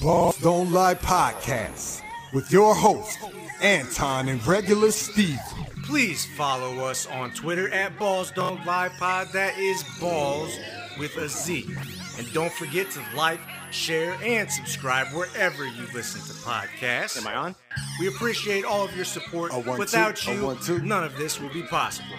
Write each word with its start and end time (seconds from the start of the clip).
Ballz 0.00 0.40
Don't 0.40 0.72
Lie 0.72 0.94
podcast 0.94 2.00
with 2.32 2.50
your 2.50 2.74
host, 2.74 3.18
Anton 3.60 4.30
and 4.30 4.44
regular 4.46 4.92
Steve. 4.92 5.38
Please 5.84 6.24
follow 6.38 6.86
us 6.86 7.06
on 7.06 7.32
Twitter 7.32 7.68
at 7.68 7.98
Ballz 7.98 8.34
Don't 8.34 8.64
Lie 8.64 8.88
Pod. 8.98 9.28
That 9.34 9.58
is 9.58 9.84
balls 10.00 10.58
with 10.98 11.14
a 11.18 11.28
Z. 11.28 11.68
And 12.16 12.32
don't 12.32 12.50
forget 12.50 12.90
to 12.92 13.02
like, 13.14 13.40
share, 13.72 14.16
and 14.22 14.50
subscribe 14.50 15.08
wherever 15.08 15.66
you 15.66 15.84
listen 15.92 16.22
to 16.22 16.42
podcasts. 16.44 17.18
Am 17.20 17.26
I 17.26 17.34
on? 17.34 17.54
We 18.00 18.08
appreciate 18.08 18.64
all 18.64 18.86
of 18.86 18.96
your 18.96 19.04
support. 19.04 19.52
A 19.52 19.56
one, 19.56 19.78
Without 19.78 20.26
a 20.26 20.32
you, 20.32 20.46
one, 20.46 20.88
none 20.88 21.04
of 21.04 21.14
this 21.18 21.38
would 21.38 21.52
be 21.52 21.64
possible. 21.64 22.16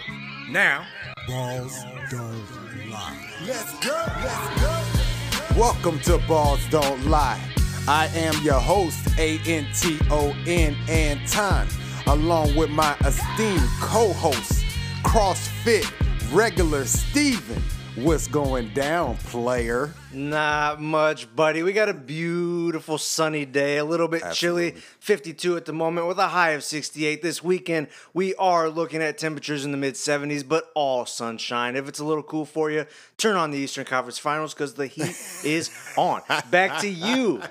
Now, 0.51 0.85
Ballz 1.27 1.81
Don't 2.11 2.91
Lie. 2.91 3.27
Let's 3.47 3.73
go, 3.83 4.05
let's 4.23 4.61
go. 4.61 5.57
Welcome 5.59 5.99
to 6.01 6.19
Ballz 6.19 6.69
Don't 6.69 7.07
Lie. 7.07 7.50
I 7.87 8.07
am 8.13 8.35
your 8.43 8.59
host, 8.59 8.99
A-N-T-O-N 9.17 10.75
Anton, 10.87 11.67
along 12.05 12.55
with 12.55 12.69
my 12.69 12.95
esteemed 13.05 13.67
co-host, 13.79 14.63
CrossFit 15.03 15.91
regular 16.31 16.85
Steven. 16.85 17.61
What's 17.95 18.27
going 18.27 18.69
down, 18.73 19.17
player? 19.17 19.93
Not 20.13 20.79
much, 20.79 21.35
buddy. 21.35 21.61
We 21.63 21.73
got 21.73 21.89
a 21.89 21.93
beautiful 21.93 22.97
sunny 22.97 23.45
day, 23.45 23.77
a 23.77 23.83
little 23.83 24.07
bit 24.07 24.23
chilly, 24.31 24.71
52 24.99 25.57
at 25.57 25.65
the 25.65 25.73
moment 25.73 26.07
with 26.07 26.17
a 26.19 26.29
high 26.29 26.51
of 26.51 26.63
68. 26.63 27.21
This 27.21 27.43
weekend, 27.43 27.87
we 28.13 28.33
are 28.35 28.69
looking 28.69 29.01
at 29.01 29.17
temperatures 29.17 29.65
in 29.65 29.71
the 29.71 29.77
mid 29.77 29.95
70s, 29.95 30.47
but 30.47 30.71
all 30.73 31.05
sunshine. 31.05 31.75
If 31.75 31.89
it's 31.89 31.99
a 31.99 32.05
little 32.05 32.23
cool 32.23 32.45
for 32.45 32.71
you, 32.71 32.85
turn 33.17 33.35
on 33.35 33.51
the 33.51 33.57
Eastern 33.57 33.83
Conference 33.85 34.19
Finals 34.19 34.53
because 34.53 34.75
the 34.75 34.87
heat 34.87 35.15
is 35.43 35.69
on. 35.97 36.21
Back 36.49 36.79
to 36.81 36.87
you, 36.87 37.41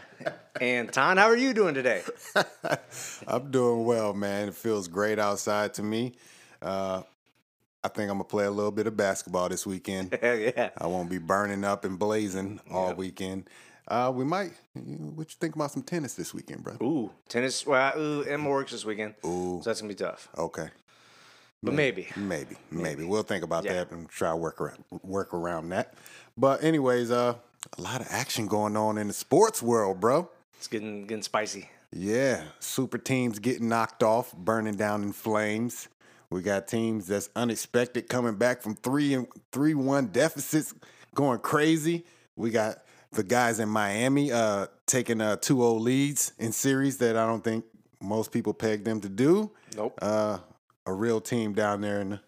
Anton. 0.60 1.16
How 1.16 1.27
are 1.27 1.37
you 1.37 1.55
doing 1.55 1.74
today? 1.74 2.02
I'm 3.27 3.51
doing 3.51 3.84
well, 3.84 4.12
man. 4.12 4.48
It 4.48 4.54
feels 4.54 4.88
great 4.88 5.18
outside 5.18 5.74
to 5.74 5.82
me. 5.82 6.12
Uh, 6.60 7.02
I 7.82 7.88
think 7.88 8.10
I'm 8.10 8.16
gonna 8.18 8.24
play 8.24 8.45
a 8.45 8.51
little 8.51 8.71
bit 8.71 8.87
of 8.87 8.96
basketball 8.96 9.49
this 9.49 9.66
weekend. 9.66 10.16
Hell 10.23 10.37
yeah. 10.37 10.71
I 10.76 10.87
won't 10.87 11.09
be 11.09 11.18
burning 11.18 11.65
up 11.65 11.84
and 11.84 11.99
blazing 11.99 12.60
all 12.71 12.93
weekend. 12.95 13.49
Uh, 13.88 14.12
we 14.15 14.24
might. 14.24 14.52
What 14.74 15.30
you 15.30 15.37
think 15.40 15.57
about 15.57 15.73
some 15.73 15.82
tennis 15.82 16.15
this 16.15 16.34
weekend, 16.34 16.62
bro? 16.62 16.74
Ooh, 16.82 17.10
tennis. 17.29 17.66
Well, 17.66 17.99
ooh, 17.99 18.23
Emma 18.23 18.49
works 18.51 18.73
this 18.73 18.84
weekend. 18.84 19.15
Ooh. 19.24 19.60
So 19.62 19.71
that's 19.71 19.80
going 19.80 19.95
to 19.95 19.96
be 20.04 20.09
tough. 20.09 20.29
Okay, 20.38 20.68
But 21.62 21.74
maybe. 21.74 22.06
maybe, 22.16 22.56
maybe 22.71 23.02
we'll 23.02 23.24
think 23.24 23.43
about 23.43 23.65
Yeah. 23.65 23.73
that 23.73 23.90
and 23.90 24.09
try 24.09 24.30
to 24.30 24.37
work 24.37 24.60
around, 24.60 24.84
work 25.02 25.34
around 25.34 25.71
that. 25.71 25.95
But 26.37 26.62
anyways, 26.62 27.10
uh, 27.10 27.34
a 27.77 27.80
lot 27.82 28.01
of 28.01 28.06
action 28.10 28.46
going 28.46 28.77
on 28.77 28.96
in 28.99 29.09
the 29.09 29.12
sports 29.15 29.60
world, 29.62 29.99
bro. 29.99 30.30
It's 30.60 30.68
getting, 30.68 31.06
getting 31.06 31.22
spicy. 31.22 31.70
Yeah, 31.90 32.42
super 32.58 32.98
teams 32.98 33.38
getting 33.38 33.70
knocked 33.70 34.02
off, 34.02 34.36
burning 34.36 34.74
down 34.74 35.02
in 35.02 35.14
flames. 35.14 35.88
We 36.28 36.42
got 36.42 36.68
teams 36.68 37.06
that's 37.06 37.30
unexpected 37.34 38.10
coming 38.10 38.34
back 38.34 38.60
from 38.60 38.74
three 38.74 39.14
and 39.14 39.26
three 39.52 39.72
one 39.72 40.08
deficits, 40.08 40.74
going 41.14 41.38
crazy. 41.38 42.04
We 42.36 42.50
got 42.50 42.82
the 43.10 43.22
guys 43.22 43.58
in 43.58 43.70
Miami 43.70 44.32
uh, 44.32 44.66
taking 44.84 45.22
uh, 45.22 45.36
2-0 45.36 45.80
leads 45.80 46.34
in 46.38 46.52
series 46.52 46.98
that 46.98 47.16
I 47.16 47.26
don't 47.26 47.42
think 47.42 47.64
most 48.02 48.30
people 48.30 48.52
pegged 48.52 48.84
them 48.84 49.00
to 49.00 49.08
do. 49.08 49.50
Nope. 49.74 49.98
Uh, 50.02 50.40
a 50.84 50.92
real 50.92 51.22
team 51.22 51.54
down 51.54 51.80
there 51.80 52.02
in 52.02 52.10
the, 52.10 52.20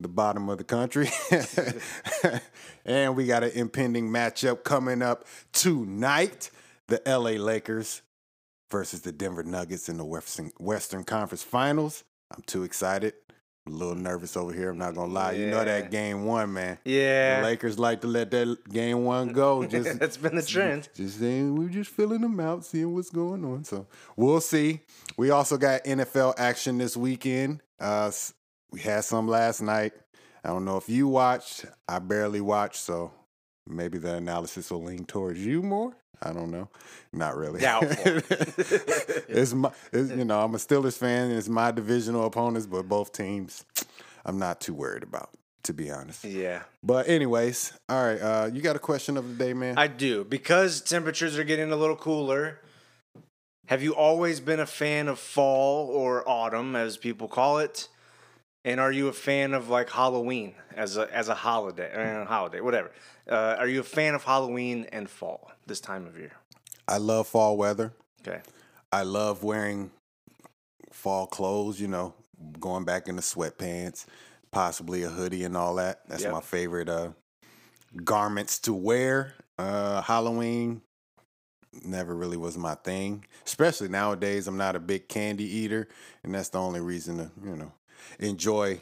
the 0.00 0.08
bottom 0.08 0.48
of 0.48 0.58
the 0.58 0.64
country. 0.64 1.08
and 2.84 3.14
we 3.14 3.26
got 3.26 3.44
an 3.44 3.52
impending 3.52 4.08
matchup 4.08 4.64
coming 4.64 5.02
up 5.02 5.24
tonight. 5.52 6.50
The 6.90 7.00
LA 7.06 7.42
Lakers 7.42 8.02
versus 8.70 9.02
the 9.02 9.12
Denver 9.12 9.44
Nuggets 9.44 9.88
in 9.88 9.96
the 9.96 10.04
Western, 10.04 10.50
Western 10.58 11.04
Conference 11.04 11.42
Finals. 11.42 12.04
I'm 12.34 12.42
too 12.46 12.64
excited. 12.64 13.14
I'm 13.66 13.74
A 13.74 13.76
little 13.76 13.94
nervous 13.94 14.36
over 14.36 14.52
here. 14.52 14.70
I'm 14.70 14.78
not 14.78 14.94
gonna 14.94 15.12
lie. 15.12 15.32
You 15.32 15.46
know 15.46 15.64
that 15.64 15.92
game 15.92 16.24
one, 16.24 16.52
man. 16.52 16.78
Yeah. 16.84 17.40
The 17.40 17.46
Lakers 17.46 17.78
like 17.78 18.00
to 18.00 18.08
let 18.08 18.32
that 18.32 18.58
game 18.72 19.04
one 19.04 19.28
go. 19.32 19.64
Just 19.68 20.00
That's 20.00 20.16
been 20.16 20.34
the 20.34 20.42
trend. 20.42 20.88
just 20.96 21.20
saying, 21.20 21.54
we're 21.54 21.68
just 21.68 21.90
filling 21.90 22.22
them 22.22 22.40
out, 22.40 22.64
seeing 22.64 22.92
what's 22.92 23.10
going 23.10 23.44
on. 23.44 23.62
So 23.64 23.86
we'll 24.16 24.40
see. 24.40 24.80
We 25.16 25.30
also 25.30 25.56
got 25.58 25.84
NFL 25.84 26.34
action 26.38 26.78
this 26.78 26.96
weekend. 26.96 27.62
Uh, 27.78 28.10
we 28.72 28.80
had 28.80 29.04
some 29.04 29.28
last 29.28 29.60
night. 29.60 29.92
I 30.42 30.48
don't 30.48 30.64
know 30.64 30.76
if 30.76 30.88
you 30.88 31.06
watched. 31.06 31.66
I 31.86 31.98
barely 32.00 32.40
watched, 32.40 32.76
so 32.82 33.12
maybe 33.70 33.98
the 33.98 34.14
analysis 34.14 34.70
will 34.70 34.82
lean 34.82 35.04
towards 35.04 35.44
you 35.44 35.62
more. 35.62 35.94
I 36.22 36.32
don't 36.32 36.50
know. 36.50 36.68
Not 37.12 37.36
really. 37.36 37.60
Doubtful. 37.60 38.04
it's 39.28 39.54
my, 39.54 39.70
it's, 39.92 40.10
you 40.10 40.24
know, 40.24 40.42
I'm 40.42 40.54
a 40.54 40.58
Steelers 40.58 40.98
fan. 40.98 41.30
It's 41.30 41.48
my 41.48 41.70
divisional 41.70 42.26
opponents, 42.26 42.66
but 42.66 42.88
both 42.88 43.12
teams, 43.12 43.64
I'm 44.26 44.38
not 44.38 44.60
too 44.60 44.74
worried 44.74 45.02
about, 45.02 45.30
to 45.62 45.72
be 45.72 45.90
honest. 45.90 46.24
Yeah. 46.24 46.62
But 46.82 47.08
anyways, 47.08 47.72
all 47.88 48.04
right. 48.04 48.20
Uh, 48.20 48.50
you 48.52 48.60
got 48.60 48.76
a 48.76 48.80
question 48.80 49.16
of 49.16 49.28
the 49.28 49.44
day, 49.44 49.54
man? 49.54 49.78
I 49.78 49.86
do. 49.86 50.24
Because 50.24 50.82
temperatures 50.82 51.38
are 51.38 51.44
getting 51.44 51.72
a 51.72 51.76
little 51.76 51.96
cooler, 51.96 52.60
have 53.66 53.82
you 53.82 53.94
always 53.94 54.40
been 54.40 54.60
a 54.60 54.66
fan 54.66 55.08
of 55.08 55.18
fall 55.18 55.86
or 55.86 56.28
autumn, 56.28 56.76
as 56.76 56.96
people 56.96 57.28
call 57.28 57.60
it? 57.60 57.88
And 58.62 58.78
are 58.78 58.92
you 58.92 59.08
a 59.08 59.12
fan 59.12 59.54
of 59.54 59.70
like 59.70 59.88
Halloween 59.88 60.54
as 60.76 60.98
a 60.98 61.08
as 61.16 61.30
a 61.30 61.34
holiday, 61.34 62.20
uh, 62.20 62.26
holiday, 62.26 62.60
whatever? 62.60 62.90
Uh, 63.30 63.56
are 63.58 63.68
you 63.68 63.80
a 63.80 63.84
fan 63.84 64.14
of 64.14 64.24
Halloween 64.24 64.86
and 64.92 65.08
fall 65.08 65.52
this 65.66 65.80
time 65.80 66.06
of 66.06 66.18
year? 66.18 66.32
I 66.88 66.98
love 66.98 67.28
fall 67.28 67.56
weather. 67.56 67.92
Okay. 68.26 68.40
I 68.92 69.04
love 69.04 69.44
wearing 69.44 69.92
fall 70.90 71.26
clothes, 71.26 71.80
you 71.80 71.86
know, 71.86 72.14
going 72.58 72.84
back 72.84 73.06
into 73.06 73.22
sweatpants, 73.22 74.06
possibly 74.50 75.04
a 75.04 75.08
hoodie 75.08 75.44
and 75.44 75.56
all 75.56 75.76
that. 75.76 76.00
That's 76.08 76.24
Yep. 76.24 76.32
my 76.32 76.40
favorite 76.40 76.88
uh, 76.88 77.10
garments 78.04 78.58
to 78.60 78.74
wear. 78.74 79.34
Uh, 79.58 80.02
Halloween 80.02 80.82
never 81.84 82.16
really 82.16 82.36
was 82.36 82.58
my 82.58 82.74
thing, 82.74 83.24
especially 83.46 83.88
nowadays. 83.88 84.48
I'm 84.48 84.56
not 84.56 84.74
a 84.74 84.80
big 84.80 85.08
candy 85.08 85.44
eater, 85.44 85.86
and 86.24 86.34
that's 86.34 86.48
the 86.48 86.58
only 86.58 86.80
reason 86.80 87.18
to, 87.18 87.30
you 87.44 87.56
know, 87.56 87.72
enjoy 88.18 88.80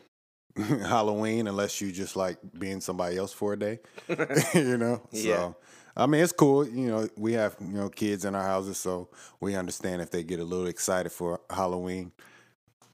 Halloween 0.82 1.46
unless 1.46 1.80
you 1.80 1.92
just 1.92 2.16
like 2.16 2.38
being 2.58 2.80
somebody 2.80 3.16
else 3.16 3.32
for 3.32 3.52
a 3.52 3.58
day, 3.58 3.78
you 4.54 4.76
know? 4.78 5.00
Yeah. 5.12 5.22
So, 5.22 5.56
I 5.96 6.06
mean, 6.06 6.22
it's 6.22 6.32
cool. 6.32 6.66
You 6.66 6.88
know, 6.88 7.08
we 7.16 7.32
have, 7.34 7.56
you 7.60 7.68
know, 7.68 7.88
kids 7.88 8.24
in 8.24 8.34
our 8.34 8.42
houses, 8.42 8.78
so 8.78 9.08
we 9.40 9.54
understand 9.56 10.02
if 10.02 10.10
they 10.10 10.22
get 10.22 10.40
a 10.40 10.44
little 10.44 10.66
excited 10.66 11.10
for 11.10 11.40
Halloween. 11.50 12.12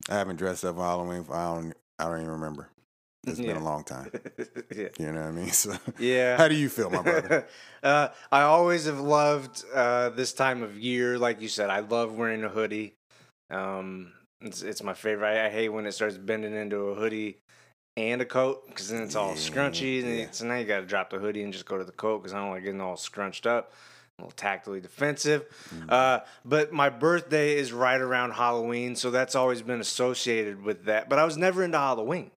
I 0.09 0.15
haven't 0.15 0.37
dressed 0.37 0.65
up 0.65 0.77
for 0.77 0.83
Halloween 0.83 1.25
for, 1.25 1.35
I 1.35 1.55
don't, 1.55 1.75
I 1.99 2.05
don't 2.05 2.21
even 2.21 2.31
remember. 2.31 2.69
It's 3.27 3.41
been 3.41 3.57
a 3.57 3.65
long 3.65 3.85
time. 3.85 4.11
yeah. 4.77 4.89
You 4.99 5.13
know 5.13 5.21
what 5.23 5.29
I 5.29 5.31
mean? 5.33 5.51
So, 5.51 5.75
Yeah. 5.99 6.37
how 6.37 6.47
do 6.49 6.55
you 6.55 6.69
feel, 6.69 6.91
my 6.91 7.01
brother? 7.03 7.47
uh, 7.83 8.09
I 8.31 8.43
always 8.43 8.85
have 8.85 9.01
loved 9.01 9.65
uh, 9.75 10.11
this 10.11 10.35
time 10.35 10.63
of 10.63 10.79
year. 10.79 11.19
Like 11.19 11.41
you 11.41 11.49
said, 11.49 11.71
I 11.71 11.81
love 11.81 12.15
wearing 12.15 12.45
a 12.45 12.51
hoodie. 12.51 12.97
Um, 13.51 14.13
it's, 14.45 14.63
it's 14.63 14.83
my 14.83 14.95
favorite. 14.95 15.27
I, 15.29 15.47
I 15.47 15.51
hate 15.51 15.69
when 15.71 15.87
it 15.87 15.93
starts 15.93 16.17
bending 16.19 16.55
into 16.55 16.77
a 16.89 16.95
hoodie 16.95 17.39
and 17.97 18.21
a 18.21 18.25
coat 18.25 18.67
because 18.69 18.89
then 18.89 19.03
it's 19.03 19.15
all 19.15 19.31
Yeah, 19.31 19.35
scrunchy. 19.37 20.03
And 20.03 20.17
yeah. 20.19 20.27
so 20.31 20.47
now 20.47 20.57
you 20.57 20.65
got 20.65 20.81
to 20.81 20.87
drop 20.87 21.11
the 21.11 21.19
hoodie 21.19 21.43
and 21.43 21.53
just 21.53 21.67
go 21.67 21.79
to 21.79 21.85
the 21.85 21.93
coat 21.93 22.19
because 22.23 22.35
I 22.35 22.39
don't 22.41 22.51
like 22.51 22.65
getting 22.65 22.81
all 22.81 22.97
scrunched 22.97 23.47
up. 23.47 23.73
A 24.19 24.23
little 24.23 24.37
tactically 24.37 24.81
defensive. 24.81 25.45
Mm-hmm. 25.75 25.87
Uh, 25.89 26.21
but 26.45 26.73
my 26.73 26.89
birthday 26.89 27.57
is 27.57 27.73
right 27.73 28.01
around 28.01 28.31
Halloween, 28.33 28.95
so 28.95 29.11
that's 29.11 29.35
always 29.35 29.61
been 29.61 29.81
associated 29.81 30.63
with 30.63 30.85
that. 30.85 31.09
But 31.09 31.19
I 31.19 31.25
was 31.25 31.37
never 31.37 31.65
into 31.65 31.79
Halloween. 31.79 32.31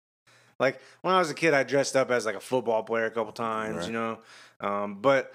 Like 0.59 0.79
when 1.01 1.13
I 1.13 1.19
was 1.19 1.29
a 1.29 1.35
kid, 1.35 1.53
I 1.53 1.61
dressed 1.61 1.95
up 1.95 2.09
as 2.09 2.25
like 2.25 2.33
a 2.35 2.39
football 2.39 2.81
player 2.81 3.05
a 3.05 3.11
couple 3.11 3.31
times, 3.31 3.77
Right. 3.77 3.85
you 3.87 3.93
know. 3.93 4.17
Um, 4.59 4.95
but 5.01 5.31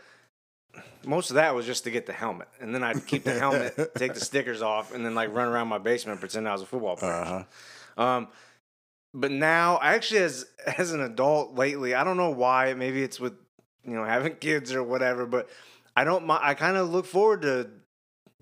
most 1.04 1.30
of 1.30 1.34
that 1.34 1.54
was 1.54 1.66
just 1.66 1.84
to 1.84 1.90
get 1.90 2.06
the 2.06 2.12
helmet, 2.12 2.48
and 2.60 2.74
then 2.74 2.82
I'd 2.82 3.06
keep 3.06 3.24
the 3.24 3.38
helmet, 3.38 3.76
take 3.96 4.14
the 4.14 4.20
stickers 4.20 4.62
off, 4.62 4.94
and 4.94 5.04
then 5.04 5.14
like 5.14 5.34
run 5.34 5.48
around 5.48 5.68
my 5.68 5.78
basement 5.78 6.12
and 6.12 6.20
pretend 6.20 6.48
I 6.48 6.52
was 6.52 6.62
a 6.62 6.66
football 6.66 6.96
player. 6.96 7.12
Uh-huh. 7.12 8.02
Um, 8.02 8.28
but 9.14 9.30
now, 9.30 9.76
I 9.76 9.94
actually, 9.94 10.20
as 10.20 10.46
as 10.78 10.92
an 10.92 11.00
adult 11.00 11.54
lately, 11.54 11.94
I 11.94 12.04
don't 12.04 12.16
know 12.16 12.30
why. 12.30 12.74
Maybe 12.74 13.02
it's 13.02 13.20
with 13.20 13.34
you 13.84 13.94
know 13.94 14.04
having 14.04 14.36
kids 14.36 14.72
or 14.72 14.82
whatever, 14.82 15.26
but 15.26 15.48
I 15.96 16.04
don't. 16.04 16.28
I 16.30 16.54
kind 16.54 16.76
of 16.76 16.90
look 16.90 17.06
forward 17.06 17.42
to 17.42 17.68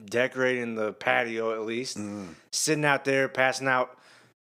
decorating 0.04 0.74
the 0.74 0.92
patio 0.92 1.52
at 1.54 1.66
least, 1.66 1.98
Mm, 1.98 2.28
sitting 2.52 2.84
out 2.84 3.04
there 3.04 3.28
passing 3.28 3.66
out 3.66 3.98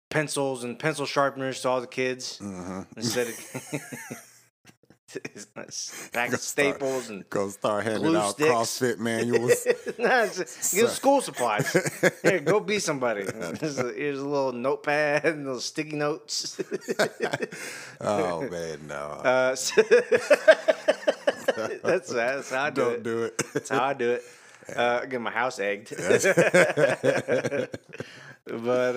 pencils 0.09 0.63
and 0.63 0.77
pencil 0.77 1.05
sharpeners 1.05 1.61
to 1.61 1.69
all 1.69 1.81
the 1.81 1.87
kids 1.87 2.39
mhm. 2.39 2.85
instead 2.95 3.27
of 3.27 3.35
it's 5.23 5.47
not 5.55 5.67
s- 5.67 5.91
of 5.91 6.07
Start- 6.09 6.39
staples 6.39 7.09
and 7.09 7.29
Go 7.29 7.49
start 7.49 7.83
handing 7.85 8.15
out 8.15 8.31
sticks. 8.31 8.49
CrossFit 8.49 8.99
manuals. 8.99 9.65
nah, 9.97 10.25
get 10.27 10.89
school 10.89 11.21
supplies. 11.21 11.71
Here, 12.23 12.39
go 12.39 12.59
be 12.59 12.79
somebody. 12.79 13.23
Here's 13.59 13.79
a, 13.79 13.93
here's 13.93 14.19
a 14.19 14.27
little 14.27 14.51
notepad 14.53 15.25
and 15.25 15.45
little 15.45 15.61
sticky 15.61 15.95
notes. 15.95 16.61
oh 18.01 18.41
man, 18.49 18.87
no! 18.87 18.95
Uh, 18.95 19.55
so- 19.55 19.81
that's 21.83 22.09
that's 22.11 22.49
how 22.51 22.63
I 22.65 22.69
do 22.69 22.81
Don't 22.81 22.93
it. 22.93 23.03
do 23.03 23.23
it. 23.23 23.41
That's 23.53 23.69
how 23.69 23.83
I 23.83 23.93
do 23.93 24.11
it. 24.11 24.23
Uh, 24.75 25.05
get 25.05 25.21
my 25.21 25.31
house 25.31 25.59
egged. 25.59 25.93
but 25.95 26.25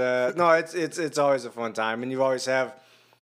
uh, 0.01 0.33
no, 0.37 0.51
it's 0.53 0.75
it's 0.75 0.99
it's 0.99 1.19
always 1.19 1.45
a 1.45 1.51
fun 1.51 1.73
time, 1.73 2.03
and 2.03 2.13
you 2.13 2.23
always 2.23 2.45
have, 2.47 2.75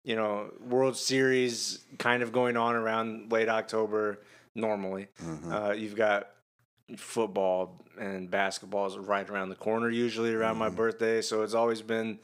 you 0.05 0.17
know, 0.17 0.51
World 0.61 0.97
Series 0.97 1.81
kind 1.99 2.23
of 2.23 2.33
going 2.33 2.57
on 2.57 2.75
around 2.75 3.31
late 3.33 3.49
October. 3.49 4.21
Normally, 4.55 5.09
uh, 5.51 5.73
you've 5.73 5.95
got 5.97 6.31
football 6.97 7.85
and 7.99 8.31
basketball 8.31 8.87
is 8.87 8.99
right 8.99 9.29
around 9.29 9.51
the 9.51 9.55
corner. 9.55 9.89
Usually 9.89 10.35
around 10.35 10.57
my 10.57 10.69
birthday, 10.71 11.23
so 11.23 11.43
it's 11.43 11.55
always 11.55 11.83
been 11.83 12.19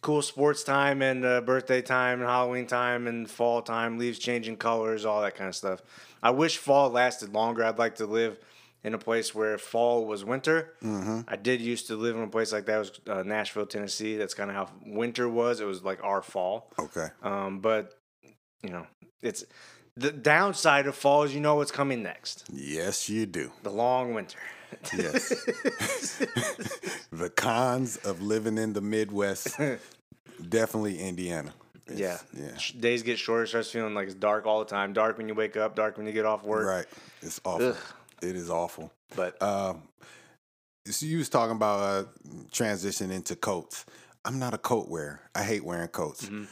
cool 0.00 0.22
sports 0.22 0.62
time 0.62 1.02
and 1.02 1.24
uh, 1.24 1.40
birthday 1.40 1.82
time 1.82 2.20
and 2.20 2.28
Halloween 2.28 2.66
time 2.66 3.06
and 3.06 3.28
fall 3.28 3.60
time, 3.62 3.98
leaves 3.98 4.18
changing 4.18 4.56
colors, 4.56 5.04
all 5.04 5.20
that 5.22 5.34
kind 5.34 5.48
of 5.48 5.56
stuff. 5.56 5.82
I 6.22 6.30
wish 6.30 6.56
fall 6.56 6.88
lasted 6.90 7.34
longer. 7.34 7.64
I'd 7.64 7.78
like 7.78 7.96
to 7.96 8.06
live 8.06 8.38
in 8.84 8.94
a 8.94 8.98
place 8.98 9.34
where 9.34 9.58
fall 9.58 10.06
was 10.06 10.24
winter. 10.24 10.74
Mm-hmm. 10.82 11.20
I 11.28 11.36
did 11.36 11.60
used 11.60 11.88
to 11.88 11.96
live 11.96 12.16
in 12.16 12.22
a 12.22 12.28
place 12.28 12.52
like 12.52 12.66
that. 12.66 12.74
It 12.74 12.78
was 12.78 13.00
uh, 13.18 13.22
Nashville, 13.24 13.66
Tennessee. 13.66 14.16
That's 14.16 14.34
kind 14.34 14.50
of 14.50 14.56
how 14.56 14.68
winter 14.86 15.28
was. 15.28 15.60
It 15.60 15.66
was 15.66 15.82
like 15.82 16.02
our 16.04 16.22
fall. 16.22 16.70
Okay. 16.78 17.08
Um, 17.22 17.58
but 17.60 17.94
you 18.62 18.70
know, 18.70 18.86
it's 19.22 19.44
the 19.96 20.12
downside 20.12 20.86
of 20.86 20.94
fall 20.94 21.24
is 21.24 21.34
you 21.34 21.40
know 21.40 21.56
what's 21.56 21.72
coming 21.72 22.02
next. 22.02 22.44
Yes, 22.52 23.08
you 23.08 23.26
do. 23.26 23.50
The 23.64 23.70
long 23.70 24.14
winter. 24.14 24.38
Yes. 24.96 25.28
the 27.10 27.30
cons 27.34 27.96
of 27.98 28.20
living 28.22 28.58
in 28.58 28.72
the 28.74 28.80
Midwest, 28.80 29.58
definitely 30.48 30.98
Indiana. 31.00 31.52
It's- 31.86 31.98
Yeah. 31.98 32.18
Yeah. 32.38 32.80
Days 32.80 33.02
get 33.02 33.18
shorter. 33.18 33.46
Starts 33.46 33.70
feeling 33.70 33.94
like 33.94 34.06
it's 34.06 34.14
dark 34.14 34.46
all 34.46 34.58
the 34.58 34.66
time. 34.66 34.92
Dark 34.92 35.16
when 35.18 35.26
you 35.28 35.34
wake 35.34 35.56
up. 35.56 35.74
Dark 35.74 35.96
when 35.96 36.06
you 36.06 36.12
get 36.12 36.26
off 36.26 36.44
work. 36.44 36.66
Right. 36.66 36.86
It's 37.22 37.40
awful. 37.44 37.68
Ugh. 37.70 37.76
It 38.22 38.36
is 38.36 38.50
awful. 38.50 38.92
But 39.16 39.40
Um, 39.42 39.82
so 40.86 41.06
you 41.06 41.18
was 41.18 41.28
talking 41.28 41.56
about 41.56 41.80
uh, 41.80 42.04
transition 42.50 43.10
into 43.10 43.36
coats. 43.36 43.84
I'm 44.24 44.38
not 44.38 44.54
a 44.54 44.58
coat 44.58 44.88
wearer. 44.88 45.20
I 45.34 45.42
hate 45.42 45.64
wearing 45.64 45.88
coats. 45.88 46.24
Mm-hmm. 46.24 46.44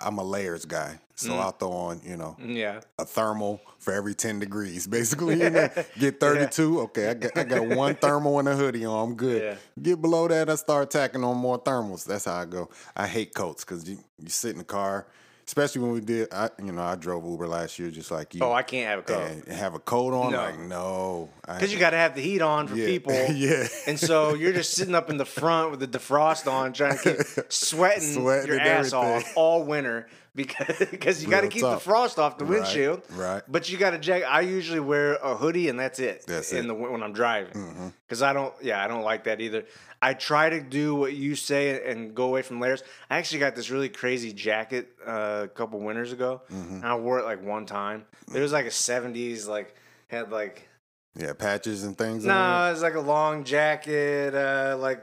I'm 0.00 0.18
a 0.18 0.22
layers 0.22 0.64
guy, 0.64 1.00
so 1.16 1.30
Mm. 1.30 1.40
I'll 1.40 1.50
throw 1.50 1.72
on, 1.72 2.00
you 2.04 2.16
know, 2.16 2.36
yeah, 2.40 2.82
a 3.00 3.04
thermal 3.04 3.60
for 3.80 3.92
every 3.92 4.14
10 4.14 4.38
degrees. 4.38 4.86
Basically, 4.98 5.42
you 5.42 5.50
know, 5.50 5.68
get 5.98 6.20
32. 6.20 6.80
Okay, 6.82 7.08
I 7.10 7.14
got, 7.14 7.36
I 7.36 7.42
got 7.42 7.66
one 7.66 7.94
thermal 8.00 8.38
and 8.38 8.48
a 8.48 8.54
hoodie 8.54 8.84
on. 8.84 9.08
I'm 9.10 9.16
good. 9.16 9.42
Yeah. 9.42 9.56
Get 9.82 10.00
below 10.00 10.28
that, 10.28 10.48
I 10.48 10.54
start 10.54 10.92
tacking 10.92 11.24
on 11.24 11.36
more 11.36 11.58
thermals. 11.60 12.04
That's 12.04 12.26
how 12.26 12.36
I 12.36 12.44
go. 12.44 12.68
I 12.96 13.08
hate 13.08 13.34
coats 13.34 13.64
because 13.64 13.88
you, 13.90 13.98
you 14.22 14.28
sit 14.28 14.52
in 14.52 14.58
the 14.58 14.64
car, 14.64 15.08
especially 15.48 15.80
when 15.80 15.92
we 15.92 16.00
did, 16.02 16.28
I, 16.30 16.50
you 16.62 16.72
know, 16.72 16.82
I 16.82 16.94
drove 16.94 17.24
Uber 17.24 17.48
last 17.48 17.78
year 17.78 17.90
just 17.90 18.10
like 18.10 18.34
you. 18.34 18.42
Oh, 18.42 18.52
I 18.52 18.62
can't 18.62 18.86
have 18.86 18.98
a 18.98 19.02
coat 19.02 19.30
and 19.30 19.56
have 19.56 19.74
a 19.74 19.78
coat 19.78 20.12
on? 20.12 20.32
No. 20.32 20.38
Like, 20.38 20.58
no. 20.58 21.30
Because 21.46 21.72
you 21.72 21.78
got 21.78 21.90
to 21.90 21.96
have 21.96 22.14
the 22.14 22.20
heat 22.20 22.42
on 22.42 22.68
for 22.68 22.76
yeah. 22.76 22.84
people. 22.84 23.14
yeah. 23.34 23.66
And 23.86 23.98
so 23.98 24.34
you're 24.34 24.52
just 24.52 24.72
sitting 24.72 24.94
up 24.94 25.08
in 25.08 25.16
the 25.16 25.24
front 25.24 25.70
with 25.70 25.80
the 25.80 25.88
defrost 25.88 26.52
on, 26.52 26.74
trying 26.74 26.98
to 26.98 27.14
keep 27.14 27.50
sweating, 27.50 28.02
Sweating 28.12 28.48
your 28.48 28.60
ass 28.60 28.92
everything. 28.92 29.22
off 29.22 29.32
all 29.36 29.64
winter 29.64 30.06
because 30.38 30.78
because 30.90 31.22
you 31.22 31.28
got 31.30 31.42
to 31.42 31.48
keep 31.48 31.62
tough. 31.62 31.84
the 31.84 31.90
frost 31.90 32.18
off 32.18 32.38
the 32.38 32.44
Right, 32.46 32.60
windshield. 32.60 33.02
right. 33.10 33.42
But 33.46 33.68
you 33.68 33.76
got 33.76 33.90
to 33.90 33.98
jack. 33.98 34.22
I 34.26 34.40
usually 34.40 34.80
wear 34.80 35.14
a 35.16 35.36
hoodie 35.36 35.68
and 35.68 35.78
that's 35.78 35.98
it. 35.98 36.24
That's 36.26 36.52
in 36.52 36.64
it. 36.64 36.68
the 36.68 36.74
when 36.74 37.02
I'm 37.02 37.12
driving 37.12 37.92
because 38.06 38.22
I 38.22 38.32
don't. 38.32 38.54
Yeah, 38.62 38.82
I 38.82 38.88
don't 38.88 39.02
like 39.02 39.24
that 39.24 39.40
either. 39.42 39.64
I 40.00 40.14
try 40.14 40.48
to 40.48 40.60
do 40.60 40.94
what 40.94 41.12
you 41.14 41.34
say 41.34 41.90
and 41.90 42.14
go 42.14 42.24
away 42.26 42.42
from 42.42 42.60
layers. 42.60 42.82
I 43.10 43.18
actually 43.18 43.40
got 43.40 43.56
this 43.56 43.68
really 43.68 43.88
crazy 43.88 44.32
jacket 44.32 44.88
uh, 45.04 45.40
a 45.44 45.48
couple 45.48 45.80
winters 45.80 46.12
ago, 46.12 46.42
and 46.50 46.84
I 46.84 46.94
wore 46.94 47.18
it 47.18 47.24
like 47.24 47.42
one 47.44 47.66
time. 47.66 48.06
It 48.32 48.40
was 48.40 48.52
like 48.52 48.66
a 48.66 48.70
'70s, 48.70 49.48
like 49.48 49.74
had 50.06 50.30
like 50.30 50.68
Yeah, 51.16 51.32
patches 51.32 51.82
and 51.84 51.98
things. 51.98 52.24
no, 52.24 52.70
it's 52.72 52.80
like 52.82 52.94
a 52.94 53.00
long 53.00 53.42
jacket, 53.42 54.34
uh, 54.36 54.76
like 54.78 55.00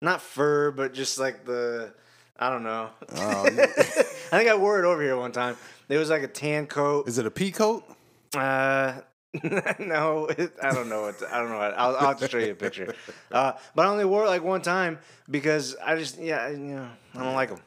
not 0.00 0.22
fur, 0.22 0.70
but 0.70 0.94
just 0.94 1.18
like 1.18 1.44
the 1.44 1.92
I 2.40 2.48
don't 2.50 2.62
know. 2.62 2.88
Oh. 3.16 3.44
I 3.46 3.50
think 4.38 4.48
I 4.48 4.54
wore 4.54 4.78
it 4.78 4.86
over 4.86 5.02
here 5.02 5.16
one 5.16 5.30
time. 5.32 5.56
It 5.88 5.98
was 5.98 6.08
like 6.08 6.22
a 6.22 6.28
tan 6.28 6.66
coat. 6.66 7.06
Is 7.06 7.18
it 7.18 7.26
a 7.26 7.30
pea 7.30 7.50
coat? 7.50 7.84
Uh, 8.34 9.00
no, 9.78 10.26
it, 10.26 10.52
I 10.62 10.72
don't 10.72 10.88
know. 10.88 11.02
What 11.02 11.22
I 11.30 11.38
don't 11.38 11.50
know. 11.50 11.58
What, 11.58 11.74
I'll, 11.76 11.96
I'll 11.96 12.08
have 12.08 12.18
to 12.20 12.28
show 12.28 12.38
you 12.38 12.52
a 12.52 12.54
picture. 12.54 12.94
Uh, 13.30 13.52
but 13.76 13.86
I 13.86 13.88
only 13.90 14.04
wore 14.04 14.24
it 14.24 14.28
like 14.28 14.42
one 14.42 14.60
time 14.60 14.98
because 15.30 15.76
I 15.76 15.94
just 15.96 16.18
yeah, 16.18 16.38
I- 16.46 16.50
you 16.50 16.58
know, 16.58 16.88
I 17.14 17.22
don't 17.22 17.34
like 17.34 17.50
them. 17.50 17.60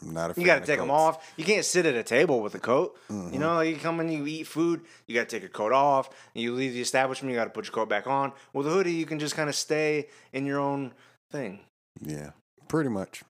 I'm 0.00 0.14
not 0.14 0.36
a 0.36 0.40
You 0.40 0.46
got 0.46 0.60
to 0.60 0.66
take 0.66 0.78
them 0.78 0.90
off. 0.90 1.32
You 1.36 1.44
can't 1.44 1.64
sit 1.64 1.84
at 1.84 1.94
a 1.94 2.02
table 2.02 2.40
with 2.40 2.54
a 2.54 2.58
coat. 2.58 2.96
Mm-hmm. 3.10 3.34
You 3.34 3.38
know, 3.38 3.54
like 3.56 3.68
you 3.68 3.76
come 3.76 4.00
in, 4.00 4.10
you 4.10 4.26
eat 4.26 4.46
food, 4.46 4.80
you 5.06 5.14
got 5.14 5.28
to 5.28 5.36
take 5.36 5.42
your 5.42 5.50
coat 5.50 5.72
off. 5.72 6.08
And 6.34 6.42
you 6.42 6.54
leave 6.54 6.72
the 6.72 6.80
establishment, 6.80 7.32
you 7.32 7.38
got 7.38 7.44
to 7.44 7.50
put 7.50 7.66
your 7.66 7.72
coat 7.72 7.88
back 7.88 8.06
on. 8.06 8.32
With 8.52 8.66
a 8.66 8.70
hoodie, 8.70 8.92
you 8.92 9.04
can 9.06 9.18
just 9.18 9.34
kind 9.36 9.48
of 9.48 9.54
stay 9.54 10.08
in 10.32 10.46
your 10.46 10.58
own 10.58 10.92
thing. 11.30 11.60
Yeah, 12.00 12.30
pretty 12.68 12.88
much. 12.88 13.22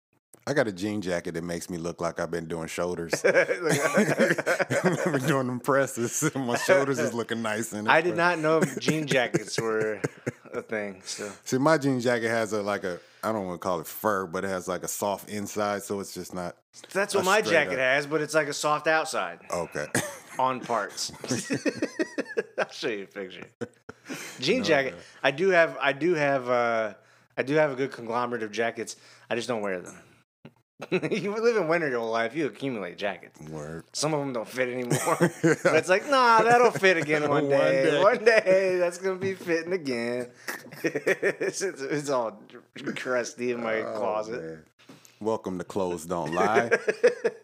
I 0.46 0.52
got 0.52 0.68
a 0.68 0.72
jean 0.72 1.00
jacket 1.00 1.32
that 1.34 1.44
makes 1.44 1.70
me 1.70 1.78
look 1.78 2.02
like 2.02 2.20
I've 2.20 2.30
been 2.30 2.46
doing 2.46 2.68
shoulders. 2.68 3.12
I've 3.24 3.48
been 5.04 5.26
doing 5.26 5.46
them 5.46 5.58
presses. 5.58 6.30
My 6.36 6.58
shoulders 6.58 6.98
is 6.98 7.14
looking 7.14 7.40
nice 7.40 7.72
in 7.72 7.86
it. 7.86 7.90
I 7.90 8.02
did 8.02 8.16
not 8.16 8.38
know 8.38 8.60
jean 8.78 9.06
jackets 9.06 9.58
were 9.58 10.02
a 10.52 10.60
thing. 10.60 11.00
So 11.04 11.32
See, 11.44 11.56
my 11.56 11.78
jean 11.78 11.98
jacket 11.98 12.28
has 12.28 12.52
a 12.52 12.62
like 12.62 12.84
a 12.84 12.98
I 13.22 13.32
don't 13.32 13.46
want 13.46 13.60
to 13.60 13.64
call 13.66 13.80
it 13.80 13.86
fur, 13.86 14.26
but 14.26 14.44
it 14.44 14.48
has 14.48 14.68
like 14.68 14.82
a 14.82 14.88
soft 14.88 15.30
inside, 15.30 15.82
so 15.82 15.98
it's 16.00 16.12
just 16.12 16.34
not 16.34 16.56
that's 16.92 17.14
what 17.14 17.24
my 17.24 17.40
jacket 17.40 17.74
up. 17.74 17.78
has, 17.78 18.06
but 18.06 18.20
it's 18.20 18.34
like 18.34 18.48
a 18.48 18.52
soft 18.52 18.86
outside 18.86 19.38
okay. 19.50 19.86
on 20.38 20.60
parts. 20.60 21.10
I'll 22.58 22.70
show 22.70 22.88
you 22.88 23.04
a 23.04 23.06
picture. 23.06 23.46
Jean 24.40 24.62
jacket. 24.62 24.94
I 25.22 25.30
do 25.30 25.48
have. 25.48 25.78
I 25.80 25.92
do 25.92 26.14
have. 26.14 26.50
Uh, 26.50 26.94
I 27.36 27.42
do 27.42 27.54
have 27.54 27.72
a 27.72 27.74
good 27.74 27.92
conglomerate 27.92 28.42
of 28.42 28.52
jackets. 28.52 28.96
I 29.30 29.36
just 29.36 29.48
don't 29.48 29.62
wear 29.62 29.80
them. 29.80 29.96
you 30.90 31.32
live 31.36 31.56
in 31.56 31.68
winter 31.68 31.88
your 31.88 32.00
whole 32.00 32.10
life. 32.10 32.34
You 32.34 32.46
accumulate 32.46 32.98
jackets. 32.98 33.40
Word. 33.48 33.84
Some 33.92 34.12
of 34.12 34.20
them 34.20 34.32
don't 34.32 34.48
fit 34.48 34.68
anymore. 34.68 35.16
but 35.20 35.74
it's 35.76 35.88
like, 35.88 36.08
nah, 36.10 36.42
that'll 36.42 36.72
fit 36.72 36.96
again 36.96 37.22
one 37.28 37.44
One 37.44 37.48
day. 37.48 37.84
day. 37.90 38.02
One 38.02 38.24
day, 38.24 38.76
that's 38.78 38.98
gonna 38.98 39.14
be 39.14 39.34
fitting 39.34 39.72
again. 39.72 40.30
it's, 40.82 41.62
it's, 41.62 41.80
it's 41.80 42.10
all 42.10 42.42
crusty 42.96 43.52
in 43.52 43.62
my 43.62 43.82
closet. 43.82 44.40
Oh, 44.42 44.46
Man. 44.46 44.64
Welcome 45.20 45.58
to 45.58 45.64
Clothes 45.64 46.06
Don't 46.06 46.34
Lie. 46.34 46.70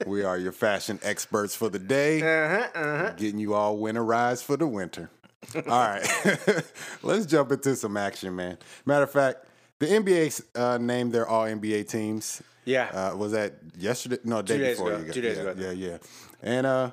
we 0.06 0.24
are 0.24 0.36
your 0.36 0.52
fashion 0.52 0.98
experts 1.04 1.54
for 1.54 1.68
the 1.68 1.78
day, 1.78 2.20
Uh 2.20 2.48
huh. 2.48 2.68
Uh 2.74 2.98
huh. 2.98 3.10
getting 3.16 3.38
you 3.38 3.54
all 3.54 3.78
winterized 3.78 4.42
for 4.42 4.56
the 4.56 4.66
winter. 4.66 5.08
All 5.54 5.62
right, 5.64 6.62
let's 7.02 7.24
jump 7.26 7.50
into 7.52 7.74
some 7.76 7.96
action, 7.96 8.36
man. 8.36 8.58
Matter 8.84 9.04
of 9.04 9.10
fact, 9.12 9.46
the 9.78 9.86
NBA 9.86 10.42
uh, 10.54 10.76
named 10.78 11.12
their 11.12 11.26
All 11.26 11.44
NBA 11.46 11.88
teams. 11.88 12.42
Yeah. 12.64 12.84
Uh, 12.92 13.16
was 13.16 13.32
that 13.32 13.54
yesterday? 13.76 14.18
No, 14.24 14.42
day 14.42 14.56
Two 14.56 14.62
days 14.62 14.76
before. 14.76 14.92
ago. 14.92 14.98
You 14.98 15.04
got, 15.06 15.14
Two 15.14 15.20
days 15.20 15.36
yeah, 15.36 15.42
ago. 15.42 15.62
Yeah, 15.62 15.70
yeah. 15.70 15.98
And 16.42 16.66
uh, 16.66 16.90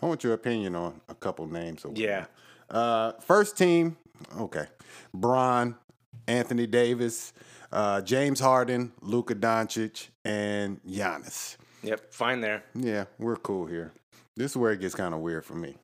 I 0.00 0.06
want 0.06 0.24
your 0.24 0.34
opinion 0.34 0.74
on 0.74 1.00
a 1.08 1.14
couple 1.14 1.46
names. 1.46 1.84
Yeah. 1.94 2.26
Uh, 2.68 3.12
first 3.20 3.56
team, 3.58 3.96
okay. 4.38 4.66
Bron, 5.12 5.76
Anthony 6.26 6.66
Davis, 6.66 7.32
uh, 7.72 8.00
James 8.00 8.40
Harden, 8.40 8.92
Luka 9.00 9.34
Doncic, 9.34 10.08
and 10.24 10.80
Giannis. 10.84 11.56
Yep. 11.82 12.12
Fine 12.12 12.40
there. 12.40 12.62
Yeah, 12.74 13.04
we're 13.18 13.36
cool 13.36 13.66
here. 13.66 13.92
This 14.36 14.52
is 14.52 14.56
where 14.56 14.72
it 14.72 14.80
gets 14.80 14.94
kind 14.94 15.14
of 15.14 15.20
weird 15.20 15.44
for 15.44 15.54
me. 15.54 15.76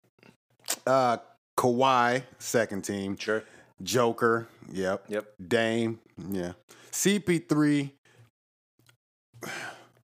Uh, 0.87 1.18
Kawhi, 1.56 2.23
second 2.38 2.83
team. 2.83 3.16
Sure. 3.16 3.42
Joker, 3.83 4.49
yep. 4.73 5.04
Yep. 5.09 5.26
Dame, 5.49 5.99
yeah. 6.30 6.52
CP3 6.92 7.90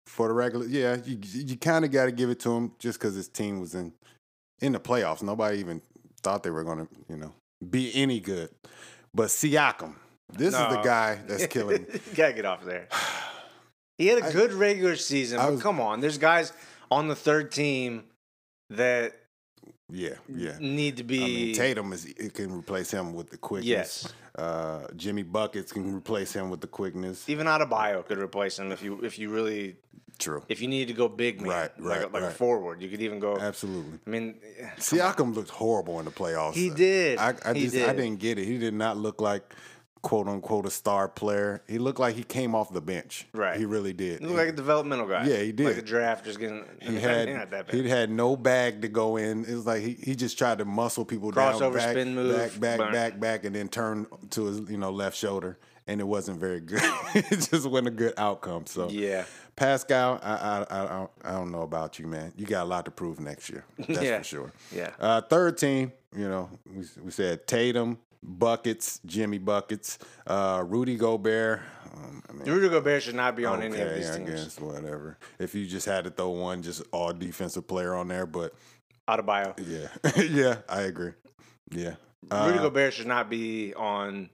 for 0.06 0.28
the 0.28 0.34
regular, 0.34 0.66
yeah. 0.66 0.96
You 1.04 1.18
you 1.22 1.56
kind 1.56 1.84
of 1.84 1.90
got 1.90 2.06
to 2.06 2.12
give 2.12 2.30
it 2.30 2.40
to 2.40 2.50
him 2.52 2.72
just 2.78 2.98
because 2.98 3.14
his 3.14 3.28
team 3.28 3.60
was 3.60 3.74
in 3.74 3.92
in 4.60 4.72
the 4.72 4.80
playoffs. 4.80 5.22
Nobody 5.22 5.58
even 5.58 5.80
thought 6.22 6.42
they 6.42 6.50
were 6.50 6.64
going 6.64 6.86
to, 6.86 6.88
you 7.08 7.16
know, 7.16 7.32
be 7.70 7.90
any 7.94 8.20
good. 8.20 8.50
But 9.14 9.28
Siakam, 9.28 9.94
this 10.32 10.48
is 10.54 10.60
the 10.60 10.80
guy 10.82 11.18
that's 11.26 11.46
killing. 11.46 11.86
Gotta 12.14 12.32
get 12.34 12.44
off 12.44 12.64
there. 12.64 12.88
He 13.98 14.06
had 14.06 14.16
a 14.24 14.32
good 14.32 14.54
regular 14.54 14.96
season, 14.96 15.38
I 15.38 15.44
but 15.44 15.52
was- 15.52 15.62
come 15.62 15.78
on, 15.78 16.00
there's 16.00 16.16
guys 16.16 16.54
on 16.90 17.08
the 17.08 17.14
third 17.14 17.52
team 17.52 18.04
that 18.70 19.12
Yeah, 19.92 20.14
yeah. 20.28 20.56
need 20.60 20.96
to 20.98 21.04
be. 21.04 21.22
I 21.22 21.26
mean, 21.26 21.54
Tatum 21.54 21.92
is 21.92 22.04
it 22.06 22.34
can 22.34 22.52
replace 22.56 22.90
him 22.90 23.14
with 23.14 23.30
the 23.30 23.36
quickness. 23.36 23.68
Yes. 23.68 24.12
Uh, 24.36 24.86
Jimmy 24.96 25.22
buckets 25.22 25.72
can 25.72 25.94
replace 25.94 26.32
him 26.32 26.50
with 26.50 26.60
the 26.60 26.66
quickness. 26.66 27.28
even 27.28 27.46
Adebayo 27.46 28.06
could 28.06 28.18
replace 28.18 28.58
him 28.58 28.72
if 28.72 28.82
you 28.82 29.00
if 29.02 29.18
you 29.18 29.28
really 29.30 29.76
True. 30.18 30.42
if 30.48 30.60
you 30.62 30.68
need 30.68 30.88
to 30.88 30.94
go 30.94 31.08
big 31.08 31.40
man, 31.40 31.50
Right, 31.50 31.80
like, 31.80 31.98
right, 32.02 32.12
like 32.12 32.22
a 32.22 32.26
right. 32.26 32.34
forward. 32.34 32.80
You 32.82 32.88
could 32.88 33.02
even 33.02 33.18
go. 33.20 33.36
Absolutely. 33.38 33.98
I 34.06 34.10
mean, 34.10 34.36
Siakam 34.78 35.34
looked 35.34 35.50
horrible 35.50 35.98
in 35.98 36.04
the 36.04 36.10
playoffs. 36.10 36.54
He 36.54 36.70
did. 36.70 37.18
I, 37.18 37.34
I 37.44 37.54
He 37.54 37.64
just 37.68 37.76
I 37.76 37.92
didn't 37.92 38.18
get 38.20 38.38
it. 38.38 38.44
He 38.44 38.58
did 38.58 38.74
not 38.74 38.96
look 38.96 39.20
like 39.20 39.54
quote 40.02 40.28
unquote 40.28 40.66
a 40.66 40.70
star 40.70 41.08
player. 41.08 41.62
He 41.68 41.78
looked 41.78 42.00
like 42.00 42.14
he 42.16 42.22
came 42.22 42.54
off 42.54 42.72
the 42.72 42.80
bench. 42.80 43.26
Right. 43.32 43.58
He 43.58 43.64
really 43.66 43.92
did. 43.92 44.20
He 44.20 44.26
looked 44.26 44.38
like 44.38 44.48
a 44.48 44.52
developmental 44.52 45.06
guy. 45.06 45.26
Yeah, 45.26 45.38
he 45.38 45.52
did. 45.52 45.66
Like 45.66 45.76
a 45.76 45.82
draft, 45.82 46.24
just 46.24 46.38
getting. 46.38 46.64
he 46.80 46.96
had 46.98 47.28
not 47.34 47.50
that 47.50 47.66
bad. 47.66 47.74
he 47.74 47.88
had 47.88 48.10
no 48.10 48.36
bag 48.36 48.82
to 48.82 48.88
go 48.88 49.16
in. 49.16 49.44
It 49.44 49.54
was 49.54 49.66
like 49.66 49.82
he, 49.82 49.94
he 49.94 50.14
just 50.14 50.38
tried 50.38 50.58
to 50.58 50.64
muscle 50.64 51.04
people 51.04 51.30
down, 51.30 51.54
Crossover 51.54 51.74
back, 51.74 51.90
spin 51.90 52.14
move, 52.14 52.36
back, 52.36 52.60
back, 52.60 52.78
but- 52.78 52.92
back, 52.92 53.20
back, 53.20 53.44
and 53.44 53.54
then 53.54 53.68
turn 53.68 54.06
to 54.30 54.44
his 54.46 54.60
you 54.70 54.78
know 54.78 54.90
left 54.90 55.16
shoulder, 55.16 55.58
and 55.86 56.00
it 56.00 56.04
wasn't 56.04 56.38
very 56.40 56.60
good. 56.60 56.80
it 57.14 57.28
just 57.50 57.66
wasn't 57.66 57.88
a 57.88 57.92
good 57.92 58.14
outcome. 58.16 58.66
So 58.66 58.88
Yeah. 58.88 59.24
Pascal, 59.56 60.18
I 60.22 60.32
I, 60.32 60.66
I, 60.70 61.06
I 61.24 61.32
don't 61.32 61.50
know 61.52 61.62
about 61.62 61.98
you, 61.98 62.06
man. 62.06 62.32
You 62.36 62.46
got 62.46 62.62
a 62.62 62.64
lot 62.68 62.86
to 62.86 62.90
prove 62.90 63.20
next 63.20 63.50
year. 63.50 63.64
That's 63.78 64.00
Yeah. 64.02 64.18
for 64.18 64.24
sure. 64.24 64.52
Yeah. 64.74 64.90
Uh, 64.98 65.20
third 65.20 65.58
team, 65.58 65.92
you 66.16 66.26
know, 66.30 66.48
we, 66.74 66.86
we 67.04 67.10
said 67.10 67.46
Tatum, 67.46 67.98
buckets, 68.22 69.00
Jimmy 69.06 69.38
buckets, 69.38 69.98
uh, 70.26 70.62
Rudy 70.66 70.96
Gobert. 70.96 71.60
Um, 71.94 72.22
I 72.28 72.32
mean, 72.32 72.44
Rudy 72.48 72.68
Gobert 72.68 73.02
should 73.02 73.14
not 73.14 73.34
be 73.36 73.44
on 73.44 73.62
any 73.62 73.74
of 73.80 73.88
okay, 73.88 73.96
these 73.96 74.10
I 74.10 74.18
teams. 74.18 74.30
guess 74.30 74.60
whatever. 74.60 75.18
If 75.38 75.54
you 75.54 75.66
just 75.66 75.86
had 75.86 76.04
to 76.04 76.10
throw 76.10 76.30
one, 76.30 76.62
just 76.62 76.82
all 76.92 77.12
defensive 77.12 77.66
player 77.66 77.94
on 77.94 78.08
there, 78.08 78.26
but 78.26 78.54
Adebayo. 79.08 79.54
yeah, 79.66 80.22
yeah, 80.22 80.56
I 80.68 80.82
agree. 80.82 81.12
Yeah, 81.72 81.94
Rudy 82.30 82.58
Uh, 82.58 82.62
Gobert 82.62 82.92
should 82.94 83.06
not 83.06 83.28
be 83.30 83.74
on. 83.74 84.30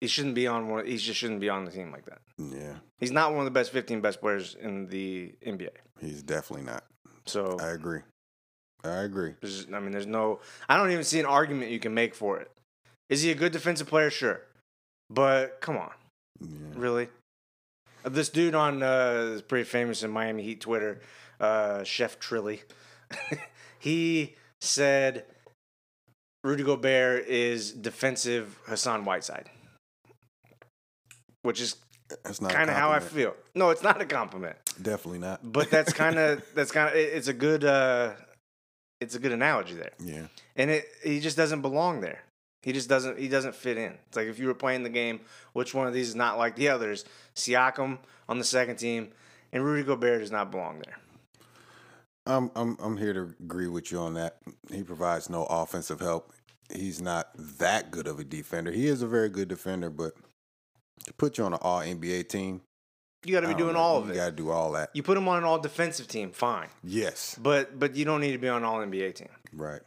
He 0.00 0.08
shouldn't 0.08 0.34
be 0.34 0.46
on 0.48 0.68
one. 0.68 0.86
He 0.86 0.96
just 0.96 1.18
shouldn't 1.18 1.40
be 1.40 1.48
on 1.48 1.64
the 1.64 1.70
team 1.70 1.92
like 1.92 2.04
that. 2.06 2.20
yeah, 2.38 2.74
He's 2.98 3.12
not 3.12 3.30
one 3.30 3.40
of 3.40 3.44
the 3.46 3.52
best 3.52 3.70
15 3.70 4.00
best 4.00 4.20
players 4.20 4.56
in 4.60 4.88
the 4.88 5.32
NBA. 5.46 5.70
he's 6.00 6.22
definitely 6.22 6.66
not. 6.66 6.84
So 7.24 7.56
I 7.60 7.68
agree. 7.68 8.00
I 8.84 9.02
agree. 9.02 9.34
there's, 9.40 9.66
I 9.72 9.78
mean, 9.80 9.92
there's 9.92 10.06
no. 10.06 10.40
I 10.68 10.76
don't 10.76 10.90
even 10.90 11.04
see 11.04 11.20
an 11.20 11.26
argument 11.26 11.70
you 11.70 11.78
can 11.78 11.94
make 11.94 12.14
for 12.14 12.38
it. 12.40 12.50
Is 13.08 13.22
he 13.22 13.30
a 13.30 13.34
good 13.34 13.52
defensive 13.52 13.86
player? 13.86 14.10
Sure, 14.10 14.40
but 15.10 15.60
come 15.60 15.76
on, 15.76 15.92
Yeah. 16.40 16.48
really. 16.74 17.08
Uh, 18.04 18.08
This 18.08 18.28
dude 18.28 18.54
on 18.54 18.82
uh, 18.82 19.32
is 19.34 19.42
pretty 19.42 19.64
famous 19.64 20.02
in 20.02 20.10
Miami 20.10 20.42
Heat 20.42 20.60
Twitter, 20.60 21.00
uh, 21.40 21.84
Chef 21.84 22.18
Trilly. 22.18 22.60
he 23.78 24.34
said 24.60 25.24
Rudy 26.42 26.64
Gobert 26.64 27.26
is 27.28 27.70
defensive 27.72 28.58
Hassan 28.66 29.04
Whiteside, 29.04 29.50
which 31.42 31.60
is 31.60 31.76
That's 32.24 32.40
not 32.40 32.52
kind 32.52 32.70
of 32.70 32.76
how 32.76 32.90
I 32.90 33.00
feel. 33.00 33.34
No, 33.54 33.70
it's 33.70 33.82
not 33.82 34.00
a 34.00 34.06
compliment, 34.06 34.56
Definitely 34.80 35.18
not. 35.20 35.40
but 35.52 35.70
that's 35.70 35.92
kind 35.92 36.18
of 36.18 36.42
that's 36.54 36.72
kind 36.72 36.88
of 36.88 36.94
it's 36.96 37.28
a 37.28 37.32
good 37.34 37.64
uh, 37.64 38.12
it's 39.02 39.14
a 39.14 39.18
good 39.18 39.32
analogy 39.32 39.74
there, 39.74 39.92
Yeah, 40.02 40.26
and 40.56 40.70
it 40.70 40.86
he 41.02 41.20
just 41.20 41.36
doesn't 41.36 41.62
belong 41.62 42.00
there. 42.00 42.22
He 42.62 42.72
just 42.72 42.88
doesn't 42.88 43.18
he 43.18 43.28
doesn't 43.28 43.54
fit 43.54 43.76
in. 43.76 43.92
It's 44.06 44.16
like 44.16 44.28
if 44.28 44.38
you 44.38 44.46
were 44.46 44.54
playing 44.54 44.82
the 44.84 44.88
game, 44.90 45.20
which 45.52 45.74
one 45.74 45.86
of 45.86 45.92
these 45.92 46.08
is 46.08 46.14
not 46.14 46.38
like 46.38 46.56
the 46.56 46.68
others? 46.68 47.04
Siakam 47.34 47.98
on 48.28 48.38
the 48.38 48.44
second 48.44 48.76
team, 48.76 49.10
and 49.52 49.64
Rudy 49.64 49.82
Gobert 49.82 50.20
does 50.20 50.30
not 50.30 50.50
belong 50.50 50.78
there. 50.78 50.98
I'm 52.26 52.50
I'm 52.54 52.76
I'm 52.80 52.96
here 52.96 53.12
to 53.12 53.34
agree 53.40 53.66
with 53.66 53.90
you 53.90 53.98
on 53.98 54.14
that. 54.14 54.36
He 54.70 54.82
provides 54.82 55.28
no 55.28 55.44
offensive 55.44 56.00
help. 56.00 56.32
He's 56.72 57.02
not 57.02 57.30
that 57.36 57.90
good 57.90 58.06
of 58.06 58.18
a 58.18 58.24
defender. 58.24 58.70
He 58.70 58.86
is 58.86 59.02
a 59.02 59.06
very 59.06 59.28
good 59.28 59.48
defender, 59.48 59.90
but 59.90 60.14
to 61.06 61.12
put 61.14 61.36
you 61.36 61.44
on 61.44 61.52
an 61.52 61.58
All 61.62 61.80
NBA 61.80 62.28
team, 62.28 62.62
You 63.24 63.32
got 63.32 63.40
to 63.40 63.48
be 63.48 63.54
doing 63.54 63.74
know. 63.74 63.80
all 63.80 63.98
of 63.98 64.06
You 64.06 64.12
it. 64.12 64.14
You 64.14 64.20
got 64.20 64.26
to 64.30 64.36
do 64.36 64.50
all 64.50 64.72
that. 64.72 64.90
You 64.94 65.02
put 65.02 65.16
him 65.16 65.28
on 65.28 65.38
an 65.38 65.44
all 65.44 65.58
defensive 65.58 66.08
team, 66.08 66.32
fine, 66.32 66.68
Yes, 66.82 67.38
but 67.40 67.78
but 67.78 67.94
you 67.94 68.04
don't 68.04 68.20
need 68.20 68.32
to 68.32 68.38
be 68.38 68.48
on 68.48 68.64
all 68.64 68.78
NBA 68.78 69.14
team. 69.14 69.28
right. 69.52 69.80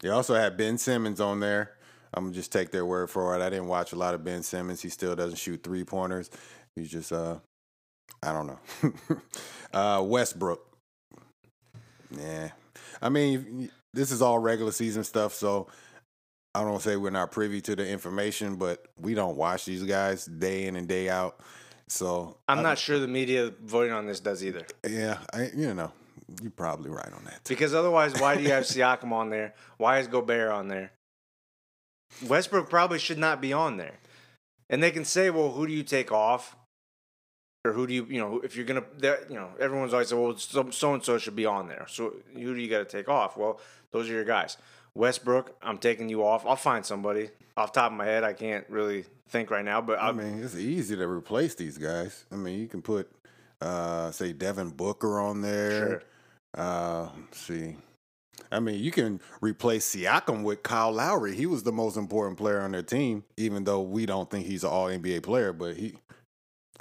They 0.00 0.10
also 0.10 0.34
had 0.34 0.56
Ben 0.56 0.78
Simmons 0.78 1.20
on 1.20 1.40
there. 1.40 1.72
I'm 2.14 2.24
gonna 2.24 2.34
just 2.34 2.52
take 2.52 2.70
their 2.70 2.86
word 2.86 3.10
for 3.10 3.34
it. 3.36 3.42
I 3.42 3.50
didn't 3.50 3.66
watch 3.66 3.92
a 3.92 3.96
lot 3.96 4.14
of 4.14 4.22
Ben 4.22 4.42
Simmons. 4.44 4.80
He 4.80 4.88
still 4.90 5.16
doesn't 5.16 5.38
shoot 5.38 5.62
three 5.64 5.82
pointers. 5.84 6.30
He's 6.76 6.88
just 6.90 7.12
uh, 7.12 7.38
I 8.22 8.32
don't 8.32 8.46
know. 8.46 9.18
uh, 9.74 10.02
Westbrook. 10.02 10.64
Yeah, 12.16 12.50
I 13.02 13.08
mean 13.08 13.70
this 13.92 14.10
is 14.12 14.22
all 14.22 14.38
regular 14.38 14.70
season 14.72 15.02
stuff, 15.04 15.34
so 15.34 15.66
I 16.54 16.62
don't 16.62 16.80
say 16.80 16.96
we're 16.96 17.10
not 17.10 17.32
privy 17.32 17.60
to 17.62 17.76
the 17.76 17.86
information, 17.88 18.56
but 18.56 18.86
we 19.00 19.14
don't 19.14 19.36
watch 19.36 19.64
these 19.64 19.82
guys 19.82 20.24
day 20.26 20.66
in 20.66 20.76
and 20.76 20.86
day 20.88 21.08
out. 21.08 21.40
So 21.88 22.36
I'm 22.46 22.62
not 22.62 22.78
sure 22.78 22.98
the 22.98 23.08
media 23.08 23.52
voting 23.62 23.92
on 23.92 24.06
this 24.06 24.20
does 24.20 24.44
either. 24.44 24.66
Yeah, 24.86 25.18
I, 25.32 25.50
you 25.54 25.72
know, 25.74 25.90
you're 26.42 26.50
probably 26.50 26.90
right 26.90 27.12
on 27.12 27.24
that. 27.24 27.40
Because 27.48 27.74
otherwise, 27.74 28.20
why 28.20 28.36
do 28.36 28.42
you 28.42 28.50
have 28.50 28.64
Siakam 28.64 29.12
on 29.12 29.30
there? 29.30 29.54
Why 29.78 29.98
is 29.98 30.06
Gobert 30.06 30.50
on 30.50 30.68
there? 30.68 30.92
Westbrook 32.26 32.68
probably 32.68 32.98
should 32.98 33.18
not 33.18 33.40
be 33.40 33.52
on 33.52 33.76
there. 33.76 33.98
And 34.70 34.82
they 34.82 34.90
can 34.90 35.04
say, 35.04 35.30
well, 35.30 35.52
who 35.52 35.66
do 35.66 35.72
you 35.72 35.82
take 35.82 36.12
off? 36.12 36.56
Or 37.64 37.72
who 37.72 37.86
do 37.86 37.94
you, 37.94 38.06
you 38.08 38.20
know, 38.20 38.40
if 38.40 38.54
you're 38.54 38.64
going 38.64 38.82
to, 38.82 39.18
you 39.28 39.34
know, 39.34 39.50
everyone's 39.58 39.92
always 39.92 40.08
said, 40.08 40.18
well, 40.18 40.36
so 40.36 40.94
and 40.94 41.04
so 41.04 41.18
should 41.18 41.36
be 41.36 41.46
on 41.46 41.68
there. 41.68 41.86
So 41.88 42.14
who 42.34 42.54
do 42.54 42.60
you 42.60 42.68
got 42.68 42.78
to 42.78 42.84
take 42.84 43.08
off? 43.08 43.36
Well, 43.36 43.60
those 43.92 44.08
are 44.08 44.12
your 44.12 44.24
guys. 44.24 44.56
Westbrook, 44.98 45.56
I'm 45.62 45.78
taking 45.78 46.08
you 46.08 46.24
off. 46.24 46.44
I'll 46.44 46.56
find 46.56 46.84
somebody. 46.84 47.30
Off 47.56 47.72
the 47.72 47.80
top 47.80 47.92
of 47.92 47.96
my 47.96 48.04
head, 48.04 48.24
I 48.24 48.32
can't 48.32 48.68
really 48.68 49.04
think 49.28 49.50
right 49.50 49.64
now, 49.64 49.80
but 49.80 49.98
I 49.98 50.08
I'll, 50.08 50.12
mean, 50.12 50.42
it's 50.42 50.56
easy 50.56 50.96
to 50.96 51.08
replace 51.08 51.54
these 51.54 51.78
guys. 51.78 52.24
I 52.32 52.36
mean, 52.36 52.58
you 52.58 52.66
can 52.66 52.82
put, 52.82 53.10
uh, 53.60 54.10
say, 54.10 54.32
Devin 54.32 54.70
Booker 54.70 55.20
on 55.20 55.40
there. 55.40 55.70
Sure. 55.70 56.02
Uh, 56.56 57.08
let's 57.16 57.38
see. 57.38 57.76
I 58.50 58.60
mean, 58.60 58.80
you 58.82 58.90
can 58.90 59.20
replace 59.40 59.94
Siakam 59.94 60.42
with 60.42 60.62
Kyle 60.62 60.92
Lowry. 60.92 61.34
He 61.34 61.46
was 61.46 61.62
the 61.62 61.72
most 61.72 61.96
important 61.96 62.38
player 62.38 62.60
on 62.60 62.72
their 62.72 62.82
team, 62.82 63.24
even 63.36 63.64
though 63.64 63.82
we 63.82 64.04
don't 64.06 64.28
think 64.28 64.46
he's 64.46 64.64
an 64.64 64.70
All 64.70 64.86
NBA 64.88 65.22
player. 65.22 65.52
But 65.52 65.76
he, 65.76 65.94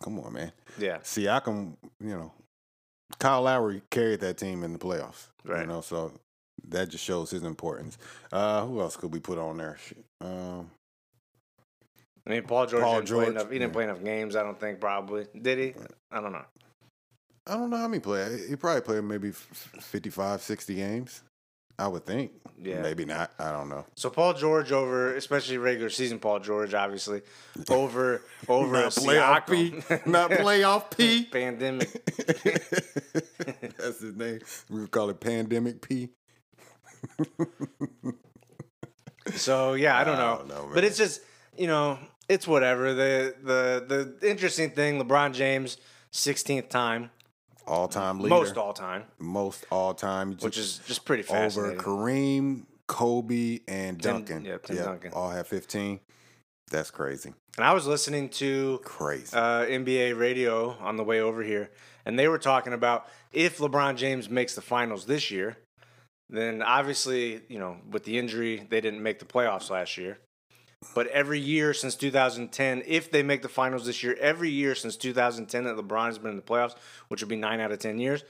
come 0.02 0.20
on, 0.20 0.34
man, 0.34 0.52
yeah. 0.80 0.98
Siakam. 1.00 1.76
You 2.00 2.10
know, 2.10 2.32
Kyle 3.20 3.42
Lowry 3.44 3.82
carried 3.92 4.22
that 4.22 4.38
team 4.38 4.64
in 4.64 4.74
the 4.74 4.80
playoffs. 4.80 5.28
Right. 5.44 5.62
You 5.62 5.68
know, 5.68 5.82
so 5.82 6.14
that 6.70 6.90
just 6.90 7.04
shows 7.04 7.32
his 7.32 7.44
importance. 7.44 7.98
Uh, 8.32 8.66
who 8.66 8.82
else 8.82 8.98
could 8.98 9.14
we 9.14 9.20
put 9.20 9.38
on 9.38 9.58
there? 9.58 9.78
Um, 10.22 10.70
I 12.26 12.32
mean, 12.32 12.44
Paul 12.44 12.66
George, 12.66 12.84
Paul 12.84 12.96
didn't, 12.96 13.08
George, 13.08 13.26
play 13.26 13.36
enough, 13.36 13.52
he 13.52 13.60
didn't 13.60 13.70
yeah. 13.70 13.74
play 13.74 13.84
enough 13.86 14.04
games, 14.04 14.36
I 14.36 14.44
don't 14.44 14.60
think, 14.60 14.80
probably. 14.80 15.28
Did 15.40 15.60
he? 15.60 15.74
I 16.12 16.20
don't 16.20 16.34
know. 16.34 16.46
I 17.46 17.54
don't 17.54 17.70
know 17.70 17.78
how 17.78 17.88
many 17.88 18.02
play. 18.02 18.42
He 18.50 18.58
probably 18.58 18.82
played 18.82 19.04
maybe 19.06 19.30
f- 19.30 19.76
55, 19.80 20.42
60 20.42 20.76
games. 20.76 21.24
I 21.80 21.88
would 21.88 22.06
think. 22.06 22.32
Yeah. 22.62 22.82
Maybe 22.82 23.06
not. 23.06 23.32
I 23.38 23.52
don't 23.52 23.70
know. 23.70 23.86
So 23.96 24.10
Paul 24.10 24.34
George 24.34 24.72
over, 24.72 25.16
especially 25.16 25.60
regular 25.60 25.92
season 25.92 26.18
Paul 26.18 26.40
George, 26.40 26.74
obviously 26.74 27.22
over 27.70 28.24
over 28.48 28.82
Not 28.82 28.92
playoff 28.92 29.46
Siakam. 29.46 30.04
P. 30.06 30.10
Not 30.10 30.32
playoff 30.32 30.98
P. 30.98 31.26
Pandemic. 31.26 31.92
That's 33.78 34.00
his 34.00 34.16
name. 34.16 34.40
We 34.70 34.88
call 34.88 35.12
it 35.12 35.20
Pandemic 35.20 35.88
P. 35.88 36.10
So 39.36 39.74
yeah, 39.74 39.98
I 39.98 40.04
don't 40.04 40.16
I 40.16 40.20
know, 40.20 40.38
don't 40.38 40.48
know, 40.48 40.70
but 40.74 40.84
it's 40.84 40.98
just 40.98 41.22
you 41.58 41.68
know 41.68 42.00
it's 42.30 42.48
whatever. 42.48 42.94
The 42.94 43.36
the 43.44 44.16
the 44.20 44.30
interesting 44.30 44.72
thing, 44.72 45.02
LeBron 45.02 45.34
James, 45.34 45.78
sixteenth 46.12 46.70
time, 46.70 47.12
All 47.68 47.88
time 47.90 48.20
leader. 48.20 48.30
most 48.36 48.58
all 48.58 48.74
time, 48.74 49.04
Most 49.20 49.66
all 49.70 49.94
time. 49.94 50.38
which 50.40 50.58
is 50.58 50.80
just 50.88 51.04
pretty 51.04 51.24
over. 51.30 51.76
Kareem, 51.76 52.64
Kobe, 52.88 53.60
and 53.68 54.02
Tim- 54.02 54.14
Duncan. 54.26 54.46
yeah, 54.46 54.58
Tim 54.64 54.78
Duncan. 54.78 55.12
All 55.14 55.30
have 55.30 55.48
15. 55.48 56.00
That's 56.72 56.90
crazy. 56.92 57.34
And 57.58 57.66
I 57.66 57.74
was 57.74 57.86
listening 57.88 58.30
to 58.30 58.80
Crazy. 58.84 59.36
uh, 59.36 59.66
NBA 59.66 60.18
radio 60.18 60.72
on 60.80 60.96
the 60.96 61.04
way 61.04 61.20
over 61.22 61.42
here, 61.44 61.70
and 62.06 62.18
they 62.18 62.28
were 62.30 62.38
talking 62.38 62.72
about 62.74 63.08
if 63.34 63.58
LeBron 63.58 63.98
James 63.98 64.30
makes 64.30 64.54
the 64.56 64.62
finals 64.62 65.06
this 65.06 65.32
year, 65.32 65.58
then 66.30 66.62
obviously, 66.62 67.42
you 67.48 67.60
know, 67.60 67.78
with 67.92 68.04
the 68.04 68.18
injury, 68.18 68.66
they 68.70 68.82
didn't 68.82 69.02
make 69.02 69.20
the 69.20 69.26
playoffs 69.26 69.70
last 69.70 69.98
year. 69.98 70.18
But 70.94 71.08
every 71.08 71.40
year 71.40 71.74
since 71.74 71.96
2010, 71.96 72.84
if 72.86 73.10
they 73.10 73.24
make 73.24 73.42
the 73.42 73.50
finals 73.50 73.86
this 73.86 74.04
year, 74.04 74.16
every 74.20 74.50
year 74.50 74.76
since 74.76 74.96
2010 74.96 75.64
that 75.64 75.76
LeBron 75.76 76.06
has 76.06 76.20
been 76.20 76.32
in 76.32 76.36
the 76.38 76.44
playoffs, 76.44 76.76
which 77.08 77.22
would 77.22 77.30
be 77.30 77.36
nine 77.36 77.60
out 77.60 77.72
of 77.72 77.80
10 77.80 77.98
years, 77.98 78.24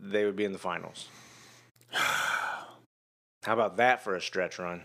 they 0.00 0.24
would 0.24 0.36
be 0.36 0.44
in 0.44 0.52
the 0.52 0.58
finals. 0.58 1.08
How 1.92 3.52
about 3.52 3.76
that 3.78 4.02
for 4.02 4.14
a 4.14 4.20
stretch 4.20 4.58
run? 4.58 4.82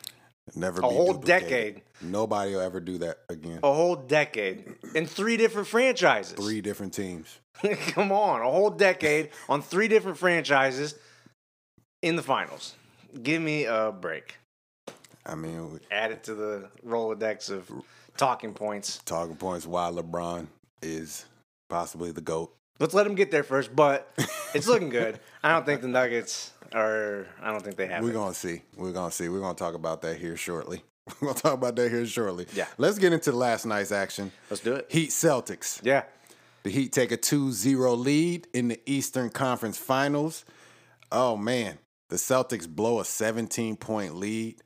Never 0.56 0.82
A 0.82 0.86
whole 0.88 1.14
duplicated. 1.14 1.50
decade. 1.50 1.82
Nobody 2.02 2.54
will 2.54 2.62
ever 2.62 2.80
do 2.80 2.98
that 3.00 3.20
again. 3.30 3.60
A 3.64 3.74
whole 3.74 3.96
decade 3.96 4.76
in 4.96 5.06
three 5.06 5.38
different 5.38 5.68
franchises. 5.68 6.34
Three 6.34 6.62
different 6.62 6.94
teams. 6.94 7.40
Come 7.90 8.12
on, 8.12 8.42
a 8.42 8.50
whole 8.50 8.70
decade 8.72 9.30
on 9.50 9.62
three 9.62 9.88
different 9.88 10.18
franchises 10.18 10.96
in 12.02 12.16
the 12.16 12.24
finals. 12.24 12.76
Give 13.22 13.42
me 13.42 13.66
a 13.66 13.92
break. 13.92 14.38
I 15.26 15.36
mean, 15.36 15.80
Add 15.92 16.12
it 16.12 16.24
to 16.24 16.34
the 16.34 16.70
Rolodex 16.86 17.52
of 17.52 17.72
talking 18.18 18.54
points. 18.54 19.00
talking 19.06 19.36
points 19.36 19.68
why 19.68 19.92
LeBron 19.92 20.48
is 20.82 21.26
possibly 21.70 22.12
the 22.12 22.22
GOAT. 22.22 22.54
Let's 22.80 22.94
let 22.94 23.06
him 23.06 23.16
get 23.16 23.30
there 23.30 23.44
first, 23.44 23.76
but 23.76 24.12
it's 24.56 24.68
looking 24.68 24.90
good. 24.90 25.20
I 25.44 25.52
don't 25.52 25.66
think 25.66 25.82
the 25.82 25.88
Nuggets 25.88 26.52
are. 26.74 27.28
I 27.42 27.52
don't 27.52 27.62
think 27.62 27.76
they 27.76 27.86
have 27.88 28.04
We're 28.04 28.14
gonna 28.14 28.34
see. 28.34 28.64
We're 28.76 28.92
gonna 28.92 29.12
see. 29.12 29.30
We're 29.30 29.40
gonna 29.42 29.54
talk 29.54 29.76
about 29.76 30.02
that 30.02 30.18
here 30.18 30.36
shortly. 30.36 30.84
We're 31.20 31.28
going 31.28 31.36
to 31.36 31.42
talk 31.42 31.54
about 31.54 31.76
that 31.78 31.90
here 31.90 32.06
shortly. 32.06 32.46
Yeah. 32.54 32.68
Let's 32.78 33.00
get 33.00 33.12
into 33.12 33.32
last 33.32 33.66
night's 33.66 33.92
action. 33.92 34.32
Let's 34.50 34.62
do 34.62 34.76
it. 34.76 34.86
Heat 34.90 35.10
Celtics. 35.10 35.82
Yeah. 35.84 36.04
The 36.64 36.70
Heat 36.70 36.94
take 36.94 37.12
a 37.12 37.18
2-0 37.18 37.98
lead 37.98 38.48
in 38.54 38.68
the 38.68 38.80
Eastern 38.86 39.30
Conference 39.32 39.78
Finals. 39.78 40.46
Oh 41.12 41.36
man, 41.36 41.80
the 42.12 42.18
Celtics 42.18 42.68
blow 42.68 43.00
a 43.00 43.04
17-point 43.04 44.16
lead. 44.16 44.58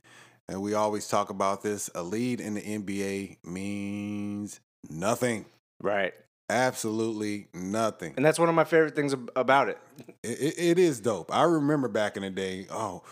And 0.49 0.61
we 0.61 0.73
always 0.73 1.07
talk 1.07 1.29
about 1.29 1.61
this. 1.61 1.91
A 1.93 2.01
lead 2.01 2.41
in 2.41 2.55
the 2.55 2.61
NBA 2.61 3.37
means 3.45 4.59
nothing. 4.89 5.45
Right. 5.79 6.13
Absolutely 6.49 7.47
nothing. 7.53 8.15
And 8.17 8.25
that's 8.25 8.39
one 8.39 8.49
of 8.49 8.55
my 8.55 8.63
favorite 8.63 8.95
things 8.95 9.13
about 9.35 9.69
it. 9.69 9.77
It, 10.23 10.39
it, 10.39 10.53
it 10.57 10.79
is 10.79 10.99
dope. 10.99 11.33
I 11.33 11.43
remember 11.43 11.87
back 11.87 12.17
in 12.17 12.23
the 12.23 12.31
day, 12.31 12.65
oh, 12.71 13.03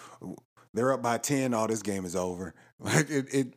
they're 0.74 0.94
up 0.94 1.04
by 1.04 1.20
10, 1.20 1.54
oh, 1.54 1.68
this 1.68 1.84
game 1.84 2.04
is 2.04 2.16
over. 2.16 2.54
Like 2.80 3.10
it, 3.10 3.34
it 3.34 3.54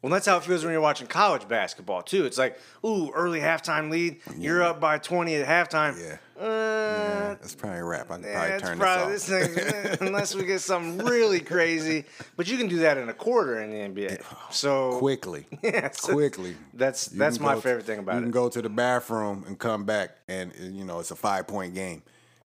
Well, 0.00 0.12
that's 0.12 0.26
how 0.26 0.36
it 0.36 0.44
feels 0.44 0.62
when 0.62 0.70
you're 0.72 0.80
watching 0.80 1.08
college 1.08 1.48
basketball 1.48 2.02
too. 2.02 2.24
It's 2.24 2.38
like, 2.38 2.56
ooh, 2.86 3.10
early 3.10 3.40
halftime 3.40 3.90
lead. 3.90 4.20
You're 4.36 4.62
up 4.62 4.80
by 4.80 4.98
20 4.98 5.34
at 5.34 5.48
halftime. 5.48 6.00
yeah. 6.00 6.18
Uh, 6.40 7.34
That's 7.40 7.54
probably 7.54 7.80
a 7.80 7.84
wrap. 7.84 8.10
I 8.10 8.14
can 8.14 8.24
yeah, 8.24 8.32
probably 8.48 8.60
turn 8.60 8.78
probably 8.78 9.12
this 9.12 9.26
this 9.26 9.58
off. 9.58 9.64
thing, 9.74 9.84
eh, 9.90 9.96
unless 10.00 10.34
we 10.34 10.44
get 10.44 10.60
something 10.60 11.04
really 11.06 11.40
crazy. 11.40 12.04
But 12.36 12.48
you 12.48 12.56
can 12.56 12.66
do 12.68 12.78
that 12.78 12.96
in 12.96 13.08
a 13.10 13.12
quarter 13.12 13.60
in 13.60 13.70
the 13.70 13.76
NBA. 13.76 14.22
So 14.50 14.98
quickly. 14.98 15.46
yeah, 15.62 15.90
so 15.90 16.14
quickly. 16.14 16.56
That's 16.72 17.06
that's 17.06 17.38
my 17.38 17.56
favorite 17.60 17.84
thing 17.84 17.98
about 17.98 18.14
you 18.14 18.20
it. 18.20 18.22
can 18.22 18.30
go 18.30 18.48
to 18.48 18.62
the 18.62 18.70
bathroom 18.70 19.44
and 19.46 19.58
come 19.58 19.84
back, 19.84 20.16
and 20.28 20.52
you 20.58 20.84
know 20.84 20.98
it's 20.98 21.10
a 21.10 21.16
five 21.16 21.46
point 21.46 21.74
game. 21.74 22.02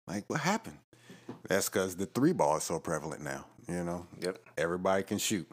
Like 0.07 0.23
what 0.27 0.39
happened? 0.39 0.77
That's 1.47 1.69
because 1.69 1.95
the 1.95 2.05
three 2.07 2.33
ball 2.33 2.57
is 2.57 2.63
so 2.63 2.79
prevalent 2.79 3.21
now. 3.23 3.45
You 3.69 3.83
know, 3.83 4.07
Yep. 4.21 4.39
everybody 4.57 5.03
can 5.03 5.17
shoot. 5.19 5.47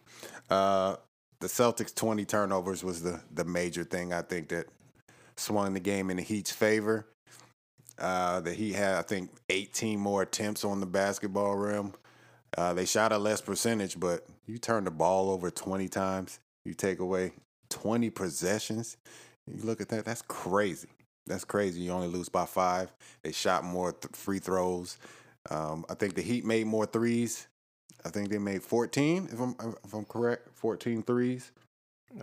Uh, 0.49 0.97
the 1.41 1.47
Celtics' 1.47 1.95
twenty 1.95 2.25
turnovers 2.25 2.83
was 2.83 3.03
the 3.03 3.21
the 3.35 3.45
major 3.45 3.85
thing 3.85 4.13
I 4.15 4.23
think 4.23 4.49
that 4.49 4.67
swung 5.37 5.75
the 5.75 5.81
game 5.81 6.11
in 6.11 6.17
the 6.17 6.23
Heat's 6.23 6.51
favor. 6.53 7.07
Uh, 8.01 8.41
the 8.41 8.53
Heat 8.53 8.75
had 8.75 8.97
I 8.97 9.03
think 9.03 9.31
eighteen 9.49 10.01
more 10.01 10.23
attempts 10.23 10.65
on 10.65 10.81
the 10.81 10.87
basketball 10.87 11.55
rim. 11.57 11.93
Uh, 12.57 12.75
they 12.75 12.85
shot 12.85 13.13
a 13.13 13.19
less 13.19 13.41
percentage, 13.41 14.01
but 14.01 14.27
you 14.47 14.59
turn 14.59 14.85
the 14.85 14.91
ball 14.91 15.31
over 15.31 15.51
twenty 15.51 15.89
times. 15.89 16.41
You 16.65 16.75
take 16.75 16.99
away 16.99 17.33
20 17.71 18.11
possessions. 18.11 18.97
You 19.47 19.63
look 19.63 19.81
at 19.81 19.89
that, 19.89 20.05
that's 20.05 20.23
crazy. 20.23 20.89
That's 21.27 21.45
crazy. 21.45 21.81
You 21.81 21.93
only 21.93 22.09
lose 22.09 22.29
by 22.29 22.45
five. 22.45 22.93
They 23.23 23.33
shot 23.33 23.65
more 23.65 23.93
th- 23.93 24.15
free 24.15 24.39
throws. 24.41 24.99
Um, 25.49 25.85
I 25.89 25.95
think 25.95 26.15
the 26.15 26.23
Heat 26.23 26.45
made 26.45 26.67
more 26.67 26.87
threes. 26.87 27.47
I 28.05 28.11
think 28.11 28.29
they 28.29 28.39
made 28.39 28.63
14, 28.63 29.29
if 29.33 29.41
I'm, 29.41 29.55
if 29.85 29.95
I'm 29.95 30.05
correct, 30.05 30.49
14 30.55 31.03
threes. 31.03 31.53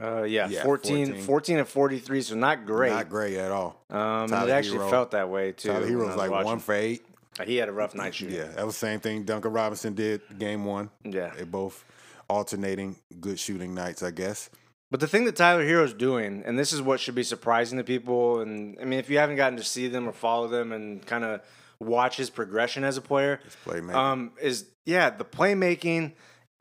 Uh, 0.02 0.24
yeah, 0.24 0.50
Yeah, 0.50 0.64
14, 0.64 1.08
14. 1.08 1.24
14 1.24 1.58
and 1.60 1.68
43, 1.68 2.22
so 2.22 2.36
not 2.36 2.66
great. 2.66 2.92
Not 2.92 3.10
great 3.10 3.38
at 3.38 3.52
all. 3.52 3.82
Um, 3.90 4.28
Tyler 4.30 4.50
it 4.50 4.52
actually 4.52 4.80
Herro- 4.80 4.90
felt 4.90 5.12
that 5.12 5.30
way 5.30 5.54
too. 5.54 5.70
Tyler 5.70 5.88
Herro's 5.88 6.08
was 6.08 6.16
like 6.18 6.46
one 6.46 6.60
for 6.60 6.74
eight. 6.74 7.06
He 7.46 7.58
had 7.58 7.70
a 7.70 7.72
rough 7.72 7.94
night 7.96 8.16
shooting. 8.16 8.36
Yeah, 8.36 8.48
that 8.48 8.66
was 8.66 8.76
the 8.76 8.80
same 8.80 9.00
thing 9.00 9.24
Duncan 9.24 9.54
Robinson 9.54 9.94
did 9.94 10.22
game 10.40 10.66
one. 10.66 10.90
Yeah. 11.04 11.32
They 11.38 11.44
both 11.44 11.86
alternating 12.28 12.96
good 13.20 13.40
shooting 13.40 13.74
nights, 13.74 14.04
I 14.04 14.12
guess. 14.12 14.50
But 14.90 15.02
the 15.02 15.08
thing 15.08 15.26
that 15.26 15.36
Tyler 15.36 15.66
Herro's 15.66 15.94
doing, 15.94 16.44
and 16.46 16.58
this 16.58 16.72
is 16.74 16.82
what 16.82 17.00
should 17.00 17.16
be 17.16 17.24
surprising 17.24 17.78
to 17.78 17.84
people, 17.84 18.40
and 18.40 18.78
I 18.82 18.86
mean, 18.86 19.00
if 19.00 19.10
you 19.10 19.18
haven't 19.20 19.36
gotten 19.36 19.58
to 19.58 19.64
see 19.64 19.88
them 19.88 20.08
or 20.08 20.14
follow 20.14 20.48
them 20.48 20.72
and 20.72 21.06
kind 21.06 21.24
of 21.24 21.42
watch 21.80 22.18
his 22.18 22.30
progression 22.30 22.84
as 22.84 22.98
a 22.98 23.02
player, 23.02 23.40
playmaking. 23.66 23.94
um, 23.94 24.32
is 24.42 24.66
yeah, 24.86 25.10
the 25.10 25.26
playmaking 25.26 26.14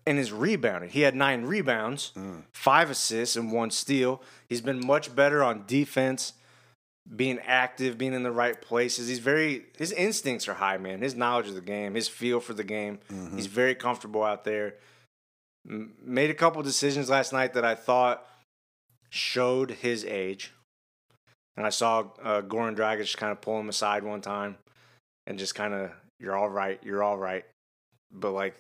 and 0.07 0.19
his 0.19 0.33
rebounding. 0.33 0.91
He 0.91 1.01
had 1.01 1.15
nine 1.15 1.45
rebounds, 1.45 2.13
Mm. 2.17 2.45
five 2.55 2.91
assists, 2.91 3.37
and 3.37 3.51
one 3.53 3.71
steal. 3.71 4.23
He's 4.49 4.61
been 4.61 4.85
much 4.87 5.15
better 5.15 5.43
on 5.43 5.65
defense, 5.67 6.33
being 7.15 7.39
active, 7.41 7.99
being 7.99 8.15
in 8.15 8.23
the 8.23 8.31
right 8.33 8.61
places. 8.61 9.09
He's 9.09 9.19
very 9.19 9.67
his 9.79 9.93
instincts 9.93 10.49
are 10.49 10.55
high, 10.55 10.77
man. 10.79 11.01
His 11.03 11.15
knowledge 11.15 11.49
of 11.49 11.55
the 11.55 11.61
game, 11.61 11.95
his 11.95 12.09
feel 12.09 12.41
for 12.41 12.55
the 12.55 12.65
game. 12.65 12.99
Mm-hmm. 13.11 13.37
He's 13.37 13.47
very 13.47 13.75
comfortable 13.75 14.23
out 14.23 14.45
there. 14.45 14.75
M- 15.69 15.95
made 16.01 16.31
a 16.31 16.35
couple 16.35 16.63
decisions 16.63 17.11
last 17.11 17.33
night 17.33 17.55
that 17.55 17.65
I 17.65 17.75
thought 17.75 18.25
showed 19.11 19.71
his 19.71 20.05
age. 20.05 20.53
And 21.57 21.65
I 21.67 21.71
saw 21.71 22.01
uh, 22.23 22.43
Goran 22.43 22.77
Dragic 22.77 23.17
kind 23.17 23.33
of 23.33 23.41
pull 23.41 23.59
him 23.59 23.69
aside 23.69 24.05
one 24.05 24.21
time 24.21 24.59
and 25.27 25.39
just 25.39 25.55
kind 25.55 25.73
of, 25.75 25.91
you're 26.21 26.37
all 26.37 26.51
right, 26.51 26.79
you're 26.85 27.03
all 27.03 27.17
right. 27.17 27.45
But 28.13 28.33
like, 28.33 28.55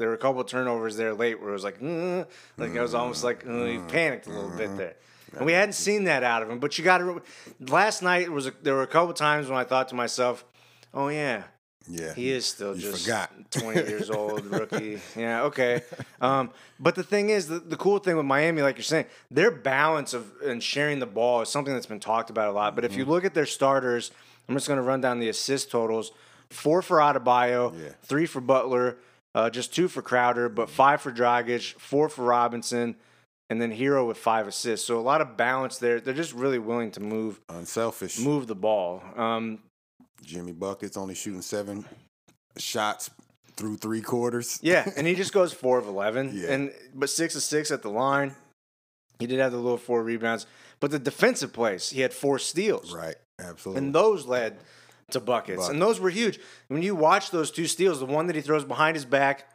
there 0.00 0.08
were 0.08 0.14
a 0.14 0.18
couple 0.18 0.40
of 0.40 0.48
turnovers 0.48 0.96
there 0.96 1.14
late 1.14 1.38
where 1.40 1.50
it 1.50 1.52
was 1.52 1.62
like, 1.62 1.76
"Uh," 1.80 2.24
like 2.56 2.76
I 2.76 2.82
was 2.82 2.94
almost 2.94 3.22
like 3.22 3.46
uh, 3.46 3.64
he 3.66 3.78
panicked 3.78 4.26
a 4.26 4.30
little 4.30 4.50
bit 4.50 4.76
there. 4.76 4.96
And 5.36 5.46
we 5.46 5.52
hadn't 5.52 5.74
seen 5.74 6.04
that 6.04 6.24
out 6.24 6.42
of 6.42 6.50
him. 6.50 6.58
But 6.58 6.76
you 6.76 6.82
got 6.82 6.98
to. 6.98 7.22
Last 7.60 8.02
night 8.02 8.28
was 8.32 8.46
a, 8.48 8.52
there 8.62 8.74
were 8.74 8.82
a 8.82 8.88
couple 8.88 9.14
times 9.14 9.48
when 9.48 9.56
I 9.58 9.62
thought 9.64 9.88
to 9.90 9.94
myself, 9.94 10.44
"Oh 10.92 11.06
yeah, 11.08 11.44
yeah. 11.88 12.14
he 12.14 12.30
is 12.32 12.46
still 12.46 12.74
You 12.74 12.82
just 12.90 13.04
forgot. 13.04 13.30
20 13.52 13.80
years 13.88 14.10
old, 14.10 14.44
rookie. 14.46 14.98
Yeah, 15.16 15.42
okay. 15.44 15.82
Um, 16.20 16.50
but 16.80 16.94
the 16.96 17.02
thing 17.04 17.30
is, 17.30 17.46
the, 17.46 17.58
the 17.60 17.76
cool 17.76 17.98
thing 18.00 18.16
with 18.16 18.26
Miami, 18.26 18.62
like 18.62 18.76
you're 18.76 18.82
saying, 18.84 19.06
their 19.30 19.50
balance 19.52 20.14
of 20.14 20.30
and 20.44 20.60
sharing 20.62 20.98
the 20.98 21.06
ball 21.06 21.42
is 21.42 21.48
something 21.48 21.74
that's 21.74 21.86
been 21.86 22.00
talked 22.00 22.30
about 22.30 22.48
a 22.48 22.52
lot. 22.52 22.74
But 22.74 22.84
if 22.84 22.90
Mm-hmm. 22.92 23.00
you 23.00 23.04
look 23.06 23.24
at 23.24 23.34
their 23.34 23.46
starters, 23.46 24.10
I'm 24.48 24.54
just 24.56 24.66
going 24.66 24.78
to 24.78 24.82
run 24.82 25.00
down 25.00 25.20
the 25.20 25.28
assist 25.28 25.70
totals: 25.70 26.10
four 26.48 26.82
for 26.82 26.98
Adebayo, 26.98 27.72
Yeah. 27.80 27.90
three 28.02 28.26
for 28.26 28.40
Butler, 28.40 28.96
uh, 29.34 29.50
just 29.50 29.74
two 29.74 29.88
for 29.88 30.02
Crowder, 30.02 30.48
but 30.48 30.68
five 30.70 31.00
for 31.00 31.12
Dragic, 31.12 31.74
four 31.78 32.08
for 32.08 32.24
Robinson. 32.24 32.96
And 33.48 33.60
then 33.60 33.72
Herro 33.72 34.06
with 34.06 34.16
five 34.16 34.46
assists, 34.46 34.86
so 34.86 34.96
a 34.96 35.00
lot 35.00 35.20
of 35.20 35.36
balance 35.36 35.78
there. 35.78 36.00
They're 36.00 36.14
just 36.14 36.32
really 36.34 36.60
willing 36.60 36.92
to 36.92 37.00
move 37.00 37.40
Unselfish. 37.48 38.20
move 38.20 38.46
the 38.46 38.54
ball. 38.54 39.02
Um, 39.16 39.58
Jimmy 40.22 40.52
Bucket's 40.52 40.96
only 40.96 41.16
shooting 41.16 41.42
seven 41.42 41.84
shots 42.56 43.10
through 43.56 43.76
three 43.78 44.02
quarters. 44.02 44.60
Yeah, 44.62 44.88
and 44.96 45.04
he 45.04 45.16
just 45.16 45.32
goes 45.32 45.52
four 45.52 45.78
of 45.78 45.88
eleven, 45.88 46.30
Yeah. 46.32 46.52
and 46.52 46.72
but 46.94 47.10
six 47.10 47.34
of 47.34 47.42
six 47.42 47.72
at 47.72 47.82
the 47.82 47.90
line. 47.90 48.36
He 49.18 49.26
did 49.26 49.40
have 49.40 49.50
the 49.50 49.58
little 49.58 49.76
four 49.78 50.02
rebounds, 50.04 50.46
but 50.78 50.92
the 50.92 50.98
defensive 51.00 51.52
plays, 51.52 51.90
he 51.90 52.02
had 52.02 52.12
four 52.14 52.38
steals, 52.38 52.94
Right. 52.94 53.16
Absolutely. 53.40 53.82
and 53.84 53.92
those 53.94 54.26
led 54.26 54.58
to 55.12 55.20
buckets, 55.20 55.68
and 55.68 55.80
those 55.80 56.00
were 56.00 56.10
huge. 56.10 56.38
When 56.68 56.82
you 56.82 56.94
watch 56.94 57.30
those 57.30 57.50
two 57.50 57.66
steals, 57.66 58.00
the 58.00 58.06
one 58.06 58.26
that 58.26 58.36
he 58.36 58.42
throws 58.42 58.64
behind 58.64 58.96
his 58.96 59.04
back 59.04 59.46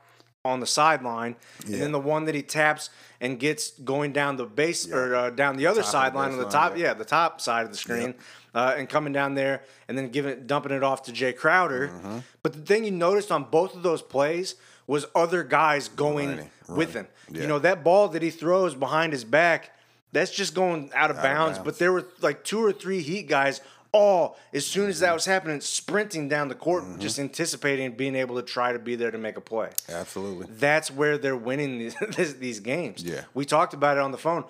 on 0.43 0.59
the 0.59 0.67
sideline, 0.67 1.35
and 1.65 1.73
then 1.75 1.91
the 1.91 1.99
one 1.99 2.25
that 2.25 2.35
he 2.35 2.43
taps 2.43 2.89
and 3.19 3.39
gets 3.39 3.71
going 3.71 4.13
down 4.13 4.37
the 4.37 4.45
base 4.45 4.87
or 4.91 5.15
uh, 5.15 5.29
down 5.31 5.57
the 5.57 5.65
other 5.65 5.79
of 5.79 5.85
sideline 5.87 6.31
on 6.31 6.37
the 6.37 6.49
top, 6.49 6.77
yeah. 6.77 6.85
yeah, 6.85 6.93
the 6.93 7.05
top 7.05 7.41
side 7.41 7.65
of 7.65 7.71
the 7.71 7.77
screen, 7.77 8.13
uh, 8.53 8.75
and 8.77 8.87
coming 8.87 9.11
down 9.11 9.33
there 9.33 9.63
and 9.87 9.97
then 9.97 10.09
giving 10.09 10.31
it, 10.31 10.47
dumping 10.47 10.71
it 10.71 10.83
off 10.83 11.03
to 11.03 11.11
Jay 11.11 11.33
Crowder. 11.33 11.87
Mm-hmm. 11.87 12.17
But 12.43 12.53
the 12.53 12.61
thing 12.61 12.83
you 12.83 12.91
noticed 12.91 13.31
on 13.31 13.45
both 13.45 13.75
of 13.75 13.83
those 13.83 14.01
plays 14.01 14.55
was 14.87 15.05
other 15.15 15.43
guys 15.43 15.87
going 15.87 16.29
Running, 16.29 16.49
with 16.67 16.89
running. 16.89 16.93
him. 16.93 17.07
Yeah. 17.31 17.41
You 17.41 17.47
know 17.47 17.59
that 17.59 17.83
ball 17.83 18.09
that 18.09 18.21
he 18.21 18.29
throws 18.29 18.75
behind 18.75 19.13
his 19.13 19.23
back, 19.23 19.71
that's 20.11 20.31
just 20.31 20.53
going 20.53 20.91
out 20.93 21.09
of, 21.09 21.17
bounds, 21.17 21.57
bounds. 21.57 21.59
But 21.59 21.79
there 21.79 21.91
were 21.91 22.05
like 22.21 22.43
two 22.43 22.63
or 22.63 22.71
three 22.71 23.01
Heat 23.01 23.27
guys. 23.27 23.61
All 23.95 24.38
as 24.53 24.65
soon 24.65 24.89
as 24.89 24.99
that 24.99 25.13
was 25.13 25.25
happening, 25.25 25.62
sprinting 25.62 26.27
down 26.27 26.49
the 26.49 26.55
court, 26.55 26.84
Mm-hmm. 26.84 26.99
just 26.99 27.17
anticipating 27.19 27.93
being 27.93 28.15
able 28.15 28.36
to 28.36 28.41
try 28.41 28.73
to 28.73 28.79
be 28.79 28.95
there 28.95 29.12
to 29.12 29.17
make 29.17 29.38
a 29.38 29.41
play 29.41 29.69
Absolutely. 29.89 30.47
that's 30.49 30.91
where 30.91 31.17
they're 31.17 31.38
winning 31.38 31.77
these 31.79 31.95
these 32.39 32.60
games. 32.60 33.03
Yeah. 33.03 33.21
we 33.34 33.45
talked 33.45 33.73
about 33.73 33.97
it 33.97 34.01
on 34.03 34.12
the 34.12 34.17
phone. 34.17 34.43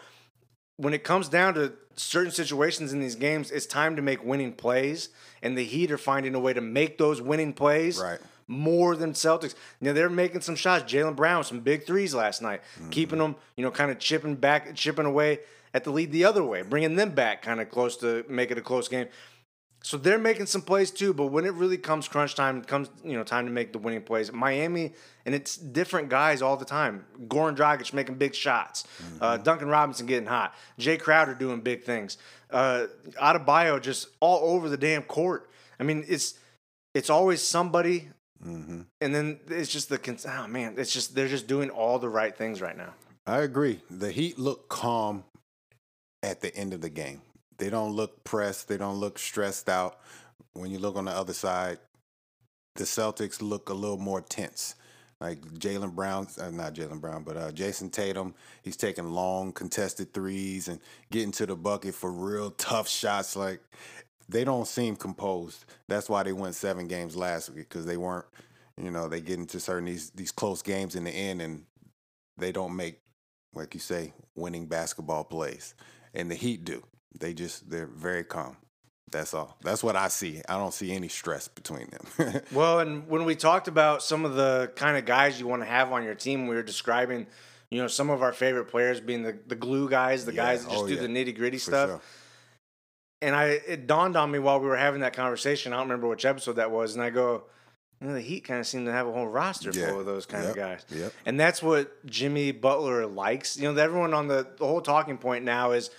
When 0.78 0.94
it 0.94 1.04
comes 1.04 1.30
down 1.30 1.54
to 1.54 1.74
certain 1.96 2.32
situations 2.32 2.92
in 2.92 3.00
these 3.00 3.16
games, 3.16 3.52
it's 3.52 3.66
time 3.66 3.96
to 3.96 4.02
make 4.02 4.24
winning 4.26 4.52
plays, 4.52 5.10
and 5.42 5.58
the 5.58 5.64
Heat 5.64 5.92
are 5.92 5.98
finding 5.98 6.36
a 6.36 6.40
way 6.40 6.52
to 6.54 6.62
make 6.62 6.98
those 6.98 7.22
winning 7.22 7.54
plays. 7.54 8.00
Right. 8.00 8.20
More 8.48 8.96
than 8.96 9.14
Celtics. 9.14 9.56
You 9.80 9.88
know, 9.88 9.94
they're 9.94 10.10
making 10.10 10.42
some 10.42 10.56
shots. 10.56 10.84
Jaylen 10.92 11.16
Brown, 11.16 11.44
some 11.44 11.62
big 11.62 11.86
threes 11.88 12.14
last 12.14 12.42
night, 12.42 12.62
Mm-hmm. 12.78 12.90
keeping 12.90 13.20
them, 13.20 13.36
you 13.56 13.64
know, 13.64 13.72
kind 13.72 13.90
of 13.90 13.98
chipping 14.00 14.36
back, 14.36 14.76
chipping 14.76 15.06
away 15.06 15.40
at 15.74 15.84
the 15.84 15.92
lead 15.92 16.12
the 16.12 16.26
other 16.26 16.44
way, 16.44 16.62
bringing 16.62 16.96
them 16.96 17.12
back 17.12 17.42
kind 17.42 17.60
of 17.62 17.70
close 17.70 17.98
to 17.98 18.24
make 18.30 18.52
it 18.52 18.58
a 18.58 18.62
close 18.62 18.88
game. 18.88 19.08
So 19.86 19.98
they're 19.98 20.18
making 20.18 20.48
some 20.48 20.64
plays 20.64 20.90
too, 20.90 21.14
but 21.14 21.28
when 21.28 21.46
it 21.46 21.54
really 21.54 21.78
comes 21.78 22.08
crunch 22.08 22.34
time, 22.34 22.64
comes 22.64 22.90
you 23.04 23.14
know 23.16 23.24
time 23.24 23.46
to 23.46 23.52
make 23.52 23.72
the 23.72 23.78
winning 23.78 24.02
plays. 24.02 24.34
Miami 24.34 24.96
and 25.28 25.36
it's 25.36 25.56
different 25.56 26.10
guys 26.10 26.42
all 26.42 26.58
the 26.58 26.66
time. 26.66 27.06
Goran 27.28 27.56
Dragic 27.56 27.94
making 27.94 28.16
big 28.16 28.34
shots, 28.34 28.86
uh, 29.22 29.38
Duncan 29.38 29.68
Robinson 29.68 30.08
getting 30.08 30.28
hot, 30.28 30.56
Jay 30.80 30.98
Crowder 30.98 31.36
doing 31.36 31.62
big 31.62 31.84
things, 31.84 32.18
uh, 32.50 32.88
Adebayo 33.22 33.80
just 33.80 34.08
all 34.22 34.56
over 34.56 34.70
the 34.70 34.78
damn 34.78 35.04
court. 35.04 35.52
I 35.80 35.84
mean, 35.84 36.04
it's 36.08 36.34
it's 36.96 37.12
always 37.12 37.44
somebody, 37.44 38.10
and 38.44 38.88
then 39.00 39.40
it's 39.50 39.72
just 39.72 39.90
the 39.90 40.00
cons- 40.00 40.26
oh 40.28 40.48
man, 40.48 40.74
it's 40.80 40.94
just 40.94 41.14
they're 41.14 41.28
just 41.28 41.46
doing 41.46 41.70
all 41.70 42.00
the 42.00 42.10
right 42.10 42.36
things 42.36 42.60
right 42.60 42.76
now. 42.76 42.96
I 43.28 43.42
agree. 43.42 43.82
The 43.92 44.12
Heat 44.12 44.40
look 44.40 44.68
calm 44.68 45.26
at 46.24 46.42
the 46.42 46.56
end 46.56 46.74
of 46.74 46.82
the 46.82 46.90
game. 46.90 47.22
They 47.58 47.70
don't 47.70 47.94
look 47.94 48.24
pressed. 48.24 48.68
They 48.68 48.78
don't 48.78 49.00
look 49.00 49.18
stressed 49.18 49.70
out. 49.70 50.00
When 50.54 50.72
you 50.72 50.80
look 50.80 50.96
on 50.96 51.06
the 51.06 51.12
other 51.12 51.34
side, 51.34 51.80
the 52.76 52.84
Celtics 52.84 53.42
look 53.42 53.70
a 53.70 53.74
little 53.74 53.98
more 53.98 54.22
tense. 54.22 54.76
Like 55.22 55.42
Jaylen 55.42 55.96
Brown, 55.96 56.28
uh, 56.40 56.50
not 56.50 56.74
Jaylen 56.74 57.00
Brown, 57.00 57.24
but 57.24 57.38
uh, 57.38 57.52
Jayson 57.52 57.90
Tatum, 57.90 58.36
he's 58.64 58.76
taking 58.76 59.12
long 59.12 59.54
contested 59.54 60.14
threes 60.14 60.68
and 60.68 60.80
getting 61.10 61.32
to 61.34 61.46
the 61.46 61.56
bucket 61.56 61.96
for 61.96 62.12
real 62.12 62.52
tough 62.52 62.90
shots. 62.90 63.36
Like 63.36 63.62
they 64.28 64.44
don't 64.44 64.68
seem 64.68 64.98
composed. 64.98 65.66
That's 65.88 66.10
why 66.10 66.24
they 66.24 66.34
won 66.34 66.52
seven 66.52 66.88
games 66.88 67.16
last 67.16 67.50
week 67.50 67.70
because 67.70 67.86
they 67.86 67.98
weren't. 67.98 68.26
You 68.78 68.92
know, 68.92 69.08
they 69.08 69.22
get 69.22 69.40
into 69.40 69.62
certain 69.62 69.86
these 69.86 70.10
these 70.10 70.34
close 70.34 70.62
games 70.62 70.96
in 70.96 71.06
the 71.06 71.12
end, 71.12 71.42
and 71.42 71.64
they 72.38 72.52
don't 72.52 72.76
make, 72.76 73.00
like 73.54 73.74
you 73.74 73.80
say, 73.80 74.14
winning 74.36 74.66
basketball 74.66 75.24
plays. 75.24 75.76
And 76.14 76.30
the 76.30 76.36
Heat 76.36 76.66
do. 76.66 76.84
They 77.20 77.34
just 77.34 77.70
they're 77.70 77.88
very 77.88 78.24
calm. 78.24 78.58
That's 79.12 79.34
all. 79.34 79.58
That's 79.62 79.84
what 79.84 79.96
I 79.96 80.08
see. 80.08 80.42
I 80.50 80.58
don't 80.58 80.74
see 80.74 80.92
any 80.92 81.08
stress 81.08 81.48
between 81.48 81.90
them. 81.90 82.42
well, 82.52 82.80
and 82.80 83.08
when 83.08 83.24
we 83.24 83.36
talked 83.36 83.68
about 83.68 84.04
some 84.04 84.26
of 84.26 84.34
the 84.34 84.72
kind 84.76 84.98
of 84.98 85.06
guys 85.06 85.40
you 85.40 85.48
want 85.48 85.62
to 85.62 85.68
have 85.68 85.92
on 85.92 86.04
your 86.04 86.16
team, 86.16 86.48
we 86.48 86.56
were 86.56 86.64
describing, 86.64 87.28
you 87.70 87.82
know, 87.82 87.88
some 87.88 88.10
of 88.10 88.24
our 88.24 88.34
favorite 88.34 88.66
players 88.66 89.00
being 89.00 89.24
the, 89.24 89.38
the 89.48 89.56
glue 89.56 89.88
guys, 89.88 90.26
the 90.26 90.34
yeah. 90.34 90.44
guys 90.44 90.64
that 90.64 90.72
just 90.72 90.84
oh, 90.84 90.88
do 90.88 90.96
yeah. 90.96 91.02
the 91.02 91.08
nitty 91.08 91.36
gritty 91.36 91.60
stuff. 91.60 91.90
Sure. 91.90 92.02
And 93.22 93.36
I 93.36 93.46
it 93.46 93.88
dawned 93.88 94.18
on 94.18 94.30
me 94.32 94.40
while 94.40 94.60
we 94.60 94.68
were 94.68 94.76
having 94.76 95.02
that 95.02 95.14
conversation. 95.14 95.72
I 95.72 95.78
don't 95.78 95.88
remember 95.88 96.08
which 96.08 96.26
episode 96.26 96.58
that 96.58 96.72
was, 96.72 96.96
and 96.96 97.04
I 97.04 97.12
go, 97.12 97.46
you 98.02 98.08
know, 98.08 98.14
the 98.14 98.22
Heat 98.22 98.42
kind 98.42 98.60
of 98.60 98.68
seem 98.68 98.86
to 98.86 98.92
have 98.92 99.08
a 99.08 99.12
whole 99.12 99.28
roster 99.28 99.72
yeah. 99.74 99.90
full 99.90 100.00
of 100.00 100.06
those 100.06 100.26
kind 100.26 100.44
yep. 100.44 100.52
of 100.52 100.58
guys. 100.58 100.86
Yep. 100.90 101.14
And 101.26 101.40
that's 101.40 101.64
what 101.64 102.06
Jimmy 102.06 102.52
Butler 102.52 103.06
likes. 103.06 103.58
You 103.58 103.72
know, 103.72 103.82
everyone 103.82 104.14
on 104.14 104.28
the, 104.28 104.46
the 104.58 104.66
whole 104.66 104.82
talking 104.82 105.18
point 105.18 105.46
now 105.46 105.72
is 105.72 105.90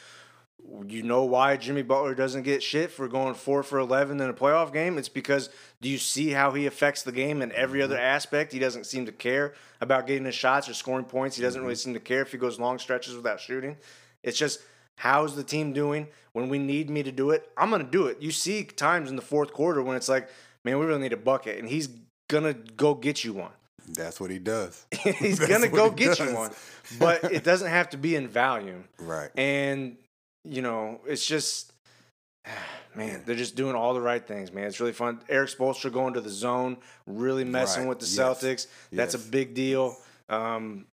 you 0.89 1.03
know 1.03 1.25
why 1.25 1.57
Jimmy 1.57 1.83
Butler 1.83 2.15
doesn't 2.15 2.43
get 2.43 2.63
shit 2.63 2.91
for 2.91 3.09
going 3.09 3.35
four 3.35 3.63
for 3.63 3.79
11 3.79 4.21
in 4.21 4.29
a 4.29 4.35
playoff 4.35 4.73
game? 4.73 4.99
It's 4.99 5.09
because 5.09 5.49
do 5.81 5.89
you 5.89 5.99
see 5.99 6.31
how 6.31 6.53
he 6.53 6.67
affects 6.67 7.03
the 7.03 7.13
game 7.13 7.43
in 7.43 7.53
every 7.53 7.83
other 7.83 7.97
mm-hmm. 7.97 8.05
aspect? 8.05 8.53
He 8.53 8.59
doesn't 8.59 8.85
seem 8.85 9.07
to 9.07 9.13
care 9.13 9.55
about 9.81 10.07
getting 10.07 10.25
his 10.25 10.35
shots 10.35 10.69
or 10.69 10.75
scoring 10.75 11.05
points. 11.05 11.37
He 11.37 11.43
doesn't 11.43 11.61
really 11.61 11.75
mm-hmm. 11.75 11.91
seem 11.91 11.95
to 11.95 12.01
care 12.01 12.23
if 12.23 12.33
he 12.33 12.39
goes 12.39 12.59
long 12.59 12.79
stretches 12.79 13.15
without 13.15 13.41
shooting. 13.41 13.77
It's 14.23 14.39
just 14.39 14.61
how's 14.97 15.37
the 15.37 15.45
team 15.45 15.73
doing? 15.73 16.09
When 16.33 16.49
we 16.49 16.59
need 16.59 16.91
me 16.91 17.03
to 17.03 17.13
do 17.13 17.31
it, 17.31 17.49
I'm 17.57 17.71
going 17.71 17.85
to 17.85 17.91
do 17.91 18.07
it. 18.07 18.21
You 18.21 18.31
see 18.31 18.65
times 18.65 19.09
in 19.09 19.17
the 19.17 19.23
fourth 19.23 19.53
quarter 19.53 19.83
when 19.83 19.97
it's 19.97 20.09
like, 20.09 20.29
man, 20.65 20.79
we 20.79 20.85
really 20.85 21.01
need 21.01 21.13
a 21.13 21.19
bucket, 21.19 21.59
and 21.59 21.69
he's 21.69 21.89
going 22.29 22.45
to 22.45 22.55
go 22.55 22.95
get 22.95 23.25
you 23.25 23.33
one. 23.33 23.53
That's 23.89 24.21
what 24.21 24.31
he 24.31 24.39
does. 24.39 24.85
he's 25.01 25.39
going 25.49 25.63
to 25.63 25.69
go 25.69 25.91
get 25.91 26.19
does. 26.19 26.29
you 26.29 26.35
one. 26.35 26.51
But 26.99 27.25
it 27.25 27.45
doesn't 27.45 27.71
have 27.71 27.91
to 27.91 27.97
be 27.97 28.17
in 28.17 28.29
volume. 28.29 28.85
Right. 28.99 29.31
And 29.37 29.97
you 30.47 30.63
know, 30.63 31.01
it's 31.07 31.27
just 31.27 31.73
man, 32.95 33.23
they're 33.27 33.37
just 33.37 33.57
doing 33.57 33.75
all 33.75 33.95
the 33.95 34.01
right 34.01 34.27
things, 34.27 34.53
man. 34.53 34.65
It's 34.65 34.81
really 34.81 34.93
fun. 34.93 35.21
Erik 35.29 35.51
Spoelstra 35.51 35.93
going 35.93 36.15
to 36.15 36.21
the 36.21 36.31
zone, 36.31 36.79
really 37.07 37.45
messing 37.45 37.83
right. 37.83 37.89
with 37.91 37.99
the 38.01 38.07
yes. 38.07 38.19
Celtics. 38.19 38.67
That's 38.93 39.15
yes. 39.15 39.27
a 39.27 39.31
big 39.31 39.55
deal. 39.55 39.97
Um, 40.29 40.87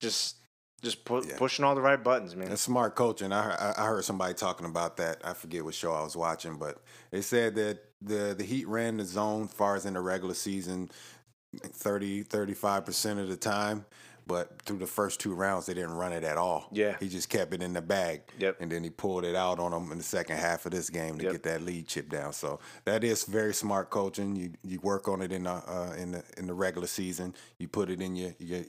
just 0.00 0.36
just 0.82 1.04
pu- 1.04 1.24
yeah. 1.26 1.36
pushing 1.36 1.64
all 1.64 1.74
the 1.74 1.80
right 1.80 2.02
buttons, 2.02 2.34
man. 2.34 2.48
That's 2.48 2.62
smart 2.62 2.96
coaching. 2.96 3.32
I 3.32 3.74
I 3.76 3.86
heard 3.86 4.04
somebody 4.04 4.34
talking 4.34 4.66
about 4.66 4.96
that. 4.98 5.18
I 5.24 5.32
forget 5.32 5.64
what 5.64 5.74
show 5.74 5.92
I 5.92 6.02
was 6.02 6.16
watching, 6.16 6.56
but 6.56 6.78
they 7.10 7.22
said 7.22 7.54
that 7.54 7.78
the 8.00 8.34
the 8.36 8.44
Heat 8.44 8.66
ran 8.68 8.96
the 8.96 9.04
zone 9.04 9.48
far 9.48 9.76
as 9.76 9.86
in 9.86 9.94
the 9.94 10.00
regular 10.00 10.34
season 10.34 10.90
30 11.60 12.24
35% 12.24 13.20
of 13.20 13.28
the 13.28 13.36
time 13.36 13.84
but 14.26 14.62
through 14.62 14.78
the 14.78 14.86
first 14.86 15.20
two 15.20 15.34
rounds, 15.34 15.66
they 15.66 15.74
didn't 15.74 15.94
run 15.94 16.12
it 16.12 16.24
at 16.24 16.36
all. 16.36 16.68
Yeah. 16.70 16.96
He 17.00 17.08
just 17.08 17.28
kept 17.28 17.52
it 17.54 17.62
in 17.62 17.72
the 17.72 17.82
bag. 17.82 18.22
Yep. 18.38 18.58
And 18.60 18.70
then 18.70 18.84
he 18.84 18.90
pulled 18.90 19.24
it 19.24 19.34
out 19.34 19.58
on 19.58 19.72
them 19.72 19.90
in 19.90 19.98
the 19.98 20.04
second 20.04 20.36
half 20.36 20.64
of 20.66 20.72
this 20.72 20.90
game 20.90 21.18
to 21.18 21.24
yep. 21.24 21.32
get 21.32 21.42
that 21.44 21.62
lead 21.62 21.88
chip 21.88 22.08
down. 22.08 22.32
So 22.32 22.60
that 22.84 23.04
is 23.04 23.24
very 23.24 23.54
smart 23.54 23.90
coaching. 23.90 24.36
You 24.36 24.52
you 24.62 24.80
work 24.80 25.08
on 25.08 25.22
it 25.22 25.32
in 25.32 25.44
the 25.44 25.50
uh, 25.50 25.94
in 25.98 26.12
the 26.12 26.24
in 26.36 26.46
the 26.46 26.54
regular 26.54 26.86
season. 26.86 27.34
You 27.58 27.68
put 27.68 27.90
it 27.90 28.00
in 28.00 28.16
your 28.16 28.34
your 28.38 28.62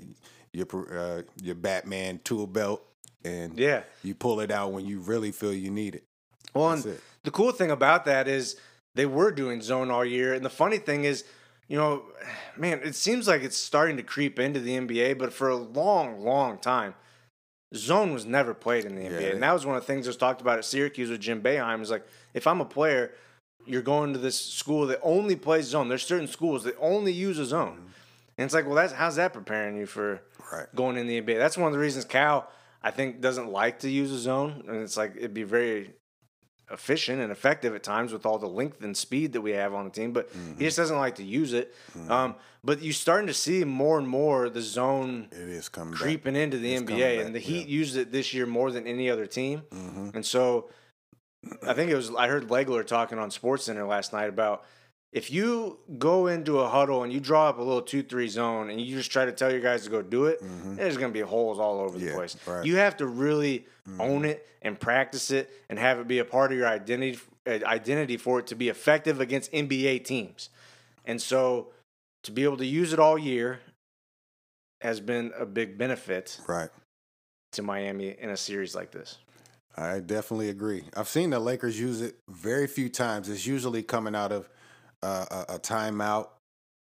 your, 0.54 0.68
uh, 0.98 1.22
your 1.42 1.56
Batman 1.56 2.20
tool 2.24 2.48
belt, 2.48 2.84
and 3.24 3.58
yeah, 3.58 3.84
you 4.04 4.16
pull 4.16 4.40
it 4.40 4.52
out 4.52 4.72
when 4.72 4.86
you 4.86 5.00
really 5.00 5.32
feel 5.32 5.54
you 5.54 5.72
need 5.72 5.96
it. 5.96 6.04
Well, 6.54 6.72
and 6.72 7.00
the 7.24 7.32
cool 7.32 7.52
thing 7.52 7.72
about 7.72 8.06
that 8.06 8.28
is 8.28 8.58
they 8.96 9.06
were 9.06 9.32
doing 9.32 9.62
zone 9.62 9.90
all 9.90 10.06
year, 10.06 10.34
and 10.34 10.46
the 10.46 10.50
funny 10.50 10.78
thing 10.78 11.04
is 11.04 11.24
you 11.68 11.78
know, 11.78 12.04
man, 12.58 12.82
it 12.84 12.96
seems 12.96 13.28
like 13.28 13.44
it's 13.44 13.58
starting 13.58 13.98
to 13.98 14.04
creep 14.04 14.40
into 14.40 14.60
the 14.60 14.78
NBA, 14.78 15.18
but 15.18 15.34
for 15.34 15.50
a 15.50 15.56
long, 15.56 16.24
long 16.24 16.58
time, 16.58 16.96
zone 17.76 18.14
was 18.14 18.26
never 18.26 18.54
played 18.54 18.86
in 18.86 18.96
the 18.96 19.02
NBA. 19.02 19.22
Yeah. 19.22 19.28
And 19.30 19.44
that 19.44 19.54
was 19.54 19.66
one 19.66 19.76
of 19.76 19.82
the 19.82 19.88
things 19.88 20.06
that 20.06 20.10
was 20.10 20.18
talked 20.18 20.42
about 20.42 20.58
at 20.58 20.66
Syracuse 20.66 21.10
with 21.10 21.22
Jim 21.22 21.42
Boeheim. 21.42 21.82
Is 21.82 21.92
like, 21.92 22.06
if 22.34 22.48
I'm 22.48 22.62
a 22.62 22.66
player, 22.66 23.14
you're 23.66 23.82
going 23.82 24.14
to 24.14 24.20
this 24.20 24.40
school 24.40 24.88
that 24.88 25.00
only 25.02 25.36
plays 25.36 25.66
zone. 25.66 25.88
There's 25.88 26.06
certain 26.06 26.28
schools 26.28 26.64
that 26.66 26.76
only 26.80 27.12
use 27.12 27.40
a 27.40 27.46
zone. 27.46 27.78
Mm-hmm. 27.78 27.88
And 28.38 28.46
it's 28.46 28.54
like, 28.54 28.66
well, 28.66 28.76
that's 28.76 28.94
how's 28.94 29.16
that 29.18 29.34
preparing 29.34 29.78
you 29.78 29.86
for 29.86 30.22
right. 30.52 30.68
going 30.76 30.98
in 30.98 31.08
the 31.08 31.22
NBA? 31.22 31.38
That's 31.38 31.58
one 31.58 31.68
of 31.68 31.74
the 31.74 31.80
reasons 31.80 32.06
Cal, 32.06 32.50
I 32.82 32.92
think, 32.92 33.22
doesn't 33.22 33.52
like 33.52 33.80
to 33.80 33.90
use 33.90 34.12
a 34.12 34.18
zone. 34.18 34.64
And 34.68 34.78
it's 34.78 34.98
like 34.98 35.16
it'd 35.16 35.34
be 35.34 35.44
very 35.44 35.94
efficient 36.72 37.22
and 37.22 37.32
effective 37.32 37.76
at 37.76 37.84
times 37.84 38.12
with 38.12 38.26
all 38.26 38.38
the 38.38 38.48
length 38.48 38.84
and 38.84 38.96
speed 38.96 39.34
that 39.34 39.42
we 39.42 39.52
have 39.52 39.74
on 39.74 39.86
the 39.86 39.92
team, 39.92 40.12
but 40.12 40.30
mm-hmm. 40.32 40.58
he 40.58 40.66
just 40.66 40.78
doesn't 40.78 40.98
like 40.98 41.16
to 41.16 41.24
use 41.24 41.54
it. 41.54 41.74
Mm-hmm. 41.98 42.12
Um, 42.12 42.36
but 42.64 42.82
you're 42.82 42.94
starting 42.94 43.28
to 43.28 43.34
see 43.34 43.64
more 43.64 43.98
and 43.98 44.08
more 44.08 44.50
the 44.50 44.62
zone 44.62 45.28
it 45.32 45.38
is 45.38 45.70
coming 45.70 45.94
creeping 45.94 46.34
back. 46.34 46.44
into 46.44 46.58
the 46.58 46.74
it's 46.74 46.84
NBA, 46.84 47.26
and 47.26 47.36
the 47.36 47.40
Heat 47.40 47.68
yeah. 47.68 47.76
used 47.76 47.98
it 47.98 48.12
this 48.12 48.34
year 48.34 48.46
more 48.46 48.72
than 48.72 48.88
any 48.88 49.10
other 49.10 49.26
team. 49.26 49.64
Mm-hmm. 49.72 50.10
And 50.14 50.26
so, 50.26 50.70
I 51.68 51.74
think 51.74 51.92
it 51.92 51.96
was 51.96 52.14
I 52.16 52.28
heard 52.28 52.48
Legler 52.48 52.86
talking 52.86 53.20
on 53.20 53.30
SportsCenter 53.30 53.88
last 53.88 54.14
night 54.14 54.30
about 54.30 54.64
if 55.14 55.30
you 55.30 55.78
go 56.00 56.26
into 56.26 56.60
a 56.60 56.68
huddle 56.68 57.04
and 57.04 57.14
you 57.14 57.20
draw 57.20 57.48
up 57.48 57.60
a 57.60 57.62
little 57.62 57.84
two 57.84 58.02
three 58.02 58.28
zone 58.28 58.72
and 58.72 58.82
you 58.82 58.98
just 58.98 59.12
try 59.12 59.26
to 59.26 59.32
tell 59.32 59.52
your 59.52 59.62
guys 59.62 59.84
to 59.84 59.90
go 59.92 60.02
do 60.02 60.26
it, 60.26 60.42
mm-hmm. 60.42 60.76
there's 60.76 60.98
going 60.98 61.12
to 61.12 61.14
be 61.14 61.22
holes 61.24 61.60
all 61.60 61.80
over 61.80 62.00
the 62.00 62.12
place. 62.12 62.36
Right. 62.48 62.66
You 62.66 62.78
have 62.78 62.98
to 62.98 63.06
really 63.06 63.68
mm-hmm. 63.88 64.02
own 64.02 64.26
it 64.26 64.48
and 64.64 64.78
practice 64.80 65.30
it 65.30 65.52
and 65.70 65.78
have 65.78 66.00
it 66.00 66.08
be 66.08 66.18
a 66.18 66.26
part 66.26 66.52
of 66.52 66.58
your 66.58 66.68
identity 66.68 67.20
uh, 67.46 67.60
identity 67.64 68.18
for 68.18 68.40
it 68.40 68.48
to 68.48 68.56
be 68.56 68.70
effective 68.70 69.22
against 69.22 69.52
NBA 69.52 70.04
teams. 70.04 70.50
And 71.06 71.22
so 71.22 71.68
to 72.24 72.32
be 72.32 72.44
able 72.44 72.58
to 72.58 72.66
use 72.66 72.92
it 72.92 73.00
all 73.00 73.18
year 73.18 73.60
has 74.82 75.00
been 75.00 75.32
a 75.38 75.46
big 75.46 75.78
benefit. 75.78 76.40
Right. 76.48 76.70
To 77.52 77.62
Miami 77.62 78.16
in 78.20 78.32
a 78.32 78.38
series 78.38 78.74
like 78.74 78.92
this. 78.92 79.20
I 79.78 80.00
definitely 80.00 80.50
agree. 80.50 80.86
I've 80.96 81.08
seen 81.08 81.30
the 81.30 81.40
Lakers 81.40 81.80
use 81.80 82.02
it 82.02 82.16
very 82.28 82.66
few 82.66 82.90
times. 82.90 83.30
It's 83.30 83.46
usually 83.46 83.84
coming 83.84 84.16
out 84.16 84.32
of 84.32 84.50
a, 85.06 85.46
a 85.56 85.60
timeout, 85.60 86.30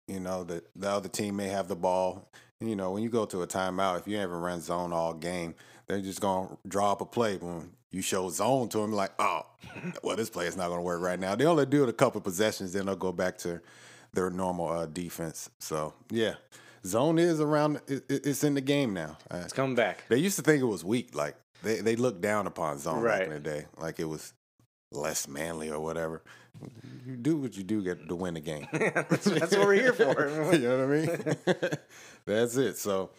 you 0.07 0.19
know, 0.19 0.43
that 0.45 0.67
the 0.75 0.89
other 0.89 1.09
team 1.09 1.35
may 1.35 1.47
have 1.47 1.67
the 1.67 1.75
ball. 1.75 2.29
You 2.59 2.75
know, 2.75 2.91
when 2.91 3.03
you 3.03 3.09
go 3.09 3.25
to 3.25 3.41
a 3.41 3.47
timeout, 3.47 3.99
if 3.99 4.07
you 4.07 4.17
haven't 4.17 4.39
run 4.39 4.61
zone 4.61 4.93
all 4.93 5.13
game, 5.13 5.55
they're 5.87 6.01
just 6.01 6.21
gonna 6.21 6.57
draw 6.67 6.93
up 6.93 7.01
a 7.01 7.05
play. 7.05 7.37
When 7.37 7.71
you 7.91 8.01
show 8.01 8.29
zone 8.29 8.69
to 8.69 8.77
them, 8.79 8.93
like, 8.93 9.11
oh, 9.19 9.45
well, 10.03 10.15
this 10.15 10.29
play 10.29 10.47
is 10.47 10.55
not 10.55 10.69
gonna 10.69 10.81
work 10.81 11.01
right 11.01 11.19
now. 11.19 11.35
They 11.35 11.45
only 11.45 11.65
do 11.65 11.83
it 11.83 11.89
a 11.89 11.93
couple 11.93 12.21
possessions, 12.21 12.73
then 12.73 12.85
they'll 12.85 12.95
go 12.95 13.11
back 13.11 13.37
to 13.39 13.61
their 14.13 14.29
normal 14.29 14.69
uh, 14.69 14.85
defense. 14.85 15.49
So 15.59 15.93
yeah, 16.09 16.35
zone 16.85 17.19
is 17.19 17.41
around. 17.41 17.81
It, 17.87 18.05
it's 18.09 18.43
in 18.43 18.53
the 18.53 18.61
game 18.61 18.93
now. 18.93 19.17
Uh, 19.29 19.41
it's 19.43 19.53
coming 19.53 19.75
back. 19.75 20.03
They 20.07 20.17
used 20.17 20.37
to 20.37 20.41
think 20.41 20.61
it 20.61 20.65
was 20.65 20.85
weak. 20.85 21.15
Like 21.15 21.35
they 21.63 21.81
they 21.81 21.95
looked 21.95 22.21
down 22.21 22.47
upon 22.47 22.77
zone 22.79 23.01
right. 23.01 23.19
back 23.19 23.27
in 23.27 23.33
the 23.33 23.39
day, 23.39 23.65
like 23.77 23.99
it 23.99 24.05
was 24.05 24.33
less 24.91 25.27
manly 25.27 25.69
or 25.69 25.79
whatever. 25.79 26.21
You 27.05 27.17
do 27.17 27.37
what 27.37 27.57
you 27.57 27.63
do 27.63 27.83
get 27.83 28.07
to 28.07 28.15
win 28.15 28.35
the 28.35 28.39
game. 28.39 28.67
that's, 28.71 29.25
that's, 29.25 29.55
what 29.55 29.67
we're 29.67 29.73
here 29.73 29.93
for. 29.93 30.53
you 30.53 30.59
know 30.59 30.87
what 30.87 30.95
I 30.95 31.65
mean? 31.65 31.69
that's 32.25 32.55
it. 32.55 32.77
So, 32.77 33.09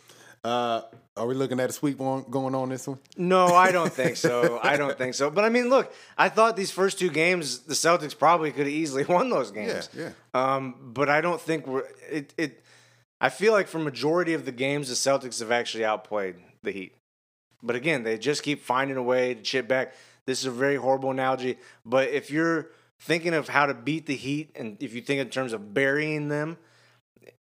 uh, 0.42 0.82
are 1.16 1.26
we 1.26 1.34
looking 1.34 1.60
at 1.60 1.68
a 1.68 1.72
sweep 1.72 2.00
on, 2.00 2.24
going 2.30 2.54
on 2.54 2.70
this 2.70 2.88
one? 2.88 2.98
No, 3.16 3.46
I 3.46 3.72
don't 3.72 3.92
think 3.92 4.16
so. 4.16 4.58
I 4.62 4.76
don't 4.76 4.96
think 4.96 5.14
so. 5.14 5.30
But 5.30 5.44
I 5.44 5.48
mean, 5.48 5.68
look, 5.68 5.92
I 6.16 6.28
thought 6.28 6.56
these 6.56 6.70
first 6.70 6.98
two 6.98 7.10
games, 7.10 7.60
the 7.60 7.74
Celtics 7.74 8.16
probably 8.16 8.52
could 8.52 8.66
have 8.66 8.74
easily 8.74 9.04
won 9.04 9.28
those 9.28 9.50
games. 9.50 9.90
Yeah, 9.94 10.10
yeah. 10.34 10.54
Um, 10.54 10.92
but 10.94 11.08
I 11.08 11.20
don't 11.20 11.40
think 11.40 11.66
we're 11.66 11.86
it. 12.10 12.32
It. 12.38 12.64
I 13.20 13.28
feel 13.28 13.52
like 13.52 13.68
for 13.68 13.78
majority 13.78 14.34
of 14.34 14.44
the 14.44 14.52
games, 14.52 14.88
the 14.88 14.94
Celtics 14.94 15.40
have 15.40 15.52
actually 15.52 15.84
outplayed 15.84 16.36
the 16.62 16.72
Heat. 16.72 16.94
But 17.62 17.76
again, 17.76 18.02
they 18.02 18.18
just 18.18 18.42
keep 18.42 18.62
finding 18.62 18.96
a 18.96 19.02
way 19.02 19.34
to 19.34 19.42
chip 19.42 19.68
back. 19.68 19.94
This 20.26 20.40
is 20.40 20.46
a 20.46 20.50
very 20.50 20.76
horrible 20.76 21.10
analogy, 21.10 21.58
but 21.84 22.08
if 22.08 22.30
you're 22.30 22.70
thinking 23.00 23.34
of 23.34 23.48
how 23.48 23.66
to 23.66 23.74
beat 23.74 24.06
the 24.06 24.16
Heat, 24.16 24.52
and 24.54 24.76
if 24.82 24.94
you 24.94 25.00
think 25.00 25.20
in 25.20 25.28
terms 25.28 25.52
of 25.52 25.74
burying 25.74 26.28
them, 26.28 26.58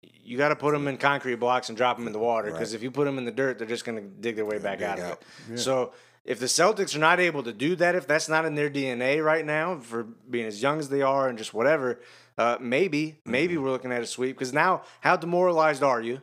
you 0.02 0.38
got 0.38 0.50
to 0.50 0.56
put 0.56 0.74
them 0.74 0.88
in 0.88 0.98
concrete 0.98 1.36
blocks 1.36 1.70
and 1.70 1.78
drop 1.78 1.98
them 1.98 2.06
in 2.06 2.14
the 2.14 2.20
water 2.20 2.52
because 2.52 2.72
right. 2.72 2.76
if 2.76 2.84
you 2.84 2.92
put 2.92 3.06
them 3.06 3.18
in 3.18 3.26
the 3.26 3.32
dirt, 3.32 3.58
they're 3.58 3.68
just 3.68 3.86
going 3.86 3.98
to 3.98 4.04
dig 4.04 4.36
their 4.36 4.46
way 4.46 4.60
back 4.60 4.82
out, 4.82 5.00
out, 5.00 5.06
of 5.06 5.12
it. 5.14 5.24
Yeah. 5.52 5.56
So 5.56 5.94
if 6.26 6.40
the 6.40 6.48
Celtics 6.48 6.96
are 6.96 7.00
not 7.00 7.22
able 7.22 7.44
to 7.44 7.54
do 7.54 7.78
that, 7.78 7.96
if 7.96 8.06
that's 8.06 8.28
not 8.28 8.44
in 8.44 8.56
their 8.56 8.70
DNA 8.70 9.24
right 9.24 9.46
now 9.46 9.80
for 9.80 10.04
being 10.04 10.46
as 10.46 10.62
young 10.62 10.80
as 10.80 10.90
they 10.90 11.02
are 11.02 11.30
and 11.30 11.38
just 11.38 11.54
whatever, 11.54 12.02
uh, 12.38 12.58
maybe 12.60 13.20
maybe 13.26 13.54
mm-hmm. 13.54 13.64
we're 13.64 13.72
looking 13.72 13.94
at 13.94 14.02
a 14.02 14.06
sweep 14.06 14.38
because 14.38 14.54
now 14.54 14.82
how 15.00 15.16
demoralized 15.16 15.82
are 15.82 16.02
you? 16.02 16.22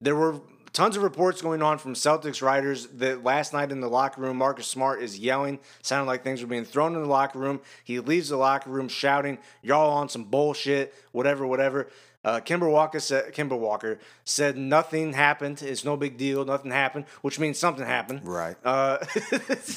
There 0.00 0.16
were 0.16 0.40
tons 0.72 0.96
of 0.96 1.02
reports 1.02 1.42
going 1.42 1.62
on 1.62 1.78
from 1.78 1.94
Celtics 1.94 2.42
writers 2.42 2.86
that 2.88 3.24
last 3.24 3.52
night 3.52 3.70
in 3.70 3.80
the 3.80 3.88
locker 3.88 4.20
room, 4.20 4.38
Marcus 4.38 4.66
Smart 4.66 5.02
is 5.02 5.18
yelling, 5.18 5.58
sounding 5.82 6.06
like 6.06 6.24
things 6.24 6.40
were 6.40 6.46
being 6.48 6.64
thrown 6.64 6.94
in 6.94 7.02
the 7.02 7.08
locker 7.08 7.38
room. 7.38 7.60
He 7.84 8.00
leaves 8.00 8.28
the 8.28 8.36
locker 8.36 8.70
room 8.70 8.88
shouting, 8.88 9.38
"Y'all 9.62 9.90
on 9.90 10.08
some 10.08 10.24
bullshit, 10.24 10.94
whatever, 11.12 11.46
whatever." 11.46 11.88
Uh, 12.24 12.38
Kemba 12.38 12.70
Walker 12.70 13.00
said 13.00 13.32
Kemba 13.34 13.58
Walker 13.58 13.98
said 14.24 14.56
nothing 14.56 15.12
happened. 15.12 15.60
It's 15.60 15.84
no 15.84 15.96
big 15.96 16.16
deal. 16.16 16.44
Nothing 16.44 16.70
happened, 16.70 17.06
which 17.20 17.40
means 17.40 17.58
something 17.58 17.84
happened. 17.84 18.20
Right. 18.24 18.56
Uh, 18.64 18.98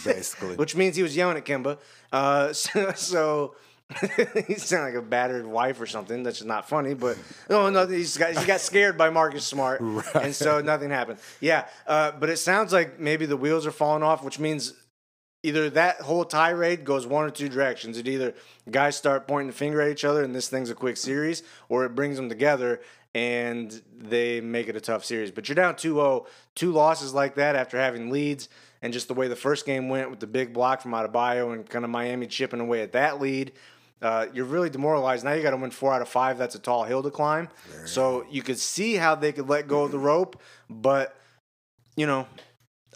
Basically. 0.06 0.56
which 0.56 0.76
means 0.76 0.96
he 0.96 1.02
was 1.04 1.16
yelling 1.16 1.38
at 1.38 1.46
Kemba. 1.46 1.80
Uh, 2.12 2.54
so, 2.54 2.92
so 2.94 3.56
he 4.48 4.56
sounded 4.56 4.96
like 4.96 5.04
a 5.04 5.08
battered 5.08 5.46
wife 5.46 5.80
or 5.80 5.86
something. 5.86 6.24
That's 6.24 6.38
just 6.38 6.48
not 6.48 6.68
funny. 6.68 6.96
But 6.96 7.18
no, 7.50 7.70
no, 7.70 7.86
he's 7.86 8.18
got 8.18 8.36
he 8.36 8.46
got 8.46 8.60
scared 8.60 8.98
by 8.98 9.10
Marcus 9.10 9.46
Smart, 9.46 9.82
and 10.16 10.34
so 10.34 10.60
nothing 10.62 10.90
happened. 10.90 11.20
Yeah, 11.40 11.68
uh, 11.86 12.12
but 12.12 12.30
it 12.30 12.38
sounds 12.38 12.74
like 12.74 13.00
maybe 13.00 13.26
the 13.26 13.38
wheels 13.38 13.68
are 13.68 13.72
falling 13.72 14.02
off, 14.02 14.24
which 14.24 14.40
means 14.40 14.74
either 15.44 15.70
that 15.70 16.02
whole 16.02 16.26
tirade 16.26 16.84
goes 16.84 17.06
one 17.06 17.26
or 17.26 17.30
two 17.30 17.48
directions. 17.48 18.00
It 18.00 18.08
either 18.08 18.34
guys 18.70 18.96
start 18.96 19.28
pointing 19.28 19.48
the 19.48 19.54
finger 19.54 19.80
at 19.80 19.92
each 19.92 20.04
other 20.04 20.24
and 20.24 20.34
this 20.34 20.50
thing's 20.50 20.72
a 20.72 20.76
quick 20.76 20.98
series, 20.98 21.44
or 21.70 21.86
it 21.86 21.94
brings 21.94 22.18
them 22.18 22.30
together 22.30 22.82
and 23.14 23.82
they 23.98 24.42
make 24.42 24.68
it 24.68 24.76
a 24.76 24.82
tough 24.82 25.06
series. 25.06 25.32
But 25.32 25.48
you're 25.48 25.56
down 25.56 25.76
2-0, 25.76 26.26
two 26.56 26.72
losses 26.72 27.14
like 27.14 27.36
that 27.36 27.56
after 27.56 27.78
having 27.78 28.10
leads, 28.10 28.50
and 28.82 28.92
just 28.92 29.08
the 29.08 29.14
way 29.14 29.28
the 29.28 29.36
first 29.36 29.66
game 29.66 29.88
went 29.88 30.10
with 30.10 30.20
the 30.20 30.28
big 30.28 30.52
block 30.52 30.82
from 30.82 30.92
Adebayo 30.92 31.54
and 31.54 31.68
kind 31.70 31.86
of 31.86 31.92
Miami 31.92 32.28
chipping 32.28 32.60
away 32.60 32.82
at 32.82 32.92
that 32.92 33.22
lead. 33.22 33.54
Uh, 34.02 34.28
you're 34.34 34.46
really 34.46 34.70
demoralized. 34.70 35.24
Now 35.24 35.34
you 35.34 35.42
got 35.42 35.52
to 35.52 35.58
win 35.58 35.72
four 35.72 35.94
out 35.94 36.02
of 36.02 36.10
five. 36.10 36.38
That's 36.38 36.56
a 36.56 36.60
tall 36.60 36.84
hill 36.84 37.02
to 37.04 37.10
climb. 37.10 37.48
So 37.86 38.26
you 38.30 38.42
could 38.42 38.60
see 38.60 38.96
how 38.96 39.16
they 39.16 39.32
could 39.32 39.48
let 39.48 39.68
go 39.68 39.84
of 39.84 39.92
the 39.92 40.00
rope, 40.00 40.42
but 40.70 41.16
you 41.96 42.06
know, 42.06 42.28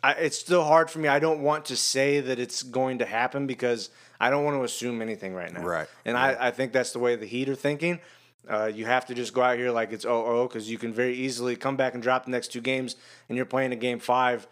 I, 0.04 0.14
it's 0.14 0.38
still 0.38 0.64
hard 0.64 0.90
for 0.90 1.00
me. 1.00 1.08
I 1.08 1.20
don't 1.20 1.42
want 1.42 1.66
to 1.66 1.78
say 1.78 2.20
that 2.20 2.40
it's 2.40 2.64
going 2.64 3.00
to 3.00 3.06
happen 3.06 3.48
because 3.48 3.90
I 4.20 4.30
don't 4.30 4.44
want 4.44 4.58
to 4.58 4.64
assume 4.64 5.02
anything 5.02 5.34
right 5.34 5.52
now. 5.52 5.64
Right, 5.64 5.88
And 6.06 6.18
I, 6.18 6.48
I 6.48 6.52
think 6.52 6.74
that's 6.74 6.92
the 6.92 7.00
way 7.00 7.16
the 7.16 7.26
Heat 7.26 7.50
are 7.50 7.56
thinking. 7.56 8.00
Uh, 8.48 8.72
you 8.74 8.86
have 8.86 9.06
to 9.06 9.14
just 9.14 9.34
go 9.34 9.42
out 9.42 9.58
here 9.58 9.72
like 9.72 9.92
it's 9.92 10.04
0 10.04 10.48
because 10.48 10.70
you 10.70 10.78
can 10.78 10.94
very 10.94 11.16
easily 11.16 11.56
come 11.56 11.76
back 11.76 11.94
and 11.94 12.02
drop 12.02 12.26
the 12.26 12.32
next 12.32 12.50
two 12.50 12.62
games, 12.62 12.96
and 13.28 13.36
you're 13.36 13.46
playing 13.46 13.72
a 13.72 13.76
game 13.76 14.00
five 14.00 14.48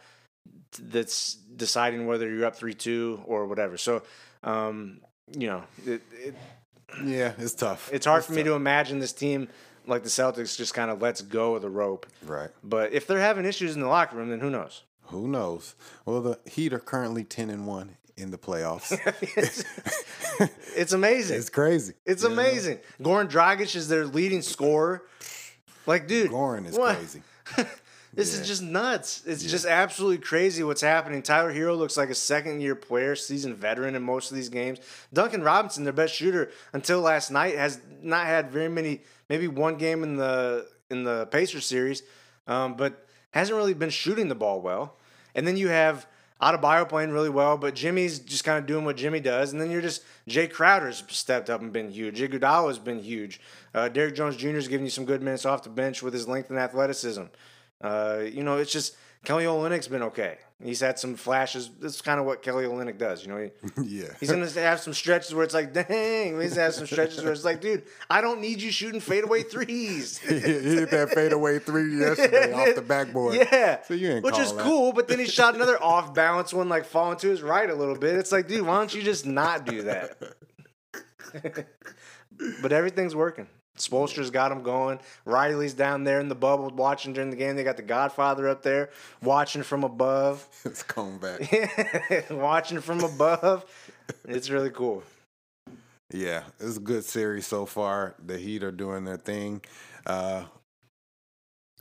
that's 0.79 1.33
deciding 1.33 2.05
whether 2.05 2.29
you're 2.29 2.45
up 2.45 2.55
3 2.55 2.73
2 2.73 3.23
or 3.25 3.45
whatever. 3.47 3.77
So, 3.77 4.03
um, 4.43 5.01
you 5.31 5.47
know, 5.47 5.63
it, 5.85 6.01
it, 6.11 6.35
Yeah, 7.03 7.33
it's 7.37 7.53
tough. 7.53 7.89
it's 7.91 8.05
hard 8.05 8.23
for 8.23 8.33
me 8.33 8.43
to 8.43 8.53
imagine 8.53 8.99
this 8.99 9.13
team 9.13 9.47
like 9.85 10.03
the 10.03 10.09
Celtics 10.09 10.57
just 10.57 10.73
kind 10.73 10.91
of 10.91 11.01
lets 11.01 11.21
go 11.21 11.55
of 11.55 11.61
the 11.61 11.69
rope. 11.69 12.05
Right. 12.25 12.49
But 12.63 12.93
if 12.93 13.07
they're 13.07 13.19
having 13.19 13.45
issues 13.45 13.75
in 13.75 13.81
the 13.81 13.87
locker 13.87 14.17
room, 14.17 14.29
then 14.29 14.39
who 14.39 14.49
knows? 14.49 14.83
Who 15.03 15.27
knows? 15.27 15.75
Well, 16.05 16.21
the 16.21 16.39
Heat 16.45 16.73
are 16.73 16.79
currently 16.79 17.23
ten 17.23 17.49
and 17.49 17.65
one 17.65 17.95
in 18.17 18.31
the 18.31 18.37
playoffs. 18.37 18.97
It's 20.75 20.93
amazing. 20.93 21.37
it's 21.37 21.49
crazy. 21.49 21.93
It's 22.05 22.21
you 22.21 22.29
know? 22.29 22.35
amazing. 22.35 22.77
Goran 23.01 23.27
Dragic 23.31 23.75
is 23.75 23.87
their 23.87 24.05
leading 24.05 24.43
scorer. 24.43 25.01
Like, 25.87 26.07
dude, 26.07 26.29
Goran 26.29 26.67
is 26.67 26.77
what? 26.77 26.95
crazy. 26.97 27.23
This 28.17 28.33
Yeah. 28.33 28.41
is 28.41 28.47
just 28.47 28.61
nuts. 28.63 29.21
It's 29.27 29.43
just 29.43 29.67
absolutely 29.67 30.17
crazy 30.17 30.63
what's 30.63 30.81
happening. 30.81 31.21
Tyler 31.21 31.53
Herro 31.53 31.77
looks 31.77 31.95
like 31.95 32.09
a 32.09 32.15
second 32.15 32.61
year 32.61 32.73
player, 32.73 33.15
seasoned 33.15 33.55
veteran 33.57 33.93
in 33.93 34.01
most 34.01 34.31
of 34.31 34.35
these 34.35 34.49
games. 34.49 34.79
Duncan 35.13 35.43
Robinson, 35.43 35.83
their 35.83 35.93
best 35.93 36.15
shooter 36.15 36.49
until 36.73 36.99
last 37.01 37.29
night, 37.29 37.55
has 37.55 37.79
not 38.01 38.25
had 38.25 38.49
very 38.49 38.69
many, 38.69 39.01
maybe 39.29 39.47
one 39.47 39.75
game 39.77 40.01
in 40.03 40.17
the 40.17 40.67
in 40.89 41.03
the 41.03 41.27
Pacers 41.27 41.65
series, 41.67 42.01
um, 42.47 42.73
but 42.75 43.05
hasn't 43.31 43.55
really 43.55 43.75
been 43.75 43.91
shooting 43.91 44.29
the 44.29 44.35
ball 44.35 44.61
well. 44.61 44.97
And 45.35 45.47
then 45.47 45.55
you 45.55 45.67
have 45.67 46.07
Adebayo 46.41 46.89
playing 46.89 47.11
really 47.11 47.29
well, 47.29 47.55
but 47.57 47.75
Jimmy's 47.75 48.17
just 48.17 48.43
kind 48.43 48.57
of 48.57 48.65
doing 48.65 48.83
what 48.83 48.97
Jimmy 48.97 49.19
does. 49.19 49.51
And 49.51 49.61
then 49.61 49.69
you're 49.69 49.81
just 49.81 50.01
Jay 50.27 50.47
Crowder's 50.47 51.03
stepped 51.09 51.51
up 51.51 51.61
and 51.61 51.71
been 51.71 51.91
huge. 51.91 52.19
Iguodala's 52.19 52.79
been 52.79 52.99
huge. 52.99 53.39
Uh, 53.75 53.89
Derrick 53.89 54.15
Jones 54.15 54.37
Jr. 54.37 54.55
is 54.55 54.67
giving 54.67 54.85
you 54.87 54.89
some 54.89 55.05
good 55.05 55.21
minutes 55.21 55.45
off 55.45 55.61
the 55.61 55.69
bench 55.69 56.01
with 56.01 56.13
his 56.13 56.27
length 56.27 56.49
and 56.49 56.57
athleticism. 56.57 57.23
Uh, 57.81 58.23
you 58.31 58.43
know, 58.43 58.57
it's 58.57 58.71
just 58.71 58.95
Kelly 59.23 59.45
Olynyk's 59.45 59.87
been 59.87 60.03
okay. 60.03 60.37
He's 60.63 60.79
had 60.79 60.97
some 60.97 61.15
flashes. 61.15 61.69
That's 61.79 62.01
kind 62.01 62.19
of 62.19 62.25
what 62.25 62.41
Kelly 62.41 62.65
Olynyk 62.65 62.97
does. 62.97 63.23
You 63.23 63.31
know, 63.31 63.37
he, 63.37 63.51
yeah. 63.99 64.07
he's 64.19 64.31
gonna 64.31 64.49
have 64.49 64.79
some 64.79 64.93
stretches 64.93 65.35
where 65.35 65.43
it's 65.43 65.53
like, 65.53 65.71
dang. 65.73 66.39
He's 66.41 66.51
gonna 66.51 66.63
have 66.63 66.73
some 66.73 66.87
stretches 66.87 67.23
where 67.23 67.31
it's 67.31 67.45
like, 67.45 67.61
dude, 67.61 67.83
I 68.09 68.21
don't 68.21 68.41
need 68.41 68.61
you 68.61 68.71
shooting 68.71 68.99
fadeaway 68.99 69.43
threes. 69.43 70.17
he 70.27 70.39
hit 70.39 70.89
that 70.91 71.11
fadeaway 71.11 71.59
three 71.59 71.99
yesterday 71.99 72.53
off 72.53 72.73
the 72.73 72.81
backboard. 72.81 73.35
Yeah, 73.35 73.83
So 73.83 73.93
you 73.93 74.09
ain't 74.09 74.23
which 74.23 74.39
is 74.39 74.51
that. 74.53 74.63
cool. 74.63 74.93
But 74.93 75.07
then 75.07 75.19
he 75.19 75.25
shot 75.25 75.53
another 75.53 75.81
off 75.83 76.15
balance 76.15 76.53
one, 76.53 76.69
like 76.69 76.85
falling 76.85 77.17
to 77.19 77.27
his 77.29 77.43
right 77.43 77.69
a 77.69 77.75
little 77.75 77.97
bit. 77.97 78.15
It's 78.15 78.31
like, 78.31 78.47
dude, 78.47 78.65
why 78.65 78.79
don't 78.79 78.93
you 78.95 79.03
just 79.03 79.27
not 79.27 79.65
do 79.65 79.83
that? 79.83 80.17
but 82.61 82.71
everything's 82.71 83.15
working. 83.15 83.47
Spoelstra's 83.77 84.29
got 84.29 84.51
him 84.51 84.63
going. 84.63 84.99
Riley's 85.25 85.73
down 85.73 86.03
there 86.03 86.19
in 86.19 86.29
the 86.29 86.35
bubble 86.35 86.69
watching 86.69 87.13
during 87.13 87.29
the 87.29 87.35
game. 87.35 87.55
They 87.55 87.63
got 87.63 87.77
the 87.77 87.83
Godfather 87.83 88.47
up 88.49 88.63
there 88.63 88.89
watching 89.21 89.63
from 89.63 89.83
above. 89.83 90.47
it's 90.65 90.83
coming 90.83 91.19
back. 91.19 92.29
watching 92.29 92.81
from 92.81 93.03
above. 93.03 93.65
It's 94.25 94.49
really 94.49 94.71
cool. 94.71 95.03
Yeah, 96.13 96.43
it's 96.59 96.77
a 96.77 96.81
good 96.81 97.03
series 97.03 97.45
so 97.45 97.65
far. 97.65 98.15
The 98.23 98.37
Heat 98.37 98.63
are 98.63 98.71
doing 98.71 99.03
their 99.03 99.17
thing. 99.17 99.61
Uh, 100.05 100.45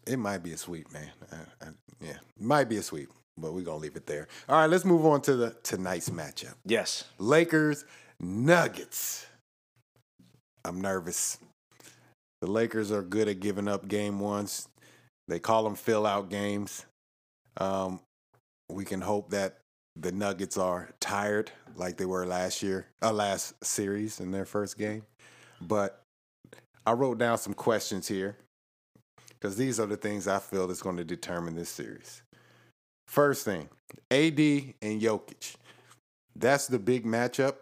it 0.07 0.19
might 0.19 0.43
be 0.43 0.53
a 0.53 0.57
sweep, 0.57 0.93
man. 0.93 1.11
I, 1.31 1.37
I, 1.65 1.69
yeah, 2.01 2.11
it 2.11 2.43
might 2.43 2.69
be 2.69 2.77
a 2.77 2.83
sweep, 2.83 3.09
but 3.39 3.55
we're 3.55 3.63
gonna 3.63 3.79
leave 3.79 3.97
it 3.97 4.07
there. 4.07 4.27
All 4.49 4.59
right, 4.61 4.71
let's 4.71 4.85
move 4.85 5.07
on 5.07 5.21
to 5.23 5.37
the 5.37 5.57
tonight's 5.63 6.11
matchup: 6.11 6.55
Yes. 6.65 7.05
Lakers 7.19 7.85
Nuggets. 8.19 9.27
I'm 10.65 10.81
nervous. 10.81 11.39
The 12.41 12.47
Lakers 12.47 12.93
are 12.93 13.03
good 13.03 13.29
at 13.29 13.41
giving 13.41 13.69
up 13.69 13.89
game 13.89 14.21
ones. 14.21 14.69
They 15.29 15.39
call 15.39 15.65
them 15.65 15.75
fill 15.75 16.07
out 16.07 16.31
games. 16.31 16.85
Um, 17.57 18.01
we 18.69 18.85
can 18.85 19.01
hope 19.01 19.31
that 19.31 19.59
the 19.99 20.13
Nuggets 20.13 20.59
are 20.59 20.91
tired 21.01 21.51
like 21.75 21.97
they 21.97 22.05
were 22.05 22.27
last 22.27 22.63
year, 22.63 22.87
uh, 23.03 23.13
last 23.13 23.55
series 23.65 24.21
in 24.21 24.31
their 24.31 24.45
first 24.45 24.79
game. 24.79 25.03
But 25.61 26.03
I 26.87 26.93
wrote 26.93 27.19
down 27.19 27.39
some 27.39 27.55
questions 27.55 28.07
here 28.07 28.37
because 29.29 29.57
these 29.57 29.81
are 29.81 29.87
the 29.87 29.97
things 29.97 30.29
I 30.29 30.39
feel 30.39 30.71
is 30.71 30.83
going 30.83 30.99
to 30.99 31.05
determine 31.05 31.55
this 31.55 31.71
series. 31.71 32.23
First 33.09 33.45
thing, 33.45 33.69
AD 34.11 34.39
and 34.83 35.01
Jokic. 35.01 35.57
That's 36.35 36.67
the 36.67 36.79
big 36.79 37.05
matchup. 37.05 37.55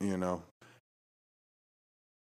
You 0.00 0.16
know, 0.16 0.42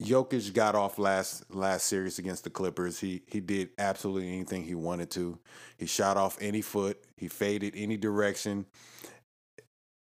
Jokic 0.02 0.54
got 0.54 0.76
off 0.76 0.98
last 0.98 1.54
last 1.54 1.86
series 1.86 2.20
against 2.20 2.44
the 2.44 2.50
Clippers. 2.50 3.00
He 3.00 3.24
he 3.28 3.40
did 3.40 3.70
absolutely 3.78 4.34
anything 4.34 4.64
he 4.64 4.76
wanted 4.76 5.10
to. 5.12 5.40
He 5.78 5.86
shot 5.86 6.18
off 6.18 6.38
any 6.42 6.62
foot. 6.62 7.04
He 7.18 7.28
faded 7.28 7.74
any 7.76 7.98
direction. 7.98 8.66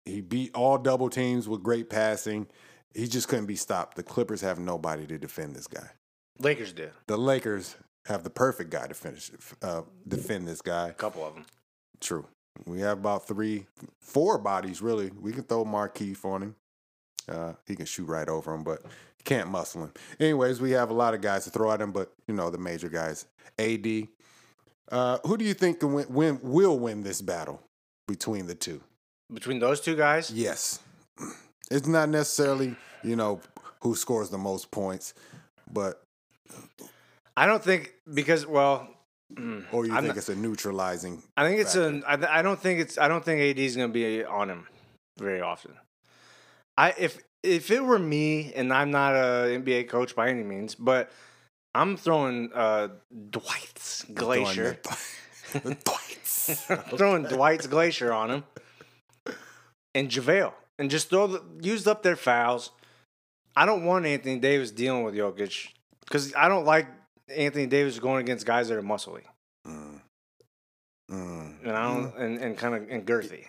He 0.04 0.20
beat 0.20 0.54
all 0.54 0.78
double 0.78 1.10
teams 1.10 1.48
with 1.48 1.62
great 1.62 1.90
passing. 1.90 2.46
He 2.94 3.06
just 3.06 3.28
couldn't 3.28 3.46
be 3.46 3.56
stopped. 3.56 3.96
The 3.96 4.02
Clippers 4.02 4.40
have 4.40 4.58
nobody 4.58 5.06
to 5.06 5.18
defend 5.18 5.54
this 5.54 5.66
guy. 5.66 5.88
Lakers 6.38 6.72
did. 6.72 6.92
The 7.06 7.16
Lakers 7.16 7.76
have 8.06 8.22
the 8.24 8.30
perfect 8.30 8.70
guy 8.70 8.86
to 8.86 8.94
finish 8.94 9.30
uh, 9.62 9.82
defend 10.06 10.46
this 10.48 10.62
guy. 10.62 10.88
A 10.88 10.92
couple 10.92 11.24
of 11.24 11.34
them. 11.34 11.44
True. 12.00 12.26
We 12.64 12.80
have 12.80 12.98
about 12.98 13.26
three, 13.26 13.66
four 14.00 14.38
bodies 14.38 14.80
really. 14.80 15.10
We 15.20 15.32
can 15.32 15.42
throw 15.42 15.64
Markieff 15.64 16.24
on 16.24 16.42
him. 16.42 16.56
Uh, 17.28 17.52
he 17.66 17.74
can 17.76 17.86
shoot 17.86 18.06
right 18.06 18.28
over 18.28 18.54
him, 18.54 18.62
but 18.62 18.82
can't 19.24 19.48
muscle 19.50 19.82
him. 19.84 19.92
Anyways, 20.20 20.60
we 20.60 20.70
have 20.72 20.90
a 20.90 20.94
lot 20.94 21.14
of 21.14 21.20
guys 21.20 21.44
to 21.44 21.50
throw 21.50 21.72
at 21.72 21.80
him, 21.80 21.92
but 21.92 22.12
you 22.28 22.34
know 22.34 22.50
the 22.50 22.58
major 22.58 22.88
guys. 22.88 23.26
AD. 23.58 24.08
Uh, 24.92 25.18
who 25.26 25.36
do 25.36 25.44
you 25.44 25.54
think 25.54 25.80
can 25.80 25.92
win, 25.94 26.06
win, 26.08 26.40
will 26.42 26.78
win 26.78 27.02
this 27.02 27.20
battle 27.20 27.60
between 28.06 28.46
the 28.46 28.54
two? 28.54 28.80
Between 29.32 29.58
those 29.58 29.80
two 29.80 29.96
guys, 29.96 30.30
Yes, 30.30 30.78
it's 31.70 31.88
not 31.88 32.08
necessarily 32.08 32.76
you 33.02 33.16
know 33.16 33.40
who 33.80 33.96
scores 33.96 34.30
the 34.30 34.38
most 34.38 34.70
points, 34.70 35.14
but 35.72 36.00
I 37.36 37.46
don't 37.46 37.62
think 37.64 37.92
because 38.14 38.46
well, 38.46 38.88
mm, 39.34 39.64
or 39.72 39.84
you 39.86 39.90
I'm 39.92 40.02
think 40.04 40.08
not- 40.14 40.16
it's 40.18 40.28
a 40.28 40.36
neutralizing. 40.36 41.22
I 41.36 41.44
think 41.48 41.60
it's 41.60 41.74
factor? 41.74 41.88
an. 41.88 42.04
I, 42.06 42.38
I 42.38 42.42
don't 42.42 42.60
think 42.60 42.78
it's. 42.80 42.96
I 42.98 43.08
don't 43.08 43.24
think 43.24 43.40
AD 43.40 43.58
is 43.58 43.74
going 43.76 43.88
to 43.88 43.92
be 43.92 44.24
on 44.24 44.48
him 44.48 44.68
very 45.18 45.40
often. 45.40 45.72
I 46.76 46.94
if 46.98 47.18
if 47.42 47.70
it 47.70 47.84
were 47.84 47.98
me, 47.98 48.52
and 48.54 48.72
I'm 48.72 48.90
not 48.90 49.14
a 49.14 49.58
NBA 49.58 49.88
coach 49.88 50.14
by 50.14 50.28
any 50.28 50.42
means, 50.42 50.74
but 50.74 51.10
I'm 51.74 51.96
throwing 51.96 52.50
uh, 52.54 52.88
Dwight's 53.30 54.04
Glacier. 54.04 54.78
The 55.52 55.60
Dwights. 55.84 56.70
I'm 56.70 56.78
throwing 56.96 57.24
Dwight's 57.24 57.66
Glacier 57.66 58.12
on 58.12 58.30
him, 58.30 58.44
and 59.94 60.08
JaVale, 60.08 60.52
and 60.78 60.90
just 60.90 61.10
throw 61.10 61.26
the 61.26 61.42
used 61.60 61.86
up 61.86 62.02
their 62.02 62.16
fouls. 62.16 62.70
I 63.56 63.64
don't 63.64 63.84
want 63.84 64.04
Anthony 64.06 64.38
Davis 64.38 64.70
dealing 64.70 65.04
with 65.04 65.14
Jokic 65.14 65.68
because 66.00 66.34
I 66.34 66.48
don't 66.48 66.66
like 66.66 66.88
Anthony 67.34 67.66
Davis 67.66 67.98
going 67.98 68.20
against 68.20 68.44
guys 68.44 68.68
that 68.68 68.76
are 68.76 68.82
muscly. 68.82 69.22
Mm. 69.66 70.00
Mm. 71.10 71.62
and 71.62 71.72
I 71.72 71.94
don't 71.94 72.16
and, 72.16 72.38
and 72.38 72.58
kind 72.58 72.74
of 72.74 72.88
and 72.90 73.06
girthy. 73.06 73.46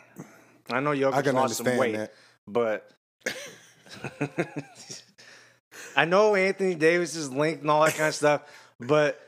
I 0.69 0.79
know 0.79 0.91
I 0.91 0.97
Jokic 0.97 1.23
can 1.23 1.35
lost 1.35 1.55
some 1.55 1.77
weight, 1.77 1.95
that. 1.95 2.13
but 2.47 2.89
I 5.95 6.05
know 6.05 6.35
Anthony 6.35 6.75
Davis 6.75 7.15
is 7.15 7.31
linked 7.31 7.61
and 7.61 7.71
all 7.71 7.83
that 7.85 7.95
kind 7.95 8.09
of 8.09 8.15
stuff. 8.15 8.41
but 8.79 9.19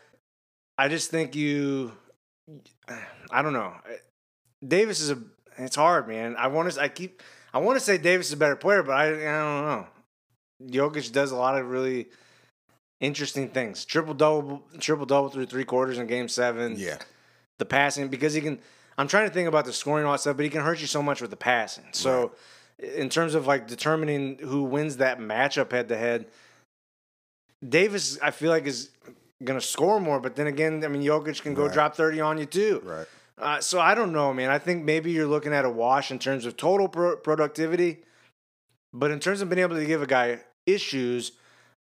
I 0.78 0.88
just 0.88 1.12
think 1.12 1.36
you. 1.36 1.92
I 3.32 3.42
don't 3.42 3.54
know. 3.54 3.74
Davis 4.66 5.02
is 5.02 5.12
a. 5.12 5.20
It's 5.58 5.76
hard, 5.76 6.08
man. 6.08 6.36
I 6.38 6.48
want 6.48 6.72
to. 6.72 6.82
I 6.82 6.88
keep. 6.88 7.22
I 7.54 7.60
want 7.60 7.78
to 7.78 7.84
say 7.84 7.98
Davis 7.98 8.28
is 8.28 8.34
a 8.34 8.38
better 8.38 8.56
player, 8.56 8.84
but 8.84 8.94
I. 8.94 9.08
I 9.08 9.12
don't 9.12 9.66
know. 9.66 9.88
Jokic 10.68 11.12
does 11.12 11.32
a 11.32 11.36
lot 11.36 11.58
of 11.60 11.70
really 11.70 12.08
interesting 13.00 13.50
things. 13.50 13.86
Triple 13.86 14.14
double, 14.14 14.64
triple 14.80 15.06
double 15.06 15.30
through 15.30 15.46
three 15.46 15.64
quarters 15.66 15.98
in 15.98 16.08
Game 16.08 16.28
Seven. 16.28 16.76
Yeah. 16.78 16.98
The 17.58 17.66
passing 17.66 18.08
because 18.08 18.34
he 18.34 18.42
can. 18.42 18.60
I'm 18.98 19.08
trying 19.08 19.28
to 19.28 19.34
think 19.34 19.48
about 19.48 19.66
the 19.66 19.74
scoring 19.74 20.02
and 20.02 20.08
all 20.08 20.14
that 20.14 20.20
stuff, 20.20 20.36
but 20.36 20.44
he 20.44 20.50
can 20.50 20.62
hurt 20.62 20.82
you 20.82 20.88
so 20.88 21.02
much 21.02 21.22
with 21.22 21.30
the 21.30 21.38
passing. 21.38 21.86
So, 21.92 22.34
in 22.80 23.10
terms 23.10 23.36
of 23.36 23.46
like 23.48 23.68
determining 23.68 24.38
who 24.40 24.64
wins 24.64 24.98
that 24.98 25.20
matchup 25.20 25.72
head 25.72 25.90
to 25.90 25.98
head, 25.98 26.28
Davis, 27.68 28.18
I 28.22 28.32
feel 28.32 28.50
like 28.50 28.66
is 28.66 28.92
gonna 29.44 29.62
score 29.62 30.00
more. 30.00 30.20
But 30.20 30.36
then 30.36 30.48
again, 30.48 30.84
I 30.84 30.88
mean, 30.88 31.02
Jokic 31.02 31.42
can 31.42 31.54
go 31.54 31.64
Right. 31.66 31.74
drop 31.74 31.96
30 31.96 32.22
on 32.22 32.38
you 32.38 32.46
too. 32.46 32.82
Right. 32.84 33.08
Uh, 33.38 33.60
so 33.62 33.80
I 33.80 33.96
don't 33.96 34.12
know, 34.12 34.34
man. 34.34 34.50
I 34.50 34.60
think 34.60 34.84
maybe 34.84 35.12
you're 35.12 35.28
looking 35.28 35.54
at 35.54 35.66
a 35.66 35.70
wash 35.70 36.12
in 36.12 36.20
terms 36.20 36.46
of 36.46 36.58
total 36.58 36.88
pro- 36.90 37.16
productivity, 37.18 38.04
but 38.94 39.12
in 39.12 39.20
terms 39.20 39.42
of 39.42 39.50
being 39.50 39.62
able 39.62 39.78
to 39.78 39.86
give 39.86 40.02
a 40.02 40.08
guy 40.08 40.42
issues, 40.66 41.32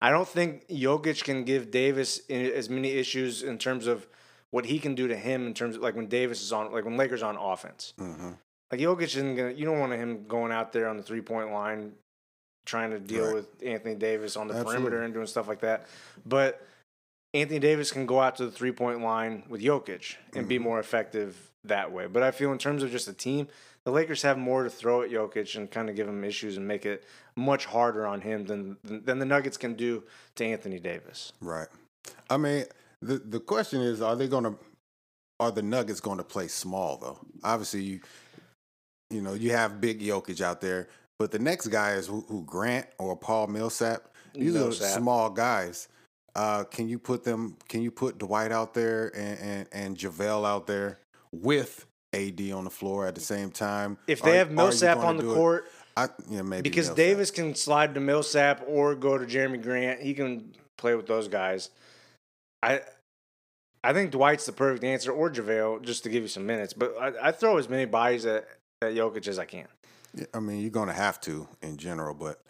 I 0.02 0.10
don't 0.10 0.28
think 0.28 0.68
Jokic 0.68 1.24
can 1.24 1.44
give 1.44 1.70
Davis 1.70 2.20
as 2.28 2.68
many 2.68 2.90
issues 2.92 3.42
in 3.42 3.56
terms 3.58 3.86
of 3.86 4.06
what 4.50 4.66
he 4.66 4.78
can 4.78 4.94
do 4.94 5.08
to 5.08 5.16
him 5.16 5.46
in 5.46 5.54
terms 5.54 5.76
of 5.76 5.82
like 5.82 5.96
when 5.96 6.06
Davis 6.08 6.42
is 6.42 6.52
on, 6.52 6.70
like 6.72 6.84
when 6.84 6.96
Lakers 6.98 7.22
on 7.22 7.36
offense. 7.36 7.94
hmm 7.98 8.32
Like 8.70 8.80
Jokic 8.80 9.02
isn't 9.02 9.36
gonna. 9.36 9.52
You 9.52 9.64
don't 9.64 9.78
want 9.78 9.92
him 9.92 10.26
going 10.26 10.52
out 10.52 10.72
there 10.72 10.88
on 10.88 10.96
the 10.96 11.02
three 11.02 11.20
point 11.20 11.52
line, 11.52 11.92
trying 12.64 12.90
to 12.90 12.98
deal 12.98 13.26
Right. 13.26 13.34
with 13.34 13.46
Anthony 13.64 13.94
Davis 13.94 14.36
on 14.36 14.48
the 14.48 14.54
Absolutely. 14.54 14.74
perimeter 14.80 15.02
and 15.02 15.14
doing 15.14 15.26
stuff 15.26 15.46
like 15.48 15.60
that. 15.60 15.86
But 16.24 16.66
Anthony 17.34 17.58
Davis 17.60 17.92
can 17.92 18.06
go 18.06 18.20
out 18.20 18.36
to 18.36 18.44
the 18.46 18.50
three 18.50 18.72
point 18.72 19.02
line 19.02 19.44
with 19.48 19.62
Jokic 19.62 20.16
and 20.32 20.42
Mm-hmm. 20.42 20.48
be 20.48 20.58
more 20.58 20.80
effective 20.80 21.50
that 21.64 21.92
way. 21.92 22.06
But 22.06 22.22
I 22.22 22.30
feel 22.30 22.52
in 22.52 22.58
terms 22.58 22.82
of 22.82 22.90
just 22.90 23.06
a 23.08 23.12
team, 23.12 23.48
the 23.84 23.90
Lakers 23.92 24.22
have 24.22 24.36
more 24.38 24.64
to 24.64 24.70
throw 24.70 25.02
at 25.02 25.10
Jokic 25.10 25.54
and 25.56 25.70
kind 25.70 25.88
of 25.88 25.94
give 25.96 26.08
him 26.08 26.24
issues 26.24 26.56
and 26.56 26.66
make 26.66 26.84
it 26.86 27.04
much 27.36 27.66
harder 27.66 28.04
on 28.06 28.20
him 28.22 28.46
than 28.46 28.76
than 28.82 29.18
the 29.20 29.24
Nuggets 29.26 29.56
can 29.56 29.74
do 29.74 30.02
to 30.34 30.44
Anthony 30.44 30.80
Davis. 30.80 31.32
Right. 31.40 31.68
I 32.28 32.36
mean, 32.36 32.64
the 33.00 33.18
the 33.18 33.38
question 33.40 33.80
is, 33.80 34.00
are 34.02 34.16
they 34.16 34.26
going 34.26 34.44
to, 34.44 34.54
are 35.38 35.50
the 35.52 35.62
Nuggets 35.62 36.00
going 36.00 36.18
to 36.18 36.24
play 36.24 36.48
small 36.48 36.96
though? 36.96 37.18
Obviously, 37.44 37.82
you, 37.82 38.00
you 39.10 39.20
know, 39.20 39.34
you 39.34 39.52
have 39.52 39.80
big 39.80 40.00
Jokic 40.00 40.40
out 40.40 40.60
there, 40.60 40.88
but 41.18 41.30
the 41.30 41.38
next 41.38 41.68
guy 41.68 41.92
is 41.92 42.06
who, 42.06 42.24
who 42.28 42.44
Grant 42.44 42.86
or 42.98 43.16
Paul 43.16 43.46
Millsap. 43.46 44.08
These 44.34 44.56
are 44.56 44.72
small 44.72 45.30
guys. 45.30 45.88
Uh, 46.34 46.64
can 46.64 46.88
you 46.88 46.98
put 46.98 47.24
them? 47.24 47.56
Can 47.68 47.82
you 47.82 47.90
put 47.90 48.18
Dwight 48.18 48.52
out 48.52 48.74
there 48.74 49.10
and 49.16 49.38
and, 49.38 49.68
and 49.72 49.96
JaVale 49.96 50.46
out 50.46 50.66
there 50.66 50.98
with 51.32 51.86
AD 52.12 52.40
on 52.52 52.64
the 52.64 52.70
floor 52.70 53.06
at 53.06 53.14
the 53.14 53.22
same 53.22 53.50
time? 53.50 53.96
If 54.06 54.20
they 54.20 54.32
Are- 54.32 54.38
have 54.38 54.50
Millsap 54.50 54.98
on 54.98 55.16
the 55.16 55.22
court, 55.22 55.70
I, 55.96 56.08
yeah, 56.28 56.42
maybe 56.42 56.68
because 56.68 56.88
Millsap. 56.88 56.96
Davis 56.96 57.30
can 57.30 57.54
slide 57.54 57.94
to 57.94 58.00
Millsap 58.00 58.64
or 58.66 58.94
go 58.94 59.16
to 59.16 59.24
Jerami 59.24 59.62
Grant. 59.62 60.00
He 60.00 60.12
can 60.12 60.52
play 60.76 60.94
with 60.94 61.06
those 61.06 61.28
guys. 61.28 61.70
I 62.62 62.82
I 63.82 63.94
think 63.94 64.10
Dwight's 64.10 64.44
the 64.44 64.52
perfect 64.52 64.84
answer, 64.84 65.12
or 65.12 65.30
JaVale, 65.30 65.82
just 65.82 66.02
to 66.02 66.10
give 66.10 66.22
you 66.22 66.28
some 66.28 66.44
minutes. 66.44 66.74
But 66.74 66.94
I, 67.00 67.28
I 67.28 67.32
throw 67.32 67.56
as 67.56 67.70
many 67.70 67.86
bodies 67.86 68.26
at, 68.26 68.46
at 68.86 68.94
Jokic 68.94 69.28
as 69.28 69.38
I 69.38 69.44
can. 69.44 69.66
Yeah, 70.14 70.24
I 70.32 70.40
mean, 70.40 70.60
you're 70.60 70.70
going 70.70 70.88
to 70.88 70.94
have 70.94 71.20
to 71.22 71.48
in 71.62 71.76
general, 71.76 72.14
but 72.14 72.40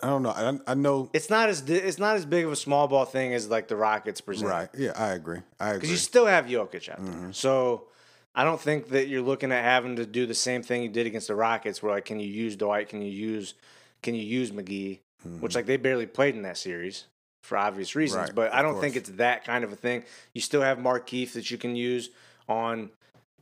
I 0.00 0.08
don't 0.08 0.22
know. 0.22 0.30
I, 0.30 0.72
I 0.72 0.74
know. 0.74 1.10
It's 1.12 1.30
not 1.30 1.48
as 1.48 1.68
it's 1.68 1.98
not 1.98 2.16
as 2.16 2.24
big 2.24 2.44
of 2.44 2.52
a 2.52 2.56
small 2.56 2.88
ball 2.88 3.04
thing 3.04 3.34
as 3.34 3.48
like 3.48 3.68
the 3.68 3.76
Rockets 3.76 4.20
present. 4.20 4.50
Right. 4.50 4.68
Yeah, 4.76 4.92
I 4.94 5.08
agree. 5.10 5.40
I 5.58 5.68
agree. 5.68 5.78
Because 5.78 5.90
you 5.90 5.96
still 5.96 6.26
have 6.26 6.46
Jokic 6.46 6.88
out 6.88 7.04
there. 7.04 7.14
Mm-hmm. 7.14 7.32
So 7.32 7.88
I 8.34 8.44
don't 8.44 8.60
think 8.60 8.88
that 8.88 9.08
you're 9.08 9.22
looking 9.22 9.52
at 9.52 9.64
having 9.64 9.96
to 9.96 10.06
do 10.06 10.26
the 10.26 10.34
same 10.34 10.62
thing 10.62 10.82
you 10.82 10.88
did 10.88 11.06
against 11.06 11.28
the 11.28 11.34
Rockets, 11.34 11.82
where 11.82 11.92
like, 11.92 12.04
can 12.04 12.20
you 12.20 12.28
use 12.28 12.56
Dwight? 12.56 12.88
Can 12.88 13.02
you 13.02 13.10
use 13.10 13.54
can 14.02 14.14
you 14.14 14.22
use 14.22 14.50
McGee? 14.50 15.00
Which 15.40 15.56
like 15.56 15.66
they 15.66 15.76
barely 15.76 16.06
played 16.06 16.36
in 16.36 16.42
that 16.42 16.56
series 16.56 17.06
for 17.42 17.58
obvious 17.58 17.96
reasons. 17.96 18.30
Mm-hmm. 18.30 18.38
Right, 18.38 18.50
but 18.50 18.54
I 18.54 18.62
don't 18.62 18.80
think 18.80 18.96
it's 18.96 19.10
that 19.10 19.44
kind 19.44 19.64
of 19.64 19.72
a 19.72 19.76
thing. 19.76 20.04
You 20.34 20.40
still 20.40 20.62
have 20.62 20.78
Markieff 20.78 21.32
that 21.32 21.50
you 21.50 21.58
can 21.58 21.74
use 21.74 22.10
on, 22.48 22.90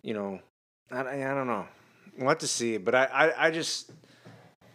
you 0.03 0.15
know, 0.15 0.41
I, 0.91 1.01
I 1.01 1.35
don't 1.35 1.47
know. 1.47 1.67
We'll 2.19 2.29
have 2.29 2.39
to 2.39 2.49
see. 2.49 2.77
But 2.77 2.95
I, 2.95 3.05
I, 3.05 3.47
I 3.47 3.51
just 3.51 3.91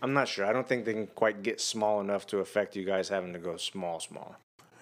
I'm 0.02 0.14
not 0.14 0.28
sure. 0.28 0.46
I 0.46 0.54
don't 0.54 0.68
think 0.68 0.86
they 0.86 0.94
can 0.94 1.08
quite 1.08 1.44
get 1.44 1.60
small 1.60 2.00
enough 2.02 2.28
to 2.28 2.40
affect 2.40 2.76
you 2.76 2.86
guys 2.86 3.10
having 3.10 3.34
to 3.34 3.40
go 3.40 3.58
small, 3.58 4.00
small. 4.00 4.36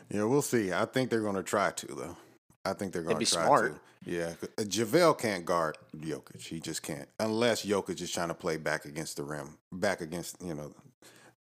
yeah, 0.10 0.24
we'll 0.24 0.42
see. 0.42 0.72
I 0.72 0.86
think 0.86 1.10
they're 1.10 1.22
going 1.22 1.36
to 1.36 1.44
try 1.44 1.72
to 1.72 1.88
though. 1.88 2.18
I 2.66 2.74
think 2.74 2.94
they're 2.94 3.04
going 3.04 3.20
to 3.24 3.26
try 3.26 3.46
smart. 3.46 3.74
to. 3.74 3.80
Yeah, 4.06 4.34
uh, 4.58 4.62
JaVale 4.62 5.18
can't 5.18 5.44
guard 5.44 5.78
Jokic. 5.98 6.42
He 6.42 6.60
just 6.60 6.82
can't 6.84 7.10
unless 7.20 7.66
Jokic 7.66 8.00
is 8.02 8.12
trying 8.12 8.30
to 8.30 8.34
play 8.34 8.58
back 8.58 8.86
against 8.86 9.18
the 9.18 9.24
rim, 9.24 9.58
back 9.72 10.02
against 10.02 10.42
you 10.42 10.54
know, 10.54 10.74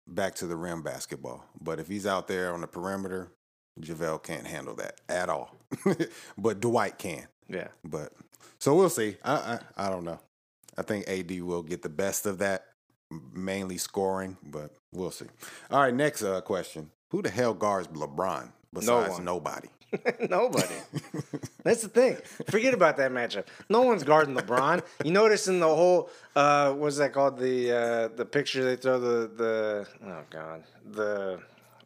back 0.07 0.35
to 0.37 0.47
the 0.47 0.57
rim 0.57 0.83
basketball. 0.83 1.45
But 1.61 1.79
if 1.79 1.89
he's 1.89 2.07
out 2.07 2.29
there 2.29 2.53
on 2.53 2.61
the 2.61 2.67
perimeter, 2.67 3.31
JaVale 3.81 4.23
can't 4.23 4.47
handle 4.47 4.75
that 4.77 5.01
at 5.09 5.29
all. 5.29 5.57
but 6.39 6.61
Dwight 6.61 6.99
can. 6.99 7.27
Yeah. 7.49 7.69
But 7.85 8.13
so 8.59 8.75
we'll 8.75 8.91
see. 8.91 9.17
I, 9.25 9.33
I 9.77 9.87
I 9.87 9.89
don't 9.89 10.05
know. 10.05 10.19
I 10.77 10.83
think 10.83 11.09
AD 11.09 11.41
will 11.43 11.63
get 11.63 11.83
the 11.83 11.89
best 11.89 12.27
of 12.27 12.39
that, 12.39 12.65
mainly 13.33 13.79
scoring, 13.79 14.37
but 14.43 14.71
we'll 14.93 15.11
see. 15.11 15.27
All 15.71 15.81
right, 15.81 15.95
next 15.95 16.23
uh, 16.23 16.41
question: 16.41 16.91
Who 17.11 17.23
the 17.23 17.31
hell 17.31 17.55
guards 17.55 17.89
LeBron 17.89 18.51
besides 18.73 19.15
one. 19.15 19.25
nobody? 19.25 19.69
Nobody. 20.31 20.75
That's 21.65 21.83
the 21.83 21.89
thing. 21.89 22.17
Forget 22.49 22.73
about 22.73 22.97
that 22.97 23.11
matchup. 23.11 23.47
No 23.69 23.83
one's 23.83 24.05
guarding 24.05 24.35
LeBron. 24.35 24.83
You 25.05 25.13
notice 25.13 25.49
in 25.49 25.61
the 25.61 25.69
whole 25.69 26.09
uh 26.35 26.73
what's 26.73 26.97
that 26.97 27.13
called? 27.13 27.39
The 27.39 27.73
uh 27.73 28.09
the 28.17 28.25
picture 28.25 28.65
they 28.65 28.77
throw 28.77 28.99
the 28.99 29.29
the 29.29 29.89
oh 30.07 30.23
god. 30.31 30.65
The 30.91 31.41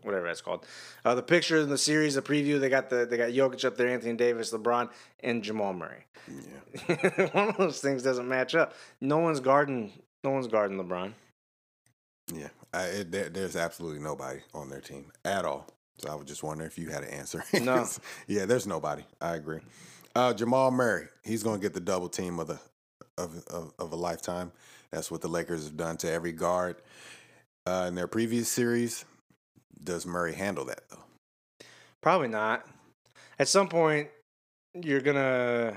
whatever 0.07 0.27
that's 0.27 0.41
called. 0.41 0.65
Uh 1.05 1.15
the 1.15 1.23
picture 1.23 1.59
in 1.59 1.69
the 1.69 1.79
series, 1.79 2.15
the 2.15 2.23
preview, 2.23 2.59
they 2.59 2.69
got 2.69 2.89
the 2.89 3.07
they 3.07 3.17
got 3.17 3.31
Jokic 3.31 3.65
up 3.65 3.77
there, 3.77 3.89
Anthony 3.89 4.15
Davis, 4.15 4.53
LeBron, 4.53 4.89
and 5.21 5.43
Jamal 5.43 5.75
Murray. 5.75 6.05
Yeah. 6.29 7.27
One 7.33 7.49
of 7.51 7.57
those 7.57 7.81
things 7.81 8.03
doesn't 8.03 8.29
match 8.29 8.55
up. 8.55 8.75
No 9.01 9.19
one's 9.19 9.41
guarding 9.41 9.93
no 10.25 10.31
one's 10.31 10.49
guarding 10.49 10.79
LeBron. 10.79 11.13
Yeah, 12.33 12.49
I, 12.75 12.85
it, 12.87 13.13
there, 13.13 13.29
there's 13.29 13.55
absolutely 13.57 14.01
nobody 14.01 14.41
on 14.53 14.69
their 14.69 14.81
team 14.81 15.13
at 15.25 15.45
all. 15.45 15.69
So 15.99 16.11
I 16.11 16.15
was 16.15 16.27
just 16.27 16.43
wondering 16.43 16.67
if 16.67 16.79
you 16.79 16.89
had 16.89 17.05
an 17.05 17.11
answer. 17.11 17.45
No. 17.63 17.87
yeah, 18.27 18.45
there's 18.45 18.67
nobody. 18.67 19.05
I 19.21 19.37
agree. 19.37 19.61
Uh, 20.15 20.35
Jamal 20.35 20.71
Murray, 20.71 21.07
he's 21.25 21.43
going 21.43 21.61
to 21.61 21.63
get 21.63 21.75
the 21.75 21.81
double 21.81 22.09
team 22.09 22.39
of 22.39 22.49
the 22.49 22.59
of, 23.19 23.45
of 23.47 23.73
of 23.79 23.93
a 23.93 23.97
lifetime. 23.97 24.53
That's 24.91 25.11
what 25.11 25.21
the 25.21 25.29
Lakers 25.29 25.65
have 25.65 25.77
done 25.77 25.97
to 25.99 26.11
every 26.11 26.33
guard 26.33 26.77
uh, 27.67 27.87
in 27.89 27.95
their 27.95 28.07
previous 28.07 28.49
series. 28.49 29.05
Does 29.83 30.07
Murray 30.07 30.35
handle 30.35 30.65
that 30.67 30.89
though? 30.91 31.05
Probably 32.03 32.29
not. 32.29 32.67
At 33.39 33.49
some 33.49 33.69
point, 33.69 34.09
you're 34.75 35.01
gonna. 35.01 35.77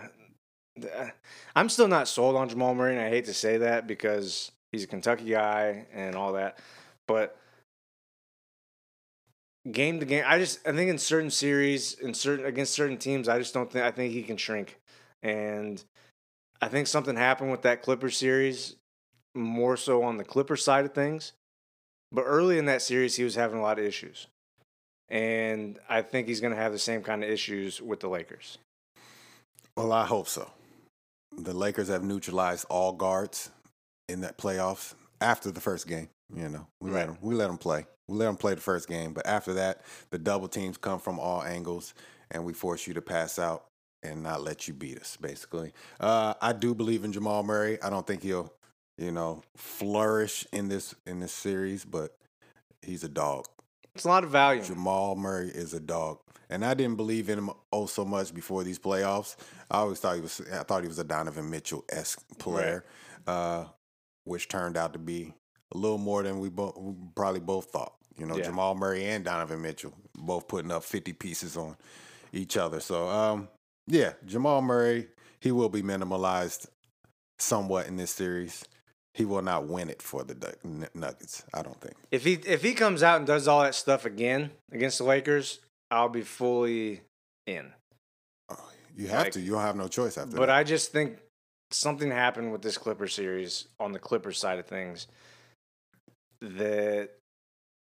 I'm 1.55 1.69
still 1.69 1.87
not 1.87 2.07
sold 2.07 2.35
on 2.35 2.49
Jamal 2.49 2.75
Murray, 2.75 2.93
and 2.93 3.01
I 3.01 3.09
hate 3.09 3.25
to 3.25 3.33
say 3.33 3.57
that 3.57 3.87
because 3.87 4.51
he's 4.71 4.83
a 4.83 4.87
Kentucky 4.87 5.31
guy 5.31 5.87
and 5.93 6.15
all 6.15 6.33
that. 6.33 6.59
But 7.07 7.37
game 9.71 9.99
to 9.99 10.05
game, 10.05 10.23
I 10.25 10.37
just 10.37 10.65
I 10.67 10.71
think 10.71 10.89
in 10.89 10.97
certain 10.97 11.31
series, 11.31 11.93
in 11.93 12.13
certain 12.13 12.45
against 12.45 12.73
certain 12.73 12.97
teams, 12.97 13.27
I 13.27 13.39
just 13.39 13.53
don't 13.53 13.71
think 13.71 13.85
I 13.85 13.91
think 13.91 14.13
he 14.13 14.23
can 14.23 14.37
shrink, 14.37 14.79
and 15.21 15.83
I 16.61 16.67
think 16.67 16.87
something 16.87 17.15
happened 17.15 17.51
with 17.51 17.63
that 17.63 17.81
Clipper 17.81 18.09
series, 18.09 18.75
more 19.35 19.77
so 19.77 20.03
on 20.03 20.17
the 20.17 20.23
Clipper 20.23 20.55
side 20.55 20.85
of 20.85 20.93
things. 20.93 21.33
But 22.11 22.23
early 22.23 22.57
in 22.57 22.65
that 22.65 22.81
series, 22.81 23.15
he 23.15 23.23
was 23.23 23.35
having 23.35 23.59
a 23.59 23.61
lot 23.61 23.79
of 23.79 23.85
issues. 23.85 24.27
And 25.09 25.79
I 25.89 26.01
think 26.01 26.27
he's 26.27 26.39
going 26.39 26.53
to 26.53 26.59
have 26.59 26.71
the 26.71 26.79
same 26.79 27.01
kind 27.01 27.23
of 27.23 27.29
issues 27.29 27.81
with 27.81 27.99
the 27.99 28.09
Lakers. 28.09 28.57
Well, 29.75 29.91
I 29.91 30.05
hope 30.05 30.27
so. 30.27 30.49
The 31.37 31.53
Lakers 31.53 31.87
have 31.87 32.03
neutralized 32.03 32.65
all 32.69 32.91
guards 32.91 33.49
in 34.07 34.21
that 34.21 34.37
playoffs 34.37 34.93
after 35.21 35.51
the 35.51 35.61
first 35.61 35.87
game. 35.87 36.09
You 36.35 36.49
know, 36.49 36.67
we 36.79 36.91
let 36.91 37.07
them 37.07 37.17
we 37.21 37.33
let 37.33 37.47
them 37.47 37.57
play. 37.57 37.85
We 38.07 38.17
let 38.17 38.25
them 38.25 38.35
play 38.35 38.53
the 38.55 38.61
first 38.61 38.87
game, 38.87 39.13
but 39.13 39.25
after 39.25 39.53
that, 39.53 39.81
the 40.09 40.19
double 40.19 40.47
teams 40.47 40.77
come 40.77 40.99
from 40.99 41.19
all 41.19 41.43
angles, 41.43 41.93
and 42.31 42.43
we 42.43 42.53
force 42.53 42.87
you 42.87 42.93
to 42.95 43.01
pass 43.01 43.39
out 43.39 43.65
and 44.03 44.23
not 44.23 44.41
let 44.41 44.67
you 44.67 44.73
beat 44.73 44.99
us. 44.99 45.17
Basically, 45.19 45.73
uh, 45.99 46.33
I 46.41 46.53
do 46.53 46.75
believe 46.75 47.03
in 47.03 47.11
Jamal 47.11 47.43
Murray. 47.43 47.81
I 47.81 47.89
don't 47.89 48.05
think 48.05 48.23
he'll, 48.23 48.53
you 48.99 49.11
know, 49.11 49.41
flourish 49.55 50.45
in 50.51 50.67
this 50.67 50.93
in 51.07 51.19
this 51.19 51.31
series, 51.31 51.85
but 51.85 52.15
he's 52.81 53.03
a 53.03 53.09
dog. 53.09 53.45
It's 53.95 54.05
a 54.05 54.09
lot 54.09 54.23
of 54.23 54.29
value. 54.29 54.61
Jamal 54.61 55.15
Murray 55.15 55.49
is 55.49 55.73
a 55.73 55.79
dog, 55.79 56.19
and 56.49 56.65
I 56.65 56.73
didn't 56.73 56.97
believe 56.97 57.29
in 57.29 57.37
him 57.39 57.49
oh 57.71 57.85
so 57.85 58.03
much 58.05 58.33
before 58.33 58.63
these 58.63 58.79
playoffs. 58.79 59.35
I 59.71 59.79
always 59.79 59.99
thought 59.99 60.15
he 60.15 60.21
was. 60.21 60.41
I 60.51 60.63
thought 60.63 60.81
he 60.81 60.87
was 60.87 60.99
a 60.99 61.03
Donovan 61.03 61.49
Mitchell 61.49 61.85
esque 61.89 62.21
player, 62.37 62.85
uh, 63.25 63.65
which 64.25 64.47
turned 64.47 64.77
out 64.77 64.93
to 64.93 64.99
be 64.99 65.33
a 65.73 65.77
little 65.77 65.97
more 65.97 66.23
than 66.23 66.39
we, 66.39 66.49
bo- 66.49 66.73
we 66.77 66.93
probably 67.15 67.39
both 67.39 67.65
thought. 67.65 67.93
You 68.17 68.25
know, 68.25 68.37
Yeah. 68.37 68.45
Jamal 68.45 68.75
Murray 68.75 69.05
and 69.05 69.23
Donovan 69.23 69.61
Mitchell 69.61 69.93
both 70.15 70.47
putting 70.47 70.71
up 70.71 70.83
fifty 70.83 71.13
pieces 71.13 71.55
on 71.55 71.77
each 72.33 72.57
other. 72.57 72.79
So, 72.79 73.07
um, 73.07 73.47
yeah, 73.87 74.13
Jamal 74.25 74.61
Murray, 74.61 75.07
he 75.39 75.51
will 75.51 75.69
be 75.69 75.81
minimalized 75.81 76.67
somewhat 77.37 77.87
in 77.87 77.95
this 77.95 78.11
series. 78.11 78.65
He 79.19 79.25
will 79.25 79.41
not 79.41 79.67
win 79.67 79.89
it 79.89 80.01
for 80.01 80.23
the 80.23 80.55
Nuggets. 80.93 81.43
I 81.53 81.61
don't 81.61 81.79
think. 81.81 81.95
If 82.09 82.23
he 82.23 82.35
if 82.35 82.63
he 82.63 82.73
comes 82.73 83.03
out 83.03 83.17
and 83.17 83.27
does 83.27 83.49
all 83.49 83.63
that 83.63 83.75
stuff 83.75 84.05
again 84.05 84.51
against 84.71 84.97
the 84.97 85.03
Lakers, 85.03 85.59
I'll 85.91 86.07
be 86.07 86.21
fully 86.21 87.01
in. 87.45 87.73
Oh, 88.47 88.55
you 88.95 89.09
have 89.09 89.23
like, 89.23 89.33
to. 89.33 89.41
You 89.41 89.51
don't 89.51 89.61
have 89.61 89.75
no 89.75 89.89
choice 89.89 90.17
after. 90.17 90.37
But 90.37 90.45
that. 90.45 90.55
I 90.55 90.63
just 90.63 90.93
think 90.93 91.17
something 91.69 92.09
happened 92.09 92.53
with 92.53 92.61
this 92.61 92.77
Clipper 92.77 93.09
series 93.09 93.67
on 93.77 93.91
the 93.91 93.99
Clipper 93.99 94.31
side 94.31 94.57
of 94.57 94.67
things 94.67 95.07
that 96.39 97.09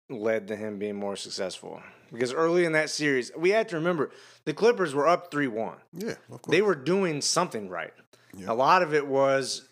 led 0.09 0.49
to 0.49 0.57
him 0.57 0.79
being 0.79 0.97
more 0.97 1.15
successful. 1.15 1.81
Because 2.11 2.33
early 2.33 2.65
in 2.65 2.73
that 2.73 2.89
series, 2.89 3.31
we 3.37 3.51
had 3.51 3.69
to 3.69 3.77
remember 3.77 4.11
the 4.43 4.53
Clippers 4.53 4.93
were 4.93 5.07
up 5.07 5.31
3 5.31 5.47
1. 5.47 5.77
Yeah, 5.93 6.15
They 6.49 6.61
were 6.61 6.75
doing 6.75 7.21
something 7.21 7.69
right. 7.69 7.93
Yeah. 8.35 8.51
A 8.51 8.53
lot 8.53 8.81
of 8.81 8.93
it 8.93 9.07
was 9.07 9.69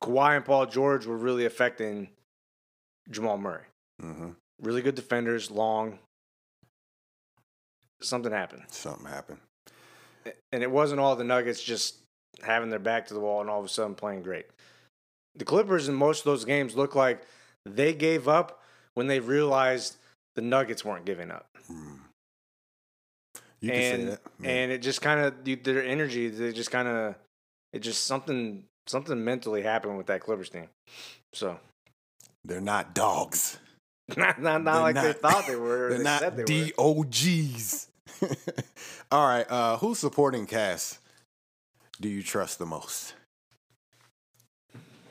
Kawhi 0.00 0.36
and 0.36 0.44
Paul 0.44 0.66
George 0.66 1.06
were 1.06 1.16
really 1.16 1.44
affecting 1.44 2.08
Jamal 3.10 3.38
Murray. 3.38 3.64
Mm-hmm. 4.02 4.30
Really 4.62 4.82
good 4.82 4.94
defenders, 4.94 5.50
long. 5.50 5.98
Something 8.00 8.32
happened. 8.32 8.62
Something 8.68 9.06
happened. 9.06 9.38
And 10.52 10.62
it 10.62 10.70
wasn't 10.70 11.00
all 11.00 11.16
the 11.16 11.24
Nuggets 11.24 11.62
just 11.62 11.98
having 12.42 12.70
their 12.70 12.78
back 12.78 13.06
to 13.08 13.14
the 13.14 13.20
wall 13.20 13.40
and 13.40 13.50
all 13.50 13.58
of 13.58 13.64
a 13.64 13.68
sudden 13.68 13.94
playing 13.94 14.22
great. 14.22 14.46
The 15.34 15.44
Clippers 15.44 15.88
in 15.88 15.94
most 15.94 16.20
of 16.20 16.24
those 16.24 16.44
games 16.44 16.76
look 16.76 16.94
like 16.94 17.22
they 17.64 17.92
gave 17.92 18.28
up 18.28 18.62
when 18.94 19.06
they 19.06 19.20
realized 19.20 19.96
the 20.34 20.42
Nuggets 20.42 20.84
weren't 20.84 21.04
giving 21.04 21.30
up. 21.30 21.46
Hmm. 21.66 21.94
You 23.60 23.70
can 23.70 23.80
and, 23.80 24.02
say 24.02 24.04
that. 24.10 24.20
Yeah. 24.40 24.50
And 24.50 24.72
it 24.72 24.82
just 24.82 25.02
kind 25.02 25.20
of 25.20 25.64
their 25.64 25.84
energy, 25.84 26.28
they 26.28 26.52
just 26.52 26.70
kind 26.70 26.86
of 26.86 27.16
it 27.72 27.80
just 27.80 28.04
something 28.04 28.64
something 28.88 29.24
mentally 29.24 29.62
happened 29.62 29.96
with 29.96 30.06
that 30.06 30.20
Clippers 30.20 30.50
team. 30.50 30.68
So 31.32 31.58
they're 32.44 32.60
not 32.60 32.94
dogs. 32.94 33.58
not 34.16 34.40
not, 34.40 34.64
not 34.64 34.82
like 34.82 34.94
not, 34.94 35.04
they 35.04 35.12
thought 35.12 35.46
they 35.46 35.56
were. 35.56 35.90
They're 35.90 35.98
they 35.98 36.04
not 36.04 36.36
they 36.36 36.70
DOGs. 36.70 37.88
All 39.12 39.26
right, 39.26 39.46
uh, 39.50 39.76
who's 39.76 39.98
supporting 39.98 40.46
cast 40.46 40.98
do 42.00 42.08
you 42.08 42.22
trust 42.22 42.58
the 42.58 42.66
most? 42.66 43.14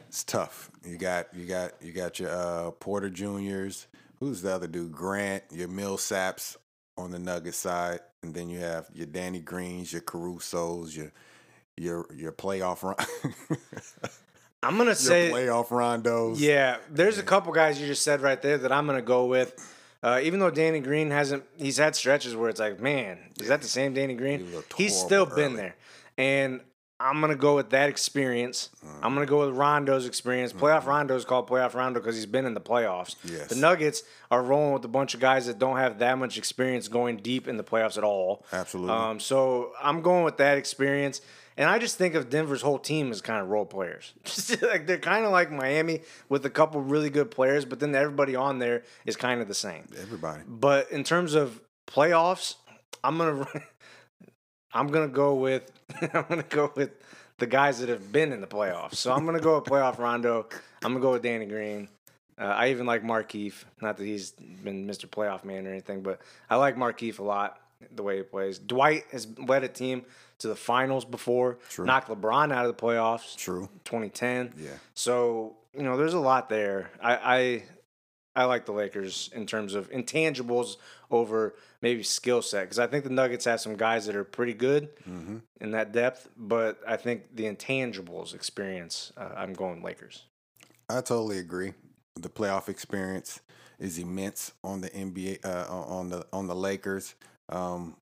It's 0.08 0.24
tough. 0.24 0.72
You 0.86 0.98
got 0.98 1.28
you 1.34 1.46
got 1.46 1.74
you 1.82 1.92
got 1.92 2.20
your 2.20 2.30
uh, 2.30 2.72
Porter 2.72 3.10
Juniors. 3.10 3.88
Who's 4.20 4.42
the 4.42 4.54
other 4.54 4.68
dude? 4.68 4.92
Grant, 4.94 5.44
your 5.52 5.68
Millsaps 5.68 6.56
on 6.98 7.12
the 7.12 7.20
Nugget 7.20 7.54
side, 7.54 8.00
and 8.24 8.34
then 8.34 8.50
you 8.50 8.60
have 8.60 8.88
your 8.94 9.06
Danny 9.06 9.42
Greens, 9.42 9.92
your 9.92 10.02
Caruso's, 10.02 10.96
your 10.96 11.12
your 11.78 12.06
your 12.14 12.32
playoff 12.32 12.84
run. 12.84 12.96
I'm 14.64 14.78
gonna 14.78 14.96
say 14.96 15.30
playoff 15.32 15.68
rondos. 15.68 16.40
Yeah, 16.40 16.78
there's 16.90 17.18
a 17.18 17.24
couple 17.24 17.54
guys 17.54 17.80
you 17.80 17.88
just 17.88 18.04
said 18.04 18.22
right 18.22 18.42
there 18.42 18.58
that 18.58 18.72
I'm 18.72 18.86
gonna 18.86 19.02
go 19.02 19.26
with. 19.26 19.74
Uh, 20.04 20.20
even 20.24 20.40
though 20.40 20.52
Danny 20.52 20.80
Green 20.80 21.10
hasn't, 21.10 21.44
he's 21.58 21.78
had 21.78 21.96
stretches 21.96 22.36
where 22.36 22.50
it's 22.50 22.60
like, 22.60 22.80
man, 22.80 23.18
is 23.40 23.48
that 23.48 23.62
the 23.62 23.68
same 23.68 23.94
Danny 23.94 24.14
Green? 24.14 24.48
He's 24.76 24.96
still 24.96 25.26
been 25.26 25.56
there, 25.56 25.76
and 26.18 26.62
I'm 27.00 27.22
gonna 27.22 27.36
go 27.36 27.56
with 27.56 27.70
that 27.70 27.90
experience. 27.90 28.70
Mm. 28.84 28.90
I'm 29.04 29.14
gonna 29.14 29.28
go 29.28 29.46
with 29.46 29.56
Rondo's 29.56 30.08
experience. 30.08 30.52
Playoff 30.52 30.80
mm-hmm. 30.80 30.90
Rondo's 30.90 31.26
called 31.26 31.48
playoff 31.48 31.76
Rondo 31.76 32.00
because 32.00 32.16
he's 32.16 32.26
been 32.26 32.46
in 32.46 32.56
the 32.56 32.62
playoffs. 32.62 33.16
Yes. 33.24 33.50
The 33.50 33.56
Nuggets 33.56 34.04
are 34.32 34.42
rolling 34.42 34.74
with 34.74 34.84
a 34.86 34.90
bunch 34.90 35.14
of 35.14 35.20
guys 35.20 35.46
that 35.46 35.60
don't 35.60 35.78
have 35.78 36.00
that 36.00 36.18
much 36.18 36.38
experience 36.38 36.88
going 36.88 37.18
deep 37.18 37.48
in 37.48 37.58
the 37.58 37.64
playoffs 37.64 37.98
at 37.98 38.04
all. 38.04 38.44
Absolutely. 38.52 38.94
Um, 38.94 39.20
so 39.20 39.74
I'm 39.82 40.02
going 40.02 40.24
with 40.24 40.38
that 40.38 40.58
experience. 40.58 41.22
And 41.58 41.68
I 41.68 41.80
just 41.80 41.98
think 41.98 42.14
of 42.14 42.30
Denver's 42.30 42.62
whole 42.62 42.78
team 42.78 43.12
as 43.12 43.20
kind 43.20 43.42
of 43.42 43.50
role 43.50 43.66
players. 43.66 44.14
like 44.62 44.86
they're 44.86 45.00
kind 45.00 45.26
of 45.26 45.32
like 45.32 45.52
Miami 45.52 46.02
with 46.30 46.46
a 46.46 46.52
couple 46.52 46.82
really 46.82 47.10
good 47.10 47.32
players, 47.32 47.66
but 47.66 47.80
then 47.80 47.96
everybody 47.96 48.36
on 48.36 48.60
there 48.60 48.84
is 49.06 49.16
kind 49.16 49.42
of 49.42 49.48
the 49.48 49.56
same. 49.56 49.88
Everybody. 50.00 50.44
But 50.48 50.92
in 50.92 51.04
terms 51.04 51.34
of 51.34 51.60
playoffs, 51.88 52.56
I'm 53.04 53.18
gonna 53.18 53.48
I'm 54.74 54.88
gonna 54.88 55.08
go 55.08 55.34
with 55.34 55.72
I'm 56.14 56.26
gonna 56.30 56.44
go 56.44 56.72
with 56.76 56.92
the 57.40 57.48
guys 57.48 57.80
that 57.80 57.90
have 57.90 58.12
been 58.12 58.32
in 58.32 58.42
the 58.42 58.48
playoffs. 58.48 58.96
So 58.96 59.12
I'm 59.12 59.26
gonna 59.26 59.40
go 59.40 59.56
with 59.56 59.66
playoff 59.66 59.98
Rondo. 59.98 60.48
I'm 60.84 60.94
gonna 60.94 61.00
go 61.00 61.14
with 61.14 61.24
Danny 61.24 61.48
Green. 61.48 61.90
Uh, 62.40 62.46
I 62.46 62.70
even 62.70 62.86
like 62.86 63.02
Markieff. 63.02 63.66
Not 63.82 63.98
that 63.98 64.06
he's 64.06 64.32
been 64.32 64.88
Mr. 64.88 65.08
Playoff 65.08 65.44
Man 65.44 65.66
or 65.66 65.72
anything, 65.72 66.04
but 66.04 66.22
I 66.52 66.58
like 66.58 66.76
Markieff 66.76 67.18
a 67.18 67.24
lot. 67.24 67.60
The 67.92 68.04
way 68.04 68.18
he 68.18 68.24
plays. 68.24 68.60
Dwight 68.60 69.06
has 69.12 69.28
led 69.38 69.64
a 69.64 69.68
team 69.68 70.04
to 70.40 70.48
the 70.48 70.56
finals 70.56 71.06
before. 71.06 71.60
True. 71.70 71.86
Knocked 71.86 72.10
LeBron 72.10 72.52
out 72.52 72.66
of 72.66 72.76
the 72.76 72.82
playoffs. 72.82 73.36
True. 73.36 73.70
2010. 73.86 74.54
Yeah. 74.58 74.70
So 74.94 75.58
you 75.74 75.84
know, 75.84 75.96
there's 75.96 76.16
a 76.16 76.20
lot 76.20 76.50
there. 76.50 76.90
I, 77.02 77.16
I 77.16 77.64
I 78.38 78.44
like 78.46 78.66
the 78.66 78.72
Lakers 78.72 79.32
in 79.34 79.48
terms 79.48 79.74
of 79.74 79.90
intangibles 79.92 80.78
over 81.10 81.56
maybe 81.82 82.04
skill 82.04 82.44
set 82.44 82.64
because 82.64 82.78
I 82.80 82.86
think 82.86 83.04
the 83.04 83.10
Nuggets 83.10 83.46
have 83.46 83.60
some 83.60 83.76
guys 83.76 84.06
that 84.06 84.16
are 84.16 84.24
pretty 84.24 84.54
good 84.54 84.96
mm-hmm. 84.98 85.38
in 85.60 85.72
that 85.72 85.92
depth, 85.92 86.30
but 86.38 86.80
I 86.88 86.98
think 86.98 87.36
the 87.36 87.46
intangibles 87.46 88.36
experience, 88.36 89.12
uh, 89.18 89.30
I'm 89.36 89.54
going 89.54 89.82
Lakers. 89.82 90.26
I 90.88 91.02
totally 91.02 91.40
agree. 91.40 91.74
The 92.16 92.30
playoff 92.30 92.70
experience 92.70 93.42
is 93.80 93.98
immense 93.98 94.54
on 94.64 94.82
the 94.82 94.90
NBA 94.90 95.44
uh, 95.44 95.66
on 95.72 96.10
the 96.10 96.26
on 96.32 96.48
the 96.48 96.56
Lakers. 96.56 97.16
Um, 97.50 97.96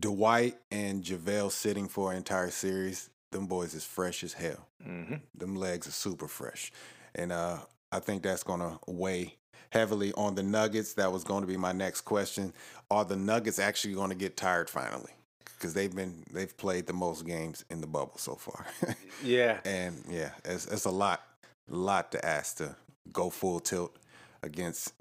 Dwight 0.00 0.56
and 0.70 1.02
JaVale 1.02 1.50
sitting 1.50 1.88
for 1.88 2.10
an 2.10 2.16
entire 2.16 2.50
series, 2.50 3.10
them 3.30 3.46
boys 3.46 3.74
is 3.74 3.84
fresh 3.84 4.24
as 4.24 4.32
hell. 4.32 4.66
Mm-hmm. 4.86 5.16
Them 5.34 5.56
legs 5.56 5.86
are 5.86 5.92
super 5.92 6.28
fresh, 6.28 6.72
and 7.14 7.32
uh, 7.32 7.58
I 7.92 8.00
think 8.00 8.22
that's 8.22 8.42
going 8.42 8.60
to 8.60 8.78
weigh 8.86 9.36
heavily 9.70 10.12
on 10.14 10.34
the 10.34 10.42
Nuggets. 10.42 10.94
That 10.94 11.12
was 11.12 11.24
going 11.24 11.42
to 11.42 11.46
be 11.46 11.56
my 11.56 11.72
next 11.72 12.02
question. 12.02 12.52
Are 12.90 13.04
the 13.04 13.16
Nuggets 13.16 13.58
actually 13.58 13.94
going 13.94 14.10
to 14.10 14.16
get 14.16 14.36
tired 14.36 14.70
finally? 14.70 15.12
Because 15.44 15.74
they've 15.74 15.94
been 15.94 16.24
they've 16.32 16.56
played 16.56 16.86
the 16.86 16.92
most 16.92 17.26
games 17.26 17.64
in 17.70 17.80
the 17.80 17.86
bubble 17.86 18.18
so 18.18 18.34
far. 18.34 18.66
yeah, 19.24 19.60
and 19.64 20.02
yeah, 20.08 20.30
it's 20.44 20.66
it's 20.66 20.84
a 20.84 20.90
lot, 20.90 21.22
lot 21.68 22.12
to 22.12 22.24
ask 22.24 22.56
to 22.58 22.76
go 23.12 23.30
full 23.30 23.60
tilt 23.60 23.96
against 24.42 24.92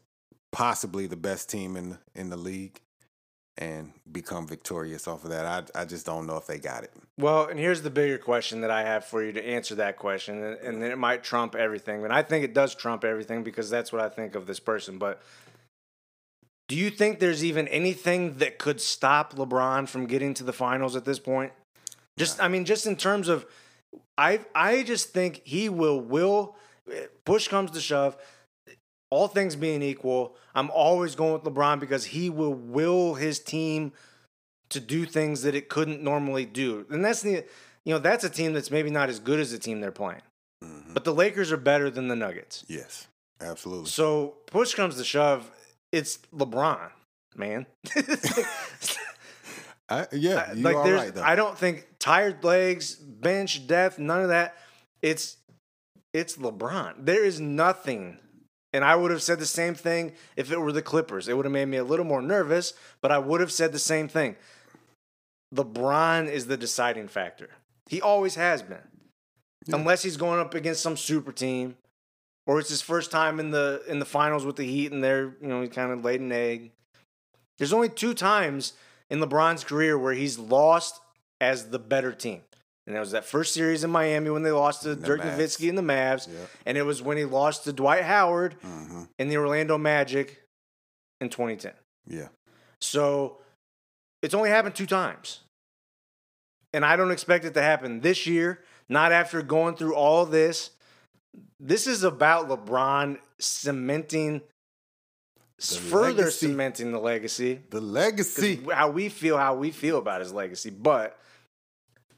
possibly 0.51 1.07
the 1.07 1.17
best 1.17 1.49
team 1.49 1.75
in 1.75 1.97
in 2.15 2.29
the 2.29 2.37
league 2.37 2.81
and 3.57 3.93
become 4.11 4.45
victorious 4.47 5.07
off 5.07 5.23
of 5.23 5.29
that. 5.29 5.45
I 5.45 5.81
I 5.81 5.85
just 5.85 6.05
don't 6.05 6.27
know 6.27 6.37
if 6.37 6.47
they 6.47 6.59
got 6.59 6.83
it. 6.83 6.91
Well, 7.17 7.47
and 7.47 7.59
here's 7.59 7.81
the 7.81 7.89
bigger 7.89 8.17
question 8.17 8.61
that 8.61 8.71
I 8.71 8.83
have 8.83 9.05
for 9.05 9.23
you 9.23 9.31
to 9.31 9.45
answer 9.45 9.75
that 9.75 9.97
question, 9.97 10.43
and, 10.43 10.57
and 10.59 10.81
then 10.81 10.91
it 10.91 10.97
might 10.97 11.23
trump 11.23 11.55
everything. 11.55 12.03
And 12.03 12.11
I 12.11 12.21
think 12.21 12.43
it 12.43 12.53
does 12.53 12.75
trump 12.75 13.03
everything 13.03 13.43
because 13.43 13.69
that's 13.69 13.93
what 13.93 14.01
I 14.01 14.09
think 14.09 14.35
of 14.35 14.47
this 14.47 14.59
person. 14.59 14.97
But 14.97 15.21
do 16.67 16.75
you 16.75 16.89
think 16.89 17.19
there's 17.19 17.45
even 17.45 17.67
anything 17.67 18.37
that 18.39 18.57
could 18.57 18.81
stop 18.81 19.35
LeBron 19.35 19.87
from 19.87 20.07
getting 20.07 20.33
to 20.35 20.43
the 20.43 20.53
finals 20.53 20.95
at 20.95 21.05
this 21.05 21.19
point? 21.19 21.53
Just 22.17 22.41
I 22.41 22.47
mean, 22.47 22.65
just 22.65 22.85
in 22.85 22.95
terms 22.95 23.27
of 23.27 23.45
I 24.17 24.41
I 24.53 24.83
just 24.83 25.09
think 25.09 25.41
he 25.45 25.69
will 25.69 25.99
will 25.99 26.55
eh, 26.91 27.05
push 27.23 27.47
comes 27.47 27.71
to 27.71 27.81
shove 27.81 28.17
all 29.09 29.27
things 29.27 29.55
being 29.55 29.81
equal, 29.81 30.35
I'm 30.53 30.69
always 30.71 31.15
going 31.15 31.33
with 31.33 31.43
LeBron 31.43 31.79
because 31.79 32.05
he 32.05 32.29
will 32.29 32.53
will 32.53 33.15
his 33.15 33.39
team 33.39 33.93
to 34.69 34.79
do 34.79 35.05
things 35.05 35.43
that 35.43 35.55
it 35.55 35.69
couldn't 35.69 36.01
normally 36.01 36.45
do. 36.45 36.85
And 36.89 37.03
that's 37.03 37.21
the 37.21 37.45
you 37.83 37.93
know, 37.93 37.99
that's 37.99 38.23
a 38.23 38.29
team 38.29 38.53
that's 38.53 38.71
maybe 38.71 38.89
not 38.89 39.09
as 39.09 39.19
good 39.19 39.39
as 39.39 39.51
the 39.51 39.59
team 39.59 39.79
they're 39.79 39.91
playing. 39.91 40.21
Mm-hmm. 40.63 40.93
But 40.93 41.03
the 41.03 41.13
Lakers 41.13 41.51
are 41.51 41.57
better 41.57 41.89
than 41.89 42.07
the 42.07 42.15
Nuggets. 42.15 42.65
Yes. 42.67 43.07
Absolutely. 43.41 43.87
So 43.87 44.35
push 44.47 44.73
comes 44.73 44.95
to 44.97 45.03
shove, 45.03 45.51
it's 45.91 46.19
LeBron, 46.33 46.89
man. 47.35 47.65
I, 49.87 50.07
yeah, 50.11 50.51
you 50.53 50.63
like 50.63 50.83
there's, 50.83 51.11
right, 51.11 51.17
I 51.17 51.35
don't 51.35 51.55
think 51.55 51.87
tired 51.99 52.43
legs, 52.43 52.95
bench 52.95 53.67
depth, 53.67 53.99
none 53.99 54.21
of 54.21 54.29
that. 54.29 54.57
It's 55.03 55.37
it's 56.11 56.37
LeBron. 56.37 57.05
There 57.05 57.23
is 57.23 57.39
nothing 57.39 58.17
and 58.75 58.83
I 58.83 58.97
would 58.97 59.09
have 59.09 59.23
said 59.23 59.39
the 59.39 59.45
same 59.45 59.73
thing 59.73 60.11
if 60.35 60.51
it 60.51 60.59
were 60.59 60.73
the 60.73 60.81
Clippers. 60.81 61.29
It 61.29 61.37
would 61.37 61.45
have 61.45 61.51
made 61.53 61.69
me 61.69 61.77
a 61.77 61.83
little 61.83 62.05
more 62.05 62.21
nervous, 62.21 62.73
but 62.99 63.09
I 63.09 63.17
would 63.17 63.39
have 63.39 63.51
said 63.51 63.71
the 63.71 63.79
same 63.79 64.09
thing. 64.09 64.35
LeBron 65.53 66.29
is 66.29 66.47
the 66.47 66.57
deciding 66.57 67.07
factor. 67.07 67.51
He 67.87 68.01
always 68.01 68.35
has 68.35 68.61
been. 68.61 68.79
Yeah. 69.65 69.77
Unless 69.77 70.03
he's 70.03 70.17
going 70.17 70.41
up 70.41 70.53
against 70.53 70.81
some 70.81 70.97
super 70.97 71.31
team 71.31 71.77
or 72.45 72.59
it's 72.59 72.69
his 72.69 72.81
first 72.81 73.11
time 73.11 73.39
in 73.39 73.51
the 73.51 73.81
in 73.87 73.99
the 73.99 74.05
finals 74.05 74.45
with 74.45 74.57
the 74.57 74.65
Heat 74.65 74.91
and 74.91 75.01
they're, 75.01 75.33
you 75.41 75.47
know, 75.47 75.61
he 75.61 75.69
kind 75.69 75.93
of 75.93 76.03
laid 76.03 76.19
an 76.19 76.33
egg. 76.33 76.71
There's 77.57 77.73
only 77.73 77.87
two 77.87 78.13
times 78.13 78.73
in 79.09 79.19
LeBron's 79.19 79.63
career 79.63 79.97
where 79.97 80.13
he's 80.13 80.37
lost 80.37 80.99
as 81.39 81.69
the 81.69 81.79
better 81.79 82.11
team. 82.11 82.41
And 82.87 82.95
it 82.95 82.99
was 82.99 83.11
that 83.11 83.25
first 83.25 83.53
series 83.53 83.83
in 83.83 83.89
Miami 83.89 84.29
when 84.29 84.43
they 84.43 84.51
lost 84.51 84.83
to 84.83 84.95
Dirk 84.95 85.21
Mavs. 85.21 85.37
Nowitzki 85.37 85.69
and 85.69 85.77
the 85.77 85.81
Mavs. 85.81 86.27
Yep. 86.27 86.49
And 86.67 86.77
it 86.77 86.83
was 86.83 87.01
when 87.01 87.17
he 87.17 87.25
lost 87.25 87.63
to 87.63 87.73
Dwight 87.73 88.03
Howard 88.03 88.55
mm-hmm. 88.61 89.03
in 89.17 89.27
the 89.27 89.37
Orlando 89.37 89.77
Magic 89.77 90.43
in 91.19 91.29
2010. 91.29 91.73
Yeah. 92.07 92.27
So 92.79 93.39
It's 94.21 94.33
only 94.33 94.49
happened 94.49 94.75
two 94.75 94.85
times. 94.85 95.41
And 96.73 96.85
I 96.85 96.95
don't 96.95 97.11
expect 97.11 97.45
it 97.45 97.53
to 97.53 97.61
happen 97.61 98.01
this 98.01 98.27
year, 98.27 98.59
not 98.89 99.11
after 99.11 99.41
going 99.41 99.75
through 99.75 99.95
all 99.95 100.25
this. 100.25 100.71
This 101.59 101.87
is 101.87 102.03
about 102.03 102.49
LeBron 102.49 103.17
cementing, 103.39 104.41
The 105.57 105.75
further 105.75 106.23
legacy. 106.23 106.47
cementing 106.47 106.91
the 106.91 106.99
legacy. 106.99 107.61
The 107.69 107.81
legacy. 107.81 108.61
how 108.71 108.89
we 108.89 109.09
feel, 109.09 109.37
how 109.37 109.55
we 109.55 109.71
feel 109.71 109.97
about 109.97 110.21
his 110.21 110.33
legacy. 110.33 110.69
But 110.69 111.17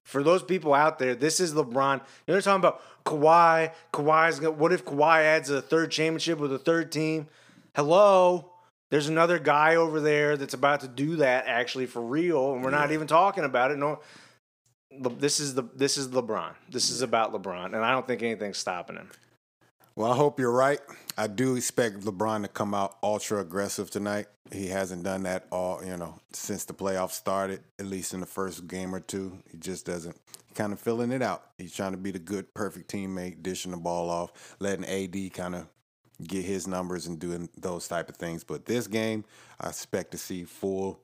for 0.08 0.24
those 0.24 0.42
people 0.42 0.74
out 0.74 1.00
there, 1.00 1.16
this 1.16 1.42
is 1.42 1.54
LeBron. 1.54 2.00
They're 2.26 2.40
talking 2.40 2.62
about 2.62 2.82
Kawhi. 3.06 3.74
Kawhi's 3.92 4.40
gonna. 4.40 4.52
What 4.52 4.72
if 4.72 4.86
Kawhi 4.86 5.20
adds 5.20 5.50
a 5.50 5.62
third 5.62 5.92
championship 5.92 6.40
with 6.40 6.54
a 6.54 6.58
third 6.58 6.94
team? 6.94 7.28
Hello, 7.76 8.54
there's 8.90 9.10
another 9.10 9.38
guy 9.38 9.76
over 9.76 10.00
there 10.00 10.38
that's 10.38 10.54
about 10.54 10.80
to 10.80 10.88
do 10.88 11.18
that 11.18 11.44
actually 11.48 11.88
for 11.88 12.02
real, 12.02 12.54
and 12.54 12.64
we're 12.64 12.72
not 12.72 12.94
even 12.94 13.06
talking 13.06 13.44
about 13.44 13.72
it. 13.72 13.78
No, 13.78 14.00
this 15.18 15.42
is 15.42 15.56
the 15.56 15.64
this 15.76 15.98
is 15.98 16.08
LeBron. 16.08 16.54
This 16.72 16.90
is 16.90 17.02
about 17.02 17.34
LeBron, 17.34 17.66
and 17.66 17.84
I 17.84 17.92
don't 17.92 18.08
think 18.08 18.24
anything's 18.24 18.58
stopping 18.58 18.96
him. 18.96 19.10
Well, 19.98 20.12
I 20.12 20.16
hope 20.16 20.40
you're 20.40 20.52
right. 20.52 20.80
I 21.18 21.26
do 21.26 21.56
expect 21.56 22.02
LeBron 22.02 22.44
to 22.44 22.48
come 22.48 22.76
out 22.76 22.98
ultra 23.02 23.40
aggressive 23.40 23.90
tonight. 23.90 24.28
He 24.52 24.68
hasn't 24.68 25.02
done 25.02 25.24
that 25.24 25.48
all, 25.52 25.84
you 25.84 25.98
know, 25.98 26.20
since 26.34 26.66
the 26.66 26.76
playoffs 26.76 27.14
started, 27.14 27.62
at 27.80 27.88
least 27.88 28.14
in 28.14 28.20
the 28.20 28.28
first 28.28 28.68
game 28.68 28.94
or 28.94 29.00
two. 29.00 29.40
He 29.52 29.58
just 29.58 29.88
doesn't 29.88 30.16
kind 30.54 30.72
of 30.72 30.80
filling 30.80 31.12
it 31.12 31.24
out. 31.24 31.46
He's 31.58 31.74
trying 31.74 31.94
to 31.94 31.98
be 31.98 32.12
the 32.12 32.20
good, 32.20 32.54
perfect 32.54 32.92
teammate, 32.92 33.42
dishing 33.42 33.72
the 33.72 33.78
ball 33.78 34.12
off, 34.12 34.56
letting 34.60 34.86
AD 34.86 35.34
kind 35.34 35.56
of 35.56 35.66
get 36.22 36.46
his 36.46 36.68
numbers 36.68 37.08
and 37.08 37.18
doing 37.18 37.50
those 37.58 37.88
type 37.88 38.08
of 38.08 38.18
things. 38.18 38.44
But 38.44 38.68
this 38.68 38.86
game, 38.86 39.26
I 39.60 39.70
expect 39.70 40.12
to 40.12 40.20
see 40.20 40.44
full 40.44 41.00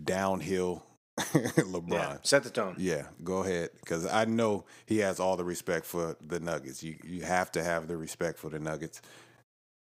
downhill 0.00 0.84
LeBron. 1.56 1.90
Yeah, 1.90 2.16
set 2.22 2.42
the 2.42 2.50
tone. 2.50 2.74
Yeah, 2.78 3.04
go 3.22 3.42
ahead. 3.42 3.70
Because 3.80 4.06
I 4.06 4.24
know 4.24 4.64
he 4.86 4.98
has 4.98 5.20
all 5.20 5.36
the 5.36 5.44
respect 5.44 5.86
for 5.86 6.16
the 6.26 6.40
Nuggets. 6.40 6.82
You 6.82 6.96
you 7.04 7.22
have 7.22 7.52
to 7.52 7.62
have 7.62 7.88
the 7.88 7.96
respect 7.96 8.38
for 8.38 8.50
the 8.50 8.58
Nuggets. 8.58 9.00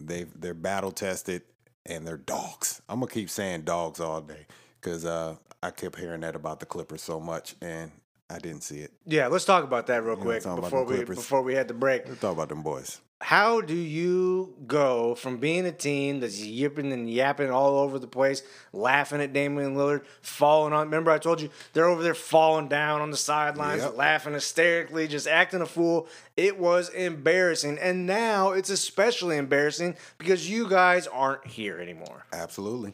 They 0.01 0.24
they're 0.24 0.55
battle 0.55 0.93
tested 0.93 1.43
and 1.87 2.07
they're 2.07 2.16
dogs. 2.16 2.82
I'm 2.89 3.01
gonna 3.01 3.11
keep 3.11 3.30
saying 3.30 3.62
dogs 3.62 4.01
all 4.01 4.20
day 4.20 4.47
because 4.80 5.05
uh, 5.05 5.37
I 5.62 5.70
kept 5.70 5.99
hearing 5.99 6.20
that 6.20 6.37
about 6.37 6.61
the 6.61 6.66
Clippers 6.66 7.03
so 7.03 7.20
much 7.20 7.57
and 7.61 7.91
I 8.30 8.39
didn't 8.39 8.62
see 8.62 8.78
it. 8.78 8.93
Yeah, 9.07 9.28
let's 9.28 9.45
talk 9.45 9.64
about 9.64 9.87
that 9.89 10.03
real 10.03 10.16
Yeah, 10.16 10.22
quick 10.22 10.43
before 10.43 10.85
we 10.85 11.05
before 11.05 11.43
we 11.43 11.55
had 11.55 11.68
the 11.68 11.74
break. 11.74 12.09
Let's 12.09 12.20
talk 12.20 12.32
about 12.32 12.49
them 12.49 12.62
boys. 12.62 13.01
How 13.21 13.62
do 13.62 13.75
you 13.75 14.55
go 14.67 15.15
from 15.15 15.39
being 15.39 15.65
a 15.65 15.73
team 15.73 16.21
that's 16.21 16.39
yipping 16.45 16.93
and 16.93 17.09
yapping 17.09 17.51
all 17.51 17.79
over 17.79 17.99
the 17.99 18.07
place, 18.07 18.43
laughing 18.73 19.23
at 19.23 19.33
Damian 19.33 19.77
Lillard, 19.77 20.05
falling 20.21 20.75
on? 20.75 20.87
Remember, 20.89 21.11
I 21.11 21.17
told 21.19 21.41
you 21.41 21.49
they're 21.73 21.87
over 21.89 22.03
there 22.03 22.15
falling 22.15 22.69
down 22.69 23.01
on 23.01 23.11
the 23.11 23.17
sidelines, 23.17 23.83
Yep. 23.83 23.97
laughing 23.97 24.33
hysterically, 24.35 25.09
just 25.09 25.27
acting 25.27 25.62
a 25.62 25.67
fool. 25.67 26.07
It 26.37 26.59
was 26.59 26.91
embarrassing, 26.91 27.79
and 27.79 28.05
now 28.05 28.53
it's 28.53 28.69
especially 28.69 29.39
embarrassing 29.39 29.97
because 30.19 30.51
you 30.51 30.69
guys 30.69 31.07
aren't 31.07 31.47
here 31.47 31.79
anymore. 31.79 32.27
Absolutely. 32.33 32.93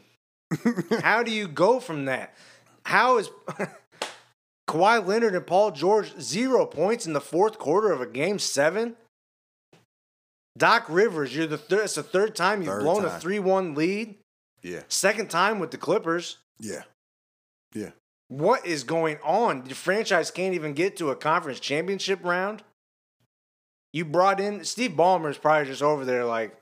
How 1.01 1.23
do 1.23 1.31
you 1.31 1.47
go 1.49 1.79
from 1.81 2.05
that? 2.05 2.35
How 2.85 3.17
is 3.17 3.29
Kawhi 4.67 5.05
Leonard 5.05 5.35
and 5.35 5.45
Paul 5.47 5.71
George 5.71 6.13
zero 6.21 6.65
points 6.65 7.05
in 7.05 7.11
the 7.13 7.21
fourth 7.21 7.57
quarter 7.57 7.91
of 7.91 7.99
a 7.99 8.05
game 8.07 8.39
seven? 8.39 8.95
Doc 10.61 10.85
Rivers, 10.89 11.35
you're 11.35 11.47
the 11.47 11.57
third. 11.57 11.85
It's 11.85 11.95
the 11.95 12.03
third 12.03 12.35
time 12.35 12.61
you've 12.61 12.71
Third 12.71 12.83
blown 12.83 13.03
a 13.03 13.19
three-one 13.19 13.73
lead. 13.73 14.13
Yeah. 14.61 14.81
Second 14.89 15.31
time 15.31 15.57
with 15.57 15.71
the 15.71 15.77
Clippers. 15.77 16.37
Yeah. 16.59 16.83
Yeah. 17.73 17.89
What 18.27 18.63
is 18.63 18.83
going 18.83 19.17
on? 19.23 19.65
Your 19.65 19.73
franchise 19.73 20.29
can't 20.29 20.53
even 20.53 20.73
get 20.73 20.97
to 20.97 21.09
a 21.09 21.15
conference 21.15 21.59
championship 21.59 22.23
round. 22.23 22.61
You 23.91 24.05
brought 24.05 24.39
in 24.39 24.63
Steve 24.63 24.91
Ballmer's 24.91 25.39
probably 25.39 25.65
just 25.65 25.81
over 25.81 26.05
there 26.05 26.25
like, 26.25 26.55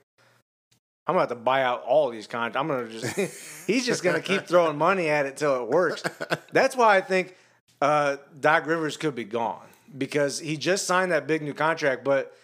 I'm 1.06 1.14
about 1.14 1.28
to 1.28 1.34
buy 1.34 1.62
out 1.62 1.82
all 1.82 2.08
these 2.08 2.26
contracts. 2.26 2.56
I'm 2.56 2.68
gonna 2.68 2.88
just 2.88 3.66
he's 3.66 3.84
just 3.84 4.02
gonna 4.02 4.22
keep 4.22 4.46
throwing 4.46 4.78
money 4.78 5.10
at 5.10 5.26
it 5.26 5.36
till 5.36 5.62
it 5.62 5.68
works. 5.68 6.02
That's 6.52 6.74
why 6.74 6.96
I 6.96 7.02
think 7.02 7.36
uh, 7.82 8.16
Doc 8.40 8.64
Rivers 8.64 8.96
could 8.96 9.14
be 9.14 9.24
gone 9.24 9.66
because 9.98 10.38
he 10.38 10.56
just 10.56 10.86
signed 10.86 11.12
that 11.12 11.26
big 11.26 11.42
new 11.42 11.52
contract, 11.52 12.02
but 12.02 12.34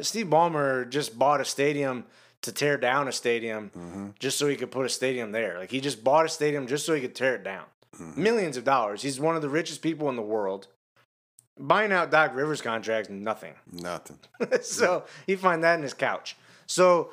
Steve 0.00 0.26
Ballmer 0.26 0.88
just 0.88 1.18
bought 1.18 1.40
a 1.40 1.44
stadium 1.44 2.04
to 2.42 2.52
tear 2.52 2.76
down 2.76 3.08
a 3.08 3.12
stadium 3.12 3.70
Mm-hmm. 3.76 4.06
just 4.18 4.38
so 4.38 4.46
he 4.48 4.56
could 4.56 4.70
put 4.70 4.86
a 4.86 4.88
stadium 4.88 5.32
there. 5.32 5.58
Like 5.58 5.70
he 5.70 5.80
just 5.80 6.02
bought 6.04 6.26
a 6.26 6.28
stadium 6.28 6.66
just 6.66 6.84
so 6.86 6.94
he 6.94 7.00
could 7.00 7.14
tear 7.14 7.34
it 7.34 7.44
down. 7.44 7.64
Mm-hmm. 8.00 8.22
Millions 8.22 8.56
of 8.56 8.64
dollars. 8.64 9.02
He's 9.02 9.20
one 9.20 9.36
of 9.36 9.42
the 9.42 9.48
richest 9.48 9.82
people 9.82 10.08
in 10.10 10.16
the 10.16 10.22
world. 10.22 10.68
Buying 11.58 11.92
out 11.92 12.10
Doc 12.10 12.34
Rivers 12.34 12.60
contracts, 12.60 13.08
nothing. 13.08 13.54
Nothing. 13.70 14.18
so 14.62 15.04
he 15.26 15.36
find 15.36 15.62
that 15.62 15.76
in 15.76 15.82
his 15.82 15.94
couch. 15.94 16.36
So 16.66 17.12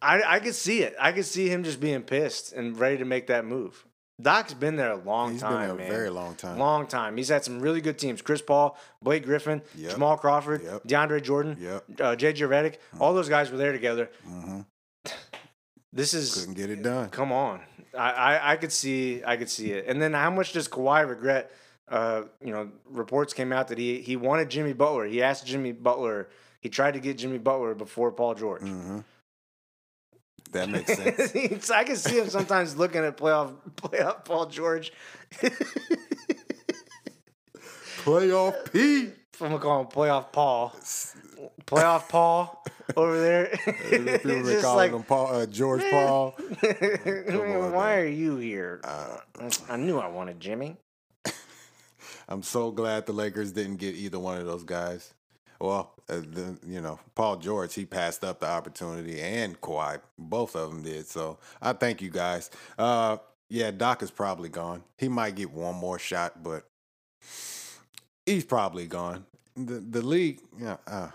I 0.00 0.22
I 0.22 0.38
could 0.40 0.54
see 0.54 0.82
it. 0.82 0.94
I 1.00 1.10
could 1.12 1.24
see 1.24 1.48
him 1.48 1.64
just 1.64 1.80
being 1.80 2.02
pissed 2.02 2.52
and 2.52 2.78
ready 2.78 2.98
to 2.98 3.04
make 3.04 3.26
that 3.26 3.44
move. 3.44 3.84
Doc's 4.22 4.54
been 4.54 4.76
there 4.76 4.92
a 4.92 4.96
long 4.96 5.32
He's 5.32 5.40
time, 5.40 5.52
been 5.52 5.60
there 5.62 5.70
a 5.72 5.74
man. 5.78 5.88
very 5.88 6.10
long 6.10 6.34
time. 6.36 6.58
Long 6.58 6.86
time. 6.86 7.16
He's 7.16 7.28
had 7.28 7.44
some 7.44 7.60
really 7.60 7.80
good 7.80 7.98
teams. 7.98 8.22
Chris 8.22 8.40
Paul, 8.40 8.76
Blake 9.02 9.24
Griffin, 9.24 9.62
Yep. 9.76 9.92
Jamal 9.92 10.16
Crawford, 10.16 10.62
Yep. 10.62 10.84
DeAndre 10.84 11.22
Jordan, 11.22 11.56
Yep. 11.60 11.84
uh, 12.00 12.16
JJ 12.16 12.46
Redick. 12.48 12.76
All 13.00 13.12
those 13.14 13.28
guys 13.28 13.50
were 13.50 13.58
there 13.58 13.72
together. 13.72 14.10
hmm 14.24 14.60
This 15.92 16.14
is 16.14 16.34
Couldn't 16.34 16.54
get 16.54 16.70
it 16.70 16.82
done. 16.82 17.10
Come 17.10 17.32
on, 17.32 17.60
I, 17.96 18.10
I 18.12 18.52
I 18.52 18.56
could 18.56 18.72
see 18.72 19.22
I 19.26 19.36
could 19.36 19.50
see 19.50 19.72
it. 19.72 19.84
And 19.86 20.00
then 20.00 20.14
how 20.14 20.30
much 20.30 20.52
does 20.52 20.66
Kawhi 20.66 21.06
regret? 21.06 21.50
Uh, 21.86 22.22
you 22.42 22.50
know, 22.52 22.70
reports 22.88 23.34
came 23.34 23.52
out 23.52 23.68
that 23.68 23.76
he 23.76 24.00
he 24.00 24.16
wanted 24.16 24.48
Jimmy 24.48 24.72
Butler. 24.72 25.04
He 25.04 25.22
asked 25.22 25.46
Jimmy 25.46 25.72
Butler. 25.72 26.28
He 26.60 26.70
tried 26.70 26.92
to 26.92 27.00
get 27.00 27.18
Jimmy 27.18 27.36
Butler 27.38 27.74
before 27.74 28.10
Paul 28.12 28.34
George. 28.34 28.62
hmm 28.62 29.00
That 30.52 30.68
makes 30.68 30.94
sense. 30.94 31.70
I 31.70 31.84
can 31.84 31.96
see 31.96 32.18
him 32.18 32.28
sometimes 32.28 32.76
looking 32.76 33.04
at 33.04 33.16
playoff 33.16 33.54
playoff 33.76 34.24
Paul 34.24 34.46
George. 34.46 34.92
Playoff 38.04 38.72
P. 38.72 39.12
I'm 39.40 39.48
gonna 39.48 39.58
call 39.58 39.80
him 39.80 39.86
playoff 39.86 40.32
Paul. 40.32 40.74
Playoff 41.66 42.08
Paul 42.08 42.64
over 42.96 43.20
there. 43.20 43.46
People 43.90 44.04
just 44.44 44.62
calling 44.62 44.92
like, 44.92 45.00
him 45.00 45.04
Paul, 45.04 45.34
uh, 45.34 45.46
George 45.46 45.82
Paul. 45.90 46.34
why 46.38 47.96
are 47.96 48.06
you 48.06 48.36
here? 48.36 48.80
I 49.68 49.76
knew 49.76 49.98
I 49.98 50.08
wanted 50.08 50.40
Jimmy. 50.40 50.76
I'm 52.28 52.42
so 52.42 52.70
glad 52.70 53.06
the 53.06 53.12
Lakers 53.12 53.52
didn't 53.52 53.76
get 53.76 53.94
either 53.94 54.18
one 54.18 54.38
of 54.40 54.46
those 54.46 54.64
guys. 54.64 55.14
Well, 55.60 55.94
uh, 56.12 56.20
the, 56.20 56.58
you 56.66 56.80
know, 56.80 56.98
Paul 57.14 57.36
George, 57.36 57.74
he 57.74 57.84
passed 57.84 58.24
up 58.24 58.40
the 58.40 58.48
opportunity, 58.48 59.20
and 59.20 59.60
Kawhi, 59.60 60.00
both 60.18 60.54
of 60.56 60.70
them 60.70 60.82
did. 60.82 61.06
So 61.06 61.38
I 61.60 61.72
thank 61.72 62.02
you 62.02 62.10
guys. 62.10 62.50
Uh, 62.78 63.18
yeah, 63.48 63.70
Doc 63.70 64.02
is 64.02 64.10
probably 64.10 64.48
gone. 64.48 64.82
He 64.98 65.08
might 65.08 65.34
get 65.34 65.50
one 65.50 65.74
more 65.74 65.98
shot, 65.98 66.42
but 66.42 66.66
he's 68.26 68.44
probably 68.44 68.86
gone. 68.86 69.26
The 69.56 69.74
the 69.80 70.02
league, 70.02 70.40
yeah, 70.58 70.78
uh, 70.86 71.10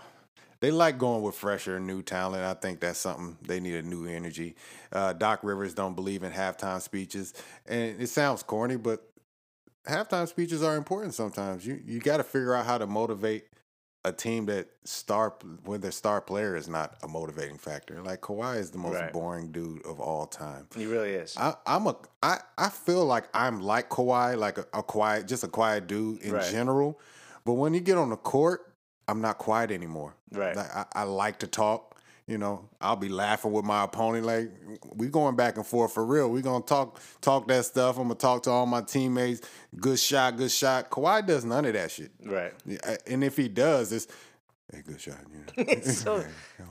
they 0.60 0.70
like 0.70 0.98
going 0.98 1.22
with 1.22 1.34
fresher, 1.34 1.80
new 1.80 2.02
talent. 2.02 2.44
I 2.44 2.54
think 2.54 2.80
that's 2.80 2.98
something 2.98 3.36
they 3.42 3.58
need 3.58 3.74
a 3.74 3.82
new 3.82 4.06
energy. 4.06 4.54
Uh, 4.92 5.12
Doc 5.12 5.40
Rivers 5.42 5.74
don't 5.74 5.94
believe 5.94 6.22
in 6.22 6.30
halftime 6.30 6.80
speeches, 6.80 7.34
and 7.66 8.00
it 8.00 8.08
sounds 8.08 8.44
corny, 8.44 8.76
but 8.76 9.04
halftime 9.88 10.28
speeches 10.28 10.62
are 10.62 10.76
important 10.76 11.14
sometimes. 11.14 11.66
You 11.66 11.80
you 11.84 11.98
got 11.98 12.18
to 12.18 12.24
figure 12.24 12.54
out 12.54 12.66
how 12.66 12.78
to 12.78 12.86
motivate 12.86 13.46
a 14.04 14.12
team 14.12 14.46
that 14.46 14.68
star 14.84 15.34
when 15.64 15.80
their 15.80 15.90
star 15.90 16.20
player 16.20 16.56
is 16.56 16.68
not 16.68 16.96
a 17.02 17.08
motivating 17.08 17.58
factor. 17.58 18.00
Like 18.02 18.20
Kawhi 18.20 18.58
is 18.58 18.70
the 18.70 18.78
most 18.78 18.94
Right. 18.94 19.12
boring 19.12 19.50
dude 19.52 19.84
of 19.84 20.00
all 20.00 20.26
time. 20.26 20.68
He 20.76 20.86
really 20.86 21.10
is. 21.12 21.34
I, 21.36 21.54
I'm 21.66 21.86
a 21.86 21.96
I, 22.22 22.38
I 22.56 22.68
feel 22.68 23.04
like 23.04 23.28
I'm 23.34 23.60
like 23.60 23.88
Kawhi, 23.90 24.36
like 24.38 24.58
a, 24.58 24.66
a 24.72 24.82
quiet, 24.82 25.26
just 25.26 25.44
a 25.44 25.48
quiet 25.48 25.86
dude 25.86 26.22
in 26.22 26.34
Right. 26.34 26.50
general. 26.50 27.00
But 27.44 27.54
when 27.54 27.74
you 27.74 27.80
get 27.80 27.98
on 27.98 28.10
the 28.10 28.16
court, 28.16 28.72
I'm 29.08 29.20
not 29.20 29.38
quiet 29.38 29.70
anymore. 29.70 30.14
Right. 30.32 30.54
Like, 30.54 30.74
I, 30.74 30.84
I 30.92 31.02
like 31.04 31.38
to 31.40 31.46
talk. 31.46 31.97
You 32.28 32.36
know, 32.36 32.68
I'll 32.78 32.94
be 32.94 33.08
laughing 33.08 33.52
with 33.52 33.64
my 33.64 33.84
opponent. 33.84 34.26
Like 34.26 34.50
we 34.94 35.08
going 35.08 35.34
back 35.34 35.56
and 35.56 35.66
forth 35.66 35.94
for 35.94 36.04
real. 36.04 36.28
We 36.28 36.42
gonna 36.42 36.62
talk 36.62 37.00
talk 37.22 37.48
that 37.48 37.64
stuff. 37.64 37.96
I'm 37.96 38.04
gonna 38.04 38.16
talk 38.16 38.42
to 38.42 38.50
all 38.50 38.66
my 38.66 38.82
teammates. 38.82 39.40
Good 39.74 39.98
shot, 39.98 40.36
good 40.36 40.50
shot. 40.50 40.90
Kawhi 40.90 41.26
does 41.26 41.46
none 41.46 41.64
of 41.64 41.72
that 41.72 41.90
shit. 41.90 42.10
right. 42.22 42.52
And 43.06 43.24
if 43.24 43.34
he 43.38 43.48
does, 43.48 43.92
it's 43.92 44.08
hey, 44.70 44.82
good 44.86 45.00
shot. 45.00 45.16
Yeah. 45.56 45.80
so, 45.82 46.22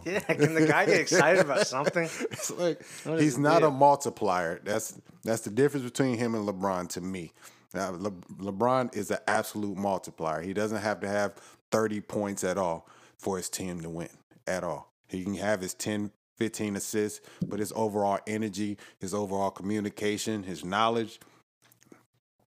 yeah, 0.06 0.20
can 0.20 0.54
the 0.54 0.68
guy 0.68 0.86
get 0.86 1.02
excited 1.02 1.42
about 1.42 1.66
something? 1.68 2.04
It's 2.04 2.52
like 2.52 2.80
he's 3.04 3.40
not 3.40 3.60
deal? 3.62 3.70
a 3.70 3.72
multiplier. 3.72 4.62
That's 4.64 5.02
that's 5.24 5.42
the 5.42 5.50
difference 5.50 5.86
between 5.86 6.20
him 6.20 6.36
and 6.36 6.48
LeBron 6.48 6.88
to 6.90 7.02
me. 7.02 7.34
Now, 7.74 7.90
Le- 7.92 8.12
LeBron 8.12 8.96
is 8.96 9.10
an 9.10 9.18
absolute 9.28 9.76
multiplier. 9.76 10.42
He 10.42 10.54
doesn't 10.54 10.82
have 10.82 11.00
to 11.02 11.08
have 11.08 11.34
30 11.72 12.02
points 12.02 12.44
at 12.44 12.60
all 12.60 12.88
for 13.18 13.38
his 13.38 13.50
team 13.50 13.82
to 13.82 13.90
win 13.90 14.10
at 14.46 14.64
all. 14.64 14.94
He 15.08 15.24
can 15.24 15.36
have 15.36 15.62
his 15.62 15.74
10, 15.74 16.12
15 16.38 16.76
assists, 16.76 17.22
but 17.46 17.60
his 17.60 17.74
overall 17.76 18.20
energy, 18.28 18.78
his 19.00 19.14
overall 19.14 19.52
communication, 19.52 20.44
his 20.44 20.64
knowledge, 20.64 21.20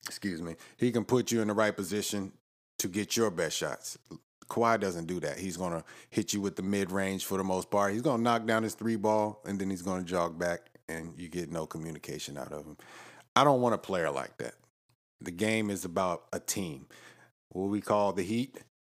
excuse 0.06 0.42
me, 0.42 0.56
he 0.76 0.90
can 0.90 1.04
put 1.04 1.30
you 1.30 1.40
in 1.40 1.48
the 1.48 1.54
right 1.54 1.76
position 1.76 2.32
to 2.78 2.88
get 2.88 3.16
your 3.16 3.30
best 3.30 3.56
shots. 3.56 3.98
Kawhi 4.48 4.80
doesn't 4.80 5.06
do 5.06 5.20
that. 5.20 5.38
He's 5.38 5.56
gonna 5.56 5.84
hit 6.10 6.32
you 6.32 6.40
with 6.40 6.56
the 6.56 6.62
mid 6.62 6.90
range 6.90 7.24
for 7.24 7.38
the 7.38 7.44
most 7.44 7.70
part. 7.70 7.92
He's 7.92 8.02
gonna 8.02 8.22
knock 8.22 8.46
down 8.46 8.64
his 8.64 8.74
three 8.74 8.96
ball 8.96 9.40
and 9.46 9.58
then 9.58 9.70
he's 9.70 9.82
gonna 9.82 10.02
jog 10.02 10.38
back 10.38 10.70
and 10.88 11.12
you 11.16 11.28
get 11.28 11.52
no 11.52 11.66
communication 11.66 12.36
out 12.36 12.52
of 12.52 12.66
him. 12.66 12.76
I 13.36 13.44
don't 13.44 13.60
want 13.60 13.76
a 13.76 13.78
player 13.78 14.10
like 14.10 14.36
that. 14.38 14.54
The 15.20 15.30
game 15.30 15.70
is 15.70 15.84
about 15.84 16.24
a 16.32 16.40
team. 16.40 16.86
What 17.50 17.68
we 17.68 17.80
call 17.80 18.12
the 18.12 18.22
Heat, 18.22 18.58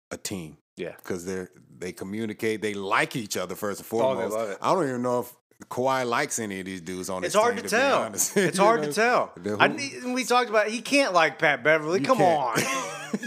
a 0.10 0.18
team. 0.18 0.58
Yeah. 0.82 0.96
Because 0.98 1.26
they 1.26 1.48
they 1.80 1.92
communicate, 1.92 2.62
they 2.62 2.74
like 2.74 3.16
each 3.16 3.38
other 3.38 3.56
first 3.56 3.80
and 3.82 3.88
Oh, 3.88 3.90
foremost. 4.16 4.38
it. 4.52 4.58
I 4.62 4.74
don't 4.74 4.88
even 4.88 5.02
know 5.02 5.20
if 5.22 5.34
Kawhi 5.70 6.06
likes 6.08 6.40
any 6.40 6.60
of 6.60 6.66
these 6.66 6.82
dudes 6.82 7.10
on 7.10 7.24
It's 7.24 7.36
hard 7.36 7.56
team, 7.56 7.64
to 7.64 7.70
tell. 7.70 8.06
It's 8.14 8.36
You 8.36 8.52
hard 8.64 8.82
know? 8.82 8.88
to 8.88 8.94
tell. 8.94 9.32
I, 9.60 9.68
we 10.14 10.24
talked 10.24 10.50
about 10.50 10.68
he 10.68 10.82
can't 10.82 11.14
like 11.14 11.38
Pat 11.40 11.64
Beverley. 11.64 12.00
You 12.00 12.06
Come 12.06 12.18
can't. 12.18 12.66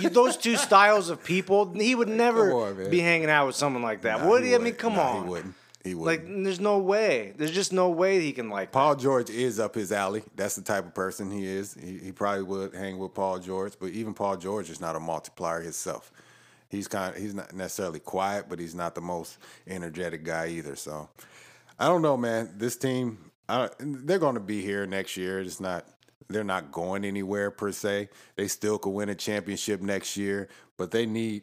on, 0.06 0.12
those 0.12 0.36
two 0.36 0.56
styles 0.56 1.10
of 1.10 1.22
people. 1.22 1.72
He 1.74 1.94
would 1.94 2.08
never 2.08 2.52
on, 2.52 2.90
be 2.90 3.00
hanging 3.00 3.30
out 3.30 3.46
with 3.46 3.56
someone 3.56 3.82
like 3.82 4.02
that. 4.02 4.20
Nah, 4.20 4.28
would 4.30 4.44
he? 4.44 4.54
I 4.54 4.58
mean, 4.58 4.74
come 4.74 4.94
Nah, 4.96 5.02
on. 5.02 5.22
He 5.24 5.28
wouldn't. 5.30 5.54
He 5.84 5.94
Like, 5.94 6.22
wouldn't. 6.22 6.44
there's 6.44 6.60
no 6.60 6.78
way. 6.78 7.34
There's 7.36 7.50
just 7.50 7.72
no 7.72 7.90
way 7.90 8.18
he 8.20 8.32
can 8.32 8.48
like. 8.50 8.72
Paul 8.72 8.96
George 8.96 9.28
is 9.30 9.60
up 9.60 9.74
his 9.74 9.92
alley. 9.92 10.22
That's 10.34 10.56
the 10.56 10.62
type 10.62 10.86
of 10.86 10.94
person 10.94 11.30
he 11.30 11.44
is. 11.46 11.74
He, 11.74 11.98
he 11.98 12.10
probably 12.12 12.42
would 12.44 12.74
hang 12.74 12.98
with 12.98 13.12
Paul 13.14 13.38
George, 13.38 13.74
but 13.78 13.90
even 13.90 14.14
Paul 14.14 14.36
George 14.38 14.70
is 14.70 14.80
not 14.80 14.96
a 14.96 15.00
multiplier 15.00 15.60
himself. 15.60 16.10
He's 16.74 16.88
kind 16.88 17.14
of, 17.14 17.20
he's 17.20 17.34
not 17.34 17.52
necessarily 17.52 18.00
quiet, 18.00 18.46
but 18.48 18.58
he's 18.58 18.74
not 18.74 18.94
the 18.94 19.00
most 19.00 19.38
energetic 19.66 20.24
guy 20.24 20.48
either. 20.48 20.76
So 20.76 21.08
I 21.78 21.88
don't 21.88 22.02
know, 22.02 22.16
man. 22.16 22.50
This 22.56 22.76
team, 22.76 23.30
I, 23.48 23.70
they're 23.78 24.18
going 24.18 24.34
to 24.34 24.40
be 24.40 24.62
here 24.62 24.86
next 24.86 25.16
year. 25.16 25.40
It's 25.40 25.60
not 25.60 25.86
they're 26.28 26.44
not 26.44 26.72
going 26.72 27.04
anywhere 27.04 27.50
per 27.50 27.72
se. 27.72 28.08
They 28.36 28.48
still 28.48 28.78
could 28.78 28.90
win 28.90 29.08
a 29.08 29.14
championship 29.14 29.80
next 29.80 30.16
year, 30.16 30.48
but 30.76 30.90
they 30.90 31.06
need. 31.06 31.42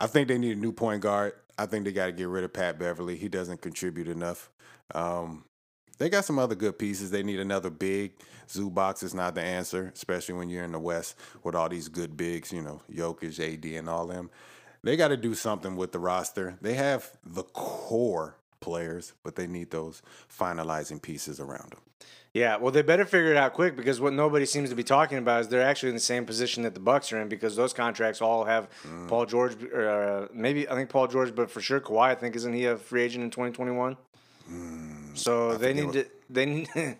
I 0.00 0.06
think 0.06 0.28
they 0.28 0.38
need 0.38 0.56
a 0.56 0.60
new 0.60 0.72
point 0.72 1.00
guard. 1.00 1.32
I 1.58 1.66
think 1.66 1.84
they 1.84 1.92
got 1.92 2.06
to 2.06 2.12
get 2.12 2.28
rid 2.28 2.44
of 2.44 2.52
Pat 2.52 2.78
Beverley. 2.78 3.16
He 3.16 3.28
doesn't 3.28 3.62
contribute 3.62 4.08
enough. 4.08 4.50
Um, 4.94 5.44
they 5.98 6.10
got 6.10 6.26
some 6.26 6.38
other 6.38 6.54
good 6.54 6.78
pieces. 6.78 7.10
They 7.10 7.22
need 7.22 7.40
another 7.40 7.70
big. 7.70 8.12
Zubac 8.48 9.02
is 9.02 9.14
not 9.14 9.34
the 9.34 9.40
answer, 9.40 9.90
especially 9.94 10.34
when 10.34 10.50
you're 10.50 10.64
in 10.64 10.72
the 10.72 10.78
West 10.78 11.16
with 11.42 11.54
all 11.54 11.68
these 11.68 11.88
good 11.88 12.16
bigs, 12.16 12.52
you 12.52 12.60
know, 12.60 12.82
Jokic, 12.92 13.40
AD, 13.40 13.64
and 13.64 13.88
all 13.88 14.06
them. 14.06 14.30
They 14.82 14.96
got 14.96 15.08
to 15.08 15.16
do 15.16 15.34
something 15.34 15.76
with 15.76 15.92
the 15.92 15.98
roster. 15.98 16.56
They 16.60 16.74
have 16.74 17.10
the 17.24 17.42
core 17.42 18.36
players, 18.60 19.12
but 19.22 19.36
they 19.36 19.46
need 19.46 19.70
those 19.70 20.02
finalizing 20.32 21.00
pieces 21.02 21.40
around 21.40 21.70
them. 21.70 21.80
Yeah, 22.32 22.56
well, 22.58 22.70
they 22.70 22.82
better 22.82 23.06
figure 23.06 23.30
it 23.30 23.36
out 23.38 23.54
quick 23.54 23.76
because 23.76 23.98
what 23.98 24.12
nobody 24.12 24.44
seems 24.44 24.68
to 24.68 24.76
be 24.76 24.82
talking 24.84 25.16
about 25.16 25.40
is 25.40 25.48
they're 25.48 25.62
actually 25.62 25.88
in 25.88 25.94
the 25.94 26.00
same 26.00 26.26
position 26.26 26.64
that 26.64 26.74
the 26.74 26.80
Bucks 26.80 27.10
are 27.10 27.20
in 27.22 27.28
because 27.28 27.56
those 27.56 27.72
contracts 27.72 28.20
all 28.20 28.44
have 28.44 28.68
Mm. 28.86 29.08
Paul 29.08 29.24
George, 29.24 29.56
or 29.72 29.88
uh, 29.88 30.28
maybe 30.34 30.68
I 30.68 30.74
think 30.74 30.90
Paul 30.90 31.06
George, 31.08 31.34
but 31.34 31.50
for 31.50 31.62
sure 31.62 31.80
Kawhi. 31.80 32.08
I 32.08 32.14
think 32.14 32.36
isn't 32.36 32.52
he 32.52 32.66
a 32.66 32.76
free 32.76 33.02
agent 33.02 33.24
in 33.24 33.30
2021? 33.30 33.96
so 35.14 35.56
they 35.56 35.72
need 35.72 35.92
to 35.92 36.06
they 36.28 36.46
need 36.46 36.68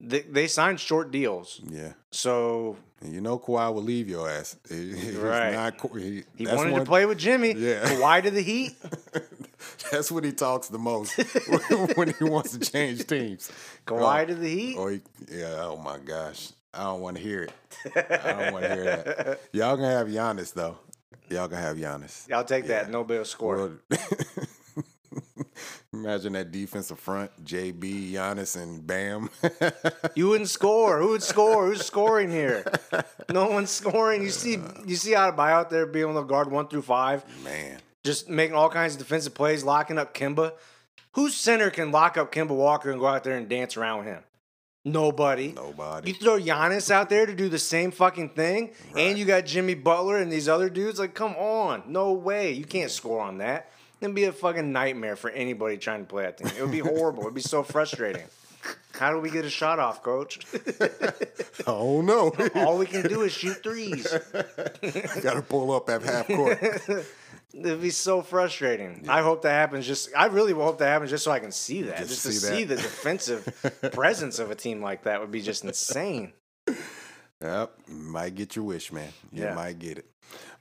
they, 0.00 0.20
they 0.20 0.46
signed 0.46 0.78
short 0.78 1.10
deals. 1.10 1.60
Yeah. 1.66 1.94
So 2.12 2.76
And 3.02 3.12
you 3.12 3.20
know 3.20 3.38
Kawhi 3.38 3.72
will 3.74 3.82
leave 3.82 4.08
your 4.08 4.28
ass. 4.28 4.56
He- 4.68 4.94
he's 4.96 5.16
Right. 5.16 5.52
not 5.52 5.74
he 5.96 6.22
he 6.36 6.44
that's 6.44 6.56
wanted 6.56 6.72
one- 6.72 6.80
to 6.80 6.86
play 6.86 7.04
with 7.06 7.18
Jimmy. 7.18 7.52
Yeah. 7.52 7.82
Kawhi 7.84 8.22
to 8.22 8.30
the 8.30 8.42
Heat. 8.42 8.76
That's 9.90 10.10
what 10.12 10.22
he 10.24 10.32
talks 10.32 10.68
the 10.68 10.78
most 10.78 11.16
when 11.96 12.12
he 12.18 12.24
wants 12.24 12.56
to 12.56 12.58
change 12.58 13.06
teams. 13.06 13.50
Kawhi 13.86 14.22
Oh, 14.22 14.26
to 14.26 14.34
the 14.34 14.48
Heat. 14.48 14.76
Oh, 14.78 14.88
he, 14.88 15.00
yeah. 15.30 15.56
Oh 15.64 15.76
my 15.76 15.98
gosh, 15.98 16.50
I 16.74 16.84
don't 16.84 17.00
want 17.00 17.16
to 17.16 17.22
hear 17.22 17.42
it. 17.44 17.52
I 18.22 18.32
don't 18.32 18.52
want 18.52 18.64
to 18.64 18.74
hear 18.74 18.84
that. 18.84 19.40
Y'all 19.52 19.76
gonna 19.76 19.90
have 19.90 20.08
Giannis 20.08 20.52
though. 20.54 20.78
Y'all 21.30 21.48
gonna 21.48 21.62
have 21.62 21.76
Giannis. 21.76 22.28
Y'all 22.28 22.44
take 22.44 22.66
that. 22.66 22.86
Yeah. 22.86 22.92
No 22.92 23.04
bill 23.04 23.24
score. 23.24 23.56
Well, 23.56 23.98
Imagine 26.04 26.34
that 26.34 26.52
defensive 26.52 26.98
front: 26.98 27.30
JB, 27.44 28.12
Giannis, 28.12 28.60
and 28.60 28.86
Bam. 28.86 29.30
You 30.14 30.28
wouldn't 30.28 30.50
score. 30.50 30.98
Who 30.98 31.08
would 31.10 31.22
score? 31.22 31.66
Who's 31.66 31.84
scoring 31.92 32.30
here? 32.30 32.64
No 33.30 33.48
one's 33.48 33.70
scoring. 33.70 34.22
You 34.22 34.30
see, 34.30 34.58
you 34.86 34.96
see 34.96 35.12
Adebayo 35.12 35.52
out 35.52 35.70
there 35.70 35.86
being 35.86 36.08
able 36.08 36.22
to 36.22 36.26
guard 36.28 36.50
one 36.50 36.68
through 36.68 36.82
five, 36.82 37.24
Man, 37.42 37.78
just 38.04 38.28
making 38.28 38.54
all 38.56 38.68
kinds 38.68 38.94
of 38.94 38.98
defensive 38.98 39.34
plays, 39.34 39.64
locking 39.64 39.98
up 39.98 40.14
Kemba. 40.14 40.52
Whose 41.12 41.34
center 41.34 41.70
can 41.70 41.90
lock 41.92 42.18
up 42.18 42.30
Kemba 42.30 42.50
Walker 42.50 42.90
and 42.90 43.00
go 43.00 43.06
out 43.06 43.24
there 43.24 43.36
and 43.36 43.48
dance 43.48 43.76
around 43.76 43.98
with 44.00 44.06
him? 44.08 44.22
Nobody. 44.84 45.52
nobody. 45.52 46.10
You 46.12 46.14
throw 46.14 46.38
Giannis 46.38 46.92
out 46.92 47.08
there 47.08 47.26
to 47.26 47.34
do 47.34 47.48
the 47.48 47.58
same 47.58 47.90
fucking 47.90 48.30
thing, 48.30 48.70
and 48.96 49.18
you 49.18 49.24
got 49.24 49.44
Jimmy 49.44 49.74
Butler 49.74 50.18
and 50.18 50.30
these 50.30 50.48
other 50.48 50.70
dudes. 50.70 51.00
Like, 51.00 51.12
come 51.12 51.34
on, 51.34 51.82
no 51.88 52.12
way, 52.12 52.52
you 52.52 52.64
can't 52.64 52.90
score 52.90 53.20
on 53.20 53.38
that. 53.38 53.70
It'd 54.00 54.14
be 54.14 54.24
a 54.24 54.32
fucking 54.32 54.72
nightmare 54.72 55.16
for 55.16 55.30
anybody 55.30 55.78
trying 55.78 56.00
to 56.00 56.06
play 56.06 56.24
that 56.24 56.36
team. 56.38 56.48
It 56.48 56.60
would 56.62 56.70
be 56.72 56.80
horrible. 56.80 57.22
It'd 57.22 57.34
be 57.34 57.40
so 57.40 57.62
frustrating. 57.62 58.24
How 58.92 59.12
do 59.12 59.20
we 59.20 59.30
get 59.30 59.44
a 59.44 59.50
shot 59.50 59.78
off, 59.78 60.02
coach? 60.02 60.38
Oh 61.68 62.00
no, 62.00 62.32
All 62.54 62.78
we 62.78 62.86
can 62.86 63.08
do 63.08 63.22
is 63.22 63.32
shoot 63.32 63.60
threes. 63.62 64.06
got 65.22 65.34
to 65.34 65.42
pull 65.48 65.72
up 65.72 65.88
at 65.88 66.02
half 66.02 66.28
court. 66.28 66.58
It'd 67.52 67.80
be 67.82 67.90
so 67.90 68.22
frustrating. 68.22 69.04
I 69.08 69.22
hope 69.22 69.42
that 69.42 69.50
happens. 69.50 69.84
Just, 69.86 70.10
I 70.16 70.26
really 70.26 70.52
hope 70.52 70.78
that 70.78 70.86
happens 70.86 71.10
just 71.10 71.24
so 71.24 71.32
I 71.32 71.40
can 71.40 71.50
see 71.50 71.82
that. 71.82 71.96
Just 71.98 72.10
Just, 72.10 72.22
to 72.26 72.32
see 72.32 72.46
see 72.58 72.64
the 72.64 72.76
defensive 72.76 73.90
presence 73.92 74.38
of 74.38 74.50
a 74.52 74.54
team 74.54 74.80
like 74.80 75.04
that 75.04 75.20
would 75.20 75.32
be 75.32 75.40
just 75.40 75.64
insane. 75.64 76.34
Yep, 77.42 77.72
might 77.88 78.34
get 78.34 78.54
your 78.54 78.64
wish, 78.64 78.92
man. 78.92 79.12
You 79.32 79.44
Yeah. 79.44 79.54
might 79.54 79.78
get 79.80 79.98
it. 79.98 80.06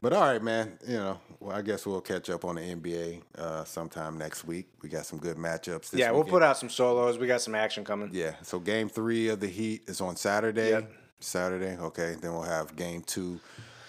But 0.01 0.13
all 0.13 0.21
right, 0.21 0.41
man. 0.41 0.77
You 0.87 0.97
know, 0.97 1.19
well, 1.39 1.55
I 1.55 1.61
guess 1.61 1.85
we'll 1.85 2.01
catch 2.01 2.29
up 2.29 2.45
on 2.45 2.55
the 2.55 2.61
NBA 2.61 3.21
uh, 3.37 3.63
sometime 3.63 4.17
next 4.17 4.45
week. 4.45 4.67
We 4.81 4.89
got 4.89 5.05
some 5.05 5.19
good 5.19 5.37
matchups. 5.37 5.89
This 5.91 5.99
yeah, 5.99 6.11
we'll 6.11 6.23
put 6.23 6.43
out 6.43 6.57
some 6.57 6.69
solos. 6.69 7.17
We 7.17 7.27
got 7.27 7.41
some 7.41 7.55
action 7.55 7.83
coming. 7.83 8.09
Yeah. 8.13 8.35
So 8.43 8.59
game 8.59 8.89
three 8.89 9.29
of 9.29 9.39
the 9.39 9.47
Heat 9.47 9.83
is 9.87 10.01
on 10.01 10.15
Saturday. 10.15 10.69
Yep. 10.71 10.91
Saturday. 11.19 11.77
Okay. 11.77 12.15
Then 12.21 12.33
we'll 12.33 12.43
have 12.43 12.75
game 12.75 13.01
two 13.01 13.39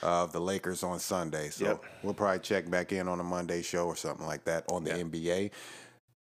of 0.03 0.33
the 0.33 0.41
Lakers 0.41 0.83
on 0.83 0.99
Sunday. 1.01 1.51
So 1.51 1.65
Yep. 1.65 1.85
we'll 2.03 2.15
probably 2.15 2.39
check 2.41 2.71
back 2.71 2.93
in 2.93 3.09
on 3.09 3.21
a 3.21 3.25
Monday 3.25 3.63
show 3.63 3.87
or 3.87 3.97
something 3.97 4.27
like 4.27 4.45
that 4.45 4.65
on 4.71 4.85
the 4.85 4.91
NBA. 4.91 5.51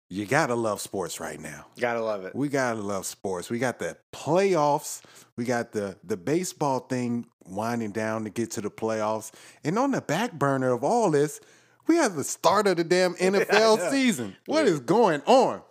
You 0.10 0.26
gotta 0.26 0.56
love 0.56 0.80
sports 0.80 1.20
right 1.20 1.40
now. 1.40 1.66
Gotta 1.78 2.02
love 2.02 2.24
it. 2.24 2.34
We 2.34 2.48
gotta 2.48 2.80
love 2.82 3.06
sports. 3.06 3.50
We 3.50 3.60
got 3.60 3.78
the 3.78 3.98
playoffs. 4.14 5.02
We 5.36 5.44
got 5.44 5.74
the 5.74 5.98
the 6.04 6.16
baseball 6.16 6.80
thing 6.80 7.26
winding 7.50 7.92
down 7.92 8.24
to 8.24 8.30
get 8.30 8.52
to 8.52 8.62
the 8.62 8.70
playoffs. 8.70 9.32
And 9.64 9.78
on 9.78 9.92
the 9.92 10.02
back 10.02 10.34
burner 10.34 10.72
of 10.72 10.84
all 10.84 11.12
this, 11.12 11.40
we 11.88 11.96
have 11.96 12.16
the 12.16 12.24
start 12.24 12.68
of 12.68 12.78
the 12.78 12.84
damn 12.84 13.14
NFL 13.16 13.90
season. 13.90 14.36
What 14.46 14.68
is 14.68 14.80
going 14.80 15.22
on? 15.26 15.62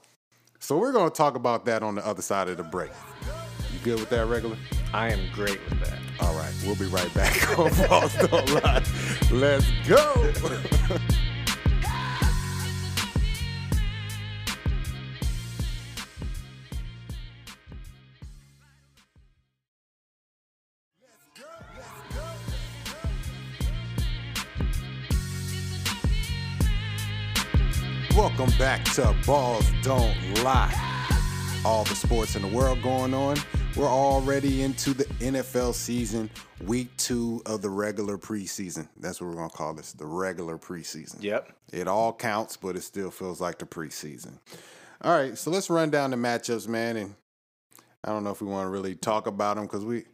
So 0.58 0.78
we're 0.78 0.92
gonna 0.92 1.10
talk 1.10 1.36
about 1.36 1.64
that 1.66 1.82
on 1.82 1.94
the 1.94 2.06
other 2.06 2.22
side 2.22 2.48
of 2.48 2.56
the 2.56 2.62
break. 2.62 2.90
You 3.72 3.78
good 3.84 4.00
with 4.00 4.10
that, 4.10 4.26
regular? 4.26 4.56
I 4.92 5.12
am 5.12 5.20
great 5.32 5.60
with 5.68 5.78
that. 5.80 5.98
All 6.20 6.34
right, 6.34 6.52
we'll 6.64 6.76
be 6.76 6.86
right 6.86 7.12
back 7.14 7.58
on 7.58 7.70
Ballz 7.70 8.30
Don't 8.30 8.64
Lie. 8.64 8.82
Let's 9.30 9.70
go. 9.86 10.32
Welcome 28.16 28.50
back 28.58 28.82
to 28.94 29.02
Ballz 29.24 29.70
Don't 29.82 30.42
Lie. 30.42 30.72
All 31.66 31.84
the 31.84 31.94
sports 31.94 32.34
in 32.34 32.40
the 32.40 32.48
world 32.48 32.80
going 32.80 33.12
on. 33.12 33.36
We're 33.76 33.84
already 33.84 34.62
into 34.62 34.94
the 34.94 35.04
NFL 35.04 35.74
season, 35.74 36.30
week 36.64 36.88
two 36.96 37.42
of 37.44 37.60
the 37.60 37.68
regular 37.68 38.16
preseason. 38.16 38.88
That's 38.96 39.20
what 39.20 39.28
we're 39.28 39.36
going 39.36 39.50
to 39.50 39.54
call 39.54 39.74
this 39.74 39.92
the 39.92 40.06
regular 40.06 40.56
preseason. 40.56 41.22
Yep. 41.22 41.52
It 41.74 41.88
all 41.88 42.14
counts, 42.14 42.56
but 42.56 42.74
it 42.74 42.84
still 42.84 43.10
feels 43.10 43.38
like 43.38 43.58
the 43.58 43.66
preseason. 43.66 44.38
All 45.02 45.14
right, 45.14 45.36
so 45.36 45.50
let's 45.50 45.68
run 45.68 45.90
down 45.90 46.10
the 46.10 46.16
matchups, 46.16 46.66
man. 46.66 46.96
And 46.96 47.14
I 48.02 48.12
don't 48.12 48.24
know 48.24 48.30
if 48.30 48.40
we 48.40 48.48
want 48.48 48.64
to 48.64 48.70
really 48.70 48.94
talk 48.94 49.26
about 49.26 49.56
them 49.56 49.66
because 49.66 49.84
we, 49.84 50.04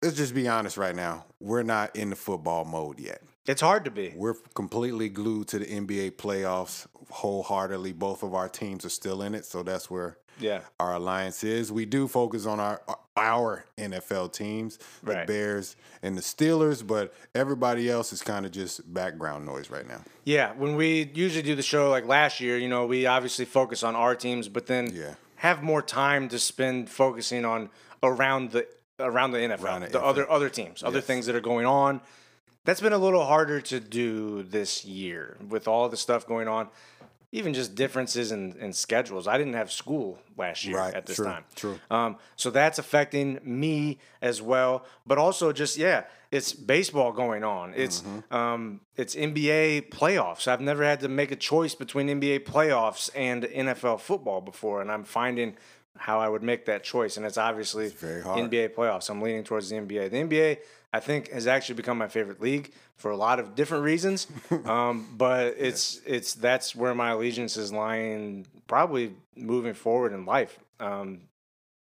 let's 0.00 0.16
just 0.16 0.32
be 0.32 0.46
honest 0.46 0.76
right 0.76 0.94
now. 0.94 1.24
We're 1.40 1.64
not 1.64 1.96
in 1.96 2.10
the 2.10 2.16
football 2.16 2.64
mode 2.64 3.00
yet. 3.00 3.20
It's 3.46 3.62
hard 3.62 3.84
to 3.86 3.90
be. 3.90 4.12
We're 4.14 4.34
completely 4.54 5.08
glued 5.08 5.48
to 5.48 5.58
the 5.58 5.66
NBA 5.66 6.12
playoffs 6.12 6.86
wholeheartedly. 7.10 7.92
Both 7.92 8.22
of 8.22 8.34
our 8.34 8.48
teams 8.48 8.84
are 8.84 8.88
still 8.90 9.22
in 9.22 9.34
it, 9.34 9.44
so 9.44 9.62
that's 9.62 9.90
where 9.90 10.16
Yeah. 10.38 10.60
our 10.78 10.94
alliance 10.94 11.44
is. 11.44 11.70
We 11.72 11.84
do 11.86 12.08
focus 12.08 12.46
on 12.46 12.60
our 12.60 12.80
our 13.16 13.66
NFL 13.76 14.28
teams, 14.32 14.78
the 15.02 15.12
Right. 15.12 15.26
Bears 15.26 15.76
and 16.02 16.16
the 16.16 16.22
Steelers, 16.22 16.86
but 16.86 17.12
everybody 17.34 17.90
else 17.90 18.14
is 18.14 18.22
kind 18.22 18.46
of 18.46 18.52
just 18.52 18.94
background 18.94 19.44
noise 19.44 19.68
right 19.68 19.86
now. 19.86 20.02
Yeah. 20.24 20.52
When 20.54 20.74
we 20.74 21.10
usually 21.12 21.42
do 21.42 21.54
the 21.54 21.62
show 21.62 21.90
like 21.90 22.06
last 22.06 22.40
year, 22.40 22.56
you 22.56 22.68
know, 22.68 22.86
we 22.86 23.04
obviously 23.04 23.44
focus 23.44 23.82
on 23.82 23.94
our 23.94 24.14
teams, 24.14 24.48
but 24.48 24.68
then 24.68 24.94
Yeah. 24.94 25.14
have 25.36 25.62
more 25.62 25.82
time 25.82 26.28
to 26.30 26.38
spend 26.38 26.88
focusing 26.88 27.44
on 27.44 27.68
around 28.02 28.52
the 28.52 28.66
around 28.98 29.32
the 29.32 29.38
NFL, 29.38 29.64
Around 29.64 29.80
the 29.82 29.86
the, 29.88 29.98
NFL. 29.98 30.04
other 30.08 30.30
other 30.30 30.48
teams, 30.48 30.82
other 30.82 30.98
Yes. 30.98 31.06
things 31.06 31.26
that 31.26 31.34
are 31.34 31.40
going 31.40 31.66
on. 31.66 32.00
That's 32.64 32.80
been 32.80 32.92
a 32.92 32.98
little 32.98 33.24
harder 33.26 33.60
to 33.62 33.80
do 33.80 34.42
this 34.42 34.84
year 34.84 35.36
with 35.46 35.66
all 35.68 35.88
the 35.90 35.96
stuff 35.96 36.26
going 36.26 36.48
on. 36.48 36.68
Even 37.32 37.54
just 37.54 37.76
differences 37.76 38.32
in, 38.32 38.56
in 38.58 38.72
schedules. 38.72 39.28
I 39.28 39.38
didn't 39.38 39.52
have 39.54 39.70
school 39.70 40.18
last 40.36 40.64
year 40.64 40.76
Right, 40.78 40.92
at 40.92 41.06
this 41.06 41.14
true, 41.16 41.24
time. 41.26 41.44
true. 41.54 41.78
Um, 41.88 42.16
so 42.34 42.50
that's 42.50 42.80
affecting 42.80 43.38
me 43.44 43.98
as 44.20 44.42
well. 44.42 44.84
But 45.06 45.18
also, 45.18 45.52
just 45.52 45.76
yeah, 45.76 46.04
it's 46.32 46.52
baseball 46.52 47.12
going 47.12 47.44
on. 47.44 47.72
It's 47.76 48.00
Mm-hmm. 48.02 48.34
um, 48.34 48.80
it's 48.96 49.14
NBA 49.14 49.90
playoffs. 49.90 50.48
I've 50.48 50.60
never 50.60 50.82
had 50.82 50.98
to 51.00 51.08
make 51.08 51.30
a 51.30 51.36
choice 51.36 51.74
between 51.76 52.08
NBA 52.08 52.40
playoffs 52.40 53.10
and 53.14 53.44
NFL 53.44 54.00
football 54.00 54.40
before, 54.40 54.80
and 54.82 54.90
I'm 54.90 55.04
finding 55.04 55.56
how 55.96 56.18
I 56.18 56.28
would 56.28 56.42
make 56.42 56.64
that 56.66 56.82
choice. 56.82 57.16
And 57.16 57.24
it's 57.26 57.38
obviously 57.38 57.90
very 57.90 58.22
hard. 58.22 58.50
NBA 58.50 58.70
playoffs. 58.74 59.08
I'm 59.08 59.20
leaning 59.22 59.44
towards 59.44 59.68
the 59.68 59.76
NBA. 59.76 60.10
The 60.10 60.16
NBA, 60.16 60.58
I 60.92 61.00
think, 61.00 61.30
has 61.30 61.46
actually 61.46 61.76
become 61.76 61.98
my 61.98 62.08
favorite 62.08 62.40
league 62.40 62.72
for 62.96 63.10
a 63.10 63.16
lot 63.16 63.38
of 63.38 63.54
different 63.54 63.84
reasons. 63.84 64.26
um, 64.64 65.08
but 65.16 65.54
it's 65.58 66.00
it's 66.06 66.34
that's 66.34 66.74
where 66.74 66.94
my 66.94 67.10
allegiance 67.10 67.56
is 67.56 67.72
lying. 67.72 68.46
Probably 68.66 69.14
moving 69.36 69.74
forward 69.74 70.12
in 70.12 70.26
life. 70.26 70.58
Um, 70.80 71.22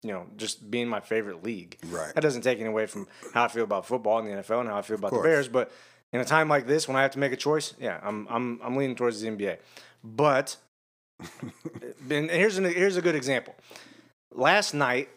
you 0.03 0.13
know, 0.13 0.27
just 0.37 0.71
being 0.71 0.89
my 0.89 1.01
favorite 1.01 1.43
league. 1.43 1.79
Right. 1.87 2.15
That 2.15 2.21
doesn't 2.21 2.43
take 2.43 2.59
any 2.59 2.69
away 2.69 2.87
from 2.87 3.09
how 3.33 3.45
I 3.45 3.49
feel 3.49 3.65
about 3.65 3.87
football 3.87 4.19
in 4.19 4.27
the 4.27 4.43
NFL 4.43 4.61
and 4.61 4.69
how 4.69 4.79
I 4.79 4.83
feel 4.83 4.97
about 4.97 5.13
the. 5.13 5.21
Bears. 5.21 5.49
But 5.49 5.73
in 6.13 6.21
a 6.21 6.25
time 6.25 6.49
like 6.49 6.67
this, 6.67 6.87
when 6.87 6.97
I 6.97 7.03
have 7.03 7.13
to 7.13 7.19
make 7.19 7.33
a 7.33 7.37
choice, 7.37 7.75
yeah, 7.79 8.01
I'm 8.03 8.27
I'm 8.29 8.61
I'm 8.63 8.77
leaning 8.77 8.97
towards 8.97 9.21
the 9.21 9.29
NBA. 9.29 9.59
But 10.05 10.57
and 12.11 12.31
here's 12.31 12.59
an, 12.59 12.65
here's 12.65 12.97
a 12.97 13.03
good 13.03 13.15
example. 13.15 13.55
Last 14.33 14.75
night, 14.75 15.09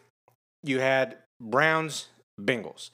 you 0.63 0.79
had 0.79 1.17
Browns 1.41 2.07
Bengals. 2.39 2.89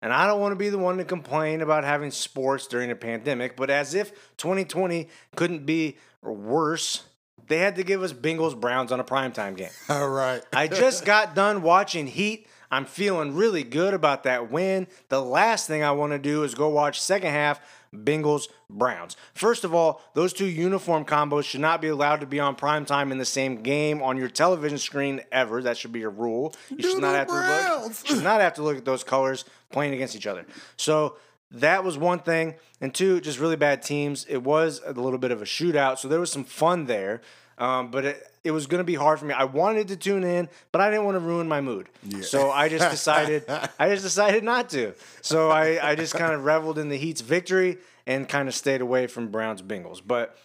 And 0.00 0.12
I 0.12 0.26
don't 0.26 0.40
want 0.40 0.52
to 0.52 0.56
be 0.56 0.68
the 0.68 0.78
one 0.78 0.98
to 0.98 1.04
complain 1.04 1.60
about 1.60 1.84
having 1.84 2.10
sports 2.10 2.66
during 2.66 2.90
a 2.90 2.96
pandemic, 2.96 3.56
but 3.56 3.68
as 3.68 3.94
if 3.94 4.12
2020 4.36 5.08
couldn't 5.34 5.66
be 5.66 5.96
worse, 6.22 7.02
they 7.48 7.58
had 7.58 7.76
to 7.76 7.82
give 7.82 8.02
us 8.02 8.12
Bengals 8.12 8.58
Browns 8.58 8.92
on 8.92 9.00
a 9.00 9.04
primetime 9.04 9.56
game. 9.56 9.70
All 9.88 10.08
right. 10.08 10.42
I 10.52 10.68
just 10.68 11.04
got 11.04 11.34
done 11.34 11.62
watching 11.62 12.06
Heat. 12.06 12.46
I'm 12.70 12.84
feeling 12.84 13.34
really 13.34 13.64
good 13.64 13.94
about 13.94 14.24
that 14.24 14.50
win. 14.50 14.86
The 15.08 15.22
last 15.22 15.66
thing 15.66 15.82
I 15.82 15.92
want 15.92 16.12
to 16.12 16.18
do 16.18 16.44
is 16.44 16.54
go 16.54 16.68
watch 16.68 17.00
second 17.00 17.30
half 17.30 17.60
Bengals 17.94 18.48
Browns. 18.70 19.16
First 19.34 19.64
of 19.64 19.74
all, 19.74 20.02
those 20.14 20.32
two 20.32 20.46
uniform 20.46 21.04
combos 21.04 21.44
should 21.44 21.60
not 21.60 21.80
be 21.80 21.88
allowed 21.88 22.20
to 22.20 22.26
be 22.26 22.40
on 22.40 22.54
prime 22.54 22.84
time 22.84 23.12
in 23.12 23.18
the 23.18 23.24
same 23.24 23.62
game 23.62 24.02
on 24.02 24.16
your 24.16 24.28
television 24.28 24.78
screen 24.78 25.20
ever. 25.32 25.62
That 25.62 25.76
should 25.76 25.92
be 25.92 26.02
a 26.02 26.08
rule. 26.08 26.54
You 26.70 26.82
should 26.82 27.00
not 27.00 27.14
have 27.14 27.26
to 27.28 27.82
look, 27.82 28.06
should 28.06 28.24
not 28.24 28.40
have 28.40 28.54
to 28.54 28.62
look 28.62 28.76
at 28.76 28.84
those 28.84 29.04
colors 29.04 29.44
playing 29.70 29.94
against 29.94 30.16
each 30.16 30.26
other. 30.26 30.46
So 30.76 31.16
that 31.50 31.84
was 31.84 31.96
one 31.96 32.18
thing. 32.20 32.54
And 32.80 32.94
two, 32.94 33.20
just 33.20 33.38
really 33.38 33.56
bad 33.56 33.82
teams. 33.82 34.24
It 34.28 34.42
was 34.42 34.80
a 34.84 34.92
little 34.92 35.18
bit 35.18 35.30
of 35.30 35.42
a 35.42 35.46
shootout, 35.46 35.98
so 35.98 36.08
there 36.08 36.20
was 36.20 36.30
some 36.30 36.44
fun 36.44 36.86
there. 36.86 37.20
Um, 37.58 37.90
but 37.90 38.04
it, 38.04 38.26
it 38.44 38.50
was 38.52 38.66
going 38.66 38.78
to 38.78 38.84
be 38.84 38.94
hard 38.94 39.18
for 39.18 39.24
me. 39.24 39.34
I 39.34 39.44
wanted 39.44 39.88
to 39.88 39.96
tune 39.96 40.24
in, 40.24 40.48
but 40.72 40.80
I 40.80 40.90
didn't 40.90 41.04
want 41.04 41.16
to 41.16 41.20
ruin 41.20 41.48
my 41.48 41.60
mood. 41.60 41.88
So 42.22 42.50
I 42.50 42.68
just 42.68 42.90
decided 42.98 43.44
I 43.48 43.90
just 43.90 44.04
decided 44.04 44.44
not 44.44 44.70
to. 44.70 44.94
So 45.22 45.50
I, 45.50 45.90
I 45.90 45.94
just 45.96 46.14
kind 46.14 46.32
of 46.32 46.44
reveled 46.44 46.78
in 46.78 46.88
the 46.88 46.96
Heat's 46.96 47.20
victory 47.20 47.78
and 48.06 48.28
kind 48.28 48.48
of 48.48 48.54
stayed 48.54 48.80
away 48.80 49.06
from 49.08 49.28
Browns 49.28 49.60
Bengals. 49.60 50.00
But 50.06 50.36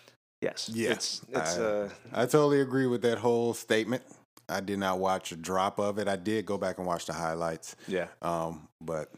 yes, 0.42 0.70
Yeah, 0.74 0.92
it's 0.92 1.22
it's 1.30 1.58
I, 1.58 1.64
uh 1.64 1.90
I 2.12 2.22
totally 2.26 2.62
agree 2.62 2.88
with 2.88 3.04
that 3.04 3.20
whole 3.20 3.54
statement. 3.54 4.04
I 4.50 4.60
did 4.60 4.80
not 4.80 5.00
watch 5.00 5.32
a 5.32 5.36
drop 5.38 5.80
of 5.80 5.98
it. 6.00 6.08
I 6.10 6.18
did 6.18 6.46
go 6.46 6.58
back 6.58 6.78
and 6.78 6.86
watch 6.88 7.06
the 7.06 7.14
highlights. 7.14 7.76
yeah 7.88 8.08
Um, 8.22 8.68
but 8.82 9.10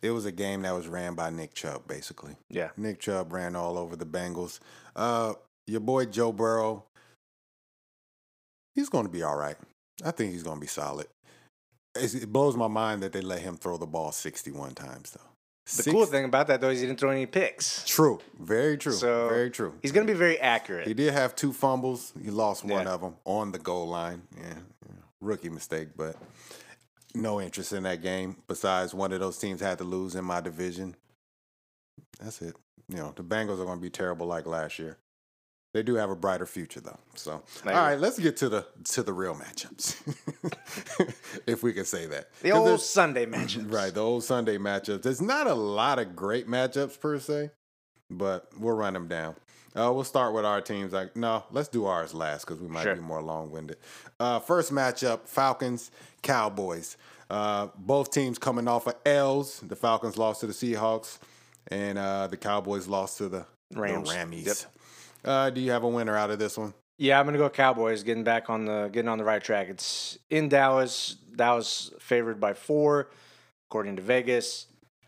it 0.00 0.10
was 0.10 0.24
a 0.24 0.32
game 0.32 0.62
that 0.62 0.72
was 0.74 0.86
ran 0.88 1.14
by 1.14 1.30
Nick 1.30 1.52
Chubb, 1.54 1.86
basically. 1.88 2.36
yeah 2.48 2.70
Nick 2.76 3.00
Chubb 3.00 3.32
ran 3.32 3.56
all 3.56 3.76
over 3.76 3.96
the 3.96 4.06
Bengals. 4.06 4.60
Uh, 4.96 5.34
your 5.66 5.80
boy 5.80 6.06
Joe 6.06 6.32
Burrow, 6.32 6.84
he's 8.78 8.88
going 8.88 9.04
to 9.06 9.10
be 9.12 9.22
all 9.22 9.36
right. 9.36 9.56
I 10.04 10.12
think 10.12 10.32
he's 10.32 10.42
going 10.44 10.56
to 10.56 10.60
be 10.60 10.66
solid. 10.68 11.06
It's, 11.96 12.14
it 12.14 12.32
blows 12.32 12.56
my 12.56 12.68
mind 12.68 13.02
that 13.02 13.12
they 13.12 13.20
let 13.20 13.40
him 13.40 13.56
throw 13.56 13.76
the 13.76 13.86
ball 13.86 14.12
61 14.12 14.74
times, 14.74 15.10
though. 15.10 15.20
The 15.66 15.82
Six- 15.82 15.92
cool 15.92 16.06
thing 16.06 16.24
about 16.24 16.46
that 16.46 16.60
though 16.62 16.70
is 16.70 16.80
he 16.80 16.86
didn't 16.86 16.98
throw 17.00 17.10
any 17.10 17.26
picks. 17.26 17.84
True. 17.84 18.20
Very 18.40 18.78
true. 18.78 18.92
So 18.92 19.28
very 19.28 19.50
true. 19.50 19.74
He's 19.82 19.92
going 19.92 20.06
to 20.06 20.10
be 20.12 20.16
very 20.18 20.38
accurate. 20.40 20.86
He 20.86 20.94
did 20.94 21.12
have 21.12 21.34
two 21.36 21.52
fumbles. 21.52 22.12
He 22.22 22.30
lost 22.30 22.64
one 22.64 22.86
Yeah. 22.86 22.92
of 22.94 23.00
them 23.02 23.16
on 23.26 23.52
the 23.52 23.58
goal 23.58 23.86
line. 23.86 24.22
Yeah, 24.36 24.44
yeah. 24.86 24.94
rookie 25.20 25.50
mistake, 25.50 25.88
but 25.94 26.16
no 27.14 27.38
interest 27.40 27.74
in 27.74 27.82
that 27.82 28.00
game. 28.00 28.36
Besides, 28.46 28.94
one 28.94 29.12
of 29.12 29.20
those 29.20 29.36
teams 29.36 29.60
had 29.60 29.76
to 29.78 29.84
lose 29.84 30.14
in 30.14 30.24
my 30.24 30.40
division. 30.40 30.94
That's 32.18 32.40
it. 32.40 32.56
You 32.88 32.96
know, 32.96 33.12
the 33.14 33.22
Bengals 33.22 33.60
are 33.60 33.66
going 33.66 33.78
to 33.78 33.82
be 33.82 33.90
terrible 33.90 34.26
like 34.26 34.46
last 34.46 34.78
year. 34.78 34.96
They 35.74 35.82
do 35.82 35.96
have 35.96 36.08
a 36.10 36.16
brighter 36.16 36.46
future 36.46 36.80
though. 36.80 36.98
So, 37.14 37.32
all 37.32 37.42
Maybe. 37.64 37.76
right, 37.76 37.98
let's 37.98 38.18
get 38.18 38.36
to 38.38 38.48
the 38.48 38.66
to 38.84 39.02
the 39.02 39.12
real 39.12 39.34
matchups, 39.34 39.96
if 41.46 41.62
we 41.62 41.72
can 41.72 41.84
say 41.84 42.06
that. 42.06 42.28
The 42.42 42.52
old 42.52 42.80
Sunday 42.80 43.26
matchups. 43.26 43.72
Right, 43.72 43.92
the 43.92 44.00
old 44.00 44.24
Sunday 44.24 44.56
matchups. 44.58 45.02
There's 45.02 45.20
not 45.20 45.46
a 45.46 45.54
lot 45.54 45.98
of 45.98 46.16
great 46.16 46.48
matchups 46.48 46.98
per 46.98 47.18
se, 47.18 47.50
but 48.10 48.48
we'll 48.58 48.74
run 48.76 48.94
them 48.94 49.08
down. 49.08 49.34
Uh, 49.76 49.92
we'll 49.92 50.04
start 50.04 50.34
with 50.34 50.44
our 50.46 50.60
teams. 50.62 50.92
Like, 50.92 51.14
no, 51.14 51.44
let's 51.52 51.68
do 51.68 51.84
ours 51.84 52.14
last 52.14 52.46
because 52.46 52.60
we 52.60 52.66
might 52.68 52.82
Sure. 52.84 52.94
be 52.96 53.00
more 53.02 53.22
long-winded. 53.22 53.76
Uh, 54.18 54.38
first 54.40 54.72
matchup: 54.72 55.28
Falcons, 55.28 55.90
Cowboys. 56.22 56.96
Uh, 57.30 57.68
both 57.76 58.10
teams 58.10 58.38
coming 58.38 58.66
off 58.66 58.86
of 58.86 58.94
L's. 59.04 59.60
The 59.60 59.76
Falcons 59.76 60.16
lost 60.16 60.40
to 60.40 60.46
the 60.46 60.54
Seahawks, 60.54 61.18
and 61.70 61.98
uh, 61.98 62.26
the 62.26 62.38
Cowboys 62.38 62.88
lost 62.88 63.18
to 63.18 63.28
the 63.28 63.44
Rams. 63.74 64.08
The 64.08 64.14
Rammies. 64.16 64.46
Yep. 64.46 64.56
Uh, 65.24 65.50
do 65.50 65.60
you 65.60 65.70
have 65.70 65.82
a 65.82 65.88
winner 65.88 66.16
out 66.16 66.30
of 66.30 66.38
this 66.38 66.56
one? 66.56 66.74
Yeah, 66.96 67.20
I'm 67.20 67.26
gonna 67.26 67.38
go 67.38 67.48
Cowboys. 67.48 68.02
Getting 68.02 68.24
back 68.24 68.50
on 68.50 68.64
the 68.64 68.88
getting 68.92 69.08
on 69.08 69.18
the 69.18 69.24
right 69.24 69.42
track. 69.42 69.68
It's 69.68 70.18
in 70.30 70.48
Dallas. 70.48 71.16
Dallas 71.36 71.92
favored 72.00 72.40
by 72.40 72.54
four, 72.54 73.10
according 73.68 73.96
to 73.96 74.02
Vegas. 74.02 74.66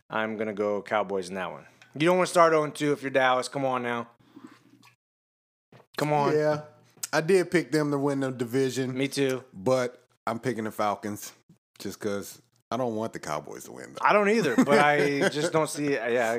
I'm 0.08 0.36
gonna 0.36 0.52
go 0.52 0.82
Cowboys 0.82 1.28
in 1.28 1.34
that 1.34 1.50
one. 1.50 1.64
You 1.94 2.06
don't 2.06 2.18
want 2.18 2.28
to 2.28 2.30
start 2.30 2.52
0 2.52 2.70
2 2.70 2.92
if 2.92 3.02
you're 3.02 3.10
Dallas. 3.10 3.48
Come 3.48 3.64
on 3.64 3.82
now. 3.82 4.08
Come 5.96 6.12
on. 6.12 6.34
Yeah, 6.34 6.62
I 7.12 7.20
did 7.20 7.50
pick 7.50 7.72
them 7.72 7.90
to 7.90 7.98
win 7.98 8.20
the 8.20 8.30
division. 8.30 8.96
Me 8.96 9.08
too. 9.08 9.42
But 9.52 10.00
I'm 10.26 10.38
picking 10.38 10.64
the 10.64 10.70
Falcons 10.70 11.32
just 11.80 11.98
because 11.98 12.40
I 12.72 12.76
don't 12.76 12.94
want 12.94 13.12
the 13.12 13.18
Cowboys 13.18 13.64
to 13.64 13.72
win. 13.72 13.86
Though. 13.94 13.98
I 14.06 14.12
don't 14.12 14.28
either, 14.28 14.54
but 14.54 14.78
I 14.78 15.28
just 15.32 15.52
don't 15.52 15.68
see. 15.68 15.88
it. 15.94 16.12
Yeah, 16.12 16.38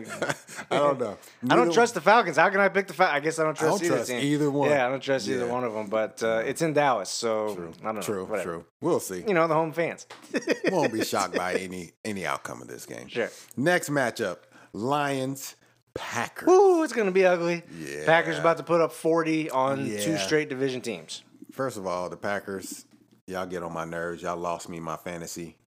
I 0.72 0.78
don't 0.78 0.98
know. 1.00 1.18
I 1.50 1.58
don't 1.58 1.74
trust 1.74 1.94
the 1.94 2.00
Falcons. 2.00 2.38
How 2.38 2.50
can 2.50 2.62
I 2.62 2.70
pick 2.70 2.88
the 2.88 2.94
Falcons? 2.94 3.18
I 3.18 3.20
guess 3.20 3.38
I 3.38 3.44
don't 3.44 3.62
I 3.62 3.66
don't 3.66 3.72
trust 3.80 3.84
either 3.84 3.96
trust 3.96 4.10
team. 4.12 4.24
either 4.24 4.50
one. 4.50 4.70
Yeah, 4.70 4.86
I 4.88 4.90
don't 4.90 5.02
trust 5.04 5.28
either 5.28 5.46
one 5.46 5.66
of 5.66 5.74
them. 5.74 5.88
But 5.88 6.24
uh, 6.24 6.42
it's 6.46 6.62
in 6.62 6.72
Dallas, 6.72 7.10
so 7.10 7.56
True, 7.56 7.72
I 7.82 7.86
don't 7.86 7.96
know. 7.96 8.02
true, 8.02 8.40
true. 8.44 8.66
We'll 8.80 9.02
see. 9.02 9.26
You 9.28 9.34
know 9.34 9.46
the 9.50 9.54
home 9.56 9.74
fans. 9.74 10.08
Won't 10.72 10.94
be 10.94 11.04
shocked 11.04 11.36
by 11.36 11.56
any 11.56 11.92
any 12.06 12.26
outcome 12.26 12.62
of 12.62 12.70
this 12.70 12.86
game. 12.86 13.10
Sure. 13.10 13.30
Next 13.58 13.90
matchup: 13.90 14.38
Lions, 14.72 15.58
Packers. 15.94 16.48
Ooh, 16.48 16.82
it's 16.84 16.94
gonna 16.94 17.12
be 17.12 17.26
ugly. 17.26 17.64
Yeah. 17.78 18.06
Packers 18.06 18.40
about 18.40 18.56
to 18.56 18.64
put 18.64 18.80
up 18.80 18.94
40 18.94 19.50
on 19.50 19.86
two 19.86 20.18
straight 20.18 20.48
division 20.48 20.80
teams. 20.80 21.24
First 21.52 21.76
of 21.76 21.86
all, 21.86 22.08
the 22.10 22.16
Packers, 22.16 22.86
y'all 23.28 23.46
get 23.46 23.64
on 23.64 23.74
my 23.74 23.84
nerves. 23.84 24.22
Y'all 24.24 24.38
lost 24.38 24.70
me 24.70 24.80
my 24.80 24.96
fantasy 24.96 25.58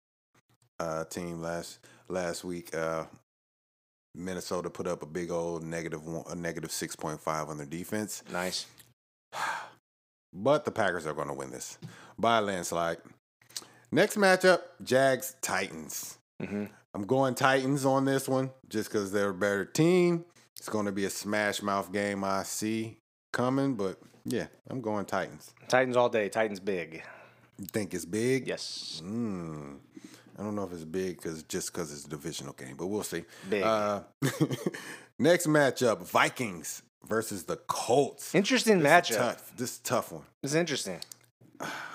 uh, 0.80 1.04
team 1.04 1.40
last 1.40 1.78
last 2.08 2.44
week. 2.44 2.74
Uh, 2.74 3.04
Minnesota 4.14 4.70
put 4.70 4.86
up 4.86 5.02
a 5.02 5.06
big 5.06 5.30
old 5.30 5.64
negative 5.64 6.06
one, 6.06 6.24
a 6.28 6.34
negative 6.34 6.70
six 6.70 6.94
point 6.96 7.20
five 7.20 7.48
on 7.48 7.56
their 7.56 7.66
defense. 7.66 8.22
Nice. 8.32 8.66
But 10.36 10.64
the 10.64 10.72
Packers 10.72 11.06
are 11.06 11.14
going 11.14 11.28
to 11.28 11.32
win 11.34 11.52
this 11.52 11.78
by 12.18 12.38
a 12.38 12.42
landslide. 12.42 12.96
Next 13.92 14.16
matchup: 14.16 14.62
Jags 14.82 15.36
Titans. 15.40 16.18
hmm 16.42 16.64
I'm 16.92 17.06
going 17.06 17.34
Titans 17.36 17.84
on 17.84 18.04
this 18.04 18.28
one 18.28 18.50
just 18.68 18.88
because 18.90 19.12
they're 19.12 19.30
a 19.30 19.34
better 19.34 19.64
team. 19.64 20.24
It's 20.58 20.68
going 20.68 20.86
to 20.86 20.92
be 20.92 21.04
a 21.04 21.10
smash 21.10 21.62
mouth 21.62 21.92
game 21.92 22.24
I 22.24 22.42
see 22.42 22.98
coming, 23.32 23.74
but 23.74 23.98
yeah, 24.24 24.46
I'm 24.68 24.80
going 24.80 25.04
Titans. 25.04 25.52
Titans 25.68 25.96
all 25.96 26.08
day. 26.08 26.28
Titans 26.28 26.58
big. 26.58 27.02
You 27.58 27.66
think 27.72 27.94
it's 27.94 28.04
big? 28.04 28.48
Yes. 28.48 29.00
Mm, 29.04 29.78
I 30.38 30.42
don't 30.42 30.56
know 30.56 30.64
if 30.64 30.72
it's 30.72 30.84
big 30.84 31.16
because 31.16 31.42
just 31.44 31.72
because 31.72 31.92
it's 31.92 32.04
a 32.04 32.08
divisional 32.08 32.54
game, 32.54 32.74
but 32.76 32.86
we'll 32.86 33.02
see. 33.02 33.24
Big. 33.48 33.62
Uh, 33.62 34.00
next 35.18 35.46
matchup: 35.46 36.00
Vikings 36.00 36.82
versus 37.06 37.44
the 37.44 37.56
Colts. 37.56 38.34
Interesting 38.34 38.80
This 38.80 38.88
matchup. 38.88 39.16
Tough. 39.16 39.56
This 39.56 39.72
is 39.72 39.78
a 39.78 39.82
tough 39.82 40.12
one. 40.12 40.24
It's 40.42 40.54
interesting. 40.54 40.98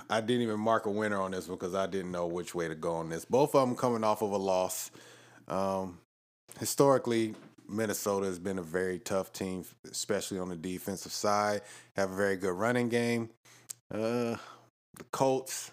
I 0.09 0.21
didn't 0.21 0.41
even 0.41 0.59
mark 0.59 0.85
a 0.85 0.91
winner 0.91 1.19
on 1.21 1.31
this 1.31 1.47
one 1.47 1.57
because 1.57 1.75
I 1.75 1.85
didn't 1.85 2.11
know 2.11 2.27
which 2.27 2.55
way 2.55 2.67
to 2.67 2.75
go 2.75 2.95
on 2.95 3.09
this. 3.09 3.25
Both 3.25 3.53
of 3.55 3.67
them 3.67 3.77
coming 3.77 4.03
off 4.03 4.21
of 4.21 4.31
a 4.31 4.37
loss. 4.37 4.89
Um, 5.47 5.99
historically, 6.59 7.35
Minnesota 7.67 8.25
has 8.25 8.39
been 8.39 8.57
a 8.57 8.63
very 8.63 8.99
tough 8.99 9.31
team, 9.31 9.65
especially 9.89 10.39
on 10.39 10.49
the 10.49 10.55
defensive 10.55 11.11
side. 11.11 11.61
Have 11.95 12.11
a 12.11 12.15
very 12.15 12.37
good 12.37 12.53
running 12.53 12.89
game. 12.89 13.29
Uh, 13.93 14.37
the 14.97 15.03
Colts, 15.11 15.71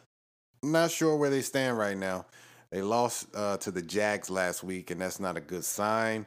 not 0.63 0.91
sure 0.91 1.17
where 1.17 1.31
they 1.31 1.43
stand 1.43 1.79
right 1.79 1.97
now. 1.97 2.27
They 2.77 2.83
lost 2.83 3.29
uh, 3.35 3.57
to 3.57 3.71
the 3.71 3.81
Jags 3.81 4.29
last 4.29 4.63
week, 4.63 4.91
and 4.91 5.01
that's 5.01 5.19
not 5.19 5.39
a 5.39 5.41
good 5.41 5.65
sign. 5.65 6.27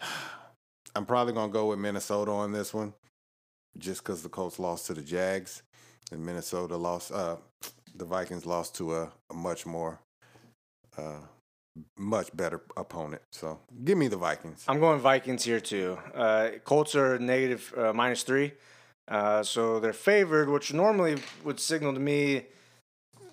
I'm 0.96 1.06
probably 1.06 1.34
gonna 1.34 1.52
go 1.52 1.66
with 1.66 1.78
Minnesota 1.78 2.32
on 2.32 2.50
this 2.50 2.74
one, 2.74 2.92
just 3.78 4.02
because 4.02 4.24
the 4.24 4.28
Colts 4.28 4.58
lost 4.58 4.88
to 4.88 4.94
the 4.94 5.02
Jags, 5.02 5.62
and 6.10 6.26
Minnesota 6.26 6.76
lost. 6.76 7.12
Uh, 7.12 7.36
the 7.94 8.04
Vikings 8.04 8.44
lost 8.44 8.74
to 8.74 8.96
a, 8.96 9.12
a 9.30 9.34
much 9.34 9.64
more, 9.64 10.00
uh, 10.98 11.20
much 11.96 12.36
better 12.36 12.60
opponent. 12.76 13.22
So 13.30 13.60
give 13.84 13.96
me 13.96 14.08
the 14.08 14.16
Vikings. 14.16 14.64
I'm 14.66 14.80
going 14.80 14.98
Vikings 14.98 15.44
here 15.44 15.60
too. 15.60 15.96
Uh, 16.12 16.50
Colts 16.64 16.96
are 16.96 17.20
negative 17.20 17.72
uh, 17.76 17.92
minus 17.92 18.24
three, 18.24 18.54
uh, 19.06 19.44
so 19.44 19.78
they're 19.78 19.92
favored, 19.92 20.48
which 20.48 20.74
normally 20.74 21.18
would 21.44 21.60
signal 21.60 21.94
to 21.94 22.00
me 22.00 22.46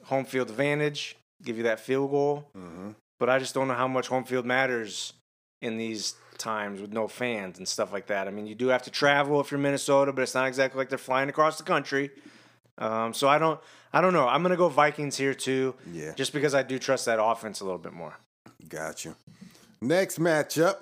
home 0.04 0.26
field 0.26 0.52
advantage, 0.52 1.16
give 1.44 1.58
you 1.58 1.64
that 1.64 1.80
field 1.80 2.12
goal. 2.12 2.50
hmm 2.54 2.92
But 3.20 3.30
I 3.30 3.40
just 3.40 3.54
don't 3.54 3.68
know 3.68 3.74
how 3.74 3.88
much 3.88 4.08
home 4.08 4.24
field 4.24 4.46
matters 4.46 5.14
in 5.62 5.78
these 5.78 6.16
times 6.38 6.80
with 6.82 6.94
no 6.94 7.08
fans 7.08 7.58
and 7.58 7.68
stuff 7.68 7.92
like 7.92 8.08
that. 8.08 8.28
I 8.28 8.32
mean, 8.32 8.48
you 8.48 8.56
do 8.56 8.68
have 8.70 8.84
to 8.84 8.90
travel 8.92 9.42
if 9.42 9.52
you're 9.52 9.60
Minnesota, 9.60 10.14
but 10.14 10.22
it's 10.22 10.34
not 10.36 10.48
exactly 10.48 10.78
like 10.78 10.88
they're 10.90 10.98
flying 10.98 11.28
across 11.30 11.58
the 11.58 11.64
country. 11.64 12.12
Um, 12.78 13.14
so 13.14 13.28
I 13.28 13.38
don't, 13.40 13.60
I 13.92 14.00
don't 14.00 14.14
know. 14.14 14.28
I'm 14.28 14.42
gonna 14.42 14.56
go 14.56 14.70
Vikings 14.70 15.18
here 15.18 15.34
too, 15.34 15.76
Yeah, 15.92 16.14
just 16.16 16.32
because 16.32 16.56
I 16.56 16.64
do 16.64 16.80
trust 16.80 17.06
that 17.08 17.22
offense 17.22 17.60
a 17.60 17.66
little 17.66 17.78
bit 17.80 17.92
more. 17.94 18.16
got 18.70 19.04
you. 19.04 19.16
Next 19.82 20.18
matchup: 20.20 20.78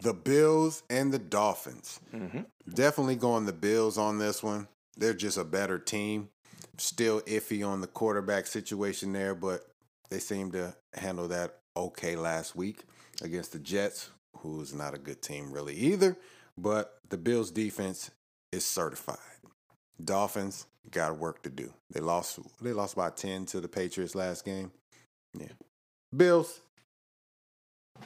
the 0.00 0.12
Bills 0.14 0.84
and 0.88 1.12
the 1.12 1.18
Dolphins. 1.18 1.98
hmm 2.12 2.42
Definitely 2.72 3.16
going 3.16 3.46
the 3.46 3.52
Bills 3.52 3.98
on 3.98 4.18
this 4.18 4.42
one. 4.42 4.68
They're 4.96 5.12
just 5.12 5.36
a 5.38 5.44
better 5.44 5.78
team. 5.78 6.28
Still 6.78 7.20
iffy 7.22 7.66
on 7.66 7.80
the 7.80 7.86
quarterback 7.88 8.46
situation 8.46 9.12
there, 9.12 9.34
but 9.34 9.66
they 10.14 10.20
seem 10.20 10.52
to 10.52 10.72
handle 10.92 11.26
that 11.26 11.56
okay 11.76 12.14
last 12.14 12.54
week 12.54 12.84
against 13.20 13.50
the 13.50 13.58
Jets, 13.58 14.10
who's 14.38 14.72
not 14.72 14.94
a 14.94 14.98
good 14.98 15.20
team 15.20 15.50
really 15.50 15.74
either. 15.74 16.16
But 16.56 17.00
the 17.08 17.16
Bills 17.16 17.50
defense 17.50 18.12
is 18.52 18.64
certified. 18.64 19.18
Dolphins 20.02 20.66
got 20.92 21.18
work 21.18 21.42
to 21.42 21.50
do. 21.50 21.72
They 21.90 21.98
lost 21.98 22.38
they 22.62 22.72
lost 22.72 22.94
by 22.94 23.10
10 23.10 23.46
to 23.46 23.60
the 23.60 23.66
Patriots 23.66 24.14
last 24.14 24.44
game. 24.44 24.70
Yeah. 25.36 25.48
Bills. 26.16 26.60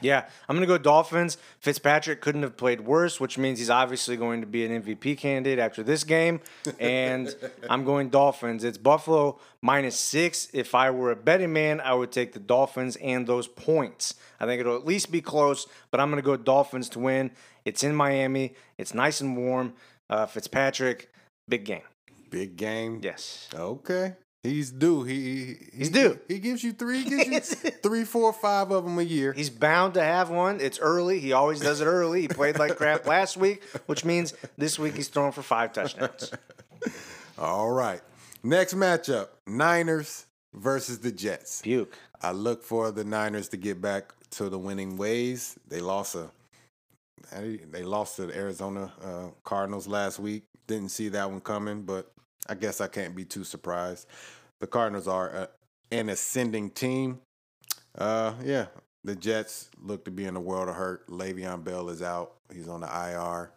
Yeah, 0.01 0.27
I'm 0.47 0.55
going 0.55 0.67
to 0.67 0.73
go 0.73 0.77
Dolphins. 0.77 1.37
Fitzpatrick 1.59 2.21
couldn't 2.21 2.43
have 2.43 2.55
played 2.55 2.81
worse, 2.81 3.19
which 3.19 3.37
means 3.37 3.59
he's 3.59 3.69
obviously 3.69 4.15
going 4.15 4.41
to 4.41 4.47
be 4.47 4.65
an 4.65 4.81
MVP 4.81 5.17
candidate 5.17 5.59
after 5.59 5.83
this 5.83 6.03
game. 6.03 6.39
And 6.79 7.35
I'm 7.69 7.83
going 7.83 8.09
Dolphins. 8.09 8.63
It's 8.63 8.77
Buffalo 8.77 9.39
minus 9.61 9.99
six. 9.99 10.47
If 10.53 10.73
I 10.73 10.91
were 10.91 11.11
a 11.11 11.15
betting 11.15 11.51
man, 11.51 11.81
I 11.81 11.93
would 11.93 12.11
take 12.11 12.33
the 12.33 12.39
Dolphins 12.39 12.95
and 12.97 13.27
those 13.27 13.47
points. 13.47 14.15
I 14.39 14.45
think 14.45 14.61
it'll 14.61 14.77
at 14.77 14.85
least 14.85 15.11
be 15.11 15.21
close, 15.21 15.67
but 15.91 15.99
I'm 15.99 16.09
going 16.09 16.21
to 16.21 16.25
go 16.25 16.37
Dolphins 16.37 16.87
to 16.89 16.99
win. 16.99 17.31
It's 17.65 17.83
in 17.83 17.93
Miami. 17.93 18.55
It's 18.77 18.93
nice 18.93 19.19
and 19.19 19.35
warm. 19.35 19.73
Uh, 20.09 20.25
Fitzpatrick, 20.25 21.11
big 21.47 21.65
game. 21.65 21.81
Big 22.29 22.55
game. 22.55 23.01
Yes. 23.03 23.49
Okay. 23.53 24.13
He's 24.43 24.71
due. 24.71 25.03
He, 25.03 25.15
he 25.15 25.57
He's 25.73 25.89
due. 25.89 26.17
He 26.27 26.39
gives 26.39 26.63
you 26.63 26.71
three, 26.71 27.03
gives 27.03 27.61
you 27.63 27.71
three, 27.83 28.05
four, 28.05 28.31
five 28.31 28.71
of 28.71 28.85
them 28.85 28.97
a 28.97 29.03
year. 29.03 29.33
He's 29.33 29.49
bound 29.49 29.95
to 29.95 30.01
have 30.01 30.29
one. 30.29 30.61
It's 30.61 30.79
early. 30.79 31.19
He 31.19 31.33
always 31.33 31.59
does 31.59 31.81
it 31.81 31.85
early. 31.85 32.21
He 32.21 32.27
played 32.29 32.57
like 32.57 32.77
crap 32.77 33.05
last 33.05 33.35
week, 33.35 33.63
which 33.87 34.05
means 34.05 34.33
this 34.57 34.79
week 34.79 34.95
he's 34.95 35.09
throwing 35.09 35.33
for 35.33 35.41
five 35.41 35.73
touchdowns. 35.73 36.31
All 37.37 37.69
right. 37.69 38.01
Next 38.41 38.75
matchup: 38.75 39.27
Niners 39.45 40.25
versus 40.53 40.99
the 40.99 41.11
Jets. 41.11 41.61
Puke. 41.61 41.97
I 42.21 42.31
look 42.31 42.63
for 42.63 42.91
the 42.91 43.03
Niners 43.03 43.49
to 43.49 43.57
get 43.57 43.81
back 43.81 44.13
to 44.31 44.49
the 44.49 44.59
winning 44.59 44.95
ways. 44.95 45.57
They 45.67 45.81
lost 45.81 46.15
a 46.15 46.31
they 47.71 47.83
lost 47.83 48.15
to 48.15 48.27
the 48.27 48.35
Arizona 48.35 48.91
uh, 49.03 49.27
Cardinals 49.43 49.87
last 49.87 50.19
week. 50.19 50.43
Didn't 50.67 50.89
see 50.89 51.09
that 51.09 51.29
one 51.29 51.41
coming, 51.41 51.83
but 51.83 52.11
I 52.47 52.55
guess 52.55 52.81
I 52.81 52.87
can't 52.87 53.15
be 53.15 53.25
too 53.25 53.43
surprised. 53.43 54.07
The 54.59 54.67
Cardinals 54.67 55.07
are 55.07 55.35
uh, 55.35 55.47
an 55.91 56.09
ascending 56.09 56.71
team. 56.71 57.19
Uh, 57.97 58.33
yeah, 58.43 58.67
the 59.03 59.15
Jets 59.15 59.69
look 59.81 60.05
to 60.05 60.11
be 60.11 60.25
in 60.25 60.35
a 60.35 60.41
world 60.41 60.69
of 60.69 60.75
hurt. 60.75 61.07
Le'Veon 61.07 61.63
Bell 61.63 61.89
is 61.89 62.01
out. 62.01 62.35
He's 62.53 62.67
on 62.67 62.81
the 62.81 62.87
IR. 62.87 63.51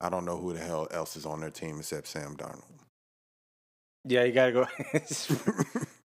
I 0.00 0.10
don't 0.10 0.24
know 0.24 0.36
who 0.36 0.52
the 0.52 0.60
hell 0.60 0.86
else 0.90 1.16
is 1.16 1.24
on 1.26 1.40
their 1.40 1.50
team 1.50 1.78
except 1.78 2.06
Sam 2.06 2.36
Darnold. 2.36 2.62
Yeah, 4.06 4.24
you 4.24 4.32
gotta 4.32 4.52
go. 4.52 4.66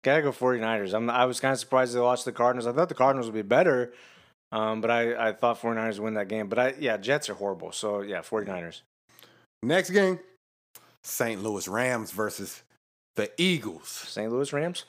gotta 0.04 0.22
go 0.22 0.32
49ers. 0.32 0.92
I'm, 0.92 1.08
I 1.08 1.24
was 1.24 1.40
kind 1.40 1.52
of 1.52 1.58
surprised 1.58 1.94
they 1.94 2.00
lost 2.00 2.24
to 2.24 2.30
the 2.30 2.36
Cardinals. 2.36 2.66
I 2.66 2.72
thought 2.72 2.88
the 2.88 2.94
Cardinals 2.94 3.26
would 3.26 3.34
be 3.34 3.42
better, 3.42 3.92
um, 4.52 4.82
but 4.82 4.90
I, 4.90 5.28
I 5.28 5.32
thought 5.32 5.60
49ers 5.60 5.94
would 5.94 6.04
win 6.04 6.14
that 6.14 6.28
game. 6.28 6.48
But 6.48 6.58
I 6.58 6.74
yeah, 6.78 6.98
Jets 6.98 7.30
are 7.30 7.34
horrible. 7.34 7.72
So 7.72 8.02
yeah, 8.02 8.20
49ers. 8.20 8.82
Next 9.62 9.90
game, 9.90 10.20
St. 11.06 11.42
Louis 11.42 11.68
Rams 11.68 12.10
versus 12.10 12.62
the 13.14 13.30
Eagles. 13.40 13.88
St. 13.88 14.30
Louis 14.30 14.52
Rams. 14.52 14.84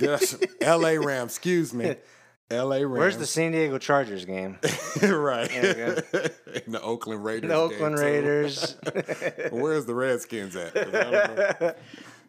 L.A. 0.60 0.98
Rams. 0.98 1.32
Excuse 1.32 1.74
me, 1.74 1.96
L.A. 2.50 2.86
Rams. 2.86 2.98
Where's 2.98 3.18
the 3.18 3.26
San 3.26 3.52
Diego 3.52 3.78
Chargers 3.78 4.24
game? 4.24 4.58
right? 5.02 5.48
The 5.50 6.80
Oakland 6.82 7.24
Raiders. 7.24 7.48
The 7.48 7.54
Oakland. 7.56 7.98
Raiders. 7.98 8.76
Where's 9.50 9.86
the 9.86 9.94
Redskins 9.94 10.56
at? 10.56 10.74
Know. 10.74 11.74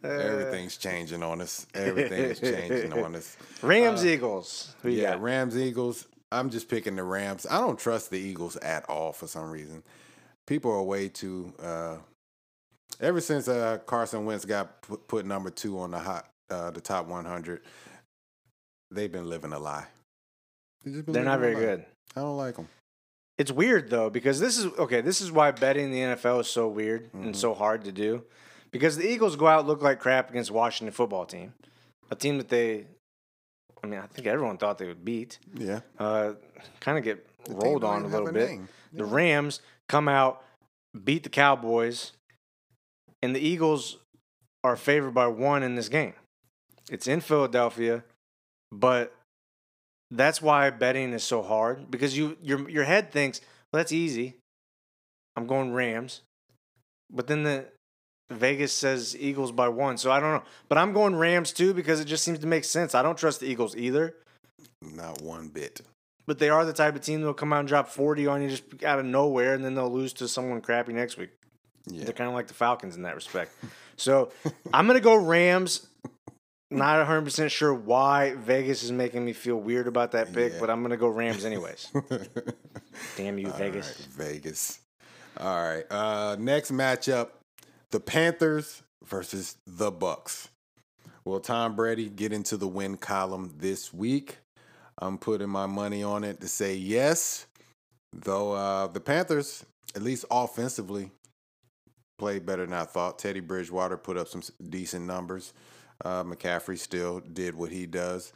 Everything's 0.04 0.78
changing 0.78 1.22
on 1.22 1.42
us. 1.42 1.68
Everything's 1.76 2.40
changing 2.40 2.92
on 2.92 3.16
us. 3.16 3.38
Rams 3.62 4.04
Eagles. 4.06 4.76
Who 4.82 4.90
Yeah, 4.90 5.12
got? 5.12 5.22
Rams 5.22 5.56
Eagles. 5.56 6.08
I'm 6.32 6.50
just 6.50 6.70
picking 6.70 6.96
the 6.96 7.04
Rams. 7.04 7.46
I 7.50 7.60
don't 7.60 7.78
trust 7.78 8.10
the 8.10 8.18
Eagles 8.20 8.56
at 8.58 8.90
all 8.90 9.12
for 9.12 9.28
some 9.28 9.52
reason. 9.52 9.84
People 10.48 10.72
are 10.72 10.82
way 10.82 11.08
too. 11.08 11.54
Uh, 11.62 11.98
ever 13.02 13.20
since 13.20 13.48
uh, 13.48 13.80
Carson 13.86 14.26
Wentz 14.26 14.46
got 14.46 14.82
put, 14.82 15.08
put 15.08 15.26
number 15.26 15.50
two 15.50 15.80
on 15.80 15.92
the 15.92 16.00
hot, 16.00 16.28
uh, 16.50 16.72
the 16.72 16.82
top 16.82 17.08
100, 17.08 17.62
they've 18.92 19.12
been 19.12 19.28
living 19.30 19.52
a 19.54 19.60
lie. 19.60 19.86
They've 20.84 20.94
just 20.94 21.06
been 21.06 21.14
They're 21.14 21.24
not 21.24 21.40
very 21.40 21.56
lie. 21.56 21.60
good. 21.62 21.86
I 22.16 22.22
don't 22.22 22.38
like 22.38 22.56
them. 22.56 22.68
It's 23.38 23.52
weird 23.52 23.90
though 23.90 24.10
because 24.10 24.40
this 24.40 24.58
is 24.58 24.66
okay. 24.78 25.02
This 25.02 25.20
is 25.22 25.32
why 25.32 25.52
betting 25.52 25.90
the 25.92 25.98
NFL 26.00 26.42
is 26.42 26.48
so 26.48 26.68
weird 26.68 27.06
Mm-hmm. 27.08 27.24
and 27.28 27.36
so 27.36 27.54
hard 27.54 27.86
to 27.86 27.92
do, 27.92 28.24
because 28.72 28.98
the 28.98 29.08
Eagles 29.10 29.36
go 29.36 29.48
out 29.48 29.66
look 29.66 29.82
like 29.82 30.00
crap 30.00 30.30
against 30.30 30.52
Washington 30.52 30.94
football 30.94 31.26
team, 31.26 31.54
a 32.12 32.16
team 32.16 32.38
that 32.38 32.50
they, 32.50 32.86
I 33.84 33.88
mean, 33.88 34.00
I 34.00 34.06
think 34.08 34.28
everyone 34.28 34.58
thought 34.58 34.78
they 34.78 34.86
would 34.86 35.04
beat. 35.04 35.40
Yeah, 35.56 35.80
Uh, 35.98 36.34
kind 36.82 36.98
of 37.00 37.04
get 37.04 37.26
The 37.46 37.56
rolled 37.56 37.84
on 37.84 38.04
a 38.04 38.08
little 38.08 38.32
bit. 38.32 38.50
name. 38.50 38.68
The 38.94 39.06
Rams 39.06 39.62
come 39.90 40.08
out, 40.08 40.44
beat 41.04 41.24
the 41.24 41.30
Cowboys, 41.30 42.12
and 43.22 43.36
the 43.36 43.40
Eagles 43.40 43.98
are 44.64 44.76
favored 44.76 45.14
by 45.14 45.28
one 45.28 45.64
in 45.64 45.76
this 45.76 45.90
game. 45.90 46.14
It's 46.90 47.08
in 47.08 47.22
Philadelphia, 47.22 48.04
but 48.72 49.14
that's 50.10 50.42
why 50.42 50.70
betting 50.70 51.14
is 51.14 51.24
so 51.24 51.42
hard 51.42 51.90
because 51.90 52.18
you 52.18 52.38
your 52.42 52.70
your 52.70 52.84
head 52.84 53.12
thinks, 53.12 53.40
well, 53.72 53.80
that's 53.80 53.92
easy. 53.92 54.36
I'm 55.38 55.48
going 55.48 55.72
Rams, 55.74 56.22
but 57.10 57.28
then 57.28 57.44
the 57.44 57.66
Vegas 58.30 58.74
says 58.74 59.16
Eagles 59.18 59.52
by 59.52 59.70
one, 59.70 59.98
so 59.98 60.12
I 60.12 60.20
don't 60.20 60.34
know. 60.34 60.44
But 60.68 60.78
I'm 60.78 60.92
going 60.94 61.16
Rams 61.16 61.54
too 61.54 61.74
because 61.74 62.00
it 62.02 62.06
just 62.06 62.24
seems 62.24 62.40
to 62.40 62.48
make 62.48 62.66
sense. 62.66 62.94
I 62.94 63.02
don't 63.02 63.18
trust 63.18 63.40
the 63.40 63.46
Eagles 63.48 63.76
either, 63.76 64.16
Not 64.82 65.22
one 65.22 65.48
bit. 65.48 65.82
but 66.28 66.40
they 66.40 66.50
are 66.50 66.66
the 66.66 66.74
type 66.74 66.96
of 66.96 67.02
team 67.02 67.22
that'll 67.22 67.34
come 67.34 67.54
out 67.54 67.60
and 67.60 67.68
drop 67.68 67.88
40 67.88 68.28
on 68.28 68.42
you 68.42 68.50
just 68.50 68.84
out 68.84 69.00
of 69.00 69.06
nowhere, 69.06 69.54
and 69.54 69.64
then 69.64 69.76
they'll 69.76 69.92
lose 69.92 70.12
to 70.14 70.28
someone 70.28 70.60
crappy 70.62 70.92
next 70.94 71.18
week. 71.18 71.30
Yeah. 71.88 72.04
They're 72.06 72.14
kind 72.14 72.28
of 72.30 72.34
like 72.36 72.48
the 72.48 72.54
Falcons 72.54 72.96
in 72.96 73.04
that 73.04 73.16
respect. 73.16 73.52
So 73.98 74.32
I'm 74.74 74.88
going 74.88 74.98
to 74.98 75.04
go 75.04 75.16
Rams. 75.16 75.88
Not 76.74 77.06
100% 77.06 77.52
sure 77.52 77.74
why 77.74 78.34
Vegas 78.36 78.82
is 78.84 78.94
making 78.94 79.26
me 79.26 79.34
feel 79.34 79.58
weird 79.58 79.88
about 79.88 80.14
that 80.14 80.32
pick, 80.32 80.54
Yeah. 80.54 80.60
but 80.62 80.70
I'm 80.70 80.80
going 80.80 80.92
to 80.92 80.98
go 80.98 81.10
Rams 81.10 81.44
anyways. 81.44 81.92
Damn 83.18 83.38
you, 83.38 83.48
All 83.48 83.58
Vegas. 83.58 83.88
right, 84.18 84.28
Vegas. 84.30 84.80
All 85.38 85.62
right. 85.62 85.84
Uh, 85.90 86.38
next 86.40 86.72
matchup: 86.72 87.30
the 87.92 88.00
Panthers 88.00 88.84
versus 89.06 89.58
the 89.68 89.92
Bucks. 89.92 90.48
Will 91.26 91.42
Tom 91.42 91.76
Brady 91.76 92.08
get 92.10 92.32
into 92.32 92.56
the 92.58 92.68
win 92.70 92.96
column 92.96 93.54
this 93.58 93.94
week? 93.94 94.38
I'm 94.98 95.18
putting 95.18 95.50
my 95.50 95.66
money 95.66 96.04
on 96.04 96.24
it 96.24 96.40
to 96.42 96.48
say 96.48 96.76
yes. 96.76 97.48
Though 98.14 98.54
uh, 98.54 98.88
the 98.88 99.00
Panthers, 99.02 99.66
at 99.96 100.02
least 100.04 100.24
offensively, 100.32 101.12
played 102.22 102.46
better 102.46 102.64
than 102.64 102.76
I 102.76 102.84
thought. 102.84 103.18
Teddy 103.18 103.40
Bridgewater 103.40 103.98
put 103.98 104.16
up 104.16 104.28
some 104.28 104.44
decent 104.70 105.08
numbers. 105.08 105.54
Uh, 106.06 106.24
McCaffrey 106.24 106.78
still 106.78 107.20
did 107.20 107.56
what 107.56 107.72
he 107.72 107.88
does. 107.88 108.32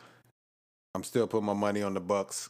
I'm 0.95 1.03
still 1.03 1.27
putting 1.27 1.45
my 1.45 1.53
money 1.53 1.83
on 1.83 1.93
the 1.93 1.99
Bucks. 1.99 2.49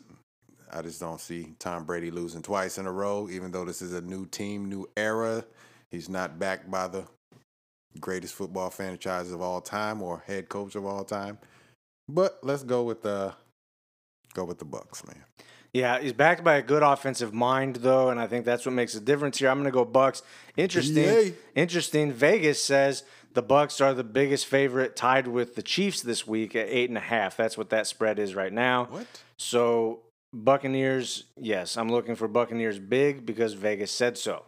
I 0.71 0.81
just 0.81 1.01
don't 1.01 1.19
see 1.19 1.53
Tom 1.59 1.83
Brady 1.83 2.09
losing 2.09 2.41
twice 2.41 2.77
in 2.77 2.87
a 2.87 2.91
row, 2.91 3.27
even 3.29 3.51
though 3.51 3.65
this 3.65 3.81
is 3.81 3.91
a 3.91 3.99
new 3.99 4.25
team, 4.27 4.69
new 4.69 4.89
era. 4.95 5.43
He's 5.91 6.07
not 6.07 6.39
backed 6.39 6.71
by 6.71 6.87
the 6.87 7.03
greatest 7.99 8.33
football 8.33 8.69
franchise 8.69 9.29
of 9.33 9.41
all 9.41 9.59
time 9.59 10.01
or 10.01 10.23
head 10.25 10.47
coach 10.47 10.75
of 10.75 10.85
all 10.85 11.03
time. 11.03 11.37
But 12.07 12.39
let's 12.43 12.63
go 12.63 12.83
with 12.83 13.05
uh, 13.05 13.33
Go 14.33 14.45
with 14.45 14.59
the 14.59 14.65
Bucks, 14.65 15.05
man. 15.05 15.23
Yeah, 15.75 15.99
he's 15.99 16.13
backed 16.13 16.41
by 16.41 16.55
a 16.55 16.61
good 16.61 16.83
offensive 16.83 17.33
mind 17.33 17.75
though, 17.75 18.09
and 18.09 18.17
I 18.17 18.27
think 18.27 18.45
that's 18.45 18.65
what 18.65 18.71
makes 18.71 18.95
a 18.95 19.01
difference 19.01 19.39
here. 19.39 19.49
I'm 19.49 19.57
going 19.57 19.65
to 19.65 19.71
go 19.71 19.83
Bucks. 19.83 20.23
Interesting. 20.55 21.03
Yay. 21.03 21.33
Interesting. 21.53 22.13
Vegas 22.13 22.63
says 22.63 23.03
the 23.33 23.41
Bucks 23.41 23.81
are 23.81 23.93
the 23.93 24.05
biggest 24.05 24.45
favorite, 24.45 24.95
tied 24.95 25.27
with 25.27 25.55
the 25.55 25.61
Chiefs 25.61 26.01
this 26.01 26.25
week 26.25 26.55
at 26.55 26.69
eight 26.69 26.87
and 26.87 26.97
a 26.97 27.01
half. 27.01 27.35
That's 27.35 27.57
what 27.57 27.71
that 27.71 27.87
spread 27.87 28.19
is 28.19 28.35
right 28.35 28.53
now. 28.53 28.85
What? 28.85 29.05
So 29.35 29.99
Buccaneers, 30.31 31.25
yes, 31.37 31.75
I'm 31.75 31.89
looking 31.89 32.15
for 32.15 32.29
Buccaneers 32.29 32.79
big 32.79 33.25
because 33.25 33.51
Vegas 33.51 33.91
said 33.91 34.17
so, 34.17 34.45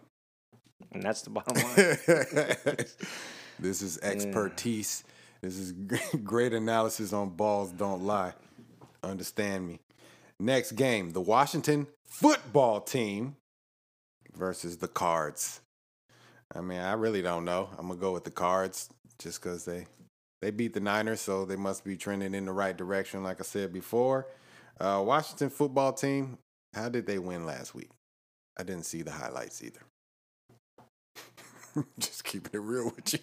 and 0.93 1.03
that's 1.03 1.23
the 1.23 1.31
bottom 1.31 1.55
line. 1.57 1.75
this 3.59 3.81
is 3.81 3.99
expertise. 4.01 5.03
This 5.41 5.57
is 5.57 5.73
great 6.23 6.53
analysis 6.53 7.11
on 7.11 7.31
Ballz 7.31 7.77
Don't 7.77 8.03
Lie. 8.03 8.31
Understand 9.03 9.67
me. 9.67 9.81
Next 10.39 10.73
game, 10.73 11.11
the 11.11 11.21
Washington 11.21 11.87
football 12.05 12.79
team 12.79 13.37
versus 14.35 14.77
the 14.77 14.87
Cards. 14.87 15.61
I 16.53 16.61
mean, 16.61 16.79
I 16.79 16.93
really 16.93 17.21
don't 17.21 17.43
know. 17.43 17.69
I'm 17.77 17.87
gonna 17.87 17.99
go 17.99 18.13
with 18.13 18.23
the 18.23 18.31
Cards 18.31 18.89
just 19.17 19.41
because 19.41 19.65
they 19.65 19.87
they 20.41 20.51
beat 20.51 20.73
the 20.73 20.79
Niners, 20.79 21.21
so 21.21 21.45
they 21.45 21.55
must 21.55 21.83
be 21.83 21.97
trending 21.97 22.35
in 22.35 22.45
the 22.45 22.51
right 22.51 22.77
direction. 22.77 23.23
Like 23.23 23.39
I 23.39 23.43
said 23.43 23.73
before, 23.73 24.27
uh, 24.79 25.01
Washington 25.05 25.49
football 25.49 25.93
team. 25.93 26.37
How 26.73 26.89
did 26.89 27.07
they 27.07 27.17
win 27.17 27.45
last 27.45 27.73
week? 27.73 27.89
I 28.57 28.63
didn't 28.63 28.85
see 28.85 29.01
the 29.01 29.11
highlights 29.11 29.63
either. 29.63 29.79
just 31.99 32.23
keeping 32.23 32.51
it 32.53 32.63
real 32.63 32.91
with 32.95 33.13
you. 33.13 33.19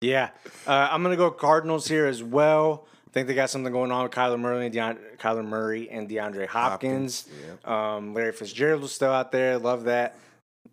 yeah, 0.00 0.30
uh, 0.68 0.88
I'm 0.90 1.02
gonna 1.02 1.16
go 1.16 1.32
Cardinals 1.32 1.88
here 1.88 2.06
as 2.06 2.22
well. 2.22 2.86
Think 3.14 3.28
they 3.28 3.34
got 3.34 3.48
something 3.48 3.72
going 3.72 3.92
on 3.92 4.02
with 4.02 4.10
Kyler 4.10 4.40
Murray 4.40 4.66
and 4.66 4.74
DeAndre, 4.74 5.16
Kyler 5.18 5.44
Murray 5.46 5.88
and 5.88 6.08
DeAndre 6.08 6.48
Hopkins. 6.48 7.28
Hopkins, 7.28 7.64
um, 7.64 8.12
Larry 8.12 8.32
Fitzgerald's 8.32 8.90
still 8.90 9.12
out 9.12 9.30
there. 9.30 9.56
Love 9.56 9.84
that. 9.84 10.16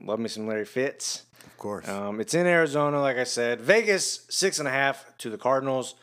Love 0.02 0.20
me 0.20 0.28
some 0.28 0.48
Larry 0.48 0.66
Fitz. 0.66 1.28
Of 1.46 1.58
course. 1.58 1.88
Um, 1.88 2.20
it's 2.20 2.34
in 2.34 2.48
Arizona, 2.48 3.00
like 3.00 3.18
I 3.18 3.26
said. 3.26 3.62
Vegas 3.62 4.26
six 4.30 4.58
and 4.58 4.68
a 4.68 4.72
half 4.72 5.06
to 5.20 5.30
the 5.30 5.38
Cardinals. 5.38 5.94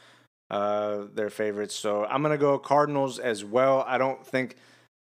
Uh, 0.49 1.07
their 1.13 1.29
favorites. 1.29 1.75
So 1.75 2.05
I'm 2.05 2.23
gonna 2.23 2.39
go 2.39 2.57
Cardinals 2.57 3.19
as 3.19 3.45
well. 3.45 3.85
I 3.87 3.99
don't 3.99 4.25
think 4.25 4.55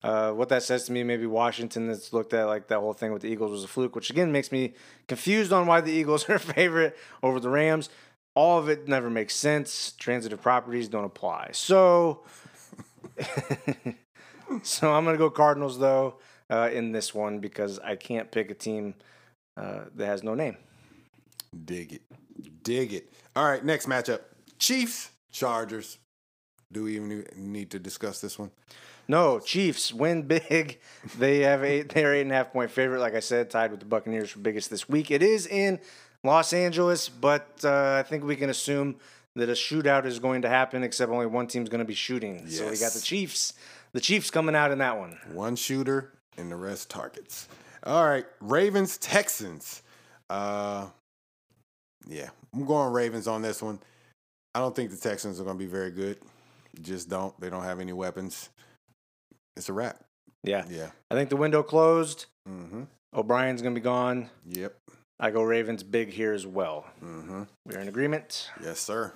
uh, 0.05 0.30
what 0.30 0.49
that 0.51 0.62
says 0.62 0.85
to 0.85 0.93
me. 0.93 1.03
Maybe 1.03 1.26
Washington 1.26 1.89
that's 1.89 2.12
looked 2.12 2.32
at 2.32 2.47
like 2.47 2.68
that 2.68 2.78
whole 2.78 2.93
thing 2.93 3.12
with 3.12 3.22
the 3.22 3.28
Eagles 3.28 3.51
was 3.51 3.64
a 3.64 3.68
fluke, 3.68 3.97
which 3.97 4.09
again 4.09 4.30
makes 4.30 4.53
me 4.53 4.74
confused 5.09 5.53
on 5.53 5.66
why 5.66 5.80
the 5.80 5.91
Eagles 6.01 6.30
are 6.30 6.39
favorite 6.39 6.97
over 7.24 7.41
the 7.41 7.51
Rams. 7.51 7.91
All 8.35 8.59
of 8.59 8.68
it 8.68 8.89
never 8.89 9.09
makes 9.11 9.37
sense. 9.37 9.93
Transitive 9.93 10.43
properties 10.43 10.89
don't 10.89 11.05
apply. 11.05 11.51
So, 11.53 12.24
so 14.62 14.93
I'm 14.93 15.05
gonna 15.05 15.16
go 15.16 15.30
Cardinals 15.30 15.78
though 15.78 16.16
uh, 16.51 16.70
in 16.72 16.93
this 16.93 17.14
one 17.14 17.39
because 17.39 17.78
I 17.78 17.97
can't 17.97 18.30
pick 18.30 18.51
a 18.51 18.55
team 18.55 18.95
uh, 19.57 19.85
that 19.95 20.07
has 20.07 20.22
no 20.22 20.35
name. 20.35 20.57
Dig 21.64 21.93
it. 21.93 22.03
Dig 22.62 22.93
it. 22.93 23.12
All 23.37 23.45
right, 23.45 23.64
next 23.64 23.87
matchup. 23.87 24.20
Chiefs, 24.59 25.11
Chargers. 25.30 25.99
Do 26.72 26.85
we 26.85 26.97
even 26.97 27.24
need 27.37 27.70
to 27.70 27.78
discuss 27.78 28.20
this 28.20 28.39
one? 28.39 28.51
No, 29.07 29.39
Chiefs 29.39 29.93
win 29.93 30.22
big. 30.22 30.80
They 31.18 31.41
have 31.41 31.62
eight. 31.62 31.91
They're 31.91 32.14
eight 32.14 32.22
and 32.22 32.32
a 32.32 32.35
half 32.35 32.53
point 32.53 32.70
favorite. 32.70 33.01
Like 33.01 33.14
I 33.14 33.20
said, 33.20 33.51
tied 33.51 33.70
with 33.70 33.80
the 33.80 33.87
Buccaneers 33.87 34.30
for 34.30 34.41
biggest 34.41 34.70
this 34.70 34.89
week. 34.89 35.11
It 35.11 35.22
is 35.22 35.47
in 35.47 35.78
Los 36.25 36.53
Angeles, 36.53 37.09
but 37.09 37.47
uh, 37.64 37.97
I 37.99 38.03
think 38.09 38.25
we 38.25 38.37
can 38.37 38.51
assume 38.51 38.97
that 39.37 39.49
a 39.49 39.53
shootout 39.53 40.05
is 40.07 40.18
going 40.18 40.43
to 40.43 40.49
happen. 40.49 40.83
Except 40.83 41.11
only 41.12 41.27
one 41.27 41.47
team's 41.47 41.68
going 41.68 41.81
to 41.81 41.85
be 41.85 41.95
shooting. 41.95 42.49
So 42.49 42.70
we 42.70 42.79
got 42.79 42.93
the 42.93 43.01
Chiefs. 43.01 43.53
The 43.93 44.01
Chiefs 44.01 44.31
coming 44.31 44.57
out 44.57 44.70
in 44.72 44.79
that 44.79 44.99
one. 44.99 45.18
One 45.33 45.55
shooter 45.55 46.12
and 46.37 46.51
the 46.51 46.57
rest 46.57 46.91
targets. 46.91 47.49
All 47.85 48.05
right, 48.07 48.27
Ravens, 48.41 48.99
Texans. 48.99 49.83
Uh 50.31 50.87
yeah, 52.09 52.29
I'm 52.55 52.64
going 52.66 52.93
Ravens 52.93 53.27
on 53.29 53.43
this 53.43 53.62
one. 53.62 53.79
I 54.55 54.59
don't 54.61 54.75
think 54.75 54.91
the 54.91 54.97
Texans 54.97 55.41
are 55.41 55.45
going 55.45 55.57
to 55.59 55.64
be 55.64 55.70
very 55.70 55.91
good. 55.91 56.18
Just 56.81 57.09
don't. 57.09 57.39
They 57.41 57.51
don't 57.51 57.62
have 57.62 57.81
any 57.81 57.93
weapons. 57.93 58.51
It's 59.57 59.68
a 59.68 59.72
wrap. 59.72 60.01
Yeah, 60.43 60.64
Yeah. 60.68 60.91
I 61.11 61.14
think 61.14 61.31
the 61.31 61.37
window 61.37 61.62
closed. 61.62 62.27
Mm-hmm. 62.49 62.83
O'Brien's 63.14 63.62
going 63.62 63.75
to 63.75 63.81
be 63.81 63.85
gone. 63.85 64.29
Yep. 64.47 64.77
I 65.18 65.30
go 65.30 65.42
Ravens 65.42 65.82
big 65.82 66.10
here 66.10 66.32
as 66.32 66.46
well. 66.46 66.86
Mm-hmm. 67.02 67.42
We're 67.66 67.78
in 67.78 67.88
agreement. 67.88 68.50
Yes, 68.62 68.80
sir. 68.80 69.12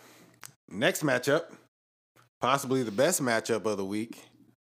Next 0.71 1.03
matchup, 1.03 1.45
possibly 2.41 2.83
the 2.83 2.91
best 2.91 3.23
matchup 3.23 3.65
of 3.65 3.77
the 3.77 3.85
week. 3.85 4.23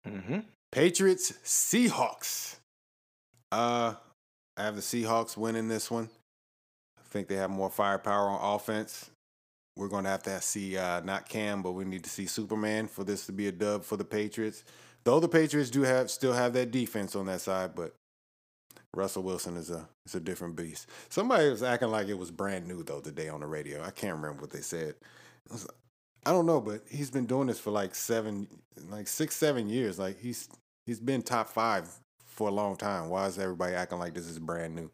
Mm-hmm. 0.06 0.40
Patriots, 0.72 1.32
Seahawks. 1.44 2.56
Uh, 3.50 3.94
I 4.56 4.62
have 4.62 4.76
the 4.76 4.82
Seahawks 4.82 5.36
winning 5.36 5.68
this 5.68 5.90
one. 5.90 6.08
I 6.98 7.02
think 7.10 7.28
they 7.28 7.36
have 7.36 7.50
more 7.50 7.70
firepower 7.70 8.28
on 8.28 8.54
offense. 8.56 9.10
We're 9.76 9.88
going 9.88 10.04
to 10.04 10.10
have 10.10 10.22
to 10.24 10.40
see 10.40 10.76
uh, 10.76 11.00
not 11.00 11.28
Cam, 11.28 11.62
but 11.62 11.72
we 11.72 11.84
need 11.84 12.04
to 12.04 12.10
see 12.10 12.26
Superman 12.26 12.88
for 12.88 13.04
this 13.04 13.26
to 13.26 13.32
be 13.32 13.48
a 13.48 13.52
dub 13.52 13.84
for 13.84 13.96
the 13.96 14.04
Patriots. 14.04 14.64
Though 15.04 15.20
the 15.20 15.28
Patriots 15.28 15.70
do 15.70 15.82
have 15.82 16.10
still 16.10 16.32
have 16.32 16.52
that 16.54 16.70
defense 16.70 17.16
on 17.16 17.26
that 17.26 17.40
side, 17.40 17.74
but 17.74 17.94
Russell 18.94 19.22
Wilson 19.22 19.56
is 19.56 19.70
a 19.70 19.88
is 20.06 20.14
a 20.14 20.20
different 20.20 20.56
beast. 20.56 20.88
Somebody 21.08 21.48
was 21.48 21.62
acting 21.62 21.88
like 21.90 22.08
it 22.08 22.18
was 22.18 22.30
brand 22.30 22.66
new 22.66 22.82
though 22.82 23.00
today 23.00 23.28
on 23.28 23.40
the 23.40 23.46
radio. 23.46 23.82
I 23.82 23.90
can't 23.90 24.16
remember 24.16 24.42
what 24.42 24.50
they 24.50 24.60
said. 24.60 24.94
Was- 25.50 25.68
I 26.24 26.30
don't 26.30 26.46
know, 26.46 26.60
but 26.60 26.82
he's 26.88 27.10
been 27.10 27.26
doing 27.26 27.48
this 27.48 27.58
for 27.58 27.70
like 27.72 27.94
seven, 27.96 28.46
like 28.90 29.08
six, 29.08 29.34
seven 29.34 29.68
years. 29.68 29.98
Like 29.98 30.20
he's 30.20 30.48
he's 30.86 31.00
been 31.00 31.22
top 31.22 31.48
five 31.48 31.88
for 32.24 32.48
a 32.48 32.52
long 32.52 32.76
time. 32.76 33.08
Why 33.08 33.26
is 33.26 33.38
everybody 33.38 33.74
acting 33.74 33.98
like 33.98 34.14
this 34.14 34.28
is 34.28 34.38
brand 34.38 34.76
new? 34.76 34.90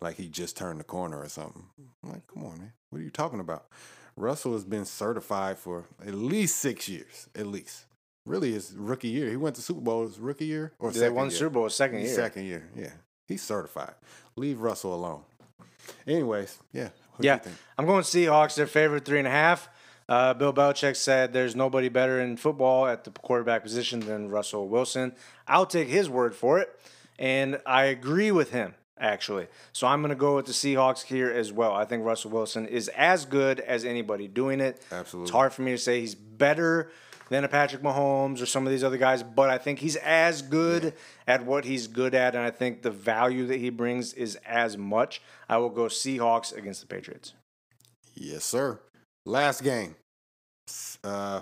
Like 0.00 0.16
he 0.16 0.28
just 0.28 0.56
turned 0.56 0.80
the 0.80 0.84
corner 0.84 1.20
or 1.20 1.28
something. 1.28 1.64
I'm 2.02 2.10
like, 2.10 2.26
come 2.26 2.44
on, 2.44 2.58
man. 2.58 2.72
What 2.90 3.00
are 3.00 3.04
you 3.04 3.10
talking 3.10 3.38
about? 3.38 3.66
Russell 4.16 4.54
has 4.54 4.64
been 4.64 4.84
certified 4.84 5.56
for 5.58 5.84
at 6.04 6.14
least 6.14 6.56
six 6.56 6.88
years, 6.88 7.28
at 7.36 7.46
least. 7.46 7.84
Really, 8.26 8.52
his 8.52 8.74
rookie 8.76 9.08
year. 9.08 9.30
He 9.30 9.36
went 9.36 9.56
to 9.56 9.62
Super 9.62 9.80
Bowl 9.80 10.02
his 10.06 10.18
rookie 10.18 10.46
year 10.46 10.72
or 10.78 10.90
They 10.90 10.98
second 11.00 11.14
won 11.14 11.28
year? 11.30 11.38
Super 11.38 11.50
Bowl 11.50 11.68
second 11.70 12.00
year. 12.00 12.08
Second 12.14 12.44
year, 12.44 12.68
yeah. 12.76 12.90
He's 13.26 13.42
certified. 13.42 13.94
Leave 14.36 14.60
Russell 14.60 14.94
alone. 14.94 15.22
Anyways, 16.06 16.58
yeah. 16.72 16.90
Yeah. 17.20 17.40
I'm 17.78 17.86
going 17.86 18.02
Seahawks. 18.02 18.54
They're 18.54 18.66
favorite 18.66 19.04
three 19.04 19.18
and 19.18 19.28
a 19.28 19.32
half. 19.32 19.68
Uh, 20.08 20.34
Bill 20.34 20.52
Belichick 20.52 20.96
said 20.96 21.32
there's 21.32 21.54
nobody 21.54 21.88
better 21.88 22.20
in 22.20 22.36
football 22.36 22.86
at 22.86 23.04
the 23.04 23.10
quarterback 23.10 23.62
position 23.62 24.00
than 24.00 24.28
Russell 24.28 24.68
Wilson. 24.68 25.14
I'll 25.46 25.66
take 25.66 25.88
his 25.88 26.08
word 26.08 26.34
for 26.34 26.58
it, 26.58 26.78
and 27.18 27.60
I 27.64 27.84
agree 27.84 28.30
with 28.30 28.50
him 28.50 28.74
actually. 28.98 29.48
So 29.72 29.86
I'm 29.86 30.00
going 30.00 30.10
to 30.10 30.16
go 30.16 30.36
with 30.36 30.46
the 30.46 30.52
Seahawks 30.52 31.02
here 31.02 31.30
as 31.30 31.52
well. 31.52 31.72
I 31.72 31.84
think 31.84 32.04
Russell 32.04 32.30
Wilson 32.30 32.66
is 32.66 32.88
as 32.88 33.24
good 33.24 33.60
as 33.60 33.84
anybody 33.84 34.28
doing 34.28 34.60
it. 34.60 34.80
Absolutely. 34.92 35.24
It's 35.24 35.32
hard 35.32 35.52
for 35.52 35.62
me 35.62 35.72
to 35.72 35.78
say 35.78 36.00
he's 36.00 36.14
better 36.14 36.90
than 37.32 37.44
a 37.44 37.48
Patrick 37.48 37.82
Mahomes 37.82 38.42
or 38.42 38.46
some 38.46 38.66
of 38.66 38.70
these 38.70 38.84
other 38.84 38.98
guys, 38.98 39.22
but 39.22 39.48
I 39.48 39.56
think 39.56 39.78
he's 39.78 39.96
as 39.96 40.42
good 40.42 40.92
at 41.26 41.46
what 41.46 41.64
he's 41.64 41.86
good 41.86 42.14
at, 42.14 42.34
and 42.34 42.44
I 42.44 42.50
think 42.50 42.82
the 42.82 42.90
value 42.90 43.46
that 43.46 43.58
he 43.58 43.70
brings 43.70 44.12
is 44.12 44.36
as 44.44 44.76
much. 44.76 45.22
I 45.48 45.56
will 45.56 45.70
go 45.70 45.84
Seahawks 45.84 46.54
against 46.54 46.82
the 46.82 46.86
Patriots. 46.86 47.32
Yes, 48.14 48.44
sir. 48.44 48.78
Last 49.24 49.64
game. 49.64 49.96
Uh, 51.02 51.40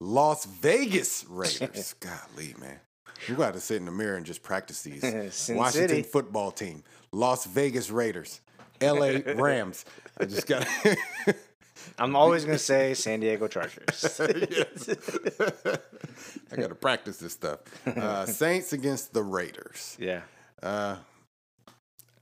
Las 0.00 0.44
Vegas 0.44 1.24
Raiders. 1.28 1.94
Golly, 2.00 2.54
man. 2.58 2.80
You 3.28 3.36
got 3.36 3.54
to 3.54 3.60
sit 3.60 3.76
in 3.76 3.84
the 3.84 3.92
mirror 3.92 4.16
and 4.16 4.26
just 4.26 4.42
practice 4.42 4.82
these. 4.82 5.02
Washington 5.50 5.70
City. 5.70 6.02
football 6.02 6.50
team, 6.50 6.82
Las 7.12 7.46
Vegas 7.46 7.90
Raiders, 7.90 8.40
L.A. 8.80 9.20
Rams. 9.34 9.84
I 10.18 10.24
just 10.24 10.48
got. 10.48 10.66
I'm 11.98 12.16
always 12.16 12.44
going 12.44 12.56
to 12.56 12.62
say 12.62 12.94
San 12.94 13.20
Diego 13.20 13.48
Chargers. 13.48 14.20
I 16.52 16.56
got 16.56 16.68
to 16.68 16.74
practice 16.74 17.18
this 17.18 17.32
stuff. 17.32 17.60
Uh, 17.86 18.26
Saints 18.26 18.72
against 18.72 19.12
the 19.12 19.22
Raiders. 19.22 19.96
yeah. 20.00 20.22
Uh, 20.62 20.96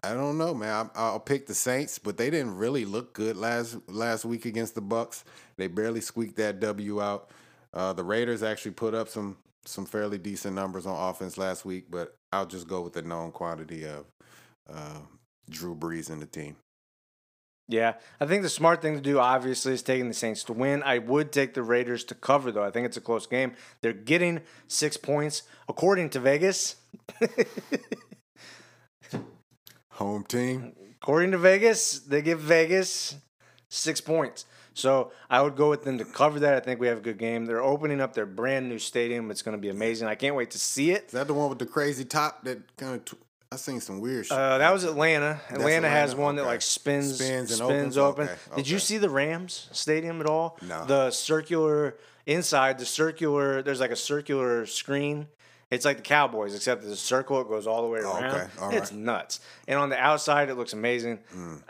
I 0.04 0.14
don't 0.14 0.36
know, 0.36 0.52
man. 0.52 0.90
I, 0.96 1.00
I'll 1.00 1.20
pick 1.20 1.46
the 1.46 1.54
Saints, 1.54 1.98
but 1.98 2.16
they 2.16 2.28
didn't 2.28 2.56
really 2.56 2.84
look 2.84 3.12
good 3.12 3.36
last 3.36 3.76
last 3.88 4.24
week 4.24 4.46
against 4.46 4.74
the 4.74 4.82
Bucs. 4.82 5.22
They 5.56 5.68
barely 5.68 6.00
squeaked 6.00 6.36
that 6.36 6.58
W 6.58 7.00
out. 7.00 7.30
Uh, 7.72 7.92
the 7.92 8.02
Raiders 8.02 8.42
actually 8.42 8.72
put 8.72 8.94
up 8.94 9.08
some 9.08 9.36
some 9.64 9.86
fairly 9.86 10.18
decent 10.18 10.56
numbers 10.56 10.86
on 10.86 11.10
offense 11.10 11.38
last 11.38 11.64
week, 11.64 11.86
but 11.88 12.16
I'll 12.32 12.46
just 12.46 12.66
go 12.66 12.80
with 12.80 12.94
the 12.94 13.02
known 13.02 13.30
quantity 13.30 13.84
of 13.84 14.06
uh, 14.68 14.98
Drew 15.48 15.76
Brees 15.76 16.10
in 16.10 16.18
the 16.18 16.26
team. 16.26 16.56
Yeah. 17.68 17.94
I 18.20 18.26
think 18.26 18.42
the 18.42 18.48
smart 18.48 18.82
thing 18.82 18.94
to 18.94 19.00
do, 19.00 19.18
obviously, 19.18 19.72
is 19.72 19.82
taking 19.82 20.08
the 20.08 20.14
Saints 20.14 20.44
to 20.44 20.52
win. 20.52 20.82
I 20.82 20.98
would 20.98 21.32
take 21.32 21.54
the 21.54 21.62
Raiders 21.62 22.04
to 22.04 22.14
cover, 22.14 22.52
though. 22.52 22.64
I 22.64 22.70
think 22.70 22.86
it's 22.86 22.96
a 22.96 23.00
close 23.00 23.26
game. 23.26 23.54
They're 23.80 23.92
getting 23.92 24.40
six 24.68 24.96
points, 24.96 25.42
according 25.68 26.10
to 26.10 26.20
Vegas. 26.20 26.76
Home 29.90 30.24
team. 30.24 30.74
According 31.00 31.32
to 31.32 31.38
Vegas, 31.38 32.00
they 32.00 32.22
give 32.22 32.40
Vegas 32.40 33.16
six 33.68 34.00
points. 34.00 34.44
So 34.74 35.12
I 35.28 35.42
would 35.42 35.56
go 35.56 35.68
with 35.70 35.84
them 35.84 35.98
to 35.98 36.04
cover 36.04 36.40
that. 36.40 36.54
I 36.54 36.60
think 36.60 36.80
we 36.80 36.86
have 36.86 36.98
a 36.98 37.02
good 37.02 37.18
game. 37.18 37.46
They're 37.46 37.62
opening 37.62 38.00
up 38.00 38.14
their 38.14 38.26
brand 38.26 38.68
new 38.68 38.78
stadium. 38.78 39.30
It's 39.30 39.42
going 39.42 39.56
to 39.56 39.60
be 39.60 39.68
amazing. 39.68 40.08
I 40.08 40.14
can't 40.14 40.34
wait 40.34 40.50
to 40.52 40.58
see 40.58 40.92
it. 40.92 41.06
Is 41.06 41.12
that 41.12 41.26
the 41.26 41.34
one 41.34 41.48
with 41.48 41.58
the 41.58 41.66
crazy 41.66 42.04
top 42.04 42.44
that 42.44 42.76
kind 42.76 42.94
of? 42.94 43.04
T- 43.04 43.16
I 43.52 43.56
seen 43.56 43.80
some 43.80 44.00
weird 44.00 44.26
shit. 44.26 44.36
Uh, 44.36 44.58
that 44.58 44.72
was 44.72 44.84
Atlanta. 44.84 45.40
Atlanta, 45.50 45.88
has 45.88 46.12
Atlanta? 46.12 46.22
one 46.22 46.36
that 46.36 46.44
like 46.46 46.62
spins, 46.62 47.16
Spins 47.16 47.54
spins, 47.54 47.60
and 47.60 47.70
opens? 47.70 47.98
open. 47.98 48.24
Okay, 48.28 48.36
Did 48.56 48.68
you 48.68 48.78
see 48.78 48.96
the 48.98 49.10
Rams 49.10 49.68
stadium 49.72 50.20
at 50.20 50.26
all? 50.26 50.56
No. 50.62 50.84
The 50.86 51.10
circular 51.10 51.96
inside, 52.26 52.78
the 52.78 52.86
circular. 52.86 53.60
There's 53.62 53.80
like 53.80 53.90
a 53.90 53.96
circular 53.96 54.64
screen. 54.66 55.26
It's 55.70 55.84
like 55.84 55.98
the 55.98 56.02
Cowboys, 56.02 56.54
except 56.54 56.84
a 56.84 56.96
circle. 56.96 57.40
It 57.42 57.48
goes 57.48 57.66
all 57.66 57.82
the 57.82 57.88
way 57.88 58.00
Oh, 58.02 58.16
around. 58.16 58.24
okay. 58.34 58.46
All 58.60 58.70
It's 58.70 58.90
right. 58.92 59.00
nuts. 59.00 59.40
And 59.68 59.78
on 59.78 59.88
the 59.90 59.98
outside, 59.98 60.48
it 60.50 60.54
looks 60.54 60.72
amazing. 60.72 61.18
Mm. 61.34 61.62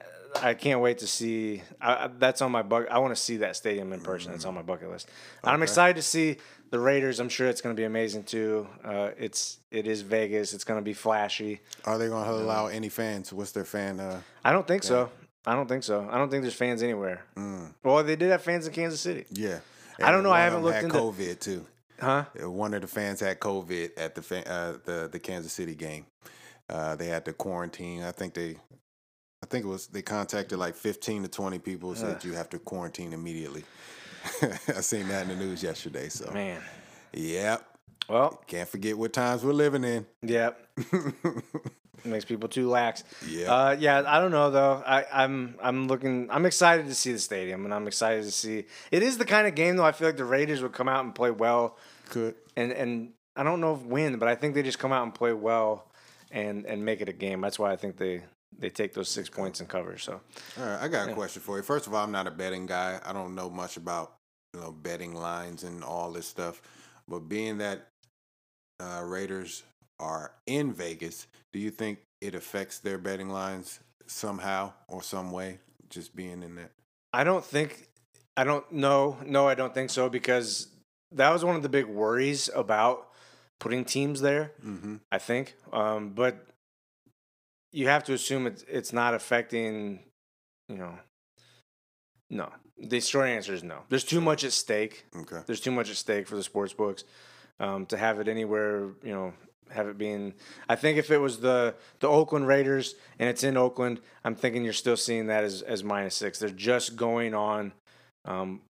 I 0.42 0.54
can't 0.54 0.80
wait 0.80 0.98
to 0.98 1.06
see. 1.06 1.62
I, 1.80 2.08
that's 2.18 2.42
on 2.42 2.50
my 2.52 2.62
bucket. 2.62 2.90
I 2.90 2.98
want 2.98 3.14
to 3.14 3.20
see 3.20 3.38
that 3.38 3.54
stadium 3.56 3.92
in 3.92 4.00
person. 4.00 4.32
That's 4.32 4.44
on 4.44 4.54
my 4.54 4.62
bucket 4.62 4.88
list. 4.90 5.08
I'm 5.44 5.62
excited 5.62 5.96
to 5.96 6.02
see 6.02 6.38
the 6.72 6.80
Raiders. 6.80 7.20
I'm 7.20 7.28
sure 7.28 7.46
it's 7.46 7.60
going 7.60 7.76
to 7.76 7.80
be 7.80 7.84
amazing 7.84 8.24
too. 8.24 8.66
Uh, 8.84 9.10
it's 9.16 9.58
it 9.70 9.86
is 9.86 10.00
Vegas. 10.02 10.52
It's 10.54 10.64
going 10.64 10.80
to 10.80 10.84
be 10.84 10.94
flashy. 10.94 11.60
Are 11.84 11.98
they 11.98 12.08
going 12.08 12.24
to 12.24 12.32
allow 12.32 12.66
any 12.66 12.88
fans? 12.88 13.32
What's 13.32 13.52
their 13.52 13.64
fan? 13.64 14.00
Uh, 14.00 14.20
I 14.44 14.50
don't 14.52 14.66
think 14.66 14.82
so. 14.82 15.10
I 15.46 15.54
don't 15.54 15.68
think 15.68 15.84
so. 15.84 16.08
I 16.10 16.18
don't 16.18 16.30
think 16.30 16.42
there's 16.42 16.54
fans 16.54 16.82
anywhere. 16.82 17.22
Well, 17.84 18.02
they 18.02 18.16
did 18.16 18.30
have 18.30 18.42
fans 18.42 18.66
in 18.66 18.72
Kansas 18.72 19.00
City. 19.00 19.24
yeah. 19.30 19.60
I 20.02 20.10
don't 20.10 20.22
know, 20.24 20.32
I 20.32 20.40
haven't 20.40 20.62
looked 20.62 20.74
had 20.76 20.84
into- 20.84 20.98
COVID 20.98 21.38
too. 21.40 21.66
Huh? 22.00 22.24
Uh, 22.42 22.50
One 22.50 22.74
of 22.74 22.80
the 22.80 22.88
fans 22.88 23.20
had 23.20 23.38
COVID 23.38 23.90
at 23.96 24.14
the 24.16 24.22
fa- 24.22 24.50
uh, 24.50 24.78
the 24.84 25.08
the 25.12 25.20
Kansas 25.20 25.52
City 25.52 25.74
game. 25.76 26.06
Uh, 26.68 26.96
they 26.96 27.06
had 27.06 27.24
to 27.26 27.32
quarantine. 27.32 28.02
I 28.02 28.10
think 28.10 28.34
they, 28.34 28.56
I 29.42 29.46
think 29.48 29.64
it 29.64 29.68
was 29.68 29.86
they 29.88 30.02
contacted 30.02 30.58
like 30.58 30.74
fifteen 30.74 31.22
to 31.22 31.28
twenty 31.28 31.58
people. 31.60 31.94
Said 31.94 32.24
you 32.24 32.32
have 32.32 32.48
to 32.50 32.58
quarantine 32.58 33.12
immediately. 33.12 33.62
I 34.68 34.80
seen 34.80 35.08
that 35.08 35.22
in 35.22 35.28
the 35.28 35.44
news 35.44 35.62
yesterday. 35.62 36.08
So 36.08 36.30
Man. 36.32 36.60
yep, 37.12 37.64
Well, 38.08 38.42
can't 38.46 38.68
forget 38.68 38.96
what 38.96 39.12
times 39.12 39.44
we're 39.44 39.52
living 39.52 39.84
in. 39.84 40.06
Yep. 40.22 40.68
Makes 42.04 42.24
people 42.24 42.48
too 42.48 42.68
lax. 42.68 43.04
Yeah. 43.28 43.52
Uh, 43.54 43.76
yeah, 43.78 44.02
I 44.04 44.18
don't 44.18 44.32
know 44.32 44.50
though. 44.50 44.82
I, 44.84 45.04
I'm 45.12 45.54
I'm 45.62 45.86
looking. 45.86 46.28
I'm 46.32 46.46
excited 46.46 46.86
to 46.86 46.94
see 46.96 47.12
the 47.12 47.20
stadium, 47.20 47.64
and 47.64 47.72
I'm 47.72 47.86
excited 47.86 48.24
to 48.24 48.32
see. 48.32 48.64
It 48.90 49.04
is 49.04 49.18
the 49.18 49.24
kind 49.24 49.46
of 49.46 49.54
game 49.54 49.76
though. 49.76 49.84
I 49.84 49.92
feel 49.92 50.08
like 50.08 50.16
the 50.16 50.24
Raiders 50.24 50.62
would 50.62 50.72
come 50.72 50.88
out 50.88 51.04
and 51.04 51.14
play 51.14 51.30
well, 51.30 51.76
Good. 52.10 52.34
and 52.56 52.72
and 52.72 53.12
I 53.36 53.44
don't 53.44 53.60
know 53.60 53.74
if 53.76 53.82
win, 53.82 54.18
but 54.18 54.26
I 54.28 54.34
think 54.34 54.54
they 54.56 54.64
just 54.64 54.80
come 54.80 54.92
out 54.92 55.04
and 55.04 55.14
play 55.14 55.32
well, 55.32 55.86
and 56.32 56.66
and 56.66 56.84
make 56.84 57.00
it 57.02 57.08
a 57.08 57.12
game. 57.12 57.40
That's 57.40 57.56
why 57.58 57.70
I 57.70 57.76
think 57.76 57.98
they 57.98 58.22
they 58.58 58.70
take 58.70 58.94
those 58.94 59.08
six 59.08 59.28
points 59.28 59.60
and 59.60 59.68
cover. 59.68 59.98
So 59.98 60.20
All 60.58 60.66
right, 60.66 60.82
I 60.82 60.88
got 60.88 61.08
a 61.08 61.14
question 61.14 61.42
for 61.42 61.56
you. 61.56 61.62
First 61.62 61.86
of 61.86 61.94
all, 61.94 62.04
I'm 62.04 62.12
not 62.12 62.26
a 62.26 62.30
betting 62.30 62.66
guy. 62.66 63.00
I 63.04 63.12
don't 63.12 63.34
know 63.34 63.50
much 63.50 63.76
about 63.76 64.14
you 64.54 64.60
know 64.60 64.72
betting 64.72 65.14
lines 65.14 65.64
and 65.64 65.82
all 65.82 66.12
this 66.12 66.26
stuff. 66.26 66.62
But 67.08 67.28
being 67.28 67.58
that 67.58 67.88
uh, 68.80 69.02
Raiders 69.04 69.64
are 69.98 70.32
in 70.46 70.72
Vegas, 70.72 71.26
do 71.52 71.58
you 71.58 71.70
think 71.70 71.98
it 72.20 72.34
affects 72.34 72.78
their 72.78 72.98
betting 72.98 73.30
lines 73.30 73.80
somehow 74.06 74.72
or 74.88 75.02
some 75.02 75.32
way? 75.32 75.58
Just 75.88 76.16
being 76.16 76.42
in 76.42 76.54
that. 76.56 76.70
I 77.12 77.24
don't 77.24 77.44
think 77.44 77.88
I 78.36 78.44
don't 78.44 78.70
know. 78.72 79.18
No, 79.24 79.48
I 79.48 79.54
don't 79.54 79.74
think 79.74 79.90
so 79.90 80.08
because 80.08 80.68
that 81.12 81.30
was 81.30 81.44
one 81.44 81.56
of 81.56 81.62
the 81.62 81.68
big 81.68 81.86
worries 81.86 82.48
about 82.54 83.08
putting 83.60 83.84
teams 83.84 84.20
there. 84.20 84.52
Mm-hmm. 84.64 84.96
I 85.10 85.18
think, 85.18 85.54
um, 85.72 86.10
but 86.10 86.46
you 87.72 87.88
have 87.88 88.04
to 88.04 88.12
assume 88.12 88.46
it's 88.46 88.64
it's 88.68 88.92
not 88.92 89.14
affecting. 89.14 90.00
You 90.68 90.76
know, 90.76 90.98
no. 92.30 92.50
The 92.78 93.00
short 93.00 93.28
answer 93.28 93.54
is 93.54 93.62
no. 93.62 93.80
There's 93.88 94.04
too 94.04 94.20
much 94.20 94.44
at 94.44 94.52
stake. 94.52 95.04
Okay. 95.14 95.40
There's 95.46 95.60
too 95.60 95.70
much 95.70 95.90
at 95.90 95.96
stake 95.96 96.26
for 96.26 96.36
the 96.36 96.42
sports 96.42 96.72
books 96.72 97.04
um, 97.60 97.86
to 97.86 97.96
have 97.96 98.18
it 98.18 98.28
anywhere. 98.28 98.90
You 99.02 99.12
know, 99.12 99.32
have 99.70 99.88
it 99.88 99.98
being. 99.98 100.34
I 100.68 100.76
think 100.76 100.98
if 100.98 101.10
it 101.10 101.18
was 101.18 101.40
the 101.40 101.74
the 102.00 102.08
Oakland 102.08 102.46
Raiders 102.46 102.94
and 103.18 103.28
it's 103.28 103.44
in 103.44 103.56
Oakland, 103.56 104.00
I'm 104.24 104.34
thinking 104.34 104.64
you're 104.64 104.72
still 104.72 104.96
seeing 104.96 105.26
that 105.26 105.44
as 105.44 105.62
as 105.62 105.84
minus 105.84 106.14
six. 106.14 106.38
They're 106.38 106.50
just 106.50 106.96
going 106.96 107.34
on 107.34 107.72
um, 108.24 108.62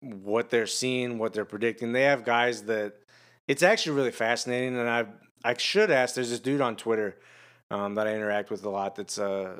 what 0.00 0.50
they're 0.50 0.66
seeing, 0.66 1.18
what 1.18 1.32
they're 1.32 1.44
predicting. 1.44 1.92
They 1.92 2.04
have 2.04 2.24
guys 2.24 2.62
that 2.62 2.94
it's 3.46 3.62
actually 3.62 3.96
really 3.96 4.12
fascinating, 4.12 4.78
and 4.78 4.88
I 4.88 5.06
I 5.44 5.56
should 5.56 5.90
ask. 5.90 6.14
There's 6.14 6.30
this 6.30 6.40
dude 6.40 6.60
on 6.60 6.76
Twitter 6.76 7.16
um, 7.70 7.94
that 7.96 8.06
I 8.06 8.14
interact 8.14 8.50
with 8.50 8.64
a 8.64 8.70
lot. 8.70 8.96
That's 8.96 9.18
uh, 9.18 9.58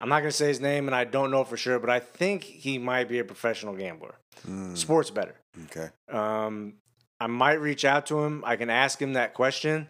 I'm 0.00 0.08
not 0.08 0.20
gonna 0.20 0.32
say 0.32 0.48
his 0.48 0.60
name, 0.60 0.88
and 0.88 0.94
I 0.94 1.04
don't 1.04 1.30
know 1.30 1.44
for 1.44 1.56
sure, 1.56 1.78
but 1.78 1.90
I 1.90 2.00
think 2.00 2.42
he 2.44 2.78
might 2.78 3.08
be 3.08 3.18
a 3.20 3.24
professional 3.24 3.74
gambler, 3.74 4.14
Mm, 4.48 4.76
sports 4.76 5.10
better. 5.10 5.36
okay. 5.66 5.90
Um, 6.10 6.74
I 7.20 7.28
might 7.28 7.60
reach 7.60 7.84
out 7.84 8.06
to 8.06 8.18
him. 8.24 8.42
I 8.44 8.56
can 8.56 8.68
ask 8.70 9.00
him 9.00 9.12
that 9.12 9.32
question. 9.34 9.86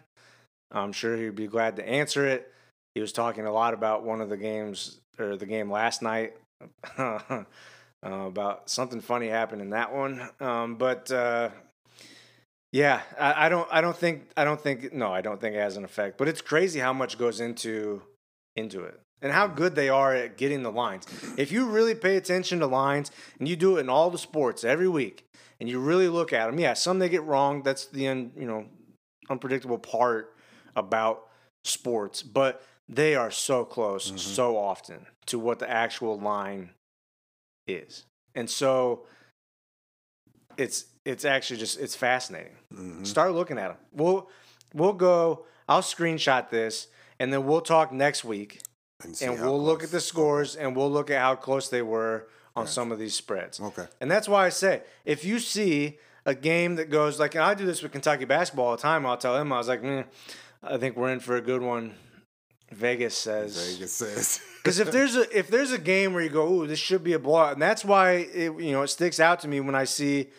I'm 0.71 0.91
sure 0.91 1.17
he'd 1.17 1.35
be 1.35 1.47
glad 1.47 1.75
to 1.77 1.87
answer 1.87 2.27
it. 2.27 2.51
He 2.95 3.01
was 3.01 3.11
talking 3.11 3.45
a 3.47 3.51
lot 3.51 3.73
about 3.73 4.03
one 4.03 4.21
of 4.21 4.29
the 4.29 4.37
games 4.37 4.99
or 5.17 5.35
the 5.35 5.47
game 5.47 5.71
last 5.71 6.01
night 6.03 6.35
uh, 6.97 7.43
about 8.01 8.69
something 8.69 9.01
funny 9.01 9.27
happened 9.29 9.61
in 9.63 9.71
that 9.71 9.93
one. 9.93 10.29
Um, 10.39 10.75
but 10.75 11.11
uh, 11.11 11.49
yeah, 12.73 13.01
I, 13.19 13.45
I 13.45 13.49
don't. 13.49 13.67
I 13.71 13.81
don't 13.81 13.95
think. 13.95 14.29
I 14.35 14.43
don't 14.43 14.59
think. 14.59 14.91
No, 14.91 15.13
I 15.13 15.21
don't 15.21 15.39
think 15.39 15.55
it 15.55 15.59
has 15.59 15.77
an 15.77 15.85
effect. 15.85 16.17
But 16.17 16.27
it's 16.27 16.41
crazy 16.41 16.79
how 16.79 16.91
much 16.91 17.19
goes 17.19 17.39
into 17.39 18.01
into 18.55 18.83
it 18.83 18.99
and 19.21 19.31
how 19.31 19.45
mm-hmm. 19.45 19.57
good 19.57 19.75
they 19.75 19.89
are 19.89 20.15
at 20.15 20.37
getting 20.37 20.63
the 20.63 20.71
lines. 20.71 21.05
If 21.37 21.51
you 21.51 21.67
really 21.67 21.93
pay 21.93 22.17
attention 22.17 22.59
to 22.59 22.67
lines 22.67 23.11
and 23.37 23.47
you 23.47 23.55
do 23.55 23.77
it 23.77 23.81
in 23.81 23.89
all 23.89 24.09
the 24.09 24.17
sports 24.17 24.63
every 24.63 24.87
week, 24.87 25.23
and 25.59 25.69
you 25.69 25.79
really 25.79 26.07
look 26.07 26.33
at 26.33 26.47
them, 26.47 26.59
yeah, 26.59 26.73
some 26.73 26.97
they 26.97 27.09
get 27.09 27.21
wrong. 27.23 27.61
That's 27.61 27.85
the 27.85 28.07
un, 28.07 28.31
you 28.35 28.47
know 28.47 28.65
unpredictable 29.29 29.77
part 29.77 30.35
about 30.75 31.27
sports, 31.63 32.23
but 32.23 32.63
they 32.89 33.13
are 33.13 33.29
so 33.29 33.65
close 33.65 34.07
mm-hmm. 34.07 34.17
so 34.17 34.57
often 34.57 35.05
to 35.27 35.37
what 35.37 35.59
the 35.59 35.69
actual 35.69 36.19
line 36.19 36.71
is, 37.67 38.05
and 38.33 38.49
so 38.49 39.05
it's 40.57 40.85
it's 41.05 41.25
actually 41.25 41.59
just 41.59 41.79
it's 41.79 41.95
fascinating. 41.95 42.55
Mm-hmm. 42.73 43.03
Start 43.03 43.33
looking 43.33 43.57
at 43.57 43.69
them. 43.69 43.77
We'll 43.91 44.29
we'll 44.73 44.93
go. 44.93 45.45
I'll 45.67 45.81
screenshot 45.81 46.49
this, 46.49 46.87
and 47.19 47.31
then 47.31 47.45
we'll 47.45 47.61
talk 47.61 47.91
next 47.91 48.23
week, 48.23 48.61
see 49.13 49.25
and 49.25 49.39
we'll 49.39 49.61
look 49.61 49.83
at 49.83 49.91
the 49.91 50.01
scores, 50.01 50.55
and 50.55 50.75
we'll 50.75 50.91
look 50.91 51.09
at 51.09 51.19
how 51.19 51.35
close 51.35 51.69
they 51.69 51.81
were 51.81 52.27
on 52.55 52.67
some 52.67 52.91
of 52.91 52.99
these 52.99 53.15
spreads. 53.15 53.59
Okay. 53.59 53.85
And 53.99 54.11
that's 54.11 54.27
why 54.27 54.45
I 54.45 54.49
say 54.49 54.83
if 55.05 55.25
you 55.25 55.39
see 55.39 55.97
a 56.25 56.35
game 56.35 56.75
that 56.75 56.89
goes 56.89 57.19
like, 57.19 57.35
and 57.35 57.43
I 57.43 57.53
do 57.53 57.65
this 57.65 57.81
with 57.81 57.91
Kentucky 57.91 58.25
basketball 58.25 58.67
all 58.67 58.75
the 58.75 58.81
time. 58.81 59.05
I'll 59.05 59.17
tell 59.17 59.37
him 59.37 59.51
I 59.51 59.57
was 59.57 59.67
like, 59.67 59.81
mm, 59.81 60.05
I 60.61 60.77
think 60.77 60.95
we're 60.95 61.11
in 61.11 61.19
for 61.19 61.35
a 61.35 61.41
good 61.41 61.61
one. 61.61 61.95
Vegas 62.71 63.15
says 63.15 63.73
Vegas 63.73 63.93
says. 63.93 64.41
because 64.63 64.79
if 64.79 64.91
there's 64.91 65.15
a 65.15 65.37
if 65.37 65.47
there's 65.47 65.71
a 65.71 65.77
game 65.77 66.13
where 66.13 66.23
you 66.23 66.29
go, 66.29 66.51
ooh, 66.51 66.67
this 66.67 66.79
should 66.79 67.03
be 67.03 67.13
a 67.13 67.19
blowout, 67.19 67.53
and 67.53 67.61
that's 67.61 67.85
why 67.85 68.13
it 68.33 68.59
you 68.59 68.71
know 68.71 68.81
it 68.81 68.87
sticks 68.87 69.19
out 69.19 69.41
to 69.41 69.47
me 69.47 69.59
when 69.59 69.75
I 69.75 69.83
see 69.83 70.29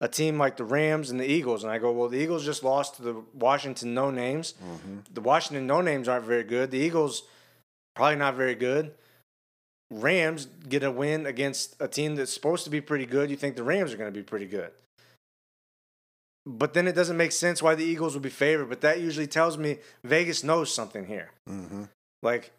a 0.00 0.08
team 0.08 0.38
like 0.38 0.56
the 0.56 0.64
Rams 0.64 1.10
and 1.10 1.20
the 1.20 1.26
Eagles, 1.26 1.62
and 1.62 1.70
I 1.70 1.78
go, 1.78 1.92
well, 1.92 2.08
the 2.08 2.18
Eagles 2.18 2.44
just 2.44 2.64
lost 2.64 2.96
to 2.96 3.02
the 3.02 3.22
Washington 3.34 3.92
No 3.92 4.10
Names. 4.10 4.54
The 5.12 5.20
Washington 5.20 5.66
No 5.66 5.80
Names 5.80 6.08
aren't 6.08 6.24
very 6.24 6.44
good. 6.44 6.70
The 6.70 6.78
Eagles 6.78 7.24
probably 7.94 8.16
not 8.16 8.34
very 8.34 8.54
good. 8.54 8.94
Rams 9.92 10.46
get 10.68 10.84
a 10.84 10.90
win 10.90 11.26
against 11.26 11.76
a 11.80 11.88
team 11.88 12.14
that's 12.14 12.32
supposed 12.32 12.64
to 12.64 12.70
be 12.70 12.80
pretty 12.80 13.06
good. 13.06 13.28
You 13.30 13.36
think 13.36 13.56
the 13.56 13.64
Rams 13.64 13.92
are 13.92 13.96
going 13.96 14.12
to 14.12 14.16
be 14.16 14.22
pretty 14.22 14.46
good. 14.46 14.70
But 16.46 16.72
then 16.72 16.88
it 16.88 16.94
doesn't 16.94 17.16
make 17.16 17.32
sense 17.32 17.62
why 17.62 17.74
the 17.74 17.84
Eagles 17.84 18.14
would 18.14 18.22
be 18.22 18.30
favored. 18.30 18.68
But 18.68 18.80
that 18.80 19.00
usually 19.00 19.26
tells 19.26 19.58
me 19.58 19.78
Vegas 20.04 20.42
knows 20.42 20.72
something 20.72 21.06
here. 21.06 21.30
mm-hmm. 21.48 21.84
Like 22.22 22.52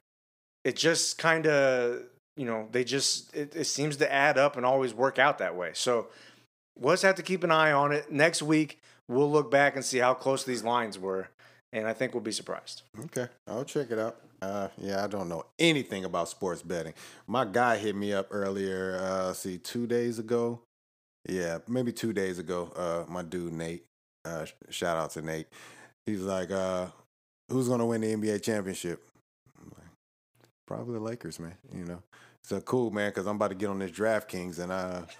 it 0.63 0.75
just 0.75 1.17
kind 1.17 1.47
of, 1.47 2.03
you 2.37 2.45
know, 2.45 2.67
they 2.71 2.83
just 2.83 3.33
it, 3.35 3.55
it 3.55 3.65
seems 3.65 3.97
to 3.97 4.11
add 4.11 4.37
up 4.37 4.57
and 4.57 4.65
always 4.65 4.93
work 4.93 5.17
out 5.17 5.37
that 5.39 5.55
way. 5.55 5.71
So 5.73 6.07
we'll 6.77 6.93
just 6.93 7.03
have 7.03 7.15
to 7.15 7.23
keep 7.23 7.43
an 7.43 7.51
eye 7.51 7.71
on 7.71 7.91
it. 7.91 8.11
Next 8.11 8.41
week 8.41 8.79
we'll 9.07 9.31
look 9.31 9.51
back 9.51 9.75
and 9.75 9.83
see 9.83 9.99
how 9.99 10.13
close 10.13 10.43
these 10.43 10.63
lines 10.63 10.97
were, 10.97 11.29
and 11.73 11.87
I 11.87 11.93
think 11.93 12.13
we'll 12.13 12.21
be 12.23 12.31
surprised. 12.31 12.83
Okay, 13.05 13.27
I'll 13.47 13.65
check 13.65 13.91
it 13.91 13.99
out. 13.99 14.17
Uh, 14.41 14.69
yeah, 14.79 15.03
I 15.03 15.07
don't 15.07 15.29
know 15.29 15.45
anything 15.59 16.03
about 16.03 16.27
sports 16.27 16.63
betting. 16.63 16.93
My 17.27 17.45
guy 17.45 17.77
hit 17.77 17.95
me 17.95 18.11
up 18.13 18.27
earlier. 18.31 18.97
Uh, 18.99 19.33
see, 19.33 19.57
two 19.59 19.85
days 19.85 20.17
ago. 20.17 20.61
Yeah, 21.29 21.59
maybe 21.67 21.91
two 21.91 22.13
days 22.13 22.39
ago. 22.39 22.71
Uh, 22.75 23.11
my 23.11 23.21
dude 23.21 23.53
Nate. 23.53 23.85
Uh, 24.25 24.45
shout 24.69 24.97
out 24.97 25.11
to 25.11 25.21
Nate. 25.21 25.47
He's 26.05 26.21
like, 26.21 26.49
uh, 26.49 26.87
"Who's 27.49 27.67
gonna 27.67 27.85
win 27.85 28.01
the 28.01 28.13
NBA 28.13 28.39
championship?" 28.39 29.03
Like, 29.63 29.85
Probably 30.65 30.95
the 30.95 30.99
Lakers, 30.99 31.39
man. 31.39 31.55
You 31.71 31.85
know. 31.85 32.03
So 32.43 32.59
cool, 32.61 32.91
man, 32.91 33.09
because 33.11 33.27
I'm 33.27 33.35
about 33.35 33.49
to 33.49 33.55
get 33.55 33.69
on 33.69 33.79
this 33.79 33.91
DraftKings, 33.91 34.59
and 34.59 34.71
uh, 34.71 35.03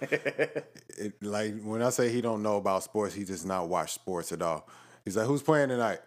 it, 0.98 1.22
like 1.22 1.60
when 1.62 1.80
I 1.82 1.90
say 1.90 2.10
he 2.10 2.20
don't 2.20 2.42
know 2.42 2.56
about 2.56 2.82
sports, 2.82 3.14
he 3.14 3.24
does 3.24 3.44
not 3.44 3.68
watch 3.68 3.92
sports 3.92 4.32
at 4.32 4.42
all. 4.42 4.68
He's 5.04 5.16
like, 5.16 5.26
"Who's 5.26 5.42
playing 5.42 5.68
tonight?" 5.68 6.00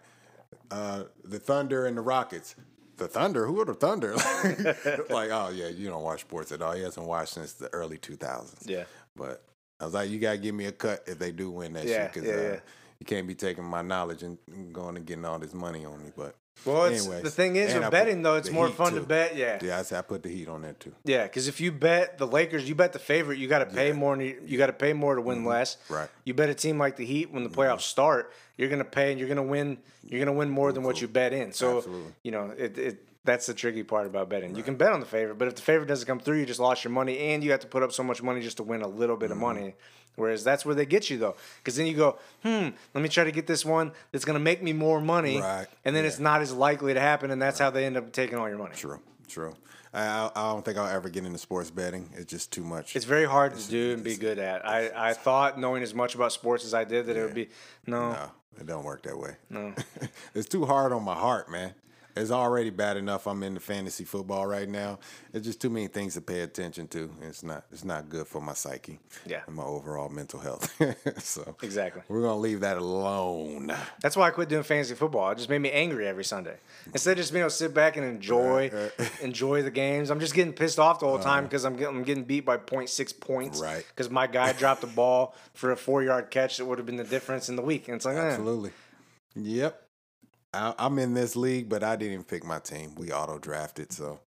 Uh, 0.70 1.04
the 1.24 1.38
Thunder 1.38 1.86
and 1.86 1.96
the 1.96 2.02
Rockets. 2.02 2.54
the 2.96 3.08
Thunder. 3.08 3.46
Who 3.46 3.60
are 3.60 3.64
the 3.64 3.74
Thunder? 3.74 4.14
like, 5.10 5.30
oh 5.30 5.50
yeah, 5.54 5.68
you 5.68 5.88
don't 5.88 6.02
watch 6.02 6.20
sports 6.20 6.52
at 6.52 6.62
all. 6.62 6.72
He 6.72 6.82
hasn't 6.82 7.06
watched 7.06 7.32
since 7.34 7.54
the 7.54 7.72
early 7.72 7.98
2000s. 7.98 8.68
Yeah. 8.68 8.84
But 9.16 9.42
I 9.80 9.84
was 9.86 9.94
like, 9.94 10.10
you 10.10 10.18
gotta 10.18 10.38
give 10.38 10.54
me 10.54 10.66
a 10.66 10.72
cut 10.72 11.02
if 11.06 11.18
they 11.18 11.32
do 11.32 11.50
win 11.50 11.72
that 11.74 11.86
Yeah, 11.86 12.04
shit, 12.04 12.12
because 12.14 12.28
yeah, 12.28 12.34
uh, 12.34 12.42
yeah. 12.54 12.60
you 13.00 13.06
can't 13.06 13.26
be 13.26 13.34
taking 13.34 13.64
my 13.64 13.82
knowledge 13.82 14.22
and 14.22 14.38
going 14.72 14.96
and 14.96 15.06
getting 15.06 15.24
all 15.24 15.38
this 15.38 15.54
money 15.54 15.84
on 15.84 16.02
me. 16.02 16.10
But 16.16 16.36
Well, 16.64 16.86
it's, 16.86 17.04
anyways, 17.04 17.22
the 17.22 17.30
thing 17.30 17.56
is 17.56 17.74
with 17.74 17.90
betting 17.90 18.22
though, 18.22 18.36
it's 18.36 18.50
more 18.50 18.68
fun 18.68 18.94
to 18.94 19.00
bet. 19.00 19.36
Yeah. 19.36 19.58
Yeah, 19.62 19.78
I 19.78 19.82
said 19.82 19.98
I 19.98 20.02
put 20.02 20.22
the 20.22 20.28
heat 20.28 20.48
on 20.48 20.62
that 20.62 20.80
too. 20.80 20.92
Yeah, 21.04 21.24
because 21.24 21.46
if 21.48 21.60
you 21.60 21.70
bet 21.70 22.18
the 22.18 22.26
Lakers, 22.26 22.68
you 22.68 22.74
bet 22.74 22.92
the 22.92 22.98
favorite, 22.98 23.38
you 23.38 23.46
got 23.46 23.60
to 23.60 23.66
pay 23.66 23.86
Yeah. 23.86 23.90
Mm-hmm. 23.92 24.00
more. 24.00 24.20
You, 24.22 24.40
you 24.44 24.58
got 24.58 24.66
to 24.66 24.72
pay 24.72 24.92
more 24.92 25.14
to 25.14 25.20
win 25.20 25.44
less. 25.44 25.76
Right. 25.88 26.08
You 26.24 26.34
bet 26.34 26.48
a 26.48 26.54
team 26.54 26.78
like 26.78 26.96
the 26.96 27.04
Heat 27.04 27.30
when 27.32 27.44
the 27.44 27.50
playoffs 27.50 27.82
start, 27.82 28.32
you're 28.56 28.70
gonna 28.70 28.84
pay 28.84 29.10
and 29.10 29.20
you're 29.20 29.28
gonna 29.28 29.42
win. 29.42 29.78
You're 30.02 30.18
gonna 30.24 30.36
win 30.36 30.48
more 30.50 30.72
than 30.72 30.82
what 30.82 31.00
you 31.00 31.08
bet 31.08 31.32
in. 31.32 31.52
So 31.52 31.78
Absolutely. 31.78 32.12
you 32.22 32.30
know 32.32 32.52
it. 32.56 32.78
it 32.78 33.02
that's 33.26 33.46
the 33.46 33.54
tricky 33.54 33.82
part 33.82 34.06
about 34.06 34.28
betting. 34.28 34.54
You 34.56 34.62
can 34.62 34.76
bet 34.76 34.92
on 34.92 35.00
the 35.00 35.06
favorite, 35.06 35.36
but 35.38 35.48
if 35.48 35.54
the 35.56 35.62
favorite 35.62 35.86
doesn't 35.86 36.06
come 36.06 36.18
through, 36.20 36.38
you 36.38 36.46
just 36.46 36.60
lost 36.60 36.84
your 36.84 36.92
money, 36.92 37.18
and 37.18 37.44
you 37.44 37.50
have 37.50 37.60
to 37.60 37.66
put 37.66 37.82
up 37.82 37.92
so 37.92 38.02
much 38.02 38.22
money 38.22 38.40
just 38.40 38.56
to 38.58 38.62
win 38.62 38.82
a 38.82 38.88
little 38.88 39.16
bit 39.16 39.30
of 39.30 39.36
Mm-hmm. 39.36 39.46
money. 39.46 39.74
Whereas 40.14 40.42
that's 40.42 40.64
where 40.64 40.74
they 40.74 40.86
get 40.86 41.10
you 41.10 41.18
though, 41.18 41.36
because 41.58 41.76
then 41.76 41.86
you 41.86 41.94
go, 41.94 42.18
hmm, 42.42 42.68
let 42.94 43.02
me 43.02 43.08
try 43.10 43.24
to 43.24 43.30
get 43.32 43.46
this 43.46 43.66
one 43.66 43.92
that's 44.12 44.24
gonna 44.24 44.38
make 44.38 44.62
me 44.62 44.72
more 44.72 44.98
money, 44.98 45.38
Right. 45.40 45.66
and 45.84 45.94
then 45.94 46.06
it's 46.06 46.18
not 46.18 46.40
as 46.40 46.54
likely 46.54 46.94
to 46.94 47.00
happen, 47.00 47.30
and 47.30 47.42
that's 47.42 47.58
how 47.58 47.68
they 47.68 47.84
end 47.84 47.98
up 47.98 48.10
taking 48.12 48.38
all 48.38 48.48
your 48.48 48.56
money. 48.56 48.74
True, 48.74 48.98
true. 49.28 49.54
I, 49.92 50.30
I 50.34 50.52
don't 50.52 50.64
think 50.64 50.78
I'll 50.78 50.88
ever 50.88 51.08
get 51.10 51.24
into 51.26 51.38
sports 51.38 51.70
betting. 51.70 52.10
It's 52.14 52.30
just 52.30 52.50
too 52.50 52.62
much. 52.64 52.96
It's 52.96 53.04
very 53.06 53.24
hard 53.26 53.56
to 53.56 53.68
do 53.68 53.92
and 53.92 54.02
be 54.04 54.16
good 54.16 54.38
at. 54.38 54.66
I, 54.66 54.90
I 55.10 55.12
thought 55.14 55.58
knowing 55.58 55.82
as 55.82 55.94
much 55.94 56.14
about 56.14 56.32
sports 56.32 56.64
as 56.66 56.72
I 56.74 56.84
did 56.84 57.06
that 57.06 57.16
it 57.16 57.22
would 57.22 57.34
be 57.34 57.48
no. 57.86 58.12
No, 58.12 58.30
it 58.60 58.66
don't 58.66 58.84
work 58.84 59.02
that 59.02 59.18
way. 59.18 59.36
No. 59.50 59.74
it's 60.34 60.48
too 60.48 60.64
hard 60.66 60.92
on 60.92 61.02
my 61.02 61.14
heart, 61.14 61.50
man. 61.50 61.72
It's 62.16 62.30
already 62.30 62.70
bad 62.70 62.96
enough 62.96 63.26
I'm 63.26 63.42
into 63.42 63.60
fantasy 63.60 64.04
football 64.04 64.46
right 64.46 64.68
now. 64.68 64.98
It's 65.34 65.44
just 65.44 65.60
too 65.60 65.68
many 65.68 65.86
things 65.86 66.14
to 66.14 66.22
pay 66.22 66.40
attention 66.40 66.88
to. 66.88 67.10
It's 67.22 67.42
not 67.42 67.64
it's 67.70 67.84
not 67.84 68.08
good 68.08 68.26
for 68.26 68.40
my 68.40 68.54
psyche. 68.54 68.98
Yeah. 69.26 69.42
And 69.46 69.54
my 69.54 69.64
overall 69.64 70.08
mental 70.08 70.40
health. 70.40 70.74
so 71.22 71.56
Exactly. 71.62 72.02
we're 72.08 72.22
gonna 72.22 72.38
leave 72.38 72.60
that 72.60 72.78
alone. 72.78 73.70
That's 74.00 74.16
why 74.16 74.28
I 74.28 74.30
quit 74.30 74.48
doing 74.48 74.62
fantasy 74.62 74.94
football. 74.94 75.30
It 75.30 75.36
just 75.36 75.50
made 75.50 75.58
me 75.58 75.70
angry 75.70 76.08
every 76.08 76.24
Sunday. 76.24 76.56
Instead 76.86 77.12
of 77.12 77.16
just 77.18 77.32
being 77.32 77.42
able 77.42 77.50
to 77.50 77.56
sit 77.56 77.74
back 77.74 77.98
and 77.98 78.06
enjoy 78.06 78.70
enjoy 79.20 79.62
the 79.62 79.70
games, 79.70 80.10
I'm 80.10 80.20
just 80.20 80.32
getting 80.34 80.54
pissed 80.54 80.78
off 80.78 81.00
the 81.00 81.06
whole 81.06 81.18
time 81.18 81.44
because 81.44 81.66
I'm 81.66 81.76
getting 81.76 81.96
I'm 81.96 82.02
getting 82.02 82.24
beat 82.24 82.46
by 82.46 82.56
0.6 82.56 83.20
points. 83.20 83.60
Uh-huh. 83.60 83.74
Right. 83.74 83.84
Because 83.88 84.08
my 84.10 84.26
guy 84.26 84.52
dropped 84.58 84.82
a 84.84 84.86
ball 84.88 85.34
for 85.52 85.70
a 85.72 85.76
four 85.76 86.02
yard 86.02 86.30
catch 86.30 86.56
that 86.56 86.64
would 86.64 86.78
have 86.78 86.86
been 86.86 86.96
the 86.96 87.04
difference 87.04 87.50
in 87.50 87.56
the 87.56 87.62
week. 87.62 87.88
And 87.88 87.96
it's 87.96 88.06
like, 88.06 88.16
eh. 88.16 88.20
Absolutely. 88.20 88.70
Yep. 89.34 89.82
I, 90.56 90.74
I'm 90.78 90.98
in 90.98 91.14
this 91.14 91.36
league, 91.36 91.68
but 91.68 91.82
I 91.84 91.96
didn't 91.96 92.14
even 92.14 92.24
pick 92.24 92.44
my 92.44 92.58
team. 92.58 92.94
We 92.96 93.12
auto 93.12 93.38
drafted, 93.38 93.92
so 93.92 94.20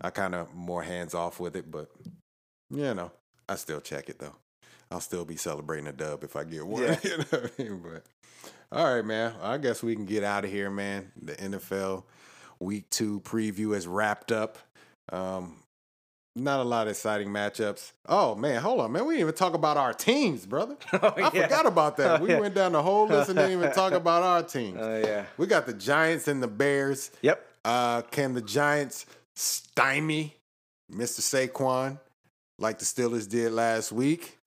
I 0.00 0.10
kind 0.10 0.34
of 0.34 0.54
more 0.54 0.82
hands 0.82 1.14
off 1.14 1.40
with 1.40 1.56
it. 1.56 1.70
But 1.70 1.90
you 2.70 2.94
know, 2.94 3.10
I 3.48 3.56
still 3.56 3.80
check 3.80 4.08
it 4.08 4.18
though. 4.18 4.36
I'll 4.90 5.00
still 5.00 5.24
be 5.24 5.36
celebrating 5.36 5.86
a 5.86 5.92
dub 5.92 6.22
if 6.24 6.36
I 6.36 6.44
get 6.44 6.66
one. 6.66 6.82
Yeah. 6.82 6.98
you 7.04 7.18
know 7.18 7.24
what 7.30 7.52
I 7.58 7.62
mean? 7.62 7.82
But 7.82 8.04
all 8.70 8.94
right, 8.94 9.04
man. 9.04 9.34
I 9.42 9.58
guess 9.58 9.82
we 9.82 9.94
can 9.94 10.04
get 10.06 10.24
out 10.24 10.44
of 10.44 10.50
here, 10.50 10.70
man. 10.70 11.10
The 11.20 11.34
NFL 11.34 12.04
Week 12.60 12.88
Two 12.90 13.20
preview 13.20 13.74
is 13.76 13.86
wrapped 13.86 14.32
up. 14.32 14.58
Um, 15.12 15.63
not 16.36 16.60
a 16.60 16.64
lot 16.64 16.86
of 16.86 16.90
exciting 16.92 17.28
matchups. 17.28 17.92
Oh 18.06 18.34
man, 18.34 18.60
hold 18.60 18.80
on, 18.80 18.92
man. 18.92 19.04
We 19.06 19.14
didn't 19.14 19.20
even 19.28 19.34
talk 19.34 19.54
about 19.54 19.76
our 19.76 19.92
teams, 19.94 20.46
brother. 20.46 20.76
I 20.92 20.98
Oh, 21.02 21.14
yeah. 21.16 21.30
forgot 21.30 21.66
about 21.66 21.96
that. 21.98 22.20
Oh, 22.20 22.24
we 22.24 22.30
yeah. 22.30 22.40
went 22.44 22.54
down 22.54 22.72
the 22.72 22.82
whole 22.82 23.06
list 23.06 23.28
and 23.30 23.38
didn't 23.38 23.52
even 23.58 23.72
talk 23.72 23.92
about 23.92 24.22
our 24.22 24.42
teams. 24.42 24.78
Uh, 24.78 25.02
yeah. 25.04 25.24
We 25.36 25.46
got 25.46 25.66
the 25.66 25.74
Giants 25.74 26.26
and 26.28 26.42
the 26.42 26.48
Bears. 26.48 27.10
Yep. 27.22 27.44
Uh, 27.64 28.02
can 28.02 28.34
the 28.34 28.42
Giants 28.42 29.06
stymie 29.34 30.36
Mr. 30.92 31.20
Saquon 31.20 31.98
like 32.58 32.78
the 32.78 32.84
Steelers 32.84 33.28
did 33.28 33.52
last 33.52 33.92
week? 33.92 34.38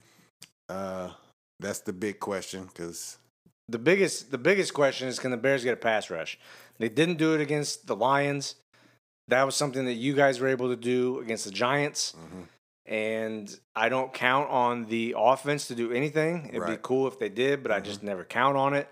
Uh, 0.68 1.10
that's 1.60 1.80
the 1.80 1.92
big 1.92 2.20
question 2.20 2.64
because 2.66 3.16
The 3.68 3.78
biggest 3.78 4.30
the 4.30 4.38
biggest 4.38 4.74
question 4.74 5.08
is 5.08 5.18
can 5.18 5.30
the 5.30 5.36
Bears 5.36 5.64
get 5.64 5.72
a 5.74 5.76
pass 5.76 6.10
rush? 6.10 6.38
They 6.78 6.88
didn't 6.88 7.16
do 7.16 7.34
it 7.34 7.40
against 7.40 7.86
the 7.86 7.96
Lions. 7.96 8.54
That 9.28 9.44
was 9.44 9.54
something 9.54 9.84
that 9.84 9.94
you 9.94 10.14
guys 10.14 10.40
were 10.40 10.48
able 10.48 10.68
to 10.68 10.76
do 10.76 11.20
against 11.20 11.44
the 11.44 11.50
Giants. 11.50 12.14
Mm-hmm. 12.18 12.40
And 12.86 13.60
I 13.76 13.90
don't 13.90 14.12
count 14.14 14.48
on 14.48 14.86
the 14.86 15.14
offense 15.16 15.68
to 15.68 15.74
do 15.74 15.92
anything. 15.92 16.50
It'd 16.52 16.66
be 16.66 16.78
cool 16.80 17.06
if 17.06 17.18
they 17.18 17.28
did, 17.28 17.62
but 17.62 17.70
I 17.70 17.80
just 17.80 17.98
mm-hmm. 17.98 18.08
never 18.08 18.24
count 18.24 18.56
on 18.56 18.72
it. 18.72 18.88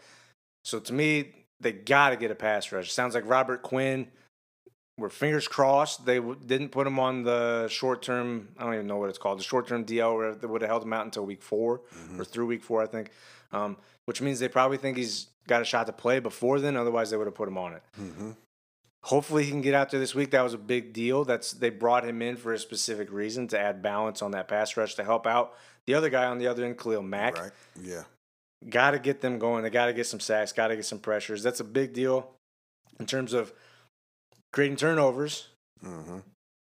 So 0.64 0.78
to 0.80 0.92
me, 0.92 1.32
they 1.60 1.72
got 1.72 2.10
to 2.10 2.16
get 2.16 2.30
a 2.30 2.34
pass 2.34 2.70
rush. 2.72 2.92
Sounds 2.92 3.14
like 3.14 3.26
Robert 3.26 3.62
Quinn. 3.62 4.08
We're 4.98 5.10
fingers 5.10 5.46
crossed 5.46 6.06
they 6.06 6.16
w- 6.16 6.38
didn't 6.44 6.70
put 6.70 6.86
him 6.86 6.98
on 6.98 7.22
the 7.22 7.68
short 7.68 8.02
term. 8.02 8.48
I 8.58 8.64
don't 8.64 8.74
even 8.74 8.86
know 8.86 8.96
what 8.96 9.10
it's 9.10 9.18
called. 9.18 9.38
The 9.38 9.44
short 9.44 9.68
term 9.68 9.84
DL 9.84 10.16
where 10.16 10.34
they 10.34 10.46
would 10.46 10.62
have 10.62 10.70
held 10.70 10.82
him 10.82 10.92
out 10.92 11.04
until 11.04 11.26
week 11.26 11.42
4 11.42 11.78
mm-hmm. 11.78 12.20
or 12.20 12.24
through 12.24 12.46
week 12.46 12.64
four, 12.64 12.82
I 12.82 12.86
think. 12.86 13.10
Um, 13.52 13.76
which 14.06 14.20
means 14.20 14.38
they 14.38 14.48
probably 14.48 14.78
think 14.78 14.96
he's 14.96 15.28
got 15.46 15.62
a 15.62 15.64
shot 15.64 15.86
to 15.86 15.92
play 15.92 16.18
before 16.18 16.60
then. 16.60 16.76
Otherwise, 16.76 17.10
they 17.10 17.16
would 17.16 17.26
have 17.26 17.34
put 17.34 17.48
him 17.48 17.58
on 17.58 17.74
it. 17.74 17.82
Hopefully, 19.06 19.44
he 19.44 19.50
can 19.50 19.60
get 19.60 19.72
out 19.74 19.90
there 19.90 20.00
this 20.00 20.14
week. 20.16 20.32
That 20.32 20.42
was 20.42 20.52
a 20.54 20.58
big 20.58 20.92
deal. 20.92 21.24
That's 21.24 21.52
they 21.52 21.70
brought 21.70 22.04
him 22.04 22.20
in 22.22 22.36
for 22.36 22.52
a 22.52 22.58
specific 22.58 23.10
reason 23.12 23.46
to 23.48 23.58
add 23.58 23.80
balance 23.80 24.20
on 24.20 24.32
that 24.32 24.48
pass 24.48 24.76
rush 24.76 24.94
to 24.96 25.04
help 25.04 25.26
out 25.26 25.54
the 25.86 25.94
other 25.94 26.10
guy 26.10 26.24
on 26.24 26.38
the 26.38 26.48
other 26.48 26.64
end, 26.64 26.76
Khalil 26.78 27.02
Mack. 27.02 27.38
right, 27.38 27.52
yeah, 27.80 28.02
Got 28.68 28.90
to 28.92 28.98
get 28.98 29.20
them 29.20 29.38
going. 29.38 29.62
They 29.62 29.70
got 29.70 29.86
to 29.86 29.92
get 29.92 30.06
some 30.06 30.18
sacks. 30.18 30.50
Got 30.52 30.68
to 30.68 30.76
get 30.76 30.84
some 30.86 30.98
pressures. 30.98 31.42
That's 31.42 31.60
a 31.60 31.64
big 31.64 31.92
deal 31.92 32.32
in 32.98 33.06
terms 33.06 33.32
of 33.32 33.52
creating 34.52 34.76
turnovers. 34.76 35.48
hmm 35.80 36.18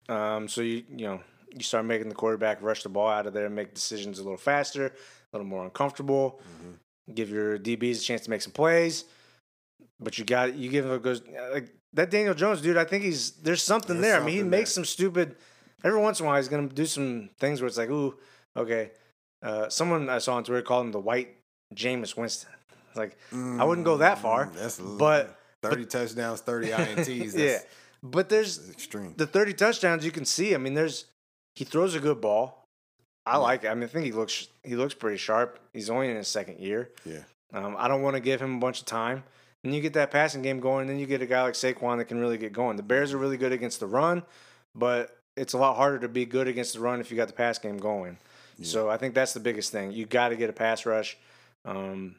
Um, 0.08 0.48
so 0.48 0.62
you 0.62 0.84
you 0.88 1.06
know 1.06 1.20
you 1.54 1.62
start 1.62 1.84
making 1.84 2.08
the 2.08 2.14
quarterback 2.14 2.62
rush 2.62 2.82
the 2.82 2.88
ball 2.88 3.08
out 3.10 3.26
of 3.26 3.34
there 3.34 3.44
and 3.44 3.54
make 3.54 3.74
decisions 3.74 4.18
a 4.18 4.22
little 4.22 4.38
faster, 4.38 4.86
a 4.86 4.92
little 5.36 5.46
more 5.46 5.64
uncomfortable. 5.64 6.40
Give 7.14 7.28
your 7.28 7.58
DBs 7.58 7.98
a 7.98 8.00
chance 8.00 8.22
to 8.22 8.30
make 8.30 8.40
some 8.40 8.52
plays, 8.52 9.04
but 10.00 10.16
you 10.18 10.24
got 10.24 10.54
you 10.54 10.70
give 10.70 10.86
him 10.86 10.92
a 10.92 10.98
good 10.98 11.20
like 11.52 11.68
that 11.94 12.10
Daniel 12.10 12.34
Jones 12.34 12.60
dude. 12.60 12.76
I 12.76 12.84
think 12.84 13.04
he's 13.04 13.32
there's 13.32 13.62
something 13.62 14.00
There's 14.00 14.12
there. 14.14 14.20
I 14.22 14.24
mean, 14.24 14.32
he 14.34 14.38
something 14.40 14.50
makes 14.50 14.70
there. 14.70 14.74
some 14.74 14.84
stupid. 14.84 15.36
Every 15.84 16.00
once 16.00 16.20
in 16.20 16.26
a 16.26 16.28
while, 16.28 16.36
he's 16.36 16.48
gonna 16.48 16.68
do 16.68 16.86
some 16.86 17.30
things 17.38 17.60
where 17.60 17.68
it's 17.68 17.76
like, 17.78 17.90
ooh, 17.90 18.14
okay. 18.56 18.90
Uh, 19.42 19.68
someone 19.68 20.08
I 20.08 20.18
saw 20.18 20.34
on 20.36 20.44
Twitter 20.44 20.62
called 20.62 20.86
him 20.86 20.92
the 20.92 21.00
white 21.00 21.36
Jameis 21.74 22.16
Winston. 22.16 22.50
Like 22.94 23.16
I 23.34 23.64
wouldn't 23.64 23.84
go 23.86 23.96
that 23.98 24.18
far, 24.18 24.46
Mm, 24.46 24.54
That's 24.54 24.78
but 24.78 25.38
thirty 25.62 25.86
touchdowns, 25.86 26.40
thirty 26.42 26.68
ints. 26.68 27.34
Yeah. 27.38 27.58
But 28.04 28.28
there's 28.28 28.68
extreme. 28.70 29.14
the 29.16 29.28
30 29.28 29.52
touchdowns 29.54 30.04
you 30.04 30.10
can 30.10 30.24
see. 30.24 30.56
I 30.56 30.58
mean, 30.58 30.74
there's 30.74 31.04
he 31.54 31.64
throws 31.64 31.94
a 31.94 32.00
good 32.00 32.20
ball. 32.20 32.64
I 33.24 33.36
like 33.36 33.62
it. 33.62 33.68
I 33.68 33.74
mean, 33.74 33.84
I 33.84 33.86
think 33.86 34.04
he 34.06 34.12
looks 34.12 34.48
he 34.64 34.74
looks 34.76 34.92
pretty 34.94 35.16
sharp. 35.18 35.58
He's 35.72 35.88
only 35.88 36.10
in 36.10 36.16
his 36.16 36.26
second 36.28 36.58
year. 36.58 36.90
yeah, 37.04 37.20
Um, 37.52 37.76
I 37.78 37.86
don't 37.88 38.02
want 38.02 38.14
to 38.16 38.20
give 38.20 38.42
him 38.42 38.56
a 38.56 38.58
bunch 38.58 38.80
of 38.80 38.86
time. 38.86 39.22
And 39.64 39.74
you 39.74 39.80
get 39.80 39.92
that 39.92 40.10
passing 40.10 40.42
game 40.42 40.58
going, 40.58 40.82
and 40.82 40.90
then 40.90 40.98
you 40.98 41.06
get 41.06 41.22
a 41.22 41.26
guy 41.26 41.42
like 41.42 41.54
Saquon 41.54 41.98
that 41.98 42.06
can 42.06 42.18
really 42.18 42.38
get 42.38 42.52
going. 42.52 42.76
The 42.76 42.82
Bears 42.82 43.12
are 43.12 43.18
really 43.18 43.36
good 43.36 43.52
against 43.52 43.78
the 43.78 43.86
run, 43.86 44.24
but 44.74 45.16
it's 45.36 45.52
a 45.52 45.58
lot 45.58 45.76
harder 45.76 46.00
to 46.00 46.08
be 46.08 46.24
good 46.24 46.48
against 46.48 46.74
the 46.74 46.80
run 46.80 47.00
if 47.00 47.10
you 47.10 47.16
got 47.16 47.28
the 47.28 47.34
pass 47.34 47.58
game 47.58 47.78
going. 47.78 48.18
So 48.62 48.88
I 48.88 48.96
think 48.96 49.14
that's 49.14 49.32
the 49.32 49.40
biggest 49.40 49.72
thing. 49.72 49.92
You 49.92 50.06
got 50.06 50.28
to 50.28 50.36
get 50.36 50.50
a 50.50 50.52
pass 50.52 50.86
rush. 50.86 51.16
Um, 51.64 52.16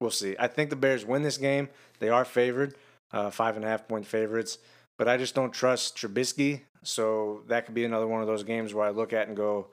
we'll 0.00 0.10
see. 0.10 0.34
I 0.38 0.48
think 0.48 0.70
the 0.70 0.76
Bears 0.76 1.04
win 1.04 1.22
this 1.22 1.38
game. 1.38 1.68
They 1.98 2.08
are 2.08 2.24
favored, 2.24 2.74
uh, 3.12 3.30
five 3.30 3.56
and 3.56 3.64
a 3.64 3.68
half 3.68 3.86
point 3.86 4.06
favorites. 4.06 4.58
But 4.98 5.08
I 5.08 5.16
just 5.16 5.34
don't 5.34 5.52
trust 5.52 5.96
Trubisky. 5.96 6.62
So 6.82 7.42
that 7.48 7.66
could 7.66 7.74
be 7.74 7.84
another 7.84 8.06
one 8.06 8.20
of 8.20 8.26
those 8.26 8.42
games 8.42 8.72
where 8.72 8.86
I 8.86 8.90
look 8.90 9.12
at 9.12 9.28
and 9.28 9.36
go, 9.36 9.68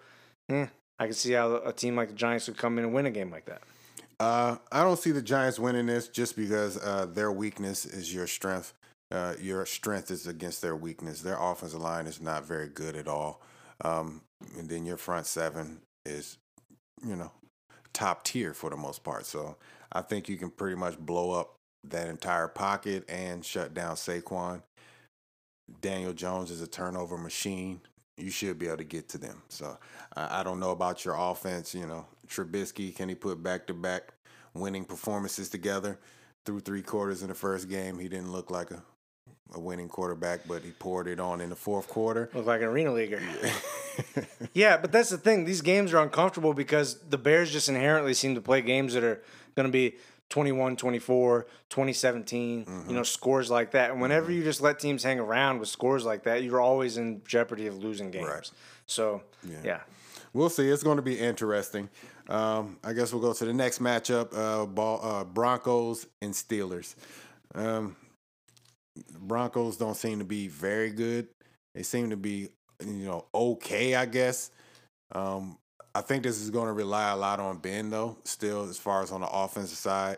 eh, 0.49 0.67
I 0.99 1.05
can 1.05 1.13
see 1.13 1.33
how 1.33 1.55
a 1.57 1.71
team 1.71 1.95
like 1.95 2.09
the 2.09 2.15
Giants 2.15 2.47
would 2.47 2.57
come 2.57 2.77
in 2.77 2.85
and 2.85 2.93
win 2.93 3.05
a 3.05 3.11
game 3.11 3.31
like 3.31 3.45
that. 3.45 3.61
Uh, 4.23 4.55
I 4.71 4.85
don't 4.85 4.97
see 4.97 5.11
the 5.11 5.21
Giants 5.21 5.59
winning 5.59 5.87
this 5.87 6.07
just 6.07 6.37
because 6.37 6.81
uh, 6.81 7.07
their 7.11 7.29
weakness 7.29 7.83
is 7.85 8.13
your 8.13 8.25
strength. 8.25 8.73
Uh, 9.11 9.33
your 9.37 9.65
strength 9.65 10.11
is 10.11 10.27
against 10.27 10.61
their 10.61 10.77
weakness. 10.77 11.21
Their 11.21 11.37
offensive 11.37 11.81
line 11.81 12.07
is 12.07 12.21
not 12.21 12.45
very 12.45 12.69
good 12.69 12.95
at 12.95 13.09
all. 13.09 13.41
Um, 13.83 14.21
and 14.57 14.69
then 14.69 14.85
your 14.85 14.95
front 14.95 15.25
seven 15.25 15.81
is, 16.05 16.37
you 17.05 17.17
know, 17.17 17.33
top 17.91 18.23
tier 18.23 18.53
for 18.53 18.69
the 18.69 18.77
most 18.77 19.03
part. 19.03 19.25
So 19.25 19.57
I 19.91 20.01
think 20.01 20.29
you 20.29 20.37
can 20.37 20.51
pretty 20.51 20.77
much 20.77 20.97
blow 20.97 21.31
up 21.37 21.55
that 21.89 22.07
entire 22.07 22.47
pocket 22.47 23.03
and 23.09 23.43
shut 23.43 23.73
down 23.73 23.97
Saquon. 23.97 24.61
Daniel 25.81 26.13
Jones 26.13 26.49
is 26.49 26.61
a 26.61 26.67
turnover 26.67 27.17
machine. 27.17 27.81
You 28.17 28.29
should 28.29 28.57
be 28.57 28.67
able 28.67 28.77
to 28.77 28.85
get 28.85 29.09
to 29.09 29.17
them. 29.17 29.41
So 29.49 29.77
I, 30.15 30.39
I 30.39 30.43
don't 30.43 30.61
know 30.61 30.71
about 30.71 31.03
your 31.03 31.15
offense. 31.19 31.75
You 31.75 31.87
know, 31.87 32.05
Trubisky, 32.33 32.95
can 32.95 33.09
he 33.09 33.15
put 33.15 33.41
back 33.43 33.67
to 33.67 33.73
back 33.73 34.13
winning 34.53 34.85
performances 34.85 35.49
together? 35.49 35.99
Through 36.45 36.59
three 36.61 36.81
quarters 36.81 37.21
in 37.21 37.29
the 37.29 37.33
first 37.35 37.69
game, 37.69 37.99
he 37.99 38.09
didn't 38.09 38.31
look 38.33 38.51
like 38.51 38.69
a, 38.71 38.83
a 39.53 39.59
winning 39.59 39.87
quarterback, 39.87 40.41
but 40.45 40.61
he 40.61 40.71
poured 40.71 41.07
it 41.07 41.19
on 41.19 41.39
in 41.39 41.49
the 41.49 41.55
fourth 41.55 41.87
quarter. 41.87 42.29
Look 42.33 42.45
like 42.45 42.61
an 42.61 42.67
arena 42.67 42.91
leaguer. 42.91 43.21
yeah, 44.53 44.77
but 44.77 44.91
that's 44.91 45.09
the 45.09 45.17
thing. 45.17 45.45
These 45.45 45.61
games 45.61 45.93
are 45.93 45.99
uncomfortable 46.01 46.53
because 46.53 46.95
the 47.09 47.17
Bears 47.17 47.51
just 47.51 47.69
inherently 47.69 48.13
seem 48.13 48.35
to 48.35 48.41
play 48.41 48.61
games 48.61 48.93
that 48.93 49.03
are 49.05 49.21
going 49.55 49.65
to 49.67 49.71
be 49.71 49.95
21 50.29 50.75
24, 50.75 51.45
2017, 51.69 52.65
Mm-hmm. 52.65 52.89
you 52.89 52.95
know, 52.95 53.03
scores 53.03 53.49
like 53.51 53.71
that. 53.71 53.91
And 53.91 54.01
whenever 54.01 54.31
you 54.31 54.43
just 54.43 54.61
let 54.61 54.79
teams 54.79 55.03
hang 55.03 55.19
around 55.19 55.59
with 55.59 55.69
scores 55.69 56.03
like 56.05 56.23
that, 56.23 56.43
you're 56.43 56.59
always 56.61 56.97
in 56.97 57.21
jeopardy 57.25 57.67
of 57.67 57.77
losing 57.83 58.11
games. 58.11 58.27
Right. 58.27 58.51
So, 58.85 59.21
Yeah. 59.47 59.57
yeah. 59.63 59.79
We'll 60.33 60.49
see. 60.49 60.67
It's 60.67 60.81
going 60.83 60.95
to 60.97 61.03
be 61.03 61.19
interesting. 61.19 61.89
Um, 62.29 62.77
I 62.83 62.93
guess 62.93 63.11
we'll 63.11 63.21
go 63.21 63.33
to 63.33 63.45
the 63.45 63.53
next 63.53 63.79
matchup: 63.79 64.35
uh, 64.35 64.65
ball, 64.65 64.99
uh, 65.03 65.23
Broncos 65.23 66.07
and 66.21 66.33
Steelers. 66.33 66.95
Um, 67.55 67.95
Broncos 69.19 69.77
don't 69.77 69.95
seem 69.95 70.19
to 70.19 70.25
be 70.25 70.47
very 70.47 70.91
good. 70.91 71.27
They 71.75 71.83
seem 71.83 72.11
to 72.11 72.17
be, 72.17 72.49
you 72.85 73.05
know, 73.05 73.25
okay. 73.33 73.95
I 73.95 74.05
guess. 74.05 74.51
Um, 75.11 75.57
I 75.95 76.01
think 76.01 76.23
this 76.23 76.39
is 76.39 76.49
going 76.49 76.67
to 76.67 76.73
rely 76.73 77.11
a 77.11 77.15
lot 77.15 77.39
on 77.39 77.57
Ben, 77.57 77.89
though. 77.89 78.17
Still, 78.23 78.67
as 78.67 78.77
far 78.77 79.03
as 79.03 79.11
on 79.11 79.21
the 79.21 79.27
offensive 79.27 79.77
side, 79.77 80.17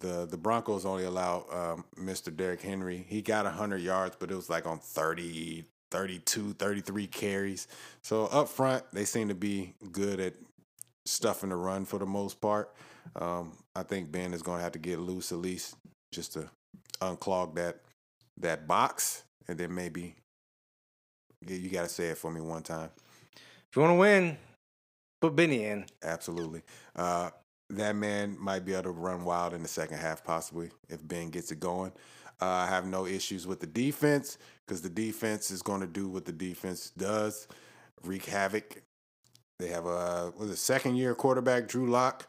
the 0.00 0.26
the 0.26 0.36
Broncos 0.36 0.84
only 0.84 1.04
allow 1.04 1.46
um, 1.50 1.84
Mr. 1.98 2.34
Derrick 2.34 2.62
Henry. 2.62 3.04
He 3.08 3.22
got 3.22 3.44
100 3.44 3.78
yards, 3.78 4.16
but 4.18 4.30
it 4.30 4.34
was 4.34 4.50
like 4.50 4.66
on 4.66 4.78
30, 4.78 5.64
32, 5.90 6.54
33 6.54 7.06
carries. 7.06 7.68
So 8.02 8.26
up 8.26 8.48
front, 8.48 8.84
they 8.92 9.04
seem 9.04 9.28
to 9.28 9.34
be 9.34 9.74
good 9.92 10.20
at 10.20 10.34
stuffing 11.06 11.50
the 11.50 11.56
run 11.56 11.84
for 11.84 11.98
the 11.98 12.06
most 12.06 12.40
part. 12.40 12.74
Um, 13.16 13.52
I 13.74 13.82
think 13.82 14.12
Ben 14.12 14.32
is 14.32 14.42
going 14.42 14.58
to 14.58 14.62
have 14.62 14.72
to 14.72 14.78
get 14.78 14.98
loose 14.98 15.32
at 15.32 15.38
least 15.38 15.76
just 16.12 16.32
to 16.34 16.48
unclog 17.00 17.54
that 17.56 17.80
that 18.38 18.66
box, 18.66 19.24
and 19.48 19.58
then 19.58 19.74
maybe 19.74 20.14
you 21.46 21.68
got 21.68 21.82
to 21.82 21.88
say 21.88 22.08
it 22.08 22.18
for 22.18 22.30
me 22.30 22.40
one 22.40 22.62
time. 22.62 22.90
If 23.36 23.76
you 23.76 23.82
want 23.82 23.92
to 23.92 23.98
win, 23.98 24.36
put 25.20 25.36
Benny 25.36 25.64
in. 25.64 25.86
Absolutely. 26.02 26.62
Uh, 26.94 27.30
that 27.70 27.96
man 27.96 28.36
might 28.38 28.64
be 28.64 28.72
able 28.72 28.84
to 28.84 28.90
run 28.90 29.24
wild 29.24 29.54
in 29.54 29.62
the 29.62 29.68
second 29.68 29.98
half, 29.98 30.24
possibly, 30.24 30.70
if 30.88 31.06
Ben 31.06 31.30
gets 31.30 31.50
it 31.50 31.60
going. 31.60 31.92
Uh, 32.40 32.46
I 32.46 32.66
have 32.66 32.86
no 32.86 33.06
issues 33.06 33.46
with 33.46 33.60
the 33.60 33.66
defense 33.66 34.36
because 34.66 34.82
the 34.82 34.90
defense 34.90 35.50
is 35.50 35.62
going 35.62 35.80
to 35.80 35.86
do 35.86 36.08
what 36.08 36.24
the 36.24 36.32
defense 36.32 36.90
does 36.90 37.46
wreak 38.02 38.24
havoc. 38.26 38.82
They 39.62 39.68
have 39.68 39.86
a, 39.86 40.32
was 40.36 40.50
it 40.50 40.56
second 40.56 40.96
year 40.96 41.14
quarterback, 41.14 41.68
Drew 41.68 41.88
Lock. 41.88 42.26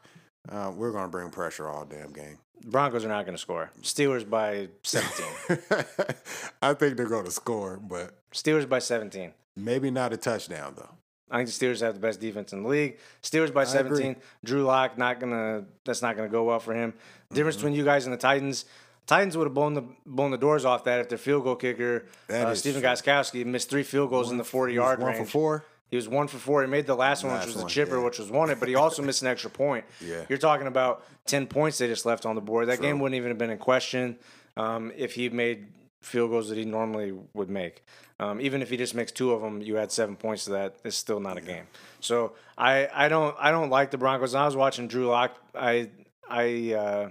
Uh, 0.47 0.71
we're 0.75 0.91
going 0.91 1.05
to 1.05 1.09
bring 1.09 1.31
pressure 1.31 1.67
all 1.67 1.83
damn 1.83 2.13
game. 2.13 2.37
Broncos 2.63 3.03
are 3.03 3.07
not 3.07 3.25
going 3.25 3.35
to 3.35 3.41
score. 3.41 3.71
Steelers 3.81 4.29
by 4.29 4.67
17. 4.83 5.57
I 6.61 6.75
think 6.75 6.95
they're 6.95 7.07
going 7.07 7.25
to 7.25 7.31
score, 7.31 7.77
but 7.77 8.11
Steelers 8.31 8.69
by 8.69 8.77
17. 8.77 9.33
maybe 9.55 9.89
not 9.89 10.13
a 10.13 10.17
touchdown, 10.17 10.75
though. 10.77 10.89
I 11.31 11.37
think 11.37 11.49
the 11.49 11.65
Steelers 11.65 11.81
have 11.81 11.95
the 11.95 11.99
best 11.99 12.19
defense 12.19 12.53
in 12.53 12.61
the 12.61 12.69
league. 12.69 12.99
Steelers 13.23 13.51
by 13.51 13.63
agree. 13.63 13.97
17. 13.97 14.15
Drew 14.43 14.63
Lock 14.63 14.99
not 14.99 15.19
gonna. 15.19 15.65
That's 15.85 16.03
not 16.03 16.15
gonna 16.15 16.29
go 16.29 16.43
well 16.43 16.59
for 16.59 16.75
him. 16.75 16.93
Difference 17.33 17.55
between 17.55 17.73
you 17.73 17.83
guys 17.83 18.05
and 18.05 18.13
the 18.13 18.17
Titans. 18.17 18.65
Titans 19.07 19.35
would 19.35 19.45
have 19.47 19.53
blown 19.55 19.73
the 19.73 19.83
blown 20.05 20.29
the 20.29 20.37
doors 20.37 20.63
off 20.63 20.83
that 20.83 20.99
if 20.99 21.09
their 21.09 21.17
field 21.17 21.43
goal 21.43 21.55
kicker 21.55 22.05
uh, 22.29 22.53
Stephen 22.53 22.81
true. 22.81 22.89
Gostkowski 22.91 23.45
missed 23.45 23.69
three 23.69 23.83
field 23.83 24.11
goals 24.11 24.31
in 24.31 24.37
the 24.37 24.43
40 24.43 24.73
yard 24.75 24.99
One 24.99 25.13
range. 25.13 25.25
for 25.25 25.31
four. 25.31 25.65
He 25.89 25.95
was 25.95 26.07
one 26.07 26.27
for 26.27 26.37
four. 26.37 26.61
He 26.63 26.67
made 26.67 26.87
the 26.87 26.95
last 26.95 27.23
one, 27.23 27.33
Last 27.33 27.45
which 27.45 27.55
was 27.55 27.63
one, 27.63 27.71
a 27.71 27.73
chipper, 27.73 27.97
yeah. 27.97 28.03
which 28.03 28.17
was 28.17 28.31
wanted, 28.31 28.59
but 28.59 28.67
he 28.67 28.75
also 28.75 29.03
missed 29.03 29.21
an 29.21 29.27
extra 29.27 29.49
point. 29.49 29.85
Yeah. 30.01 30.25
You're 30.27 30.39
talking 30.39 30.67
about 30.67 31.05
10 31.27 31.47
points 31.47 31.77
they 31.77 31.87
just 31.87 32.05
left 32.05 32.25
on 32.25 32.35
the 32.35 32.41
board. 32.41 32.67
That 32.67 32.81
game 32.81 32.99
wouldn't 32.99 33.15
even 33.15 33.29
have 33.29 33.37
been 33.37 33.51
in 33.51 33.57
question 33.57 34.17
um, 34.57 34.91
if 34.95 35.13
he 35.13 35.29
made 35.29 35.67
field 36.01 36.31
goals 36.31 36.49
that 36.49 36.57
he 36.57 36.65
normally 36.65 37.13
would 37.33 37.49
make. 37.49 37.83
Um, 38.19 38.41
even 38.41 38.61
if 38.61 38.69
he 38.69 38.77
just 38.77 38.95
makes 38.95 39.11
two 39.11 39.31
of 39.31 39.41
them, 39.41 39.61
you 39.61 39.77
add 39.77 39.91
seven 39.91 40.15
points 40.15 40.45
to 40.45 40.51
that. 40.51 40.75
It's 40.83 40.95
still 40.95 41.19
not 41.19 41.37
a 41.37 41.41
game. 41.41 41.65
So 41.99 42.33
I, 42.57 42.87
I 42.93 43.07
don't 43.07 43.35
I 43.39 43.51
don't 43.51 43.69
like 43.69 43.91
the 43.91 43.97
Broncos. 43.97 44.35
I 44.35 44.45
was 44.45 44.55
watching 44.55 44.87
Drew 44.87 45.07
Lock. 45.07 45.37
I 45.55 45.89
I 46.29 46.73
uh, 46.73 47.09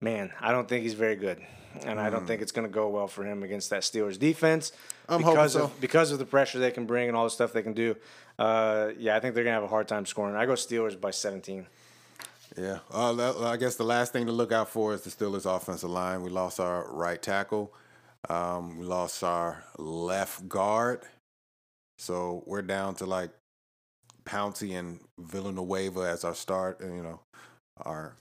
man, 0.00 0.32
I 0.40 0.52
don't 0.52 0.68
think 0.68 0.82
he's 0.82 0.94
very 0.94 1.16
good, 1.16 1.40
and 1.84 2.00
I 2.00 2.10
don't 2.10 2.26
think 2.26 2.42
it's 2.42 2.52
going 2.52 2.66
to 2.66 2.72
go 2.72 2.88
well 2.88 3.06
for 3.06 3.24
him 3.24 3.42
against 3.42 3.70
that 3.70 3.82
Steelers 3.82 4.18
defense 4.18 4.72
I'm 5.08 5.22
hoping 5.22 5.36
because 5.36 5.52
so. 5.52 5.64
of 5.64 5.80
because 5.80 6.12
of 6.12 6.18
the 6.18 6.24
pressure 6.24 6.58
they 6.58 6.70
can 6.70 6.86
bring 6.86 7.08
and 7.08 7.16
all 7.16 7.24
the 7.24 7.30
stuff 7.30 7.52
they 7.52 7.62
can 7.62 7.72
do. 7.74 7.96
Uh, 8.38 8.90
yeah, 8.98 9.16
I 9.16 9.20
think 9.20 9.34
they're 9.34 9.44
going 9.44 9.54
to 9.54 9.60
have 9.60 9.64
a 9.64 9.68
hard 9.68 9.88
time 9.88 10.06
scoring. 10.06 10.36
I 10.36 10.46
go 10.46 10.52
Steelers 10.52 10.98
by 11.00 11.10
17. 11.10 11.66
Yeah. 12.56 12.78
Uh, 12.90 13.12
that- 13.14 13.36
I 13.36 13.56
guess 13.56 13.76
the 13.76 13.84
last 13.84 14.12
thing 14.12 14.26
to 14.26 14.32
look 14.32 14.52
out 14.52 14.68
for 14.68 14.94
is 14.94 15.02
the 15.02 15.10
Steelers' 15.10 15.46
offensive 15.46 15.90
line. 15.90 16.22
We 16.22 16.30
lost 16.30 16.60
our 16.60 16.90
right 16.92 17.20
tackle. 17.20 17.72
Um, 18.28 18.78
we 18.78 18.86
lost 18.86 19.22
our 19.22 19.64
left 19.78 20.48
guard. 20.48 21.02
So 21.98 22.42
we're 22.46 22.62
down 22.62 22.94
to 22.96 23.06
like 23.06 23.30
Pouncey 24.24 24.78
and 24.78 25.00
Villanueva 25.18 26.00
as 26.00 26.24
our 26.24 26.34
start, 26.34 26.80
you 26.80 27.02
know, 27.02 27.20
our 27.78 28.14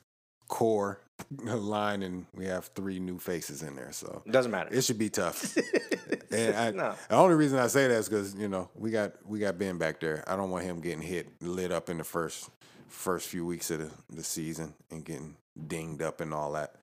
core 0.47 0.99
line, 1.43 2.03
and 2.03 2.25
we 2.33 2.45
have 2.45 2.65
three 2.75 2.99
new 2.99 3.17
faces 3.19 3.63
in 3.63 3.75
there. 3.75 3.91
So 3.91 4.21
It 4.25 4.31
doesn't 4.31 4.51
matter. 4.51 4.69
it 4.73 4.83
should 4.83 4.97
be 4.97 5.09
tough. 5.09 5.55
and 6.31 6.55
I, 6.55 6.71
No. 6.71 6.95
the 7.09 7.15
only 7.15 7.35
reason 7.35 7.59
I 7.59 7.67
say 7.67 7.87
that 7.87 7.93
is 7.95 8.09
because 8.09 8.35
you 8.35 8.47
know 8.47 8.69
we 8.75 8.91
got 8.91 9.13
we 9.27 9.39
got 9.39 9.57
Ben 9.57 9.77
back 9.77 9.99
there. 9.99 10.23
I 10.27 10.35
don't 10.35 10.49
want 10.51 10.63
him 10.65 10.81
getting 10.81 11.01
hit 11.01 11.27
lit 11.41 11.71
up 11.71 11.89
in 11.89 11.97
the 11.97 12.03
first 12.03 12.49
first 12.87 13.27
few 13.29 13.45
weeks 13.45 13.71
of 13.71 13.79
the, 13.79 14.15
the 14.15 14.23
season 14.23 14.73
and 14.89 15.03
getting 15.05 15.35
dinged 15.67 16.01
up 16.01 16.21
and 16.21 16.33
all 16.33 16.51
that. 16.53 16.75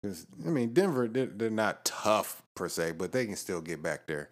Because 0.00 0.26
I 0.44 0.50
mean 0.50 0.72
Denver, 0.72 1.08
they're, 1.08 1.26
they're 1.26 1.50
not 1.50 1.84
tough 1.84 2.42
per 2.54 2.68
se, 2.68 2.92
but 2.92 3.12
they 3.12 3.26
can 3.26 3.36
still 3.36 3.60
get 3.60 3.82
back 3.82 4.06
there 4.06 4.28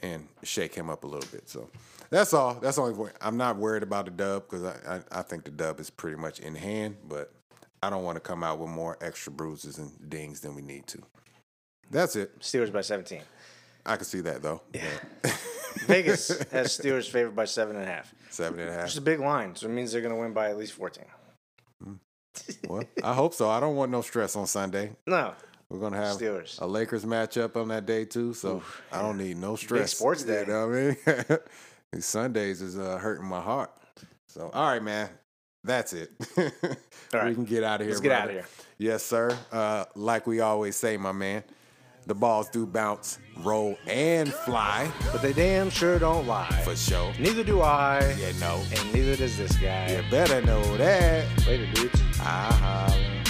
and 0.00 0.28
shake 0.42 0.74
him 0.74 0.90
up 0.90 1.04
a 1.04 1.06
little 1.06 1.28
bit. 1.30 1.48
So 1.48 1.70
that's 2.10 2.34
all. 2.34 2.54
That's 2.54 2.76
the 2.76 2.82
only 2.82 2.94
point. 2.94 3.12
I'm 3.20 3.36
not 3.36 3.56
worried 3.56 3.82
about 3.82 4.04
the 4.04 4.10
dub 4.10 4.44
because 4.48 4.64
I, 4.64 4.96
I 4.96 5.20
I 5.20 5.22
think 5.22 5.44
the 5.44 5.50
dub 5.50 5.80
is 5.80 5.90
pretty 5.90 6.16
much 6.16 6.38
in 6.40 6.54
hand, 6.54 6.96
but 7.08 7.32
I 7.86 7.90
don't 7.90 8.02
want 8.02 8.16
to 8.16 8.20
come 8.20 8.42
out 8.42 8.58
with 8.58 8.68
more 8.68 8.98
extra 9.00 9.30
bruises 9.32 9.78
and 9.78 9.92
dings 10.10 10.40
than 10.40 10.56
we 10.56 10.62
need 10.62 10.88
to. 10.88 10.98
That's 11.88 12.16
it. 12.16 12.40
Steelers 12.40 12.72
by 12.72 12.80
17. 12.80 13.20
I 13.84 13.94
can 13.94 14.04
see 14.04 14.22
that 14.22 14.42
though. 14.42 14.60
Yeah. 14.74 14.82
Vegas 15.86 16.28
has 16.50 16.76
Steelers 16.76 17.08
favored 17.08 17.36
by 17.36 17.44
seven 17.44 17.76
and 17.76 17.84
a 17.84 17.88
half. 17.88 18.12
Seven 18.28 18.58
and 18.58 18.70
a 18.70 18.72
half. 18.72 18.86
It's 18.86 18.96
a 18.96 19.00
big 19.02 19.20
line, 19.20 19.54
so 19.54 19.68
it 19.68 19.70
means 19.70 19.92
they're 19.92 20.00
going 20.00 20.14
to 20.14 20.20
win 20.20 20.32
by 20.32 20.50
at 20.50 20.58
least 20.58 20.72
14. 20.72 21.04
Well, 22.68 22.82
I 23.02 23.14
hope 23.14 23.32
so. 23.32 23.48
I 23.48 23.60
don't 23.60 23.76
want 23.76 23.90
no 23.90 24.02
stress 24.02 24.36
on 24.36 24.46
Sunday. 24.46 24.90
No, 25.06 25.32
We're 25.70 25.78
gonna 25.78 25.96
have 25.96 26.18
Steelers. 26.18 26.60
a 26.60 26.66
Lakers 26.66 27.06
matchup 27.06 27.56
on 27.56 27.68
that 27.68 27.86
day 27.86 28.04
too, 28.04 28.34
so 28.34 28.62
I 28.92 29.00
don't 29.00 29.16
need 29.16 29.38
no 29.38 29.56
stress. 29.56 29.96
sports 29.96 30.22
day. 30.22 30.40
You 30.40 30.46
know 30.48 30.68
what 30.68 30.76
I 30.76 31.24
mean? 31.30 31.38
These 31.94 32.04
Sundays 32.04 32.60
is 32.60 32.78
uh, 32.78 32.98
hurting 32.98 33.24
my 33.24 33.40
heart. 33.40 33.70
So, 34.26 34.50
all 34.52 34.68
right, 34.70 34.82
man. 34.82 35.08
That's 35.66 35.92
it. 35.92 36.12
we 36.36 37.34
can 37.34 37.44
get 37.44 37.64
out 37.64 37.80
of 37.80 37.86
here. 37.86 37.90
Let's 37.90 38.00
get 38.00 38.08
brother. 38.10 38.22
outta 38.22 38.32
here. 38.32 38.46
Yes, 38.78 39.02
sir. 39.04 39.36
Uh, 39.50 39.84
like 39.96 40.26
we 40.26 40.38
always 40.40 40.76
say, 40.76 40.96
my 40.96 41.10
man, 41.12 41.42
the 42.06 42.14
balls 42.14 42.48
do 42.50 42.66
bounce, 42.66 43.18
roll, 43.38 43.76
and 43.88 44.32
fly 44.32 44.88
but 45.10 45.22
they 45.22 45.32
damn 45.32 45.68
sure 45.70 45.98
don't 45.98 46.26
lie. 46.26 46.48
for 46.64 46.76
sure. 46.76 47.12
Neither 47.18 47.42
do 47.42 47.62
I, 47.62 48.14
Yeah, 48.18 48.30
no. 48.38 48.62
and 48.78 48.92
neither 48.94 49.16
does 49.16 49.36
this 49.36 49.56
guy. 49.56 49.90
You 49.96 50.04
better 50.10 50.40
know 50.42 50.62
that. 50.76 51.26
Later, 51.48 51.66
dudes. 51.74 52.00
I 52.20 52.52
holla. 52.52 53.25